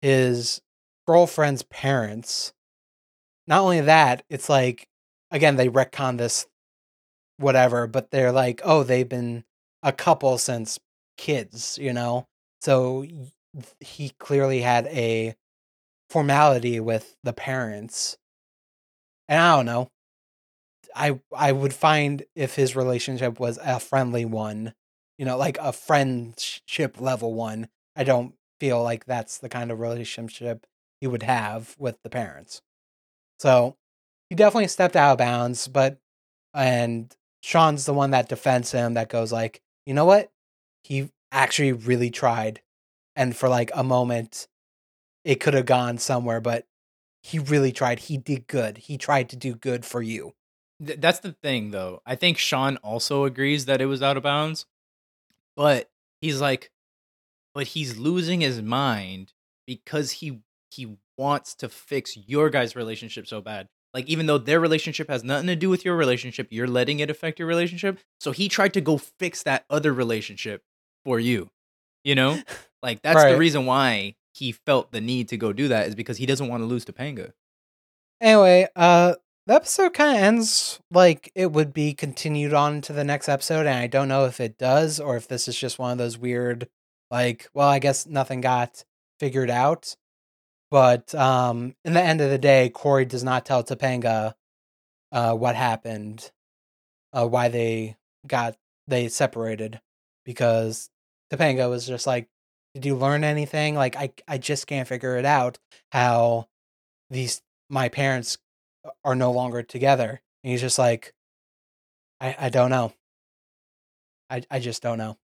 his 0.00 0.60
girlfriend's 1.06 1.62
parents. 1.64 2.52
Not 3.46 3.60
only 3.60 3.82
that, 3.82 4.24
it's 4.30 4.48
like 4.48 4.88
again 5.30 5.56
they 5.56 5.68
retcon 5.68 6.16
this 6.16 6.46
whatever, 7.38 7.86
but 7.86 8.10
they're 8.10 8.32
like, 8.32 8.60
oh, 8.64 8.82
they've 8.82 9.08
been 9.08 9.44
a 9.82 9.92
couple 9.92 10.38
since 10.38 10.78
kids, 11.16 11.78
you 11.80 11.92
know? 11.92 12.26
So 12.60 13.06
he 13.80 14.10
clearly 14.18 14.60
had 14.60 14.86
a 14.86 15.34
formality 16.10 16.80
with 16.80 17.16
the 17.22 17.32
parents. 17.32 18.16
And 19.28 19.40
I 19.40 19.56
don't 19.56 19.66
know. 19.66 19.90
I 20.94 21.20
I 21.34 21.52
would 21.52 21.74
find 21.74 22.24
if 22.34 22.54
his 22.54 22.76
relationship 22.76 23.38
was 23.38 23.58
a 23.62 23.78
friendly 23.80 24.24
one, 24.24 24.74
you 25.18 25.24
know, 25.26 25.36
like 25.36 25.58
a 25.58 25.72
friendship 25.72 27.00
level 27.00 27.34
one. 27.34 27.68
I 27.96 28.04
don't 28.04 28.34
feel 28.60 28.82
like 28.82 29.04
that's 29.04 29.38
the 29.38 29.48
kind 29.48 29.70
of 29.70 29.80
relationship 29.80 30.66
he 31.00 31.06
would 31.06 31.22
have 31.22 31.74
with 31.78 31.96
the 32.02 32.10
parents. 32.10 32.62
So 33.38 33.76
he 34.30 34.36
definitely 34.36 34.68
stepped 34.68 34.96
out 34.96 35.12
of 35.12 35.18
bounds, 35.18 35.68
but 35.68 35.98
and 36.54 37.14
Shawn's 37.46 37.84
the 37.84 37.94
one 37.94 38.10
that 38.10 38.28
defends 38.28 38.72
him 38.72 38.94
that 38.94 39.08
goes 39.08 39.30
like, 39.30 39.62
you 39.86 39.94
know 39.94 40.04
what? 40.04 40.32
He 40.82 41.12
actually 41.30 41.70
really 41.70 42.10
tried. 42.10 42.60
And 43.14 43.36
for 43.36 43.48
like 43.48 43.70
a 43.72 43.84
moment, 43.84 44.48
it 45.24 45.36
could 45.36 45.54
have 45.54 45.64
gone 45.64 45.98
somewhere, 45.98 46.40
but 46.40 46.66
he 47.22 47.38
really 47.38 47.70
tried. 47.70 48.00
He 48.00 48.18
did 48.18 48.48
good. 48.48 48.78
He 48.78 48.98
tried 48.98 49.28
to 49.28 49.36
do 49.36 49.54
good 49.54 49.84
for 49.84 50.02
you. 50.02 50.34
Th- 50.84 50.98
that's 50.98 51.20
the 51.20 51.36
thing, 51.40 51.70
though. 51.70 52.02
I 52.04 52.16
think 52.16 52.36
Shawn 52.36 52.78
also 52.78 53.22
agrees 53.22 53.66
that 53.66 53.80
it 53.80 53.86
was 53.86 54.02
out 54.02 54.16
of 54.16 54.24
bounds, 54.24 54.66
but 55.54 55.88
he's 56.20 56.40
like, 56.40 56.72
but 57.54 57.68
he's 57.68 57.96
losing 57.96 58.40
his 58.40 58.60
mind 58.60 59.34
because 59.68 60.10
he 60.10 60.40
he 60.72 60.96
wants 61.16 61.54
to 61.54 61.68
fix 61.68 62.16
your 62.16 62.50
guys' 62.50 62.74
relationship 62.74 63.28
so 63.28 63.40
bad. 63.40 63.68
Like 63.96 64.10
even 64.10 64.26
though 64.26 64.36
their 64.36 64.60
relationship 64.60 65.08
has 65.08 65.24
nothing 65.24 65.46
to 65.46 65.56
do 65.56 65.70
with 65.70 65.82
your 65.82 65.96
relationship, 65.96 66.48
you're 66.50 66.66
letting 66.66 67.00
it 67.00 67.08
affect 67.08 67.38
your 67.38 67.48
relationship. 67.48 67.98
So 68.20 68.30
he 68.30 68.46
tried 68.46 68.74
to 68.74 68.82
go 68.82 68.98
fix 68.98 69.42
that 69.44 69.64
other 69.70 69.90
relationship 69.90 70.62
for 71.02 71.18
you. 71.18 71.50
You 72.04 72.14
know? 72.14 72.38
Like 72.82 73.02
that's 73.02 73.16
right. 73.16 73.32
the 73.32 73.38
reason 73.38 73.66
why 73.66 74.14
he 74.32 74.52
felt 74.52 74.92
the 74.92 75.00
need 75.00 75.28
to 75.30 75.36
go 75.36 75.52
do 75.52 75.66
that 75.68 75.88
is 75.88 75.96
because 75.96 76.18
he 76.18 76.26
doesn't 76.26 76.46
want 76.46 76.60
to 76.60 76.66
lose 76.66 76.84
Topanga. 76.84 77.32
Anyway, 78.20 78.68
uh 78.76 79.14
the 79.46 79.54
episode 79.54 79.94
kind 79.94 80.16
of 80.16 80.22
ends 80.22 80.78
like 80.92 81.32
it 81.34 81.50
would 81.50 81.72
be 81.72 81.94
continued 81.94 82.52
on 82.52 82.82
to 82.82 82.92
the 82.92 83.02
next 83.02 83.28
episode 83.28 83.66
and 83.66 83.78
I 83.78 83.88
don't 83.88 84.06
know 84.08 84.26
if 84.26 84.38
it 84.40 84.56
does 84.58 85.00
or 85.00 85.16
if 85.16 85.26
this 85.26 85.48
is 85.48 85.58
just 85.58 85.80
one 85.80 85.90
of 85.90 85.98
those 85.98 86.16
weird 86.16 86.68
like 87.10 87.48
well, 87.54 87.68
I 87.68 87.80
guess 87.80 88.06
nothing 88.06 88.40
got 88.40 88.84
figured 89.18 89.50
out. 89.50 89.96
But 90.70 91.14
um, 91.14 91.74
in 91.84 91.92
the 91.92 92.02
end 92.02 92.20
of 92.20 92.30
the 92.30 92.38
day, 92.38 92.70
Cory 92.70 93.04
does 93.04 93.22
not 93.22 93.46
tell 93.46 93.62
Topanga 93.62 94.34
uh, 95.12 95.34
what 95.34 95.54
happened, 95.54 96.30
uh, 97.12 97.26
why 97.26 97.48
they 97.48 97.96
got 98.26 98.56
they 98.88 99.08
separated, 99.08 99.80
because 100.24 100.90
Topanga 101.32 101.70
was 101.70 101.86
just 101.86 102.06
like, 102.06 102.28
"Did 102.74 102.84
you 102.84 102.96
learn 102.96 103.22
anything? 103.22 103.76
Like, 103.76 103.96
I 103.96 104.12
I 104.26 104.38
just 104.38 104.66
can't 104.66 104.88
figure 104.88 105.16
it 105.16 105.24
out 105.24 105.58
how 105.92 106.48
these 107.10 107.42
my 107.70 107.88
parents 107.88 108.38
are 109.04 109.14
no 109.14 109.30
longer 109.30 109.62
together." 109.62 110.20
And 110.42 110.50
he's 110.50 110.60
just 110.60 110.78
like, 110.78 111.14
"I 112.20 112.34
I 112.38 112.48
don't 112.48 112.70
know. 112.70 112.92
I 114.28 114.42
I 114.50 114.58
just 114.58 114.82
don't 114.82 114.98
know." 114.98 115.16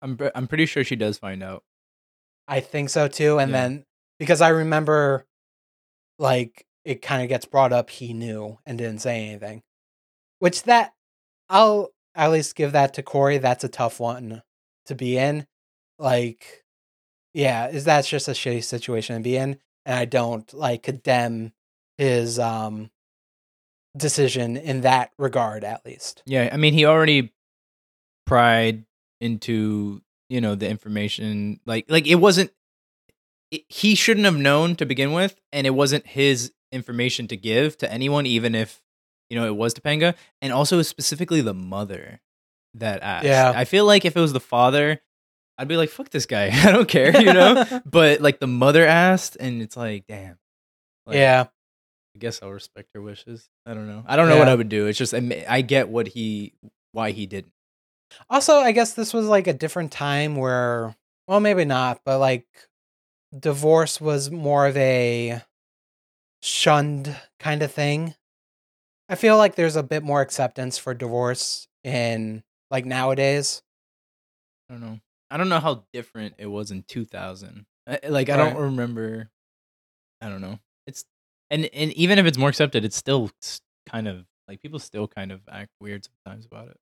I'm 0.00 0.18
I'm 0.34 0.46
pretty 0.46 0.66
sure 0.66 0.82
she 0.82 0.96
does 0.96 1.18
find 1.18 1.42
out. 1.42 1.62
I 2.48 2.60
think 2.60 2.88
so 2.88 3.08
too. 3.08 3.38
And 3.38 3.50
yeah. 3.50 3.56
then 3.60 3.84
because 4.18 4.40
I 4.40 4.48
remember 4.48 5.26
like 6.18 6.66
it 6.84 7.02
kind 7.02 7.22
of 7.22 7.28
gets 7.28 7.44
brought 7.44 7.72
up 7.72 7.90
he 7.90 8.12
knew 8.12 8.58
and 8.64 8.78
didn't 8.78 9.00
say 9.00 9.26
anything. 9.26 9.62
Which 10.38 10.62
that 10.64 10.92
I'll 11.48 11.90
at 12.14 12.30
least 12.30 12.56
give 12.56 12.72
that 12.72 12.94
to 12.94 13.02
Cory. 13.02 13.38
That's 13.38 13.64
a 13.64 13.68
tough 13.68 14.00
one 14.00 14.42
to 14.86 14.94
be 14.94 15.18
in. 15.18 15.46
Like, 15.98 16.64
yeah, 17.34 17.68
is 17.68 17.84
that's 17.84 18.08
just 18.08 18.28
a 18.28 18.32
shitty 18.32 18.64
situation 18.64 19.16
to 19.16 19.22
be 19.22 19.36
in, 19.36 19.58
and 19.84 19.98
I 19.98 20.04
don't 20.04 20.52
like 20.52 20.82
condemn 20.82 21.52
his 21.98 22.38
um 22.38 22.90
decision 23.96 24.56
in 24.56 24.82
that 24.82 25.10
regard, 25.18 25.64
at 25.64 25.84
least. 25.86 26.22
Yeah, 26.26 26.48
I 26.52 26.56
mean, 26.56 26.74
he 26.74 26.84
already 26.84 27.32
pried 28.26 28.84
into 29.20 30.02
you 30.28 30.40
know 30.40 30.54
the 30.54 30.68
information 30.68 31.60
like 31.64 31.86
like 31.88 32.06
it 32.06 32.16
wasn't 32.16 32.50
he 33.50 33.94
shouldn't 33.94 34.24
have 34.26 34.36
known 34.36 34.76
to 34.76 34.86
begin 34.86 35.12
with, 35.12 35.40
and 35.52 35.66
it 35.66 35.70
wasn't 35.70 36.06
his 36.06 36.52
information 36.72 37.28
to 37.28 37.36
give 37.36 37.78
to 37.78 37.92
anyone, 37.92 38.26
even 38.26 38.54
if 38.54 38.82
you 39.30 39.38
know 39.38 39.46
it 39.46 39.56
was 39.56 39.74
Topanga, 39.74 40.14
and 40.42 40.52
also 40.52 40.82
specifically 40.82 41.40
the 41.40 41.54
mother 41.54 42.20
that 42.74 43.02
asked. 43.02 43.26
Yeah, 43.26 43.52
I 43.54 43.64
feel 43.64 43.84
like 43.84 44.04
if 44.04 44.16
it 44.16 44.20
was 44.20 44.32
the 44.32 44.40
father, 44.40 45.00
I'd 45.58 45.68
be 45.68 45.76
like, 45.76 45.90
"Fuck 45.90 46.10
this 46.10 46.26
guy, 46.26 46.50
I 46.52 46.72
don't 46.72 46.88
care," 46.88 47.16
you 47.20 47.32
know. 47.32 47.82
but 47.86 48.20
like 48.20 48.40
the 48.40 48.46
mother 48.46 48.84
asked, 48.84 49.36
and 49.38 49.62
it's 49.62 49.76
like, 49.76 50.06
damn. 50.06 50.38
Like, 51.06 51.16
yeah. 51.16 51.46
I 52.14 52.18
guess 52.18 52.42
I'll 52.42 52.50
respect 52.50 52.90
her 52.94 53.02
wishes. 53.02 53.48
I 53.66 53.74
don't 53.74 53.86
know. 53.86 54.02
I 54.06 54.16
don't 54.16 54.28
know 54.28 54.34
yeah. 54.34 54.40
what 54.40 54.48
I 54.48 54.54
would 54.54 54.70
do. 54.70 54.86
It's 54.86 54.98
just 54.98 55.14
I 55.14 55.60
get 55.60 55.88
what 55.88 56.08
he 56.08 56.54
why 56.92 57.10
he 57.10 57.26
didn't. 57.26 57.52
Also, 58.30 58.54
I 58.54 58.72
guess 58.72 58.94
this 58.94 59.12
was 59.12 59.26
like 59.26 59.46
a 59.46 59.52
different 59.52 59.92
time 59.92 60.36
where 60.36 60.96
well, 61.28 61.40
maybe 61.40 61.64
not, 61.64 62.00
but 62.04 62.18
like 62.18 62.46
divorce 63.38 64.00
was 64.00 64.30
more 64.30 64.66
of 64.66 64.76
a 64.76 65.42
shunned 66.42 67.16
kind 67.38 67.62
of 67.62 67.72
thing. 67.72 68.14
I 69.08 69.14
feel 69.14 69.36
like 69.36 69.54
there's 69.54 69.76
a 69.76 69.82
bit 69.82 70.02
more 70.02 70.20
acceptance 70.20 70.78
for 70.78 70.94
divorce 70.94 71.68
in 71.84 72.42
like 72.70 72.84
nowadays. 72.84 73.62
I 74.68 74.74
don't 74.74 74.80
know. 74.80 75.00
I 75.30 75.36
don't 75.36 75.48
know 75.48 75.60
how 75.60 75.84
different 75.92 76.34
it 76.38 76.46
was 76.46 76.70
in 76.70 76.82
2000. 76.82 77.66
like 78.08 78.28
I 78.28 78.36
don't 78.36 78.56
remember. 78.56 79.30
I 80.20 80.28
don't 80.28 80.40
know. 80.40 80.58
It's 80.86 81.04
and 81.50 81.68
and 81.72 81.92
even 81.92 82.18
if 82.18 82.26
it's 82.26 82.38
more 82.38 82.48
accepted, 82.48 82.84
it's 82.84 82.96
still 82.96 83.30
kind 83.88 84.08
of 84.08 84.24
like 84.48 84.60
people 84.60 84.78
still 84.78 85.06
kind 85.06 85.32
of 85.32 85.40
act 85.50 85.70
weird 85.80 86.04
sometimes 86.04 86.46
about 86.46 86.68
it. 86.68 86.76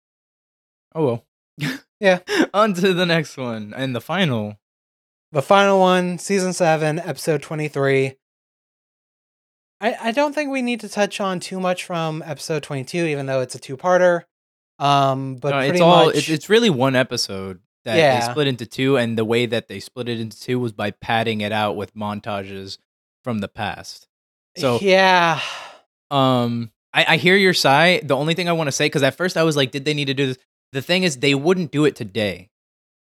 Oh 0.94 1.05
well. 1.05 1.76
yeah. 2.01 2.20
On 2.55 2.74
to 2.74 2.94
the 2.94 3.06
next 3.06 3.36
one 3.36 3.74
and 3.76 3.94
the 3.94 4.01
final 4.01 4.59
the 5.35 5.43
final 5.43 5.81
one, 5.81 6.19
season 6.19 6.52
seven, 6.52 7.01
episode 7.01 7.43
23. 7.43 8.15
I, 9.81 9.97
I 10.01 10.12
don't 10.12 10.32
think 10.32 10.52
we 10.52 10.62
need 10.62 10.81
to 10.81 10.89
touch 10.89 11.20
on 11.20 11.40
too 11.40 11.59
much 11.59 11.85
from 11.85 12.23
episode 12.24 12.62
22, 12.62 13.05
even 13.05 13.27
though 13.27 13.40
it's 13.40 13.56
a 13.56 13.59
two 13.59 13.77
parter. 13.77 14.23
Um, 14.78 15.35
but 15.36 15.51
no, 15.51 15.59
it's 15.59 15.81
all, 15.81 16.06
much... 16.06 16.16
it's, 16.16 16.28
it's 16.28 16.48
really 16.48 16.70
one 16.70 16.94
episode 16.94 17.59
that 17.85 17.97
yeah. 17.97 18.20
they 18.20 18.31
split 18.31 18.47
into 18.47 18.65
two, 18.65 18.97
and 18.97 19.19
the 19.19 19.24
way 19.24 19.44
that 19.47 19.66
they 19.66 19.81
split 19.81 20.09
it 20.09 20.20
into 20.20 20.40
two 20.40 20.61
was 20.61 20.73
by 20.73 20.93
padding 20.93 21.40
it 21.40 21.51
out 21.51 21.74
with 21.74 21.94
montages 21.97 22.78
from 23.24 23.40
the 23.40 23.48
past. 23.48 24.06
So, 24.56 24.78
yeah. 24.81 25.40
Um, 26.12 26.70
I, 26.93 27.06
I 27.09 27.16
hear 27.16 27.36
your 27.36 27.55
sigh. 27.55 28.01
The 28.05 28.16
only 28.16 28.35
thing 28.35 28.48
I 28.48 28.52
want 28.52 28.69
to 28.69 28.73
say, 28.73 28.86
because 28.86 29.02
at 29.02 29.16
first 29.16 29.36
I 29.36 29.43
was 29.43 29.56
like, 29.56 29.73
did 29.73 29.85
they 29.85 29.94
need 29.94 30.05
to 30.05 30.15
do 30.15 30.28
this? 30.28 30.39
The 30.70 30.82
thing 30.82 31.02
is, 31.02 31.16
they 31.16 31.35
wouldn't 31.35 31.73
do 31.73 31.86
it 31.86 31.97
today 31.97 32.51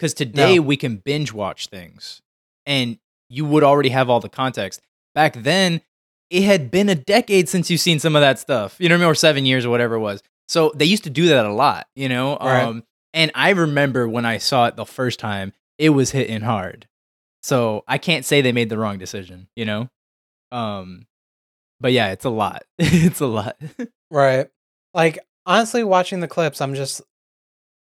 because 0.01 0.15
today 0.15 0.55
no. 0.55 0.63
we 0.63 0.75
can 0.75 0.95
binge 0.95 1.31
watch 1.31 1.67
things. 1.67 2.23
and 2.65 2.97
you 3.29 3.45
would 3.45 3.63
already 3.63 3.89
have 3.89 4.09
all 4.09 4.19
the 4.19 4.27
context. 4.27 4.81
Back 5.13 5.35
then, 5.35 5.81
it 6.29 6.43
had 6.43 6.69
been 6.71 6.89
a 6.89 6.95
decade 6.95 7.47
since 7.47 7.69
you've 7.69 7.79
seen 7.79 7.99
some 7.99 8.15
of 8.15 8.21
that 8.21 8.39
stuff, 8.39 8.75
you 8.79 8.89
know 8.89 8.95
I 8.95 8.97
mean, 8.97 9.07
or 9.07 9.15
seven 9.15 9.45
years 9.45 9.63
or 9.63 9.69
whatever 9.69 9.95
it 9.95 9.99
was. 9.99 10.21
So 10.49 10.73
they 10.75 10.85
used 10.85 11.03
to 11.03 11.09
do 11.09 11.27
that 11.27 11.45
a 11.45 11.53
lot, 11.53 11.87
you 11.95 12.09
know. 12.09 12.35
Right. 12.37 12.63
Um, 12.63 12.83
and 13.13 13.31
I 13.35 13.51
remember 13.51 14.09
when 14.09 14.25
I 14.25 14.37
saw 14.39 14.65
it 14.65 14.75
the 14.75 14.85
first 14.85 15.19
time, 15.19 15.53
it 15.77 15.91
was 15.91 16.11
hitting 16.11 16.41
hard. 16.41 16.87
So 17.43 17.83
I 17.87 17.99
can't 17.99 18.25
say 18.25 18.41
they 18.41 18.51
made 18.51 18.69
the 18.69 18.77
wrong 18.77 18.97
decision, 18.97 19.47
you 19.55 19.65
know. 19.65 19.87
Um, 20.51 21.05
but 21.79 21.93
yeah, 21.93 22.11
it's 22.11 22.25
a 22.25 22.29
lot. 22.29 22.63
it's 22.79 23.21
a 23.21 23.27
lot. 23.27 23.61
Right. 24.09 24.47
Like 24.93 25.19
honestly 25.45 25.85
watching 25.85 26.19
the 26.19 26.27
clips, 26.27 26.59
I'm 26.59 26.73
just 26.73 27.01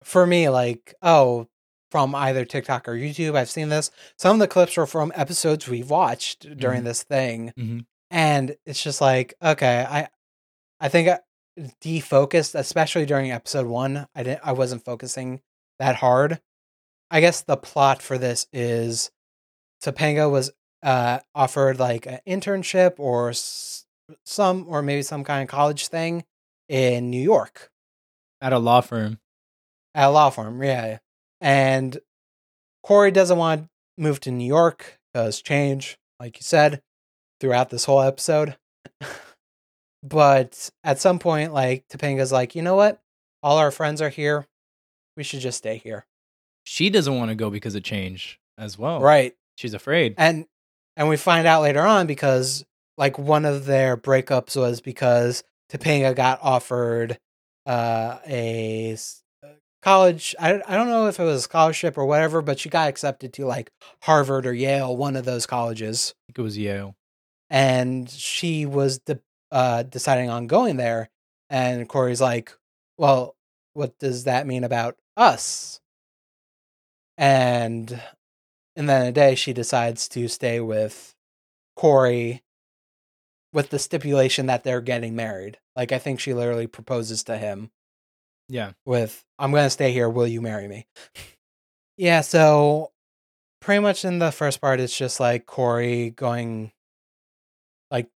for 0.04 0.26
me 0.26 0.48
like, 0.48 0.94
oh, 1.02 1.46
from 1.90 2.14
either 2.14 2.44
TikTok 2.44 2.86
or 2.88 2.92
YouTube, 2.94 3.36
I've 3.36 3.50
seen 3.50 3.68
this. 3.68 3.90
Some 4.16 4.34
of 4.34 4.40
the 4.40 4.48
clips 4.48 4.76
were 4.76 4.86
from 4.86 5.12
episodes 5.14 5.66
we've 5.68 5.90
watched 5.90 6.56
during 6.56 6.82
Mhm. 6.82 6.84
this 6.84 7.02
thing. 7.02 7.52
Mhm. 7.56 7.86
And 8.10 8.56
it's 8.66 8.82
just 8.82 9.00
like, 9.00 9.34
okay, 9.42 9.84
I 9.88 10.08
I 10.80 10.88
think 10.88 11.08
I 11.08 11.20
defocused, 11.82 12.54
especially 12.58 13.04
during 13.06 13.30
episode 13.32 13.66
1. 13.66 14.06
I 14.14 14.22
didn't 14.22 14.40
I 14.44 14.52
wasn't 14.52 14.84
focusing 14.84 15.42
that 15.78 15.96
hard. 15.96 16.40
I 17.10 17.20
guess 17.20 17.42
the 17.42 17.56
plot 17.56 18.00
for 18.02 18.16
this 18.18 18.46
is 18.52 19.10
Topanga 19.82 20.30
was 20.30 20.50
uh 20.82 21.20
offered 21.34 21.78
like 21.78 22.06
an 22.06 22.20
internship 22.26 22.94
or 22.98 23.30
s- 23.30 23.84
some 24.24 24.66
or 24.68 24.80
maybe 24.82 25.02
some 25.02 25.24
kind 25.24 25.42
of 25.42 25.48
college 25.50 25.88
thing 25.88 26.24
in 26.68 27.10
New 27.10 27.20
York 27.22 27.70
At 28.40 28.52
a 28.52 28.58
law 28.58 28.80
firm. 28.80 29.20
at 29.94 30.06
a 30.08 30.10
law 30.10 30.30
firm. 30.30 30.62
Yeah. 30.62 30.98
And 31.40 31.98
Cory 32.82 33.10
doesn't 33.10 33.38
want 33.38 33.62
to 33.62 33.68
move 33.98 34.20
to 34.20 34.30
New 34.30 34.46
York 34.46 34.98
because 35.12 35.42
change, 35.42 35.98
like 36.18 36.36
you 36.36 36.42
said, 36.42 36.82
throughout 37.40 37.70
this 37.70 37.84
whole 37.84 38.00
episode. 38.00 38.56
but 40.02 40.70
at 40.84 41.00
some 41.00 41.18
point, 41.18 41.52
like 41.52 41.86
Topanga's 41.88 42.32
like, 42.32 42.54
you 42.54 42.62
know 42.62 42.76
what? 42.76 43.00
All 43.42 43.58
our 43.58 43.70
friends 43.70 44.02
are 44.02 44.08
here. 44.08 44.46
We 45.16 45.22
should 45.22 45.40
just 45.40 45.58
stay 45.58 45.78
here. 45.78 46.06
She 46.64 46.90
doesn't 46.90 47.16
want 47.16 47.30
to 47.30 47.34
go 47.34 47.50
because 47.50 47.74
of 47.74 47.82
change 47.82 48.38
as 48.58 48.78
well. 48.78 49.00
Right. 49.00 49.34
She's 49.56 49.74
afraid. 49.74 50.14
And 50.16 50.46
and 50.96 51.08
we 51.08 51.16
find 51.16 51.46
out 51.46 51.62
later 51.62 51.80
on 51.80 52.06
because 52.06 52.64
like 52.96 53.18
one 53.18 53.44
of 53.44 53.64
their 53.64 53.96
breakups 53.96 54.56
was 54.56 54.80
because 54.80 55.42
Topanga 55.72 56.14
got 56.14 56.40
offered 56.42 57.18
uh 57.66 58.18
a 58.26 58.96
college 59.82 60.34
I, 60.38 60.60
I 60.66 60.76
don't 60.76 60.88
know 60.88 61.06
if 61.06 61.18
it 61.18 61.24
was 61.24 61.38
a 61.38 61.42
scholarship 61.42 61.96
or 61.96 62.04
whatever 62.04 62.42
but 62.42 62.58
she 62.58 62.68
got 62.68 62.88
accepted 62.88 63.32
to 63.34 63.46
like 63.46 63.70
Harvard 64.02 64.46
or 64.46 64.52
Yale 64.52 64.96
one 64.96 65.16
of 65.16 65.24
those 65.24 65.46
colleges 65.46 66.14
I 66.14 66.32
think 66.32 66.38
it 66.38 66.42
was 66.42 66.58
Yale. 66.58 66.96
and 67.48 68.08
she 68.08 68.66
was 68.66 68.98
de- 68.98 69.20
uh 69.50 69.82
deciding 69.84 70.30
on 70.30 70.46
going 70.46 70.76
there 70.76 71.08
and 71.48 71.88
Cory's 71.88 72.20
like 72.20 72.52
well 72.98 73.36
what 73.72 73.98
does 73.98 74.24
that 74.24 74.46
mean 74.46 74.64
about 74.64 74.96
us 75.16 75.80
and 77.16 78.00
and 78.76 78.88
then 78.88 79.06
a 79.06 79.12
day 79.12 79.34
she 79.34 79.52
decides 79.52 80.08
to 80.08 80.28
stay 80.28 80.60
with 80.60 81.14
Cory 81.76 82.42
with 83.52 83.70
the 83.70 83.78
stipulation 83.78 84.46
that 84.46 84.62
they're 84.62 84.80
getting 84.80 85.16
married. 85.16 85.58
Like 85.74 85.92
I 85.92 85.98
think 85.98 86.20
she 86.20 86.34
literally 86.34 86.66
proposes 86.66 87.24
to 87.24 87.36
him 87.36 87.70
Yeah. 88.50 88.72
with 88.84 89.24
I'm 89.38 89.52
going 89.52 89.64
to 89.64 89.70
stay 89.70 89.92
here, 89.92 90.10
will 90.10 90.26
you 90.26 90.42
marry 90.42 90.66
me? 90.68 90.86
yeah, 91.96 92.20
so 92.20 92.90
pretty 93.60 93.80
much 93.80 94.04
in 94.04 94.18
the 94.18 94.32
first 94.32 94.60
part 94.60 94.80
it's 94.80 94.96
just 94.96 95.20
like 95.20 95.46
Cory 95.46 96.10
going 96.10 96.72
like 97.90 98.08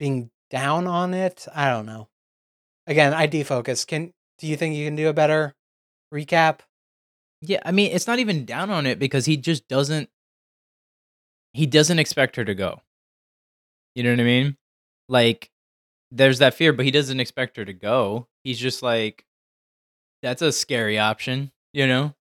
being 0.00 0.30
down 0.50 0.86
on 0.86 1.14
it. 1.14 1.46
I 1.54 1.70
don't 1.70 1.86
know. 1.86 2.08
Again, 2.86 3.12
I 3.12 3.28
defocus. 3.28 3.86
Can 3.86 4.12
do 4.38 4.46
you 4.46 4.56
think 4.56 4.74
you 4.74 4.86
can 4.86 4.96
do 4.96 5.08
a 5.08 5.12
better 5.12 5.54
recap? 6.12 6.60
Yeah, 7.42 7.60
I 7.64 7.70
mean, 7.70 7.92
it's 7.92 8.06
not 8.06 8.18
even 8.18 8.44
down 8.44 8.70
on 8.70 8.86
it 8.86 8.98
because 8.98 9.26
he 9.26 9.36
just 9.36 9.68
doesn't 9.68 10.08
he 11.52 11.66
doesn't 11.66 11.98
expect 11.98 12.36
her 12.36 12.44
to 12.44 12.54
go. 12.54 12.80
You 13.94 14.02
know 14.04 14.10
what 14.10 14.20
I 14.20 14.24
mean? 14.24 14.56
Like 15.08 15.50
there's 16.10 16.38
that 16.38 16.54
fear, 16.54 16.72
but 16.72 16.84
he 16.86 16.90
doesn't 16.90 17.20
expect 17.20 17.56
her 17.58 17.64
to 17.64 17.72
go. 17.72 18.26
He's 18.44 18.58
just 18.58 18.82
like 18.82 19.24
that's 20.22 20.42
a 20.42 20.52
scary 20.52 20.98
option, 20.98 21.52
you 21.72 21.86
know? 21.86 22.14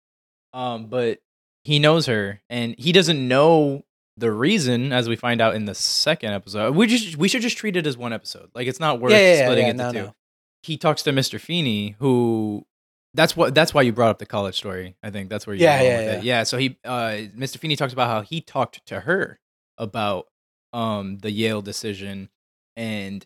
Um 0.53 0.87
but 0.87 1.19
he 1.63 1.79
knows 1.79 2.05
her 2.05 2.41
and 2.49 2.75
he 2.77 2.91
doesn't 2.91 3.27
know 3.27 3.83
the 4.15 4.31
reason 4.31 4.91
as 4.93 5.07
we 5.07 5.15
find 5.15 5.41
out 5.41 5.53
in 5.55 5.65
the 5.65 5.75
second 5.75 6.31
episode. 6.33 6.75
We 6.75 6.87
just 6.87 7.17
we 7.17 7.27
should 7.27 7.41
just 7.41 7.57
treat 7.57 7.75
it 7.75 7.85
as 7.85 7.97
one 7.97 8.13
episode. 8.13 8.49
Like 8.55 8.67
it's 8.67 8.79
not 8.79 8.99
worth 8.99 9.11
Yeah, 9.11 9.17
yeah, 9.35 9.45
splitting 9.45 9.65
yeah, 9.65 9.71
it 9.71 9.75
no, 9.77 9.91
two 9.91 9.97
no. 9.99 10.15
he 10.63 10.77
talks 10.77 11.03
to 11.03 11.11
Mr. 11.11 11.39
Feeney, 11.39 11.95
who 11.99 12.65
that's 13.13 13.35
what 13.35 13.53
that's 13.55 13.73
why 13.73 13.81
you 13.81 13.91
brought 13.93 14.09
up 14.11 14.19
the 14.19 14.25
college 14.25 14.55
story. 14.55 14.95
I 15.03 15.09
think 15.11 15.29
that's 15.29 15.45
where 15.47 15.55
you 15.55 15.63
Yeah, 15.63 15.81
yeah, 15.81 15.97
with 15.97 16.05
yeah. 16.05 16.17
it. 16.19 16.23
Yeah. 16.23 16.43
So 16.43 16.57
he 16.57 16.77
uh 16.85 17.27
Mr. 17.37 17.57
Feeney 17.57 17.75
talks 17.75 17.93
about 17.93 18.07
how 18.09 18.21
he 18.21 18.41
talked 18.41 18.85
to 18.87 19.01
her 19.01 19.39
about 19.77 20.27
um 20.73 21.17
the 21.19 21.31
Yale 21.31 21.61
decision 21.61 22.29
and 22.75 23.25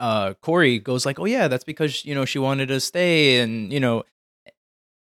uh 0.00 0.34
Cory 0.34 0.78
goes 0.78 1.06
like, 1.06 1.18
Oh 1.18 1.24
yeah, 1.24 1.48
that's 1.48 1.64
because 1.64 2.04
you 2.04 2.14
know 2.14 2.24
she 2.24 2.38
wanted 2.38 2.68
to 2.68 2.80
stay 2.80 3.40
and 3.40 3.72
you 3.72 3.80
know 3.80 4.04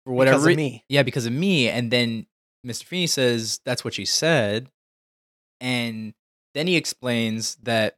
for 0.05 0.13
whatever 0.13 0.37
because 0.37 0.47
of 0.47 0.57
me. 0.57 0.85
yeah, 0.89 1.03
because 1.03 1.25
of 1.25 1.33
me. 1.33 1.69
And 1.69 1.91
then 1.91 2.25
Mr. 2.65 2.83
Feeney 2.83 3.07
says 3.07 3.59
that's 3.65 3.83
what 3.83 3.93
she 3.93 4.05
said. 4.05 4.69
And 5.61 6.13
then 6.53 6.67
he 6.67 6.75
explains 6.75 7.55
that 7.63 7.97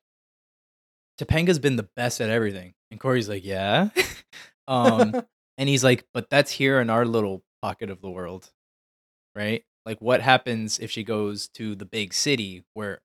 Topanga's 1.17 1.59
been 1.59 1.75
the 1.75 1.89
best 1.95 2.21
at 2.21 2.29
everything. 2.29 2.73
And 2.89 2.99
Cory's 2.99 3.29
like, 3.29 3.45
yeah. 3.45 3.89
um, 4.67 5.23
and 5.57 5.69
he's 5.69 5.83
like, 5.83 6.05
but 6.13 6.29
that's 6.29 6.51
here 6.51 6.81
in 6.81 6.89
our 6.89 7.05
little 7.05 7.43
pocket 7.61 7.89
of 7.89 8.01
the 8.01 8.09
world. 8.09 8.51
Right? 9.35 9.63
Like, 9.85 10.01
what 10.01 10.21
happens 10.21 10.79
if 10.79 10.91
she 10.91 11.03
goes 11.03 11.47
to 11.49 11.75
the 11.75 11.85
big 11.85 12.13
city 12.13 12.63
where 12.73 13.01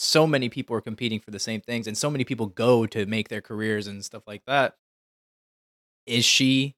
so 0.00 0.26
many 0.26 0.48
people 0.48 0.74
are 0.74 0.80
competing 0.80 1.20
for 1.20 1.30
the 1.30 1.38
same 1.38 1.60
things 1.60 1.86
and 1.86 1.96
so 1.96 2.10
many 2.10 2.24
people 2.24 2.46
go 2.46 2.86
to 2.86 3.04
make 3.04 3.28
their 3.28 3.42
careers 3.42 3.86
and 3.86 4.02
stuff 4.02 4.22
like 4.26 4.42
that? 4.46 4.74
Is 6.06 6.24
she 6.24 6.74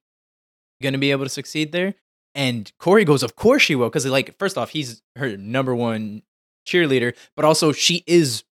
going 0.81 0.91
to 0.91 0.99
be 0.99 1.11
able 1.11 1.23
to 1.23 1.29
succeed 1.29 1.71
there? 1.71 1.95
And 2.35 2.69
Cory 2.79 3.05
goes, 3.05 3.23
Of 3.23 3.37
course 3.37 3.61
she 3.61 3.75
will. 3.75 3.87
Because, 3.87 4.05
like, 4.05 4.37
first 4.37 4.57
off, 4.57 4.71
he's 4.71 5.01
her 5.15 5.37
number 5.37 5.73
one 5.73 6.23
cheerleader, 6.67 7.15
but 7.35 7.45
also 7.45 7.71
she 7.71 8.03
is 8.07 8.43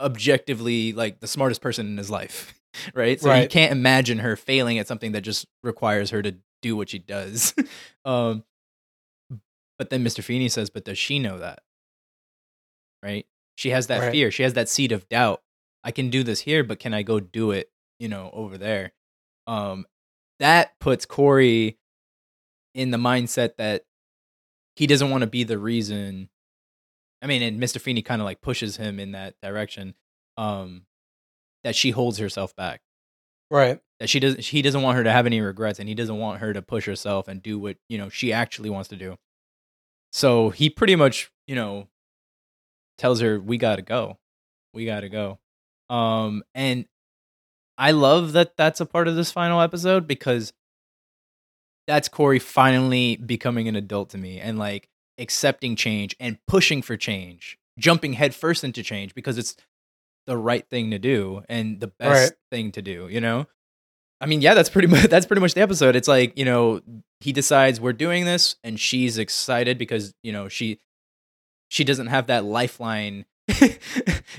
objectively 0.00 0.92
like 0.92 1.20
the 1.20 1.26
smartest 1.26 1.60
person 1.60 1.86
in 1.86 1.96
his 1.96 2.10
life. 2.10 2.54
Right. 2.94 3.18
So 3.20 3.34
you 3.34 3.48
can't 3.48 3.72
imagine 3.72 4.18
her 4.18 4.36
failing 4.36 4.78
at 4.78 4.86
something 4.86 5.12
that 5.12 5.22
just 5.22 5.46
requires 5.64 6.10
her 6.10 6.22
to 6.22 6.36
do 6.62 6.76
what 6.76 6.90
she 6.90 6.98
does. 6.98 7.52
um, 8.04 8.44
but 9.78 9.90
then 9.90 10.04
Mr. 10.04 10.22
Feeney 10.22 10.48
says, 10.48 10.68
But 10.70 10.84
does 10.84 10.98
she 10.98 11.18
know 11.18 11.38
that? 11.38 11.60
Right. 13.02 13.26
She 13.58 13.70
has 13.70 13.88
that 13.88 13.98
Right. 14.02 14.12
fear. 14.12 14.30
She 14.30 14.44
has 14.44 14.52
that 14.52 14.68
seed 14.68 14.92
of 14.92 15.08
doubt. 15.08 15.42
I 15.82 15.90
can 15.90 16.10
do 16.10 16.22
this 16.22 16.42
here, 16.42 16.62
but 16.62 16.78
can 16.78 16.94
I 16.94 17.02
go 17.02 17.18
do 17.18 17.50
it, 17.50 17.72
you 17.98 18.08
know, 18.08 18.30
over 18.32 18.56
there? 18.56 18.92
Um, 19.48 19.84
that 20.38 20.78
puts 20.78 21.04
Cory 21.04 21.76
in 22.72 22.92
the 22.92 22.98
mindset 22.98 23.56
that 23.56 23.84
he 24.76 24.86
doesn't 24.86 25.10
want 25.10 25.22
to 25.22 25.26
be 25.26 25.42
the 25.42 25.58
reason. 25.58 26.28
I 27.20 27.26
mean, 27.26 27.42
and 27.42 27.60
Mr. 27.60 27.80
Feeney 27.80 28.00
kind 28.00 28.22
of 28.22 28.26
like 28.26 28.40
pushes 28.42 28.76
him 28.76 29.00
in 29.00 29.10
that 29.12 29.34
direction. 29.42 29.96
Um, 30.36 30.86
that 31.64 31.74
she 31.74 31.90
holds 31.90 32.18
herself 32.18 32.54
back. 32.54 32.80
Right. 33.50 33.80
That 33.98 34.08
she 34.08 34.20
doesn't. 34.20 34.44
He 34.44 34.62
doesn't 34.62 34.82
want 34.82 34.96
her 34.98 35.02
to 35.02 35.10
have 35.10 35.26
any 35.26 35.40
regrets, 35.40 35.80
and 35.80 35.88
he 35.88 35.96
doesn't 35.96 36.16
want 36.18 36.38
her 36.38 36.52
to 36.52 36.62
push 36.62 36.86
herself 36.86 37.26
and 37.26 37.42
do 37.42 37.58
what 37.58 37.76
you 37.88 37.98
know 37.98 38.08
she 38.08 38.32
actually 38.32 38.70
wants 38.70 38.88
to 38.90 38.96
do. 38.96 39.18
So 40.12 40.50
he 40.50 40.70
pretty 40.70 40.94
much, 40.94 41.32
you 41.48 41.56
know, 41.56 41.88
tells 42.98 43.20
her, 43.20 43.40
"We 43.40 43.56
gotta 43.56 43.82
go, 43.82 44.18
we 44.74 44.84
gotta 44.84 45.08
go." 45.08 45.38
Um, 45.88 46.42
and 46.54 46.86
I 47.78 47.92
love 47.92 48.32
that 48.32 48.56
that's 48.56 48.80
a 48.80 48.86
part 48.86 49.08
of 49.08 49.16
this 49.16 49.30
final 49.32 49.60
episode 49.60 50.06
because 50.06 50.52
that's 51.86 52.08
Cory 52.08 52.38
finally 52.38 53.16
becoming 53.16 53.68
an 53.68 53.76
adult 53.76 54.10
to 54.10 54.18
me 54.18 54.38
and 54.40 54.58
like 54.58 54.88
accepting 55.18 55.74
change 55.76 56.14
and 56.20 56.38
pushing 56.46 56.82
for 56.82 56.96
change, 56.96 57.58
jumping 57.78 58.12
headfirst 58.14 58.62
into 58.64 58.82
change 58.82 59.14
because 59.14 59.38
it's 59.38 59.56
the 60.26 60.36
right 60.36 60.68
thing 60.68 60.90
to 60.90 60.98
do 60.98 61.42
and 61.48 61.80
the 61.80 61.86
best 61.86 62.30
Right. 62.32 62.38
thing 62.50 62.72
to 62.72 62.82
do, 62.82 63.08
you 63.08 63.20
know? 63.20 63.46
I 64.20 64.26
mean, 64.26 64.42
yeah, 64.42 64.52
that's 64.54 64.68
pretty 64.68 64.88
much 64.88 65.04
that's 65.10 65.24
pretty 65.26 65.40
much 65.40 65.54
the 65.54 65.62
episode. 65.62 65.96
It's 65.96 66.08
like, 66.08 66.36
you 66.36 66.44
know, 66.44 66.82
he 67.20 67.32
decides 67.32 67.80
we're 67.80 67.92
doing 67.94 68.24
this 68.26 68.56
and 68.62 68.78
she's 68.78 69.16
excited 69.16 69.78
because, 69.78 70.12
you 70.22 70.32
know, 70.32 70.48
she 70.48 70.80
she 71.68 71.84
doesn't 71.84 72.08
have 72.08 72.26
that 72.26 72.44
lifeline. 72.44 73.24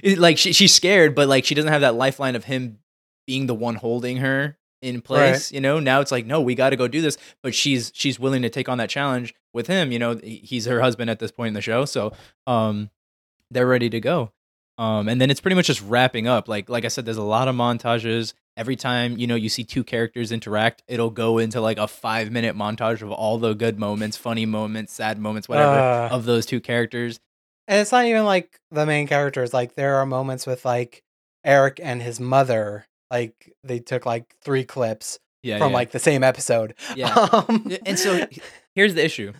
Like 0.03 0.37
she, 0.37 0.53
she's 0.53 0.73
scared, 0.73 1.13
but 1.13 1.27
like 1.27 1.43
she 1.43 1.55
doesn't 1.55 1.71
have 1.71 1.81
that 1.81 1.95
lifeline 1.95 2.35
of 2.35 2.45
him 2.45 2.79
being 3.27 3.47
the 3.47 3.55
one 3.55 3.75
holding 3.75 4.17
her 4.17 4.57
in 4.81 5.01
place. 5.01 5.51
You 5.51 5.59
know, 5.61 5.79
now 5.79 5.99
it's 5.99 6.11
like, 6.11 6.25
no, 6.25 6.41
we 6.41 6.55
got 6.55 6.69
to 6.69 6.75
go 6.77 6.87
do 6.87 7.01
this. 7.01 7.17
But 7.43 7.53
she's 7.53 7.91
she's 7.93 8.19
willing 8.19 8.43
to 8.43 8.49
take 8.49 8.69
on 8.69 8.77
that 8.77 8.89
challenge 8.89 9.33
with 9.53 9.67
him. 9.67 9.91
You 9.91 9.99
know, 9.99 10.19
he's 10.23 10.65
her 10.65 10.79
husband 10.81 11.09
at 11.09 11.19
this 11.19 11.31
point 11.31 11.49
in 11.49 11.53
the 11.53 11.61
show, 11.61 11.85
so 11.85 12.13
um, 12.47 12.89
they're 13.51 13.67
ready 13.67 13.89
to 13.89 13.99
go. 13.99 14.31
Um, 14.77 15.09
and 15.09 15.19
then 15.19 15.29
it's 15.29 15.41
pretty 15.41 15.55
much 15.55 15.67
just 15.67 15.81
wrapping 15.81 16.27
up. 16.27 16.47
Like 16.47 16.69
like 16.69 16.85
I 16.85 16.87
said, 16.87 17.05
there's 17.05 17.17
a 17.17 17.23
lot 17.23 17.47
of 17.47 17.55
montages. 17.55 18.33
Every 18.59 18.75
time 18.75 19.17
you 19.17 19.25
know 19.25 19.35
you 19.35 19.47
see 19.47 19.63
two 19.63 19.85
characters 19.85 20.31
interact, 20.33 20.83
it'll 20.87 21.09
go 21.11 21.37
into 21.37 21.61
like 21.61 21.77
a 21.77 21.87
five 21.87 22.29
minute 22.29 22.55
montage 22.57 23.01
of 23.01 23.09
all 23.09 23.37
the 23.37 23.53
good 23.53 23.79
moments, 23.79 24.17
funny 24.17 24.45
moments, 24.45 24.91
sad 24.93 25.17
moments, 25.17 25.47
whatever 25.47 25.79
Uh. 25.79 26.09
of 26.09 26.25
those 26.25 26.45
two 26.45 26.59
characters. 26.59 27.19
And 27.69 27.79
it's 27.79 27.91
not 27.93 28.05
even 28.05 28.25
like 28.25 28.59
the 28.71 28.85
main 28.85 29.07
characters. 29.07 29.53
Like 29.53 29.75
there 29.75 29.95
are 29.95 30.05
moments 30.05 30.45
with 30.45 30.65
like 30.65 31.03
Eric 31.45 31.79
and 31.81 32.01
his 32.01 32.19
mother. 32.19 32.85
Like 33.09 33.53
they 33.63 33.79
took 33.79 34.05
like 34.05 34.35
three 34.43 34.65
clips 34.65 35.19
Yeah, 35.41 35.57
from 35.59 35.69
yeah. 35.71 35.75
like 35.77 35.91
the 35.91 35.99
same 35.99 36.23
episode. 36.23 36.73
Yeah. 36.95 37.15
Um, 37.31 37.71
and 37.85 37.97
so 37.97 38.27
here's 38.75 38.93
the 38.95 39.05
issue 39.05 39.31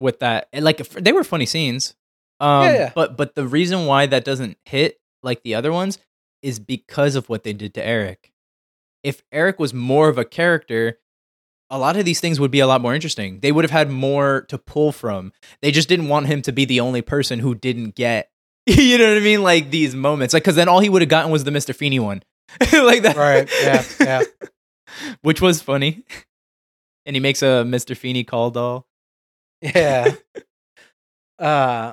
with 0.00 0.20
that. 0.20 0.48
And, 0.54 0.64
Like 0.64 0.78
they 0.78 1.12
were 1.12 1.22
funny 1.24 1.46
scenes, 1.46 1.94
um, 2.40 2.64
Yeah, 2.64 2.72
yeah. 2.72 2.92
but 2.94 3.16
but 3.16 3.34
the 3.34 3.46
reason 3.46 3.84
why 3.86 4.06
that 4.06 4.24
doesn't 4.24 4.56
hit 4.64 4.98
like 5.22 5.42
the 5.42 5.54
other 5.54 5.70
ones 5.72 5.98
is 6.42 6.58
because 6.58 7.14
of 7.14 7.28
what 7.28 7.42
they 7.44 7.52
did 7.52 7.74
to 7.74 7.84
Eric. 7.86 8.30
If 9.04 9.22
Eric 9.30 9.60
was 9.60 9.72
more 9.72 10.08
of 10.08 10.18
a 10.18 10.24
character, 10.24 10.98
a 11.70 11.78
lot 11.78 11.96
of 11.96 12.04
these 12.04 12.20
things 12.20 12.40
would 12.40 12.50
be 12.50 12.60
a 12.60 12.66
lot 12.66 12.80
more 12.80 12.94
interesting. 12.94 13.40
They 13.40 13.52
would 13.52 13.64
have 13.64 13.70
had 13.70 13.90
more 13.90 14.42
to 14.48 14.58
pull 14.58 14.90
from. 14.92 15.32
They 15.62 15.70
just 15.70 15.88
didn't 15.88 16.08
want 16.08 16.26
him 16.26 16.42
to 16.42 16.52
be 16.52 16.64
the 16.64 16.80
only 16.80 17.02
person 17.02 17.38
who 17.38 17.54
didn't 17.54 17.94
get. 17.94 18.30
You 18.66 18.96
know 18.96 19.08
what 19.08 19.18
I 19.18 19.20
mean? 19.20 19.42
Like 19.42 19.70
these 19.70 19.94
moments, 19.94 20.32
like 20.32 20.42
because 20.42 20.56
then 20.56 20.70
all 20.70 20.80
he 20.80 20.88
would 20.88 21.02
have 21.02 21.08
gotten 21.10 21.30
was 21.30 21.44
the 21.44 21.50
Mister 21.50 21.74
Feeney 21.74 21.98
one, 21.98 22.22
like 22.72 23.02
that. 23.02 23.14
Right, 23.14 23.46
yeah, 23.62 23.84
yeah. 24.00 24.22
Which 25.20 25.42
was 25.42 25.60
funny. 25.60 26.02
And 27.04 27.14
he 27.14 27.20
makes 27.20 27.42
a 27.42 27.62
Mr. 27.66 27.94
Feeney 27.94 28.24
call 28.24 28.50
doll. 28.50 28.86
yeah. 29.60 30.14
Uh, 31.38 31.92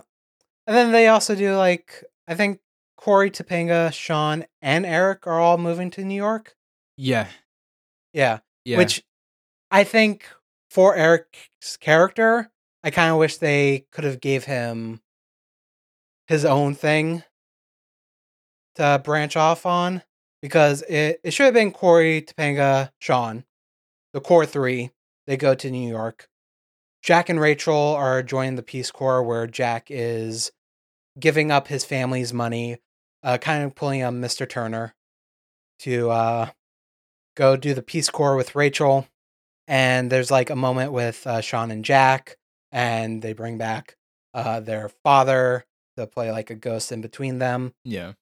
and 0.65 0.77
then 0.77 0.91
they 0.93 1.07
also 1.07 1.35
do 1.35 1.57
like 1.57 2.05
I 2.25 2.35
think 2.35 2.61
Cory, 2.95 3.31
Topanga, 3.31 3.91
Shawn, 3.91 4.45
and 4.61 4.85
Eric 4.85 5.27
are 5.27 5.41
all 5.41 5.57
moving 5.57 5.89
to 5.91 6.05
New 6.05 6.15
York. 6.15 6.55
Yeah. 6.97 7.27
Yeah. 8.13 8.39
Yeah. 8.65 8.77
Which 8.77 9.03
I 9.69 9.83
think 9.83 10.27
for 10.69 10.95
Eric's 10.95 11.77
character, 11.79 12.51
I 12.83 12.91
kind 12.91 13.11
of 13.11 13.17
wish 13.17 13.37
they 13.37 13.85
could 13.91 14.03
have 14.03 14.21
gave 14.21 14.45
him 14.45 15.01
his 16.27 16.45
own 16.45 16.75
thing 16.75 17.23
to 18.75 19.01
branch 19.03 19.35
off 19.35 19.65
on 19.65 20.01
because 20.41 20.81
it, 20.83 21.19
it 21.23 21.31
should 21.31 21.45
have 21.45 21.53
been 21.53 21.71
Cory, 21.71 22.21
Topanga, 22.21 22.91
Shawn, 22.99 23.43
the 24.13 24.21
core 24.21 24.45
three. 24.45 24.91
They 25.27 25.37
go 25.37 25.53
to 25.53 25.71
New 25.71 25.87
York. 25.87 26.27
Jack 27.03 27.29
and 27.29 27.39
Rachel 27.39 27.75
are 27.75 28.21
joining 28.21 28.55
the 28.55 28.63
Peace 28.63 28.91
Corps 28.91 29.23
where 29.23 29.47
Jack 29.47 29.87
is 29.89 30.51
giving 31.19 31.51
up 31.51 31.67
his 31.67 31.83
family's 31.83 32.33
money, 32.33 32.77
uh, 33.23 33.37
kind 33.37 33.63
of 33.63 33.75
pulling 33.75 34.03
a 34.03 34.09
Mr. 34.09 34.47
Turner 34.47 34.95
to 35.79 36.09
uh, 36.11 36.49
go 37.35 37.55
do 37.55 37.73
the 37.73 37.81
Peace 37.81 38.09
Corps 38.09 38.35
with 38.35 38.55
Rachel. 38.55 39.07
And 39.67 40.11
there's 40.11 40.31
like 40.31 40.49
a 40.49 40.55
moment 40.55 40.91
with 40.91 41.25
uh, 41.25 41.41
Shawn 41.41 41.71
and 41.71 41.85
Jack, 41.85 42.37
and 42.71 43.21
they 43.21 43.33
bring 43.33 43.57
back 43.57 43.95
uh, 44.33 44.59
their 44.59 44.89
father 45.03 45.65
to 45.97 46.07
play 46.07 46.31
like 46.31 46.49
a 46.49 46.55
ghost 46.55 46.91
in 46.91 47.01
between 47.01 47.39
them, 47.39 47.73
yeah. 47.85 48.13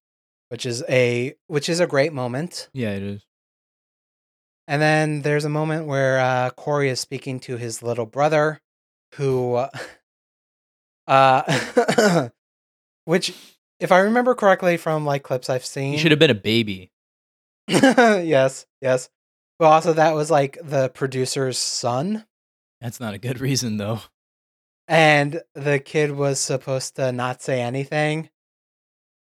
which 0.50 0.66
is 0.66 0.84
a 0.90 1.36
which 1.48 1.70
is 1.70 1.80
a 1.80 1.88
great 1.88 2.14
moment. 2.14 2.70
Yeah, 2.74 2.92
it 2.92 3.04
is. 3.04 3.26
And 4.68 4.82
then 4.82 5.24
there's 5.24 5.46
a 5.46 5.50
moment 5.50 5.88
where 5.88 6.20
uh, 6.20 6.52
Cory 6.52 6.90
is 6.90 7.00
speaking 7.00 7.40
to 7.42 7.58
his 7.58 7.82
little 7.82 8.06
brother, 8.06 8.62
who, 9.16 9.66
uh, 11.08 12.30
which, 13.06 13.34
if 13.80 13.92
I 13.92 14.00
remember 14.02 14.36
correctly 14.36 14.78
from 14.78 15.06
like 15.06 15.24
clips 15.24 15.50
I've 15.50 15.66
seen, 15.66 15.94
He 15.94 15.98
should 15.98 16.12
have 16.12 16.20
been 16.20 16.30
a 16.30 16.36
baby. 16.36 16.92
yes, 18.26 18.66
yes. 18.82 19.10
But 19.58 19.66
also, 19.66 19.94
that 19.94 20.16
was 20.16 20.32
like 20.32 20.58
the 20.64 20.90
producer's 20.90 21.58
son, 21.58 22.26
That's 22.82 23.00
not 23.00 23.14
a 23.14 23.18
good 23.18 23.40
reason 23.42 23.78
though. 23.78 24.02
and 24.88 25.42
the 25.54 25.80
kid 25.80 26.12
was 26.12 26.40
supposed 26.40 26.96
to 26.96 27.12
not 27.12 27.42
say 27.42 27.62
anything, 27.62 28.30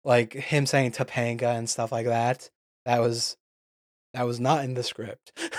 like 0.05 0.33
him 0.35 0.67
saying 0.67 0.93
Topanga 0.93 1.57
and 1.57 1.69
stuff 1.69 1.91
like 1.93 2.07
that. 2.07 2.51
That 2.87 3.01
was 3.01 3.37
that 4.15 4.25
was 4.27 4.41
not 4.41 4.65
in 4.65 4.75
the 4.75 4.83
script. 4.83 5.33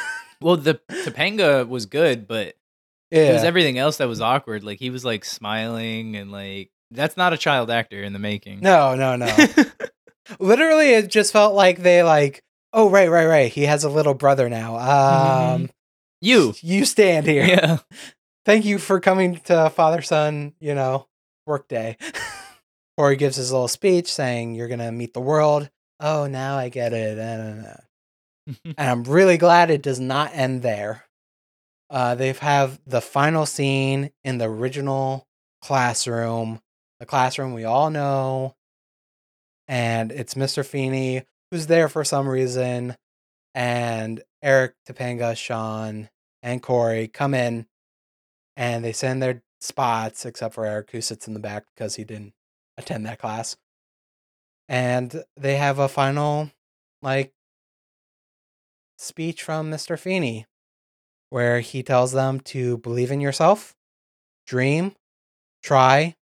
Well, 0.43 0.57
the 0.57 0.81
Topanga 0.89 1.67
was 1.69 1.85
good, 1.85 2.27
but 2.27 2.55
yeah, 3.11 3.29
it 3.29 3.33
was 3.33 3.43
everything 3.43 3.77
else 3.77 3.97
that 3.97 4.07
was 4.07 4.21
awkward. 4.21 4.63
Like 4.63 4.79
he 4.79 4.89
was 4.89 5.05
like 5.05 5.23
smiling 5.23 6.15
and 6.15 6.31
like 6.31 6.71
that's 6.89 7.15
not 7.15 7.31
a 7.31 7.37
child 7.37 7.69
actor 7.69 8.01
in 8.01 8.11
the 8.11 8.17
making. 8.17 8.59
no, 8.61 8.95
no, 8.95 9.15
no. 9.15 9.27
Literally, 10.39 10.93
it 10.95 11.11
just 11.11 11.31
felt 11.31 11.53
like 11.53 11.83
they 11.83 12.01
like, 12.01 12.41
oh 12.73 12.89
right, 12.89 13.09
right, 13.09 13.25
right. 13.25 13.51
He 13.51 13.63
has 13.63 13.83
a 13.83 13.89
little 13.89 14.13
brother 14.13 14.49
now. 14.49 14.77
Um, 14.77 15.69
you. 16.21 16.53
you 16.61 16.85
stand 16.85 17.25
here. 17.27 17.45
Yeah. 17.45 17.77
Thank 18.45 18.65
you 18.65 18.79
for 18.79 18.99
coming 18.99 19.37
to 19.45 19.69
father 19.69 20.01
son. 20.01 20.53
You 20.59 20.75
know, 20.75 21.07
work 21.45 21.67
day. 21.67 21.97
or 22.97 23.11
he 23.11 23.17
gives 23.17 23.35
his 23.35 23.51
little 23.51 23.67
speech 23.67 24.11
saying, 24.11 24.55
"You're 24.55 24.67
gonna 24.67 24.91
meet 24.91 25.13
the 25.13 25.21
world." 25.21 25.69
Oh, 25.99 26.27
now 26.27 26.57
I 26.57 26.69
get 26.69 26.93
it. 26.93 27.17
And 28.65 28.89
I'm 28.89 29.03
really 29.03 29.37
glad 29.37 29.69
it 29.69 29.83
does 29.83 29.99
not 29.99 30.31
end 30.33 30.61
there. 30.63 31.05
Uh, 31.89 32.15
they 32.15 32.33
have 32.33 32.81
the 32.87 32.99
final 32.99 33.45
scene 33.45 34.11
in 34.23 34.39
the 34.39 34.45
original 34.45 35.27
classroom, 35.61 36.59
the 36.99 37.05
classroom 37.05 37.53
we 37.53 37.65
all 37.65 37.91
know, 37.91 38.55
and 39.67 40.11
it's 40.11 40.33
Mr. 40.33 40.65
Feeney 40.65 41.23
who's 41.51 41.67
there 41.67 41.89
for 41.89 42.03
some 42.03 42.27
reason, 42.27 42.95
and 43.53 44.23
Eric, 44.41 44.75
Topanga, 44.87 45.35
Shawn, 45.37 46.09
and 46.41 46.63
Cory 46.63 47.07
come 47.07 47.33
in, 47.33 47.67
and 48.57 48.83
they 48.83 48.93
send 48.93 49.21
their 49.21 49.43
spots, 49.61 50.25
except 50.25 50.55
for 50.55 50.65
Eric, 50.65 50.91
who 50.91 51.01
sits 51.01 51.27
in 51.27 51.33
the 51.33 51.39
back 51.39 51.65
because 51.75 51.95
he 51.95 52.03
didn't 52.03 52.33
attend 52.77 53.05
that 53.05 53.19
class, 53.19 53.57
and 54.69 55.23
they 55.37 55.57
have 55.57 55.79
a 55.79 55.87
final, 55.89 56.51
like, 57.01 57.33
speech 58.97 59.43
from 59.43 59.69
Mr. 59.71 59.97
Feeney 59.97 60.45
where 61.29 61.61
he 61.61 61.81
tells 61.81 62.11
them 62.11 62.39
to 62.41 62.77
believe 62.79 63.11
in 63.11 63.21
yourself, 63.21 63.73
dream, 64.45 64.95
try, 65.63 66.15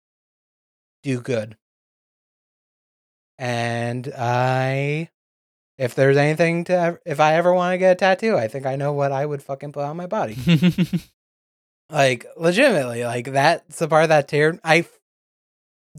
do 1.02 1.20
good. 1.20 1.56
And 3.38 4.12
I 4.16 5.10
if 5.78 5.94
there's 5.94 6.16
anything 6.16 6.64
to 6.64 6.98
if 7.04 7.20
I 7.20 7.34
ever 7.34 7.52
want 7.52 7.74
to 7.74 7.78
get 7.78 7.92
a 7.92 7.94
tattoo, 7.94 8.36
I 8.36 8.48
think 8.48 8.66
I 8.66 8.76
know 8.76 8.92
what 8.92 9.12
I 9.12 9.26
would 9.26 9.42
fucking 9.42 9.72
put 9.72 9.84
on 9.84 9.96
my 9.96 10.06
body. 10.06 10.36
like 11.90 12.26
legitimately, 12.36 13.04
like 13.04 13.32
that's 13.32 13.78
the 13.78 13.88
part 13.88 14.08
that 14.08 14.28
tear 14.28 14.58
I 14.64 14.78
f- 14.78 14.98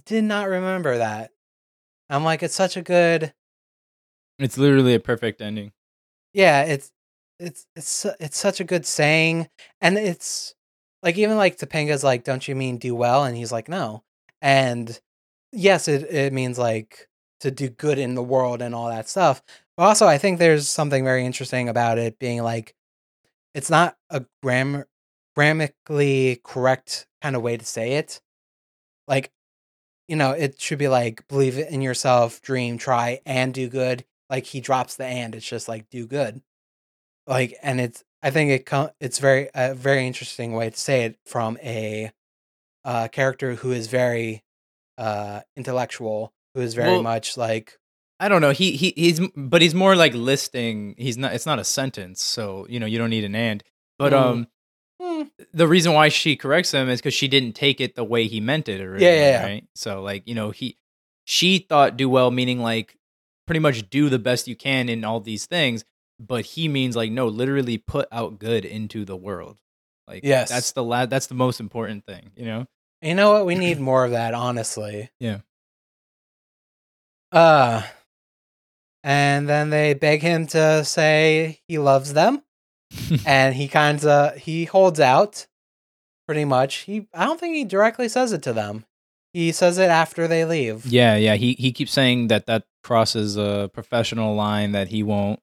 did 0.06 0.24
not 0.24 0.50
remember 0.50 0.98
that. 0.98 1.32
I'm 2.10 2.24
like 2.24 2.44
it's 2.44 2.56
such 2.56 2.78
a 2.78 2.82
good 2.82 3.34
it's 4.40 4.58
literally 4.58 4.94
a 4.94 5.00
perfect 5.00 5.42
ending. 5.42 5.72
yeah 6.34 6.62
it's 6.64 6.92
it's 7.40 7.66
it's 7.76 8.06
it's 8.20 8.38
such 8.38 8.60
a 8.60 8.64
good 8.64 8.86
saying 8.86 9.50
and 9.82 9.98
it's 9.98 10.54
like 11.04 11.18
even 11.18 11.38
like 11.38 11.58
topanga's 11.58 12.04
like 12.04 12.24
don't 12.24 12.48
you 12.48 12.56
mean 12.56 12.78
do 12.78 12.96
well 12.96 13.26
and 13.26 13.36
he's 13.36 13.52
like 13.52 13.68
no 13.68 14.04
and 14.42 15.02
yes 15.52 15.88
it, 15.88 16.04
it 16.04 16.32
means 16.34 16.58
like 16.58 17.10
to 17.42 17.52
do 17.52 17.68
good 17.70 17.98
in 18.00 18.16
the 18.16 18.24
world 18.24 18.62
and 18.62 18.74
all 18.74 18.88
that 18.90 19.10
stuff 19.10 19.42
also 19.78 20.08
i 20.08 20.18
think 20.18 20.40
there's 20.40 20.68
something 20.68 21.04
very 21.04 21.26
interesting 21.26 21.70
about 21.70 21.98
it 21.98 22.20
being 22.20 22.42
like 22.44 22.74
it's 23.54 23.70
not 23.70 23.98
a 24.10 24.26
grammar 24.44 24.88
grammatically 25.36 26.42
correct 26.44 27.08
kind 27.22 27.36
of 27.36 27.42
way 27.44 27.58
to 27.58 27.66
say 27.66 27.94
it. 27.94 28.22
Like 29.08 29.32
you 30.08 30.16
know 30.16 30.32
it 30.32 30.60
should 30.62 30.80
be 30.80 30.88
like 30.90 31.28
believe 31.28 31.58
in 31.60 31.82
yourself 31.82 32.42
dream 32.42 32.78
try 32.78 33.22
and 33.26 33.54
do 33.54 33.70
good. 33.70 34.06
Like 34.30 34.46
he 34.46 34.62
drops 34.62 34.96
the 34.96 35.06
and 35.06 35.36
it's 35.36 35.48
just 35.48 35.68
like 35.68 35.90
do 35.90 36.08
good. 36.08 36.42
Like 37.28 37.56
and 37.64 37.82
it's 37.82 38.04
i 38.24 38.32
think 38.32 38.52
it 38.52 38.66
co- 38.66 38.92
it's 39.02 39.20
very 39.20 39.50
a 39.56 39.74
very 39.76 40.08
interesting 40.08 40.54
way 40.54 40.70
to 40.72 40.78
say 40.78 41.04
it 41.06 41.18
from 41.26 41.58
a 41.64 42.12
uh 42.86 43.08
character 43.10 43.56
who 43.56 43.72
is 43.72 43.88
very 43.88 44.44
uh 44.98 45.42
intellectual 45.58 46.34
who 46.56 46.62
is 46.62 46.74
very 46.76 46.94
Well- 46.94 47.04
much 47.04 47.38
like 47.38 47.80
I 48.20 48.30
don't 48.30 48.42
know. 48.42 48.52
He 48.52 48.72
he 48.76 48.94
he's 48.96 49.20
but 49.36 49.62
he's 49.62 49.76
more 49.76 49.96
like 49.96 50.14
listing. 50.14 50.96
He's 50.98 51.18
not. 51.18 51.34
It's 51.34 51.46
not 51.46 51.60
a 51.60 51.64
sentence, 51.64 52.22
so 52.24 52.66
you 52.70 52.80
know 52.80 52.86
you 52.88 52.98
don't 52.98 53.10
need 53.12 53.24
an 53.24 53.36
and. 53.36 53.64
But 54.00 54.14
Mm. 54.14 54.18
um, 54.18 54.48
hmm, 55.02 55.22
the 55.54 55.68
reason 55.68 55.94
why 55.94 56.10
she 56.10 56.36
corrects 56.36 56.72
him 56.72 56.90
is 56.90 57.00
because 57.00 57.14
she 57.14 57.28
didn't 57.28 57.54
take 57.54 57.80
it 57.80 57.96
the 57.96 58.04
way 58.04 58.28
he 58.28 58.40
meant 58.42 58.68
it 58.70 58.82
originally, 58.82 59.06
yeah, 59.06 59.40
yeah. 59.40 59.44
right? 59.44 59.68
So 59.76 60.02
like 60.02 60.28
you 60.28 60.34
know 60.36 60.50
he 60.52 60.78
she 61.26 61.60
thought 61.60 61.96
do 61.98 62.10
well 62.10 62.32
meaning 62.32 62.60
like 62.62 62.98
pretty 63.46 63.60
much 63.60 63.90
do 63.90 64.10
the 64.10 64.20
best 64.20 64.48
you 64.48 64.56
can 64.56 64.90
in 64.90 65.04
all 65.04 65.20
these 65.20 65.46
things, 65.46 65.86
but 66.20 66.44
he 66.46 66.68
means 66.68 66.96
like 66.96 67.12
no, 67.12 67.28
literally 67.28 67.78
put 67.78 68.08
out 68.12 68.40
good 68.40 68.66
into 68.66 69.06
the 69.06 69.16
world. 69.16 69.58
Like 70.08 70.24
Yes. 70.24 70.50
that's 70.50 70.72
the 70.72 70.84
la- 70.84 71.06
that's 71.06 71.28
the 71.28 71.36
most 71.36 71.60
important 71.60 72.06
thing, 72.06 72.32
you 72.36 72.46
know? 72.46 72.66
You 73.02 73.14
know 73.14 73.32
what? 73.34 73.46
We 73.46 73.54
need 73.56 73.80
more 73.92 74.06
of 74.06 74.12
that, 74.12 74.34
honestly. 74.34 75.10
Yeah. 75.20 75.40
Uh 77.32 77.84
and 79.08 79.48
then 79.48 79.70
they 79.70 79.94
beg 79.94 80.22
him 80.22 80.48
to 80.48 80.84
say 80.84 81.62
he 81.70 81.78
loves 81.78 82.12
them. 82.14 82.44
and 83.26 83.56
he 83.56 83.68
kind 83.68 84.04
of 84.06 84.36
he 84.38 84.66
holds 84.66 85.00
out 85.00 85.48
pretty 86.28 86.44
much. 86.46 86.76
He 86.80 87.08
I 87.14 87.24
don't 87.26 87.40
think 87.40 87.56
he 87.56 87.64
directly 87.64 88.10
says 88.10 88.32
it 88.34 88.42
to 88.44 88.54
them. 88.54 88.86
He 89.34 89.52
says 89.52 89.78
it 89.78 89.90
after 89.90 90.28
they 90.28 90.46
leave. 90.46 90.86
Yeah, 90.86 91.16
yeah. 91.16 91.36
He 91.36 91.54
he 91.54 91.72
keeps 91.72 91.92
saying 91.92 92.28
that 92.28 92.46
that 92.48 92.64
crosses 92.84 93.38
a 93.38 93.70
professional 93.74 94.36
line 94.36 94.72
that 94.74 94.88
he 94.90 95.04
won't, 95.04 95.40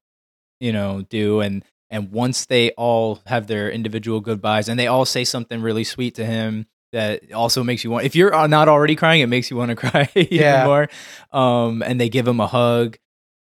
you 0.61 0.73
know, 0.73 1.03
do. 1.09 1.41
And 1.41 1.65
and 1.91 2.11
once 2.11 2.47
they 2.47 2.71
all 2.73 3.21
have 3.27 3.47
their 3.47 3.71
individual 3.71 4.21
goodbyes 4.21 4.69
and 4.69 4.79
they 4.81 4.87
all 4.87 5.05
say 5.05 5.25
something 5.25 5.61
really 5.63 5.85
sweet 5.85 6.15
to 6.17 6.25
him 6.25 6.67
that 6.93 7.33
also 7.33 7.63
makes 7.63 7.85
you 7.85 7.91
want. 7.91 8.07
If 8.07 8.17
you're 8.17 8.35
uh, 8.35 8.47
not 8.47 8.69
already 8.69 8.97
crying, 8.97 9.21
it 9.21 9.27
makes 9.29 9.51
you 9.51 9.57
want 9.57 9.69
to 9.71 9.77
cry 9.91 10.09
even 10.15 10.37
Yeah. 10.39 10.65
more. 10.65 10.89
Um, 11.33 11.83
and 11.83 12.01
they 12.01 12.09
give 12.09 12.27
him 12.27 12.41
a 12.41 12.47
hug, 12.47 12.97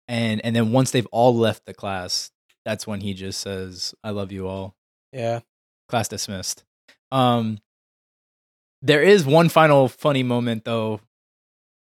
and 0.08 0.44
and 0.44 0.56
then 0.56 0.72
once 0.72 0.90
they've 0.90 1.06
all 1.12 1.36
left 1.36 1.66
the 1.66 1.74
class, 1.74 2.30
that's 2.64 2.86
when 2.86 3.00
he 3.00 3.14
just 3.14 3.40
says, 3.40 3.94
"I 4.02 4.10
love 4.10 4.32
you 4.32 4.48
all." 4.48 4.74
Yeah. 5.12 5.40
class 5.88 6.08
dismissed. 6.08 6.64
Um, 7.12 7.58
there 8.82 9.02
is 9.02 9.24
one 9.24 9.48
final 9.48 9.88
funny 9.88 10.22
moment 10.22 10.64
though, 10.64 11.00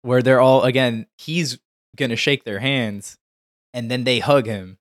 where 0.02 0.22
they're 0.22 0.42
all 0.42 0.64
again. 0.64 1.08
He's 1.18 1.60
gonna 1.96 2.16
shake 2.16 2.44
their 2.44 2.60
hands, 2.60 3.18
and 3.74 3.90
then 3.92 4.04
they 4.04 4.20
hug 4.20 4.46
him. 4.46 4.78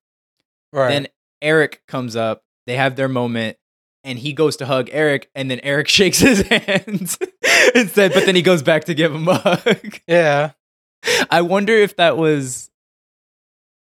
Right. 0.72 0.88
Then 0.90 1.08
Eric 1.42 1.82
comes 1.86 2.16
up. 2.16 2.42
They 2.66 2.76
have 2.76 2.96
their 2.96 3.08
moment, 3.08 3.56
and 4.02 4.18
he 4.18 4.32
goes 4.32 4.56
to 4.56 4.66
hug 4.66 4.88
Eric, 4.92 5.30
and 5.34 5.50
then 5.50 5.60
Eric 5.62 5.88
shakes 5.98 6.18
his 6.18 6.42
hands 6.42 7.18
instead. 7.74 8.12
But 8.12 8.26
then 8.26 8.34
he 8.34 8.42
goes 8.42 8.62
back 8.62 8.84
to 8.84 8.94
give 8.94 9.14
him 9.14 9.28
a 9.28 9.34
hug. 9.34 10.00
yeah. 10.06 10.52
I 11.30 11.42
wonder 11.42 11.74
if 11.74 11.96
that 11.96 12.16
was 12.16 12.70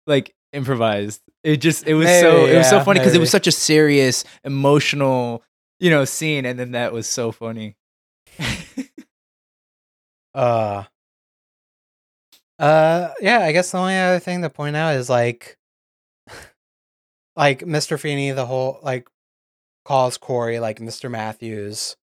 like 0.07 0.33
improvised. 0.51 1.21
It 1.43 1.57
just 1.57 1.87
it 1.87 1.93
was 1.93 2.07
so 2.07 2.37
Maybe, 2.37 2.53
it 2.53 2.57
was 2.57 2.69
so 2.69 2.79
funny 2.81 2.99
because 2.99 3.15
it 3.15 3.19
was 3.19 3.31
such 3.31 3.47
a 3.47 3.51
serious, 3.51 4.23
emotional, 4.43 5.43
you 5.79 5.89
know, 5.89 6.05
scene, 6.05 6.45
and 6.45 6.57
then 6.59 6.71
that 6.71 6.93
was 6.93 7.07
so 7.07 7.31
funny. 7.31 7.75
Uh 10.35 10.83
uh 12.59 13.09
yeah, 13.21 13.39
I 13.41 13.51
guess 13.51 13.71
the 13.71 13.77
only 13.77 13.97
other 13.97 14.19
thing 14.19 14.41
to 14.41 14.49
point 14.49 14.75
out 14.75 14.95
is 14.95 15.09
like 15.09 15.57
like 17.35 17.59
Mr. 17.59 17.99
Feeney 17.99 18.31
the 18.31 18.45
whole 18.45 18.79
like 18.81 19.07
calls 19.85 20.17
Cory 20.17 20.59
like 20.59 20.79
Mr. 20.79 21.09
Matthews. 21.09 21.95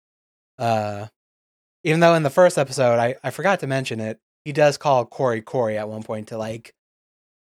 Uh 0.58 1.06
even 1.82 2.00
though 2.00 2.14
in 2.14 2.22
the 2.22 2.30
first 2.30 2.58
episode 2.58 2.98
I, 2.98 3.16
I 3.24 3.30
forgot 3.30 3.60
to 3.60 3.66
mention 3.66 4.00
it, 4.00 4.20
he 4.44 4.52
does 4.52 4.76
call 4.76 5.04
Cory 5.06 5.42
Cory 5.42 5.76
at 5.78 5.88
one 5.88 6.02
point 6.02 6.28
to 6.28 6.38
like 6.38 6.72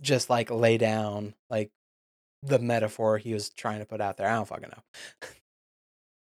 just 0.03 0.29
like 0.29 0.51
lay 0.51 0.79
down 0.79 1.35
like 1.49 1.71
the 2.43 2.59
metaphor 2.59 3.19
he 3.19 3.33
was 3.33 3.51
trying 3.51 3.79
to 3.79 3.87
put 3.87 4.01
out 4.01 4.17
there. 4.17 4.29
I 4.29 4.35
don't 4.35 4.49
fucking 4.49 4.71
know. 4.71 5.29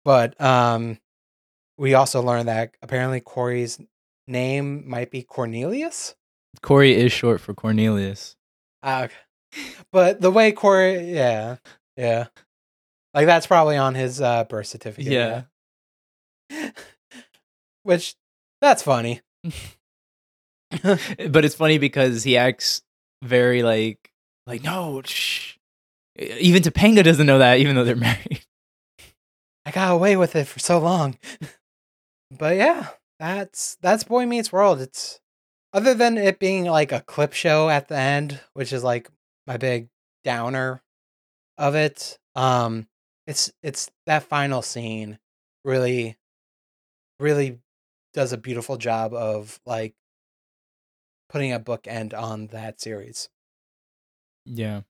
but 0.05 0.39
um 0.39 0.99
we 1.77 1.95
also 1.95 2.21
learned 2.21 2.47
that 2.47 2.75
apparently 2.81 3.19
Cory's 3.19 3.79
name 4.27 4.87
might 4.87 5.09
be 5.11 5.23
Cornelius. 5.23 6.15
Cory 6.61 6.95
is 6.95 7.11
short 7.11 7.41
for 7.41 7.53
Cornelius. 7.53 8.35
Uh, 8.83 9.07
but 9.91 10.21
the 10.21 10.31
way 10.31 10.51
Cory, 10.51 11.11
yeah, 11.11 11.57
yeah, 11.97 12.27
like 13.13 13.25
that's 13.25 13.47
probably 13.47 13.77
on 13.77 13.95
his 13.95 14.21
uh, 14.21 14.43
birth 14.45 14.67
certificate. 14.67 15.11
Yeah. 15.11 15.43
yeah. 16.49 16.71
which 17.83 18.15
that's 18.61 18.83
funny. 18.83 19.21
but 20.83 21.45
it's 21.45 21.55
funny 21.55 21.77
because 21.77 22.23
he 22.23 22.37
acts 22.37 22.81
very 23.21 23.63
like 23.63 24.11
like 24.47 24.63
no. 24.63 25.01
Shh. 25.03 25.57
Even 26.17 26.61
Topanga 26.61 27.03
doesn't 27.03 27.25
know 27.25 27.39
that, 27.39 27.59
even 27.59 27.75
though 27.75 27.83
they're 27.83 27.95
married. 27.97 28.45
I 29.65 29.71
got 29.71 29.91
away 29.91 30.17
with 30.17 30.35
it 30.35 30.47
for 30.47 30.59
so 30.59 30.79
long. 30.79 31.17
but 32.37 32.55
yeah, 32.55 32.89
that's 33.19 33.77
that's 33.81 34.03
Boy 34.03 34.25
Meets 34.25 34.51
World. 34.51 34.81
It's 34.81 35.19
other 35.73 35.93
than 35.93 36.17
it 36.17 36.39
being 36.39 36.65
like 36.65 36.91
a 36.91 37.01
clip 37.01 37.33
show 37.33 37.69
at 37.69 37.87
the 37.87 37.97
end, 37.97 38.39
which 38.53 38.73
is 38.73 38.83
like 38.83 39.09
my 39.47 39.57
big 39.57 39.89
downer 40.23 40.81
of 41.57 41.75
it. 41.75 42.17
Um 42.35 42.87
it's 43.27 43.51
it's 43.61 43.89
that 44.07 44.23
final 44.23 44.61
scene 44.61 45.19
really 45.63 46.17
really 47.19 47.59
does 48.13 48.33
a 48.33 48.37
beautiful 48.37 48.77
job 48.77 49.13
of 49.13 49.59
like 49.65 49.93
putting 51.31 51.53
a 51.53 51.59
bookend 51.59 52.13
on 52.13 52.47
that 52.47 52.81
series. 52.81 53.29
Yeah. 54.45 54.81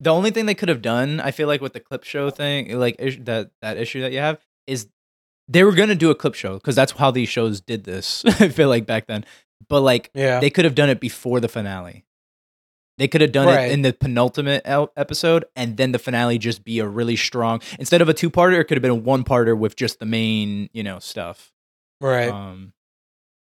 The 0.00 0.10
only 0.10 0.30
thing 0.32 0.46
they 0.46 0.54
could 0.54 0.68
have 0.68 0.82
done, 0.82 1.20
I 1.20 1.30
feel 1.30 1.46
like, 1.46 1.60
with 1.60 1.72
the 1.74 1.80
clip 1.80 2.04
show 2.04 2.30
thing, 2.30 2.76
like 2.78 2.96
is- 2.98 3.18
that 3.22 3.50
that 3.62 3.76
issue 3.76 4.00
that 4.00 4.12
you 4.12 4.18
have, 4.18 4.40
is 4.66 4.88
they 5.48 5.62
were 5.64 5.72
gonna 5.72 5.94
do 5.94 6.10
a 6.10 6.14
clip 6.14 6.34
show 6.34 6.54
because 6.54 6.74
that's 6.74 6.92
how 6.92 7.10
these 7.10 7.28
shows 7.28 7.60
did 7.60 7.84
this. 7.84 8.24
I 8.26 8.48
feel 8.48 8.68
like 8.68 8.86
back 8.86 9.06
then, 9.06 9.24
but 9.68 9.80
like 9.82 10.10
Yeah. 10.14 10.40
they 10.40 10.50
could 10.50 10.64
have 10.64 10.74
done 10.74 10.90
it 10.90 11.00
before 11.00 11.38
the 11.40 11.48
finale. 11.48 12.04
They 12.98 13.08
could 13.08 13.20
have 13.22 13.32
done 13.32 13.46
Right. 13.46 13.68
it 13.70 13.72
in 13.72 13.82
the 13.82 13.92
penultimate 13.92 14.62
episode, 14.66 15.44
and 15.56 15.76
then 15.76 15.92
the 15.92 15.98
finale 15.98 16.36
just 16.38 16.62
be 16.64 16.78
a 16.78 16.86
really 16.86 17.16
strong. 17.16 17.60
Instead 17.78 18.02
of 18.02 18.08
a 18.08 18.14
two-parter, 18.14 18.60
it 18.60 18.64
could 18.64 18.76
have 18.76 18.82
been 18.82 18.90
a 18.90 18.94
one-parter 18.94 19.56
with 19.56 19.76
just 19.76 19.98
the 19.98 20.04
main, 20.06 20.68
you 20.72 20.82
know, 20.82 20.98
stuff. 20.98 21.52
right. 22.00 22.28
Um, 22.28 22.72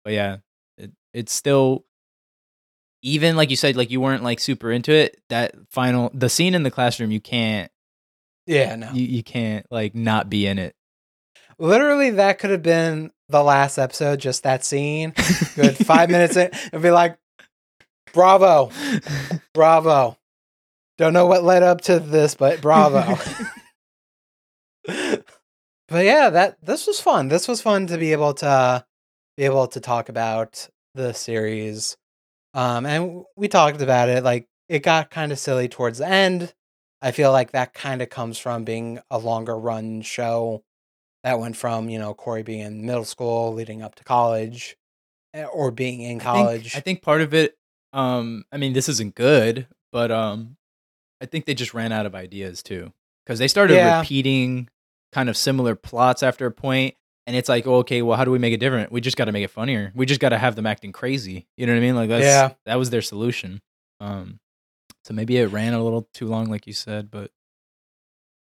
but 0.04 0.14
yeah, 0.14 0.38
it, 0.78 0.92
it's 1.12 1.32
still 1.32 1.84
even 3.02 3.36
like 3.36 3.50
you 3.50 3.56
said, 3.56 3.76
like 3.76 3.90
you 3.90 4.00
weren't 4.00 4.22
like 4.22 4.40
super 4.40 4.70
into 4.70 4.92
it. 4.92 5.20
That 5.28 5.54
final, 5.70 6.10
the 6.14 6.28
scene 6.28 6.54
in 6.54 6.62
the 6.62 6.70
classroom, 6.70 7.10
you 7.10 7.20
can't, 7.20 7.70
yeah, 8.46 8.76
no. 8.76 8.90
you, 8.92 9.04
you 9.04 9.22
can't 9.22 9.66
like 9.70 9.94
not 9.94 10.30
be 10.30 10.46
in 10.46 10.58
it. 10.58 10.74
Literally 11.58 12.10
that 12.10 12.38
could 12.38 12.50
have 12.50 12.62
been 12.62 13.10
the 13.28 13.42
last 13.42 13.78
episode, 13.78 14.20
just 14.20 14.42
that 14.42 14.64
scene. 14.64 15.12
Good 15.54 15.76
5 15.76 16.10
minutes 16.10 16.36
in 16.36 16.50
and 16.72 16.82
be 16.82 16.90
like 16.90 17.18
bravo. 18.12 18.70
Bravo. 19.52 20.16
Don't 20.98 21.12
know 21.12 21.26
what 21.26 21.44
led 21.44 21.62
up 21.62 21.82
to 21.82 21.98
this, 21.98 22.34
but 22.34 22.60
bravo. 22.60 23.16
but 24.86 26.04
yeah, 26.04 26.30
that 26.30 26.56
this 26.62 26.86
was 26.86 27.00
fun. 27.00 27.28
This 27.28 27.46
was 27.46 27.60
fun 27.60 27.86
to 27.88 27.98
be 27.98 28.12
able 28.12 28.34
to 28.34 28.84
be 29.36 29.44
able 29.44 29.66
to 29.68 29.80
talk 29.80 30.08
about 30.08 30.68
the 30.94 31.12
series. 31.12 31.96
Um 32.56 32.86
and 32.86 33.22
we 33.36 33.46
talked 33.48 33.80
about 33.82 34.08
it 34.08 34.24
like 34.24 34.48
it 34.68 34.82
got 34.82 35.10
kind 35.10 35.30
of 35.30 35.38
silly 35.38 35.68
towards 35.68 35.98
the 35.98 36.08
end. 36.08 36.52
I 37.02 37.12
feel 37.12 37.30
like 37.30 37.52
that 37.52 37.74
kind 37.74 38.00
of 38.02 38.08
comes 38.10 38.38
from 38.38 38.64
being 38.64 38.98
a 39.10 39.18
longer 39.18 39.56
run 39.56 40.00
show 40.02 40.64
that 41.22 41.38
went 41.38 41.56
from, 41.56 41.88
you 41.88 41.98
know, 41.98 42.14
Cory 42.14 42.42
being 42.42 42.60
in 42.60 42.86
middle 42.86 43.04
school 43.04 43.52
leading 43.52 43.82
up 43.82 43.94
to 43.96 44.04
college 44.04 44.76
eh, 45.34 45.44
or 45.44 45.70
being 45.70 46.00
in 46.00 46.06
I 46.06 46.10
think- 46.10 46.22
college. 46.22 46.76
I 46.76 46.80
think 46.80 47.02
part 47.02 47.20
of 47.20 47.34
it, 47.34 47.56
um, 47.92 48.44
I 48.50 48.56
mean, 48.56 48.72
this 48.72 48.88
isn't 48.88 49.14
good, 49.14 49.66
but 49.92 50.10
um, 50.10 50.56
I 51.20 51.26
think 51.26 51.44
they 51.44 51.54
just 51.54 51.74
ran 51.74 51.92
out 51.92 52.06
of 52.06 52.14
ideas 52.14 52.62
too 52.62 52.92
because 53.24 53.38
they 53.38 53.48
started 53.48 53.74
Yeah. 53.74 54.00
repeating 54.00 54.68
kind 55.12 55.28
of 55.28 55.36
similar 55.36 55.74
plots 55.76 56.22
after 56.22 56.46
a 56.46 56.50
point, 56.52 56.94
and 57.26 57.34
it's 57.36 57.48
like, 57.48 57.66
oh, 57.66 57.76
okay, 57.76 58.02
well, 58.02 58.16
how 58.16 58.24
do 58.24 58.30
we 58.30 58.38
make 58.38 58.52
it 58.54 58.60
different? 58.60 58.92
We 58.92 59.00
just 59.00 59.16
got 59.16 59.24
to 59.26 59.32
make 59.32 59.44
it 59.44 59.50
funnier. 59.50 59.92
We 59.94 60.06
just 60.06 60.20
got 60.20 60.28
to 60.30 60.38
have 60.38 60.54
them 60.56 60.66
acting 60.66 60.92
crazy. 60.92 61.46
You 61.56 61.66
know 61.66 61.72
what 61.72 61.78
I 61.78 61.80
mean? 61.80 61.96
Like 61.96 62.08
that's 62.08 62.24
Yeah. 62.24 62.50
that 62.66 62.76
was 62.76 62.90
their 62.90 63.02
solution. 63.02 63.60
Um, 64.00 64.38
so 65.04 65.14
maybe 65.14 65.36
it 65.36 65.46
ran 65.46 65.74
a 65.74 65.82
little 65.82 66.08
too 66.14 66.26
long, 66.26 66.46
like 66.46 66.66
you 66.66 66.72
said, 66.72 67.10
but 67.10 67.30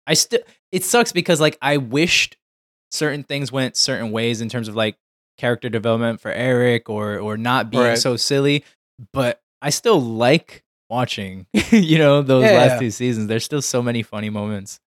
I 0.06 0.14
still 0.14 0.40
it 0.70 0.84
sucks 0.84 1.12
because 1.12 1.40
like 1.40 1.56
I 1.62 1.76
wished 1.76 2.36
certain 2.90 3.22
things 3.22 3.52
went 3.52 3.76
certain 3.76 4.10
ways 4.10 4.40
in 4.40 4.48
terms 4.48 4.68
of 4.68 4.74
like 4.76 4.96
character 5.38 5.68
development 5.68 6.20
for 6.20 6.30
Eric 6.32 6.88
or 6.90 7.18
or 7.18 7.36
not 7.36 7.70
being 7.70 7.82
Right. 7.82 7.98
so 7.98 8.16
silly, 8.16 8.64
but 9.12 9.40
I 9.60 9.70
still 9.70 10.00
like 10.00 10.64
watching, 10.90 11.46
you 11.70 11.98
know, 11.98 12.22
those 12.22 12.44
Yeah, 12.44 12.56
last 12.56 12.72
yeah. 12.72 12.78
two 12.80 12.90
seasons. 12.90 13.28
There's 13.28 13.44
still 13.44 13.62
so 13.62 13.82
many 13.82 14.02
funny 14.02 14.28
moments. 14.30 14.80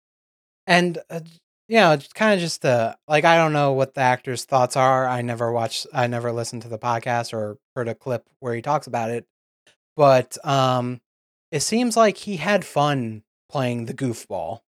and 0.68 0.98
uh, 1.10 1.20
you 1.70 1.78
know 1.78 1.98
kind 2.14 2.34
of 2.34 2.40
just 2.40 2.66
uh 2.66 2.94
like 3.08 3.24
i 3.26 3.38
don't 3.38 3.54
know 3.54 3.72
what 3.74 3.94
the 3.94 4.02
actor's 4.02 4.44
thoughts 4.46 4.76
are 4.76 5.08
i 5.08 5.22
never 5.22 5.52
watched 5.52 5.88
i 5.94 6.08
never 6.08 6.32
listened 6.32 6.62
to 6.62 6.68
the 6.68 6.78
podcast 6.78 7.34
or 7.34 7.58
heard 7.76 7.88
a 7.88 7.96
clip 7.96 8.28
where 8.40 8.54
he 8.54 8.62
talks 8.62 8.86
about 8.88 9.10
it 9.10 9.26
but 9.96 10.38
um 10.46 11.00
it 11.52 11.62
seems 11.62 11.96
like 11.96 12.18
he 12.18 12.36
had 12.38 12.66
fun 12.66 13.24
playing 13.50 13.86
the 13.86 13.94
goofball 13.94 14.60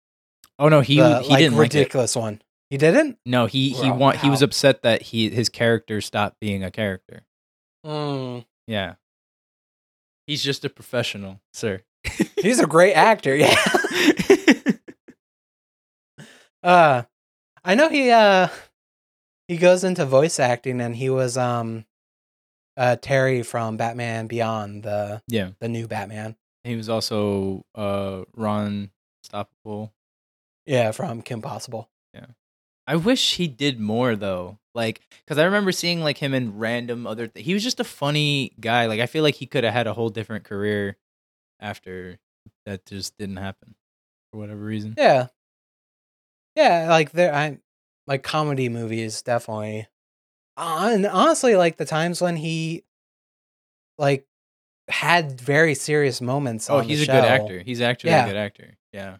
Oh 0.56 0.68
no, 0.68 0.82
he 0.82 0.98
the, 1.00 1.18
he 1.20 1.30
like 1.30 1.38
didn't 1.40 1.58
like 1.58 1.74
it. 1.74 1.78
ridiculous 1.78 2.14
one 2.14 2.40
he 2.70 2.76
didn't 2.78 3.18
No, 3.26 3.46
he 3.46 3.70
he 3.70 3.90
Oh, 3.90 3.94
want 3.94 4.18
he 4.18 4.30
was 4.30 4.40
upset 4.40 4.82
that 4.82 5.02
he 5.02 5.28
his 5.30 5.48
character 5.48 6.00
stopped 6.00 6.38
being 6.40 6.62
a 6.62 6.70
character. 6.70 7.22
mm. 7.84 8.44
Yeah. 8.68 8.94
He's 10.28 10.42
just 10.42 10.64
a 10.64 10.70
professional, 10.70 11.40
sir. 11.52 11.82
He's 12.40 12.58
a 12.60 12.66
great 12.66 12.94
actor. 12.94 13.34
Yeah. 13.36 13.54
Uh, 16.64 17.02
I 17.62 17.74
know 17.74 17.88
he 17.90 18.10
uh 18.10 18.48
he 19.46 19.58
goes 19.58 19.84
into 19.84 20.06
voice 20.06 20.40
acting, 20.40 20.80
and 20.80 20.96
he 20.96 21.10
was 21.10 21.36
um 21.36 21.84
uh 22.76 22.96
Terry 22.96 23.42
from 23.42 23.76
Batman 23.76 24.26
Beyond 24.26 24.82
the 24.82 25.22
yeah. 25.28 25.50
the 25.60 25.68
new 25.68 25.86
Batman. 25.86 26.36
He 26.64 26.74
was 26.74 26.88
also 26.88 27.64
uh 27.74 28.22
Ron 28.34 28.90
Stoppable. 29.24 29.90
Yeah, 30.66 30.92
from 30.92 31.20
Kim 31.20 31.42
Possible. 31.42 31.90
Yeah. 32.14 32.26
I 32.86 32.96
wish 32.96 33.36
he 33.36 33.46
did 33.46 33.78
more 33.78 34.16
though. 34.16 34.58
Like, 34.74 35.00
because 35.24 35.38
I 35.38 35.44
remember 35.44 35.70
seeing 35.70 36.00
like 36.00 36.18
him 36.18 36.34
in 36.34 36.58
random 36.58 37.06
other. 37.06 37.28
Th- 37.28 37.44
he 37.44 37.54
was 37.54 37.62
just 37.62 37.78
a 37.80 37.84
funny 37.84 38.52
guy. 38.58 38.86
Like, 38.86 39.00
I 39.00 39.06
feel 39.06 39.22
like 39.22 39.36
he 39.36 39.46
could 39.46 39.64
have 39.64 39.72
had 39.72 39.86
a 39.86 39.92
whole 39.92 40.08
different 40.08 40.44
career 40.44 40.96
after 41.60 42.18
that. 42.66 42.84
Just 42.86 43.16
didn't 43.16 43.36
happen 43.36 43.76
for 44.32 44.38
whatever 44.38 44.60
reason. 44.60 44.94
Yeah, 44.98 45.28
yeah, 46.56 46.86
like 46.89 47.12
there, 47.12 47.35
I 47.35 47.59
like 48.06 48.22
comedy 48.22 48.68
movies 48.68 49.22
definitely. 49.22 49.89
Uh, 50.56 50.90
and 50.93 51.06
honestly, 51.06 51.56
like 51.56 51.76
the 51.76 51.85
times 51.85 52.20
when 52.20 52.36
he 52.36 52.85
like 53.98 54.26
had 54.89 55.40
very 55.40 55.74
serious 55.74 56.20
moments. 56.20 56.68
Oh, 56.68 56.81
he's 56.81 57.01
a 57.02 57.05
show. 57.06 57.12
good 57.12 57.24
actor. 57.24 57.60
He's 57.60 57.81
actually 57.81 58.10
Yeah. 58.10 58.24
a 58.24 58.28
good 58.28 58.36
actor. 58.36 58.74
Yeah. 58.93 59.16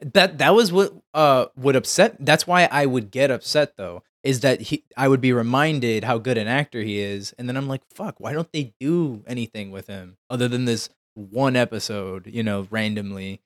That 0.00 0.38
that 0.38 0.54
was 0.54 0.72
what 0.72 0.92
uh 1.14 1.46
would 1.56 1.76
upset. 1.76 2.16
That's 2.20 2.46
why 2.46 2.68
I 2.70 2.84
would 2.86 3.10
get 3.10 3.30
upset 3.30 3.76
though. 3.76 4.02
Is 4.24 4.40
that 4.40 4.60
he? 4.60 4.84
I 4.96 5.08
would 5.08 5.20
be 5.20 5.32
reminded 5.32 6.04
how 6.04 6.18
good 6.18 6.36
an 6.36 6.48
actor 6.48 6.82
he 6.82 6.98
is, 6.98 7.32
and 7.38 7.48
then 7.48 7.56
I'm 7.56 7.68
like, 7.68 7.82
fuck. 7.94 8.18
Why 8.18 8.32
don't 8.32 8.52
they 8.52 8.74
do 8.80 9.22
anything 9.26 9.70
with 9.70 9.86
him 9.86 10.18
other 10.28 10.48
than 10.48 10.64
this 10.66 10.90
one 11.14 11.56
episode? 11.56 12.26
You 12.26 12.42
know, 12.42 12.66
randomly. 12.70 13.40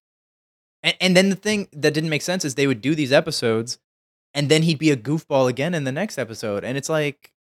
And, 0.83 0.97
and 1.01 1.17
then 1.17 1.29
the 1.31 1.37
thing 1.37 1.69
that 1.73 1.95
didn't 1.95 2.11
make 2.11 2.23
sense 2.23 2.45
is 2.45 2.55
they 2.55 2.67
would 2.67 2.81
do 2.81 2.95
these 2.95 3.13
episodes, 3.13 3.79
and 4.35 4.49
then 4.49 4.63
he'd 4.63 4.79
be 4.79 4.91
a 4.91 4.97
goofball 4.97 5.49
again 5.49 5.75
in 5.75 5.85
the 5.85 5.93
next 5.93 6.19
episode, 6.19 6.65
and 6.65 6.77
it's 6.79 6.89
like, 6.89 7.33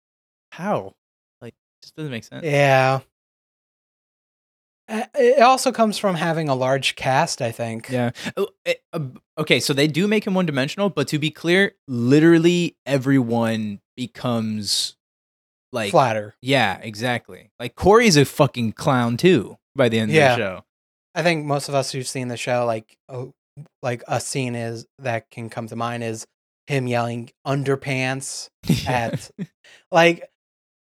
how? 0.52 0.94
Like, 1.42 1.54
it 1.54 1.84
just 1.84 1.96
doesn't 1.96 2.12
make 2.12 2.24
sense. 2.24 2.44
Yeah. 2.46 3.00
It 4.90 5.42
also 5.42 5.72
comes 5.72 5.98
from 5.98 6.16
having 6.16 6.50
a 6.50 6.56
large 6.56 6.96
cast, 6.98 7.42
I 7.42 7.52
think. 7.52 7.90
Yeah. 7.90 8.12
Oh, 8.36 8.50
eh, 8.66 8.74
Okay, 9.38 9.62
so 9.62 9.74
they 9.74 9.88
do 9.88 10.06
make 10.08 10.28
him 10.28 10.34
one 10.34 10.46
dimensional, 10.46 10.90
but 10.90 11.08
to 11.10 11.18
be 11.20 11.32
clear, 11.32 11.74
literally 11.88 12.76
everyone 12.86 13.80
becomes 13.96 14.98
like 15.72 15.92
Flatter. 15.92 16.36
Yeah, 16.42 16.78
exactly. 16.82 17.52
Like 17.58 17.76
Cory's 17.76 18.18
a 18.18 18.26
fucking 18.26 18.74
clown 18.74 19.16
too 19.16 19.58
by 19.76 19.88
the 19.88 19.98
end 20.00 20.12
Yeah. 20.12 20.34
of 20.34 20.38
the 20.38 20.44
show. 20.44 20.66
I 21.14 21.24
think 21.24 21.46
most 21.46 21.70
of 21.70 21.76
us 21.76 21.92
who've 21.92 22.08
seen 22.08 22.28
the 22.30 22.38
show, 22.38 22.66
like, 22.66 22.98
oh, 23.10 23.34
like 23.82 24.04
a 24.08 24.20
scene 24.20 24.56
is 24.56 24.86
that 25.00 25.30
can 25.30 25.50
come 25.50 25.68
to 25.68 25.76
mind 25.76 26.04
is 26.04 26.26
him 26.68 26.88
yelling 26.88 27.30
underpants 27.46 28.50
at 28.88 29.30
like 29.92 30.30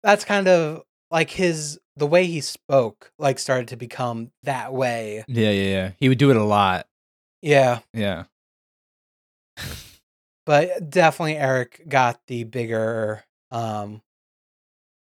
that's 0.04 0.24
kind 0.24 0.48
of 0.48 0.84
like 1.12 1.30
his 1.30 1.80
the 1.98 2.08
way 2.08 2.26
he 2.26 2.40
spoke 2.42 3.12
like 3.20 3.40
started 3.40 3.68
to 3.70 3.76
become 3.76 4.32
that 4.44 4.74
way 4.74 5.26
yeah, 5.28 5.50
yeah, 5.50 5.64
yeah. 5.64 5.92
He 5.98 6.08
would 6.10 6.18
do 6.18 6.30
it 6.30 6.38
a 6.38 6.44
lot. 6.44 6.88
yeah 7.42 7.80
Yeah. 7.94 8.24
but 10.46 10.90
definitely 10.90 11.38
eric 11.38 11.84
got 11.88 12.20
the 12.28 12.44
bigger 12.46 13.24
um 13.52 14.02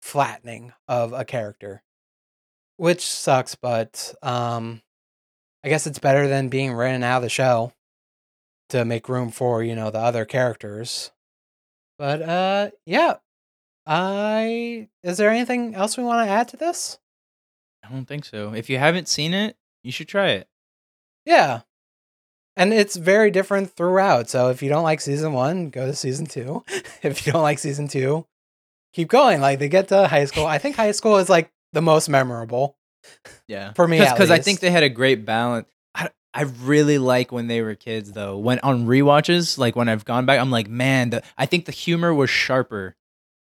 flattening 0.02 0.74
of 0.88 1.14
a 1.14 1.26
character 1.26 1.82
which 2.78 3.06
sucks 3.06 3.56
but 3.56 4.14
um 4.22 4.82
i 5.64 5.70
guess 5.70 5.88
it's 5.88 6.00
better 6.00 6.28
than 6.28 6.50
being 6.50 6.74
written 6.74 7.04
out 7.04 7.18
of 7.18 7.24
the 7.24 7.30
show 7.30 7.74
to 8.70 8.86
make 8.86 9.10
room 9.10 9.32
for 9.32 9.64
you 9.64 9.76
know 9.76 9.90
the 9.90 10.00
other 10.00 10.26
characters 10.26 11.12
but 11.98 12.22
uh 12.22 12.70
yeah 12.86 13.16
i 13.86 14.88
is 15.04 15.18
there 15.18 15.30
anything 15.30 15.76
else 15.76 15.98
we 15.98 16.04
want 16.04 16.26
to 16.26 16.32
add 16.32 16.48
to 16.48 16.58
this 16.58 17.00
I 17.84 17.94
don't 17.94 18.06
think 18.06 18.26
so. 18.26 18.54
If 18.54 18.70
you 18.70 18.78
haven't 18.78 19.08
seen 19.08 19.34
it, 19.34 19.56
you 19.84 19.92
should 19.92 20.08
try 20.08 20.30
it. 20.30 20.48
Yeah. 21.26 21.62
And 22.56 22.74
it's 22.74 22.98
very 22.98 23.32
different 23.32 23.72
throughout. 23.72 24.30
So 24.30 24.50
if 24.50 24.62
you 24.62 24.70
don't 24.70 24.84
like 24.84 25.02
season 25.02 25.34
one, 25.34 25.70
go 25.70 25.86
to 25.86 25.94
season 25.94 26.26
two. 26.26 26.64
if 27.02 27.26
you 27.26 27.32
don't 27.32 27.42
like 27.42 27.60
season 27.60 27.88
two, 27.88 28.26
keep 28.94 29.08
going. 29.08 29.42
Like 29.42 29.60
they 29.60 29.70
get 29.70 29.88
to 29.90 30.08
high 30.08 30.26
school. 30.26 30.46
I 30.46 30.58
think 30.58 30.76
high 30.76 30.92
school 30.92 31.18
is 31.18 31.30
like 31.30 31.52
the 31.74 31.82
most 31.82 32.10
memorable. 32.10 32.76
Yeah. 33.48 33.74
For 33.74 33.88
me, 33.88 34.00
because 34.00 34.32
I 34.32 34.40
think 34.40 34.60
they 34.60 34.72
had 34.72 34.84
a 34.84 34.90
great 34.90 35.26
balance. 35.26 35.68
I, 35.96 36.10
I 36.34 36.44
really 36.44 36.98
like 36.98 37.32
when 37.32 37.48
they 37.48 37.62
were 37.62 37.76
kids 37.76 38.12
though. 38.12 38.38
When 38.38 38.60
on 38.60 38.86
rewatches, 38.86 39.58
like 39.58 39.76
when 39.76 39.90
I've 39.90 40.06
gone 40.06 40.26
back, 40.26 40.40
I'm 40.40 40.52
like, 40.52 40.68
man, 40.70 41.10
the, 41.12 41.24
I 41.38 41.46
think 41.46 41.66
the 41.66 41.72
humor 41.72 42.14
was 42.14 42.30
sharper 42.30 42.96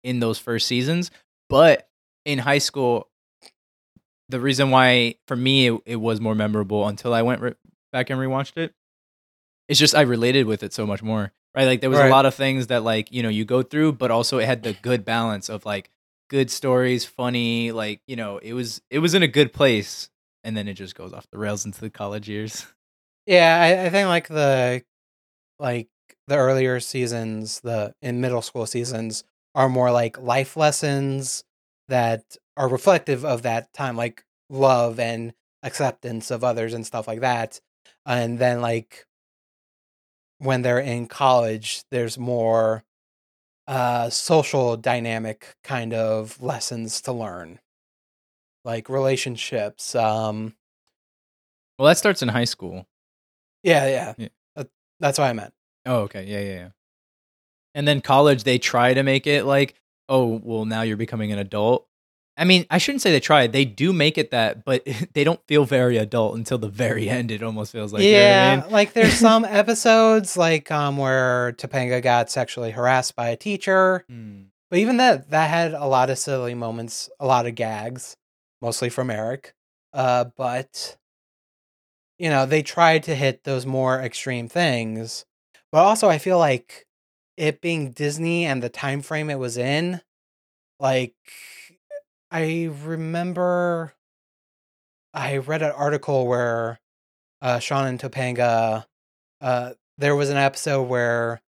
in 0.05 0.21
those 0.21 0.39
first 0.39 0.67
seasons. 0.67 1.11
But 1.49 1.89
in 2.25 2.39
high 2.39 2.59
school, 2.59 3.09
the 4.29 4.41
reason 4.41 4.71
why 4.71 5.17
for 5.29 5.37
me 5.37 5.69
it, 5.69 5.81
it 5.87 5.97
was 5.97 6.21
more 6.21 6.35
memorable 6.35 6.87
until 6.89 7.15
I 7.15 7.23
went 7.23 7.41
re- 7.41 7.55
back 7.93 8.11
and 8.11 8.19
rewatched 8.21 8.57
it, 8.57 8.75
it's 9.69 9.79
just 9.81 9.95
I 9.95 10.03
related 10.03 10.47
with 10.47 10.63
it 10.63 10.73
so 10.73 10.87
much 10.87 11.03
more. 11.03 11.33
Right, 11.55 11.65
like 11.65 11.81
there 11.81 11.89
was 11.91 11.99
Right. 12.01 12.09
a 12.09 12.11
lot 12.11 12.27
of 12.27 12.35
things 12.35 12.67
that 12.67 12.83
like 12.83 13.11
you 13.13 13.23
know 13.23 13.29
you 13.31 13.45
go 13.45 13.63
through, 13.63 13.93
but 13.95 14.11
also 14.11 14.39
it 14.39 14.45
had 14.47 14.63
the 14.63 14.75
good 14.75 15.05
balance 15.05 15.49
of 15.49 15.65
like 15.65 15.91
good 16.29 16.51
stories, 16.51 17.05
funny, 17.05 17.73
like 17.73 18.01
you 18.07 18.17
know 18.17 18.39
it 18.39 18.53
was 18.53 18.81
it 18.91 18.99
was 19.01 19.15
in 19.15 19.23
a 19.23 19.29
good 19.29 19.53
place, 19.53 20.11
and 20.45 20.57
then 20.57 20.69
it 20.69 20.75
just 20.75 20.95
goes 20.95 21.13
off 21.13 21.27
the 21.31 21.39
rails 21.39 21.65
into 21.65 21.81
the 21.81 21.91
college 21.91 22.29
years. 22.29 22.67
Yeah, 23.27 23.61
I, 23.61 23.87
I 23.87 23.91
think 23.91 24.09
like 24.09 24.29
the 24.29 24.85
like 25.59 25.89
the 26.29 26.37
earlier 26.37 26.81
seasons, 26.81 27.61
the 27.61 27.95
in 28.03 28.21
middle 28.21 28.43
school 28.43 28.67
seasons 28.67 29.25
are 29.55 29.69
more 29.69 29.91
like 29.91 30.19
life 30.21 30.57
lessons 30.57 31.45
that 31.89 32.37
are 32.57 32.69
reflective 32.69 33.25
of 33.25 33.43
that 33.43 33.73
time, 33.73 33.97
like 33.97 34.25
love 34.51 35.01
and 35.01 35.33
acceptance 35.63 36.31
of 36.31 36.45
others 36.45 36.75
and 36.75 36.87
stuff 36.87 37.09
like 37.09 37.21
that. 37.21 37.61
And 38.07 38.39
then 38.39 38.61
like 38.61 39.07
when 40.39 40.63
they're 40.63 40.79
in 40.79 41.07
college, 41.07 41.83
there's 41.91 42.19
more 42.19 42.85
uh 43.67 44.11
social 44.11 44.77
dynamic 44.77 45.57
kind 45.65 45.93
of 45.95 46.41
lessons 46.43 47.01
to 47.03 47.13
learn. 47.13 47.61
Like 48.65 48.89
relationships, 48.89 49.95
um 49.95 50.57
Well, 51.79 51.87
that 51.89 51.99
starts 51.99 52.23
in 52.23 52.29
high 52.29 52.45
school. 52.45 52.87
yeah, 53.63 53.87
yeah. 53.89 54.15
Yeah. 54.19 54.29
That- 54.57 54.71
that's 55.01 55.19
what 55.19 55.27
I 55.29 55.33
meant. 55.35 55.55
Oh, 55.87 56.01
okay, 56.03 56.25
yeah, 56.25 56.41
yeah, 56.41 56.55
yeah. 56.55 56.71
And 57.75 57.87
then 57.87 58.01
college, 58.01 58.45
they 58.45 58.59
try 58.59 58.95
to 58.95 59.03
make 59.03 59.27
it 59.27 59.45
like, 59.45 59.75
oh, 60.09 60.41
well, 60.43 60.65
now 60.65 60.83
you're 60.83 60.97
becoming 60.97 61.33
an 61.33 61.39
adult. 61.39 61.87
I 62.39 62.45
mean, 62.45 62.67
I 62.71 62.79
shouldn't 62.79 63.01
say 63.03 63.13
they 63.13 63.21
try. 63.21 63.47
They 63.47 63.65
do 63.65 63.93
make 63.93 64.19
it 64.19 64.31
that, 64.31 64.65
but 64.65 64.87
they 65.15 65.25
don't 65.25 65.41
feel 65.47 65.65
very 65.65 65.97
adult 65.97 66.37
until 66.37 66.59
the 66.59 66.69
very 66.69 67.09
end. 67.19 67.31
It 67.31 67.43
almost 67.43 67.73
feels 67.73 67.93
like, 67.93 68.03
you 68.03 68.13
know 68.13 68.19
I 68.19 68.21
yeah, 68.21 68.61
mean? 68.63 68.71
like 68.73 68.93
there's 68.93 69.15
some 69.19 69.45
episodes 69.45 70.37
like 70.37 70.71
um 70.71 70.97
where 70.99 71.53
Topanga 71.53 72.03
got 72.03 72.31
sexually 72.31 72.71
harassed 72.73 73.17
by 73.17 73.29
a 73.29 73.37
teacher, 73.37 74.05
Mm. 74.11 74.47
but 74.71 74.79
even 74.79 74.99
that 74.99 75.31
that 75.31 75.49
had 75.51 75.73
a 75.75 75.87
lot 75.87 76.11
of 76.11 76.19
silly 76.19 76.55
moments, 76.55 77.09
a 77.19 77.27
lot 77.27 77.47
of 77.47 77.55
gags, 77.55 78.17
mostly 78.61 78.89
from 78.91 79.11
Eric. 79.11 79.55
Uh, 79.95 80.25
but 80.37 80.97
you 82.19 82.29
know 82.29 82.45
they 82.47 82.63
tried 82.63 83.03
to 83.05 83.15
hit 83.15 83.45
those 83.45 83.65
more 83.67 83.99
extreme 84.01 84.49
things, 84.49 85.25
but 85.73 85.79
also 85.79 86.09
I 86.09 86.19
feel 86.19 86.39
like 86.39 86.87
it 87.37 87.61
being 87.61 87.93
Disney 87.93 88.45
and 88.47 88.63
the 88.63 88.69
time 88.69 89.01
frame 89.03 89.31
it 89.31 89.39
was 89.39 89.57
in, 89.59 90.01
like 90.81 91.15
I 92.37 92.69
remember 92.85 93.95
I 95.15 95.39
read 95.39 95.63
an 95.63 95.71
article 95.71 96.27
where 96.27 96.79
uh, 97.41 97.61
Shawn 97.61 97.87
and 97.87 97.99
Topanga, 97.99 98.85
uh, 99.41 99.73
there 99.97 100.15
was 100.15 100.29
an 100.29 100.37
episode 100.37 100.83
where 100.83 101.41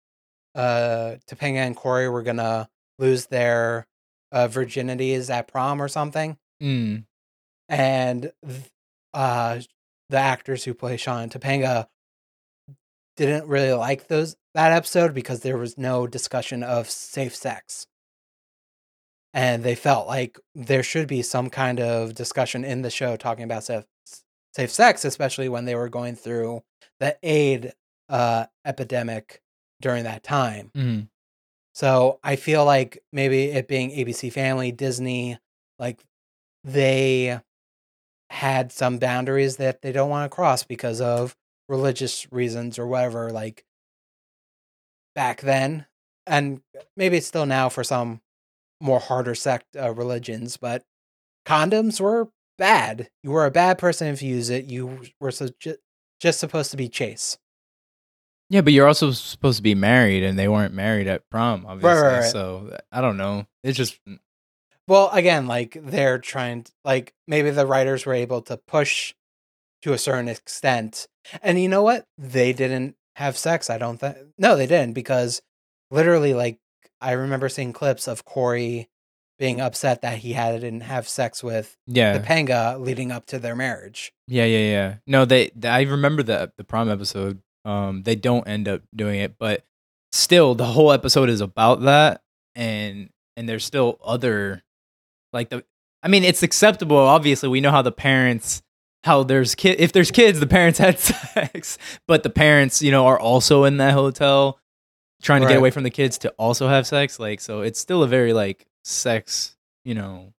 uh, 0.55 1.17
Topanga 1.29 1.57
and 1.67 1.75
Cory 1.75 2.09
were 2.09 2.23
gonna 2.23 2.69
lose 3.01 3.27
their 3.27 3.89
uh, 4.31 4.47
virginities 4.47 5.29
at 5.29 5.49
prom 5.49 5.83
or 5.83 5.89
something, 5.89 6.39
Mm. 6.63 7.05
and 7.69 8.33
th- 8.47 8.71
uh, 9.13 9.59
the 10.09 10.19
actors 10.19 10.63
who 10.63 10.73
play 10.73 10.97
Shawn 10.97 11.25
and 11.25 11.33
Topanga 11.33 11.89
didn't 13.17 13.49
really 13.49 13.73
like 13.73 14.07
those 14.07 14.37
that 14.55 14.71
episode 14.71 15.15
because 15.15 15.41
there 15.41 15.59
was 15.59 15.77
no 15.77 16.07
discussion 16.07 16.63
of 16.63 16.89
safe 16.89 17.35
sex. 17.35 17.89
And 19.37 19.63
they 19.63 19.75
felt 19.75 20.07
like 20.07 20.41
there 20.55 20.83
should 20.83 21.07
be 21.07 21.21
some 21.21 21.51
kind 21.51 21.79
of 21.79 22.15
discussion 22.15 22.65
in 22.65 22.81
the 22.81 22.89
show 22.89 23.17
talking 23.17 23.45
about 23.45 23.65
safe, 23.65 23.85
safe 24.55 24.71
sex, 24.71 25.05
especially 25.05 25.51
when 25.51 25.67
they 25.67 25.75
were 25.75 25.91
going 25.91 26.17
through 26.17 26.63
the 27.01 27.19
AIDS 27.23 27.75
uh, 28.09 28.47
epidemic 28.65 29.43
during 29.83 30.05
that 30.05 30.23
time. 30.23 30.71
Mm. 30.75 31.09
So 31.75 32.19
I 32.25 32.37
feel 32.37 32.65
like 32.65 33.03
maybe 33.13 33.45
it 33.45 33.69
being 33.69 33.91
ABC 33.91 34.33
Family, 34.33 34.73
Disney, 34.73 35.39
like 35.79 36.03
they 36.65 37.39
had 38.31 38.73
some 38.73 38.97
boundaries 38.97 39.59
that 39.59 39.83
they 39.83 39.93
don't 39.93 40.09
want 40.09 40.31
to 40.31 40.35
cross 40.35 40.63
because 40.65 41.03
of 41.03 41.37
religious 41.69 42.27
reasons 42.33 42.79
or 42.79 42.87
whatever 42.87 43.31
like 43.31 43.65
back 45.15 45.41
then 45.41 45.87
and 46.27 46.61
maybe 46.97 47.17
it's 47.17 47.27
still 47.27 47.47
now 47.47 47.69
for 47.69 47.85
some 47.85 48.21
more 48.81 49.01
harder 49.01 49.35
sect 49.35 49.65
uh, 49.81 49.93
religions 49.93 50.57
but 50.57 50.83
condoms 51.47 52.01
were 52.01 52.29
bad 52.59 53.09
you 53.23 53.31
were 53.31 53.47
a 53.47 53.51
bad 53.51 53.79
person 53.79 54.09
if 54.09 54.23
you 54.23 54.35
use 54.35 54.51
it 54.51 54.65
you 54.67 55.01
were 55.21 55.31
so 55.31 55.49
ju- 55.61 55.77
just 56.21 56.39
supposed 56.41 56.71
to 56.71 56.77
be 56.77 56.89
chase 56.89 57.37
Yeah, 58.49 58.61
but 58.63 58.73
you're 58.73 58.87
also 58.87 59.11
supposed 59.11 59.57
to 59.59 59.63
be 59.63 59.75
married, 59.75 60.23
and 60.23 60.39
they 60.39 60.47
weren't 60.49 60.73
married 60.73 61.09
at 61.09 61.29
prom, 61.31 61.67
obviously. 61.67 62.01
right, 62.01 62.21
right. 62.21 62.31
So 62.33 62.79
I 62.93 63.01
don't 63.01 63.17
know. 63.17 63.45
It's 63.65 63.77
just 63.77 63.99
Well, 64.89 65.11
again, 65.11 65.47
like 65.49 65.77
they're 65.83 66.19
trying 66.19 66.63
to, 66.63 66.73
like 66.85 67.13
maybe 67.27 67.51
the 67.51 67.67
writers 67.67 68.07
were 68.07 68.15
able 68.15 68.43
to 68.43 68.57
push 68.57 69.15
to 69.83 69.93
a 69.93 69.99
certain 69.99 70.29
extent. 70.29 71.09
And 71.43 71.61
you 71.61 71.69
know 71.69 71.83
what? 71.83 72.07
They 72.17 72.53
didn't 72.53 72.95
have 73.17 73.37
sex, 73.37 73.69
I 73.69 73.79
don't 73.79 73.99
think. 73.99 74.17
No, 74.39 74.57
they 74.57 74.67
didn't 74.67 74.95
because 74.95 75.43
literally 75.91 76.33
like 76.35 76.59
I 77.01 77.13
remember 77.13 77.49
seeing 77.49 77.73
clips 77.73 78.09
of 78.09 78.25
Cory 78.25 78.89
being 79.39 79.61
upset 79.61 80.03
that 80.03 80.19
he 80.19 80.33
hadn't 80.33 80.81
have 80.81 81.09
sex 81.09 81.43
with 81.43 81.77
yeah, 81.87 82.19
Topanga 82.19 82.81
leading 82.81 83.13
up 83.13 83.27
to 83.27 83.39
their 83.39 83.55
marriage. 83.55 84.13
yeah, 84.27 84.45
yeah, 84.45 84.71
yeah. 84.71 84.95
No, 85.07 85.25
they. 85.25 85.49
th- 85.49 85.67
I 85.67 85.83
remember 85.83 86.23
the 86.23 86.53
the 86.57 86.65
prom 86.65 86.91
episode. 86.91 87.43
Um, 87.65 88.03
they 88.05 88.15
don't 88.15 88.47
end 88.47 88.69
up 88.69 88.83
doing 88.95 89.21
it, 89.21 89.39
but 89.39 89.65
still, 90.13 90.55
the 90.55 90.65
whole 90.65 90.93
episode 90.93 91.29
is 91.29 91.41
about 91.41 91.83
that, 91.83 92.23
and 92.55 93.11
and 93.37 93.49
there's 93.49 93.65
still 93.65 93.99
other, 94.05 94.63
like 95.33 95.51
the. 95.51 95.65
I 96.03 96.09
mean, 96.09 96.25
it's 96.25 96.43
acceptable. 96.43 96.97
Obviously, 96.97 97.49
we 97.49 97.61
know 97.61 97.71
how 97.71 97.83
the 97.83 97.93
parents. 97.93 98.63
How 99.05 99.23
there's 99.23 99.55
kid 99.55 99.81
if 99.81 99.93
there's 99.93 100.11
kids, 100.11 100.41
the 100.41 100.49
parents 100.49 100.79
had 100.81 100.99
sex, 100.99 101.79
but 102.09 102.23
the 102.25 102.31
parents, 102.31 102.83
you 102.83 102.91
know, 102.91 103.07
are 103.07 103.21
also 103.21 103.63
in 103.65 103.77
that 103.77 103.93
hotel 103.93 104.59
trying 105.27 105.41
to 105.43 105.47
Right. 105.47 105.53
get 105.55 105.59
away 105.59 105.71
from 105.71 105.83
the 105.83 105.91
kids 105.91 106.19
to 106.19 106.31
also 106.39 106.69
have 106.69 106.87
sex. 106.87 107.19
Like, 107.19 107.41
so 107.41 107.61
it's 107.61 107.81
still 107.81 108.03
a 108.03 108.09
very 108.09 108.33
like 108.33 108.67
sex, 108.85 109.57
you 109.85 109.95
know, 109.95 110.33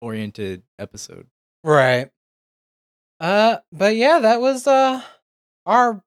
oriented 0.00 0.62
episode. 0.78 1.26
Right. 1.64 2.10
Uh 3.18 3.58
but 3.72 3.96
yeah, 3.96 4.20
that 4.20 4.40
was 4.40 4.66
uh 4.66 5.02
our 5.66 6.02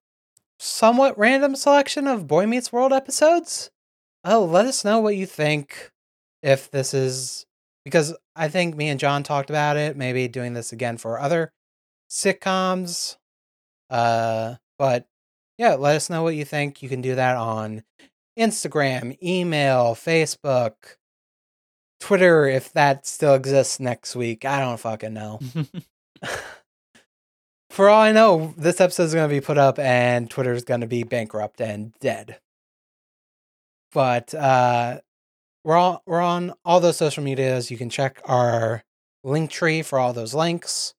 somewhat 0.59 1.17
random 1.17 1.55
selection 1.55 2.07
of 2.07 2.25
Boy 2.27 2.45
Meets 2.47 2.71
World 2.71 2.93
episodes. 2.93 3.69
Oh, 4.23 4.45
let 4.45 4.65
us 4.65 4.83
know 4.85 4.99
what 4.99 5.15
you 5.17 5.25
think 5.25 5.91
if 6.41 6.71
this 6.71 6.93
is 6.93 7.45
because 7.85 8.15
I 8.35 8.47
think 8.47 8.75
me 8.75 8.87
and 8.87 8.99
John 8.99 9.23
talked 9.23 9.49
about 9.49 9.75
it, 9.77 9.97
maybe 9.97 10.27
doing 10.29 10.53
this 10.53 10.71
again 10.71 10.97
for 10.97 11.19
other 11.19 11.51
sitcoms. 12.09 13.17
Uh 13.89 14.55
but 14.79 15.05
yeah, 15.57 15.75
let 15.75 15.95
us 15.95 16.09
know 16.09 16.23
what 16.23 16.35
you 16.35 16.45
think. 16.45 16.81
You 16.81 16.89
can 16.89 17.01
do 17.01 17.15
that 17.15 17.37
on 17.37 17.83
Instagram, 18.37 19.17
email, 19.21 19.95
Facebook, 19.95 20.73
Twitter 21.99 22.45
if 22.45 22.73
that 22.73 23.07
still 23.07 23.33
exists 23.33 23.79
next 23.79 24.15
week. 24.15 24.45
I 24.45 24.59
don't 24.59 24.79
fucking 24.79 25.13
know. 25.13 25.39
For 27.69 27.89
all 27.89 28.01
I 28.01 28.11
know, 28.11 28.53
this 28.57 28.79
episode 28.79 29.03
is 29.03 29.13
going 29.13 29.29
to 29.29 29.33
be 29.33 29.41
put 29.41 29.57
up 29.57 29.79
and 29.79 30.29
Twitter 30.29 30.53
is 30.53 30.63
going 30.63 30.81
to 30.81 30.87
be 30.87 31.03
bankrupt 31.03 31.59
and 31.59 31.93
dead. 31.99 32.39
But 33.91 34.33
uh, 34.33 34.99
we're 35.63 35.77
all, 35.77 36.03
we're 36.05 36.21
on 36.21 36.53
all 36.65 36.79
those 36.79 36.97
social 36.97 37.23
medias. 37.23 37.71
You 37.71 37.77
can 37.77 37.89
check 37.89 38.21
our 38.25 38.83
link 39.23 39.49
tree 39.49 39.81
for 39.81 39.97
all 39.97 40.13
those 40.13 40.33
links. 40.33 40.93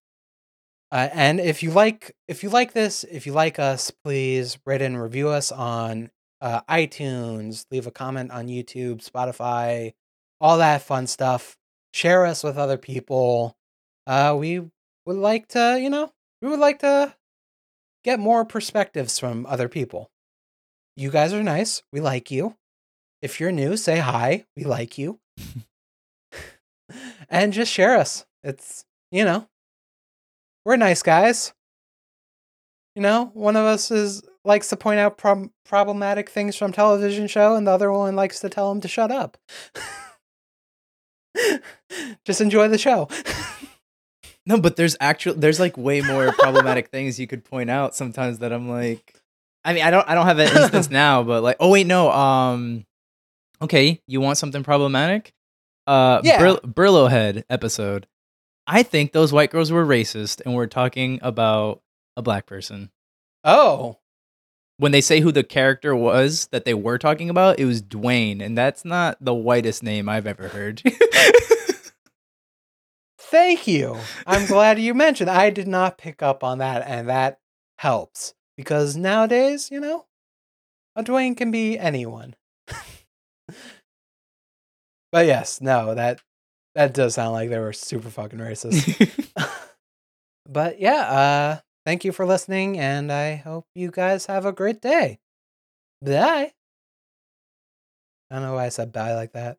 Uh, 0.94 1.08
and 1.12 1.40
if 1.40 1.64
you 1.64 1.72
like 1.72 2.14
if 2.28 2.44
you 2.44 2.48
like 2.48 2.72
this, 2.72 3.02
if 3.10 3.26
you 3.26 3.32
like 3.32 3.58
us, 3.58 3.90
please 3.90 4.56
rate 4.64 4.80
and 4.80 5.02
review 5.02 5.28
us 5.28 5.50
on 5.50 6.08
uh, 6.40 6.60
iTunes. 6.70 7.66
Leave 7.72 7.88
a 7.88 7.90
comment 7.90 8.30
on 8.30 8.46
YouTube, 8.46 9.04
Spotify, 9.04 9.92
all 10.40 10.58
that 10.58 10.82
fun 10.82 11.08
stuff. 11.08 11.56
Share 11.92 12.24
us 12.24 12.44
with 12.44 12.56
other 12.56 12.78
people. 12.78 13.56
Uh, 14.06 14.36
we 14.38 14.60
would 15.04 15.16
like 15.16 15.48
to, 15.48 15.80
you 15.82 15.90
know, 15.90 16.12
we 16.40 16.48
would 16.48 16.60
like 16.60 16.78
to 16.78 17.12
get 18.04 18.20
more 18.20 18.44
perspectives 18.44 19.18
from 19.18 19.46
other 19.46 19.68
people. 19.68 20.12
You 20.96 21.10
guys 21.10 21.32
are 21.32 21.42
nice. 21.42 21.82
We 21.92 22.00
like 22.00 22.30
you. 22.30 22.54
If 23.20 23.40
you're 23.40 23.50
new, 23.50 23.76
say 23.76 23.98
hi. 23.98 24.44
We 24.56 24.62
like 24.62 24.96
you. 24.96 25.18
and 27.28 27.52
just 27.52 27.72
share 27.72 27.96
us. 27.96 28.26
It's, 28.44 28.84
you 29.10 29.24
know, 29.24 29.48
we're 30.64 30.76
nice 30.76 31.02
guys. 31.02 31.52
You 32.96 33.02
know, 33.02 33.30
one 33.34 33.56
of 33.56 33.64
us 33.64 33.90
is 33.90 34.22
likes 34.44 34.68
to 34.68 34.76
point 34.76 35.00
out 35.00 35.18
prob- 35.18 35.50
problematic 35.64 36.28
things 36.28 36.54
from 36.56 36.72
television 36.72 37.26
show 37.26 37.56
and 37.56 37.66
the 37.66 37.70
other 37.72 37.90
one 37.90 38.14
likes 38.14 38.40
to 38.40 38.48
tell 38.48 38.70
him 38.70 38.80
to 38.82 38.88
shut 38.88 39.10
up. 39.10 39.36
just 42.24 42.40
enjoy 42.40 42.68
the 42.68 42.78
show. 42.78 43.08
No, 44.46 44.60
but 44.60 44.76
there's 44.76 44.94
actual 45.00 45.32
there's 45.32 45.58
like 45.58 45.78
way 45.78 46.02
more 46.02 46.30
problematic 46.32 46.88
things 46.92 47.18
you 47.18 47.26
could 47.26 47.44
point 47.46 47.70
out 47.70 47.94
sometimes 47.94 48.40
that 48.40 48.52
I'm 48.52 48.68
like 48.68 49.14
I 49.64 49.72
mean, 49.72 49.82
I 49.82 49.90
don't 49.90 50.06
I 50.06 50.14
don't 50.14 50.26
have 50.26 50.38
an 50.38 50.54
instance 50.54 50.90
now, 50.90 51.22
but 51.22 51.42
like 51.42 51.56
oh 51.60 51.70
wait, 51.70 51.86
no. 51.86 52.10
Um 52.10 52.84
okay, 53.62 54.02
you 54.06 54.20
want 54.20 54.36
something 54.36 54.62
problematic? 54.62 55.32
Uh 55.86 56.20
Yeah. 56.22 56.38
Brill- 56.38 56.60
Brillo 56.60 57.08
head 57.08 57.46
episode. 57.48 58.06
I 58.66 58.82
think 58.82 59.12
those 59.12 59.32
white 59.32 59.50
girls 59.50 59.70
were 59.70 59.84
racist 59.84 60.40
and 60.44 60.54
we're 60.54 60.66
talking 60.66 61.18
about 61.22 61.82
a 62.16 62.22
black 62.22 62.46
person. 62.46 62.90
oh, 63.44 63.98
When 64.78 64.92
they 64.92 65.00
say 65.00 65.20
who 65.20 65.30
the 65.32 65.44
character 65.44 65.94
was 65.94 66.46
that 66.48 66.64
they 66.64 66.74
were 66.74 66.98
talking 66.98 67.28
about, 67.30 67.60
it 67.60 67.66
was 67.66 67.82
Dwayne, 67.82 68.40
and 68.42 68.56
that's 68.56 68.84
not 68.84 69.18
the 69.20 69.34
whitest 69.34 69.82
name 69.82 70.08
I've 70.08 70.26
ever 70.26 70.48
heard. 70.48 70.82
Thank 73.18 73.66
you. 73.66 73.96
I'm 74.26 74.46
glad 74.46 74.78
you 74.78 74.94
mentioned. 74.94 75.28
I 75.30 75.50
did 75.50 75.66
not 75.68 75.98
pick 75.98 76.22
up 76.22 76.42
on 76.44 76.58
that, 76.58 76.86
and 76.86 77.08
that 77.08 77.40
helps 77.78 78.34
because 78.56 78.96
nowadays, 78.96 79.70
you 79.70 79.80
know, 79.80 80.06
a 80.96 81.02
Dwayne 81.02 81.36
can 81.36 81.50
be 81.50 81.76
anyone. 81.78 82.34
but 85.10 85.26
yes, 85.26 85.60
no, 85.60 85.94
that 85.94 86.20
that 86.74 86.94
does 86.94 87.14
sound 87.14 87.32
like 87.32 87.50
they 87.50 87.58
were 87.58 87.72
super 87.72 88.10
fucking 88.10 88.38
racist. 88.38 89.34
but 90.48 90.80
yeah, 90.80 90.92
uh, 91.10 91.60
thank 91.84 92.04
you 92.04 92.12
for 92.12 92.26
listening, 92.26 92.78
and 92.78 93.12
I 93.12 93.36
hope 93.36 93.66
you 93.74 93.90
guys 93.90 94.26
have 94.26 94.46
a 94.46 94.52
great 94.52 94.80
day. 94.80 95.18
Bye. 96.02 96.52
I 98.30 98.34
don't 98.36 98.42
know 98.44 98.54
why 98.54 98.66
I 98.66 98.68
said 98.68 98.92
bye 98.92 99.14
like 99.14 99.32
that. 99.32 99.58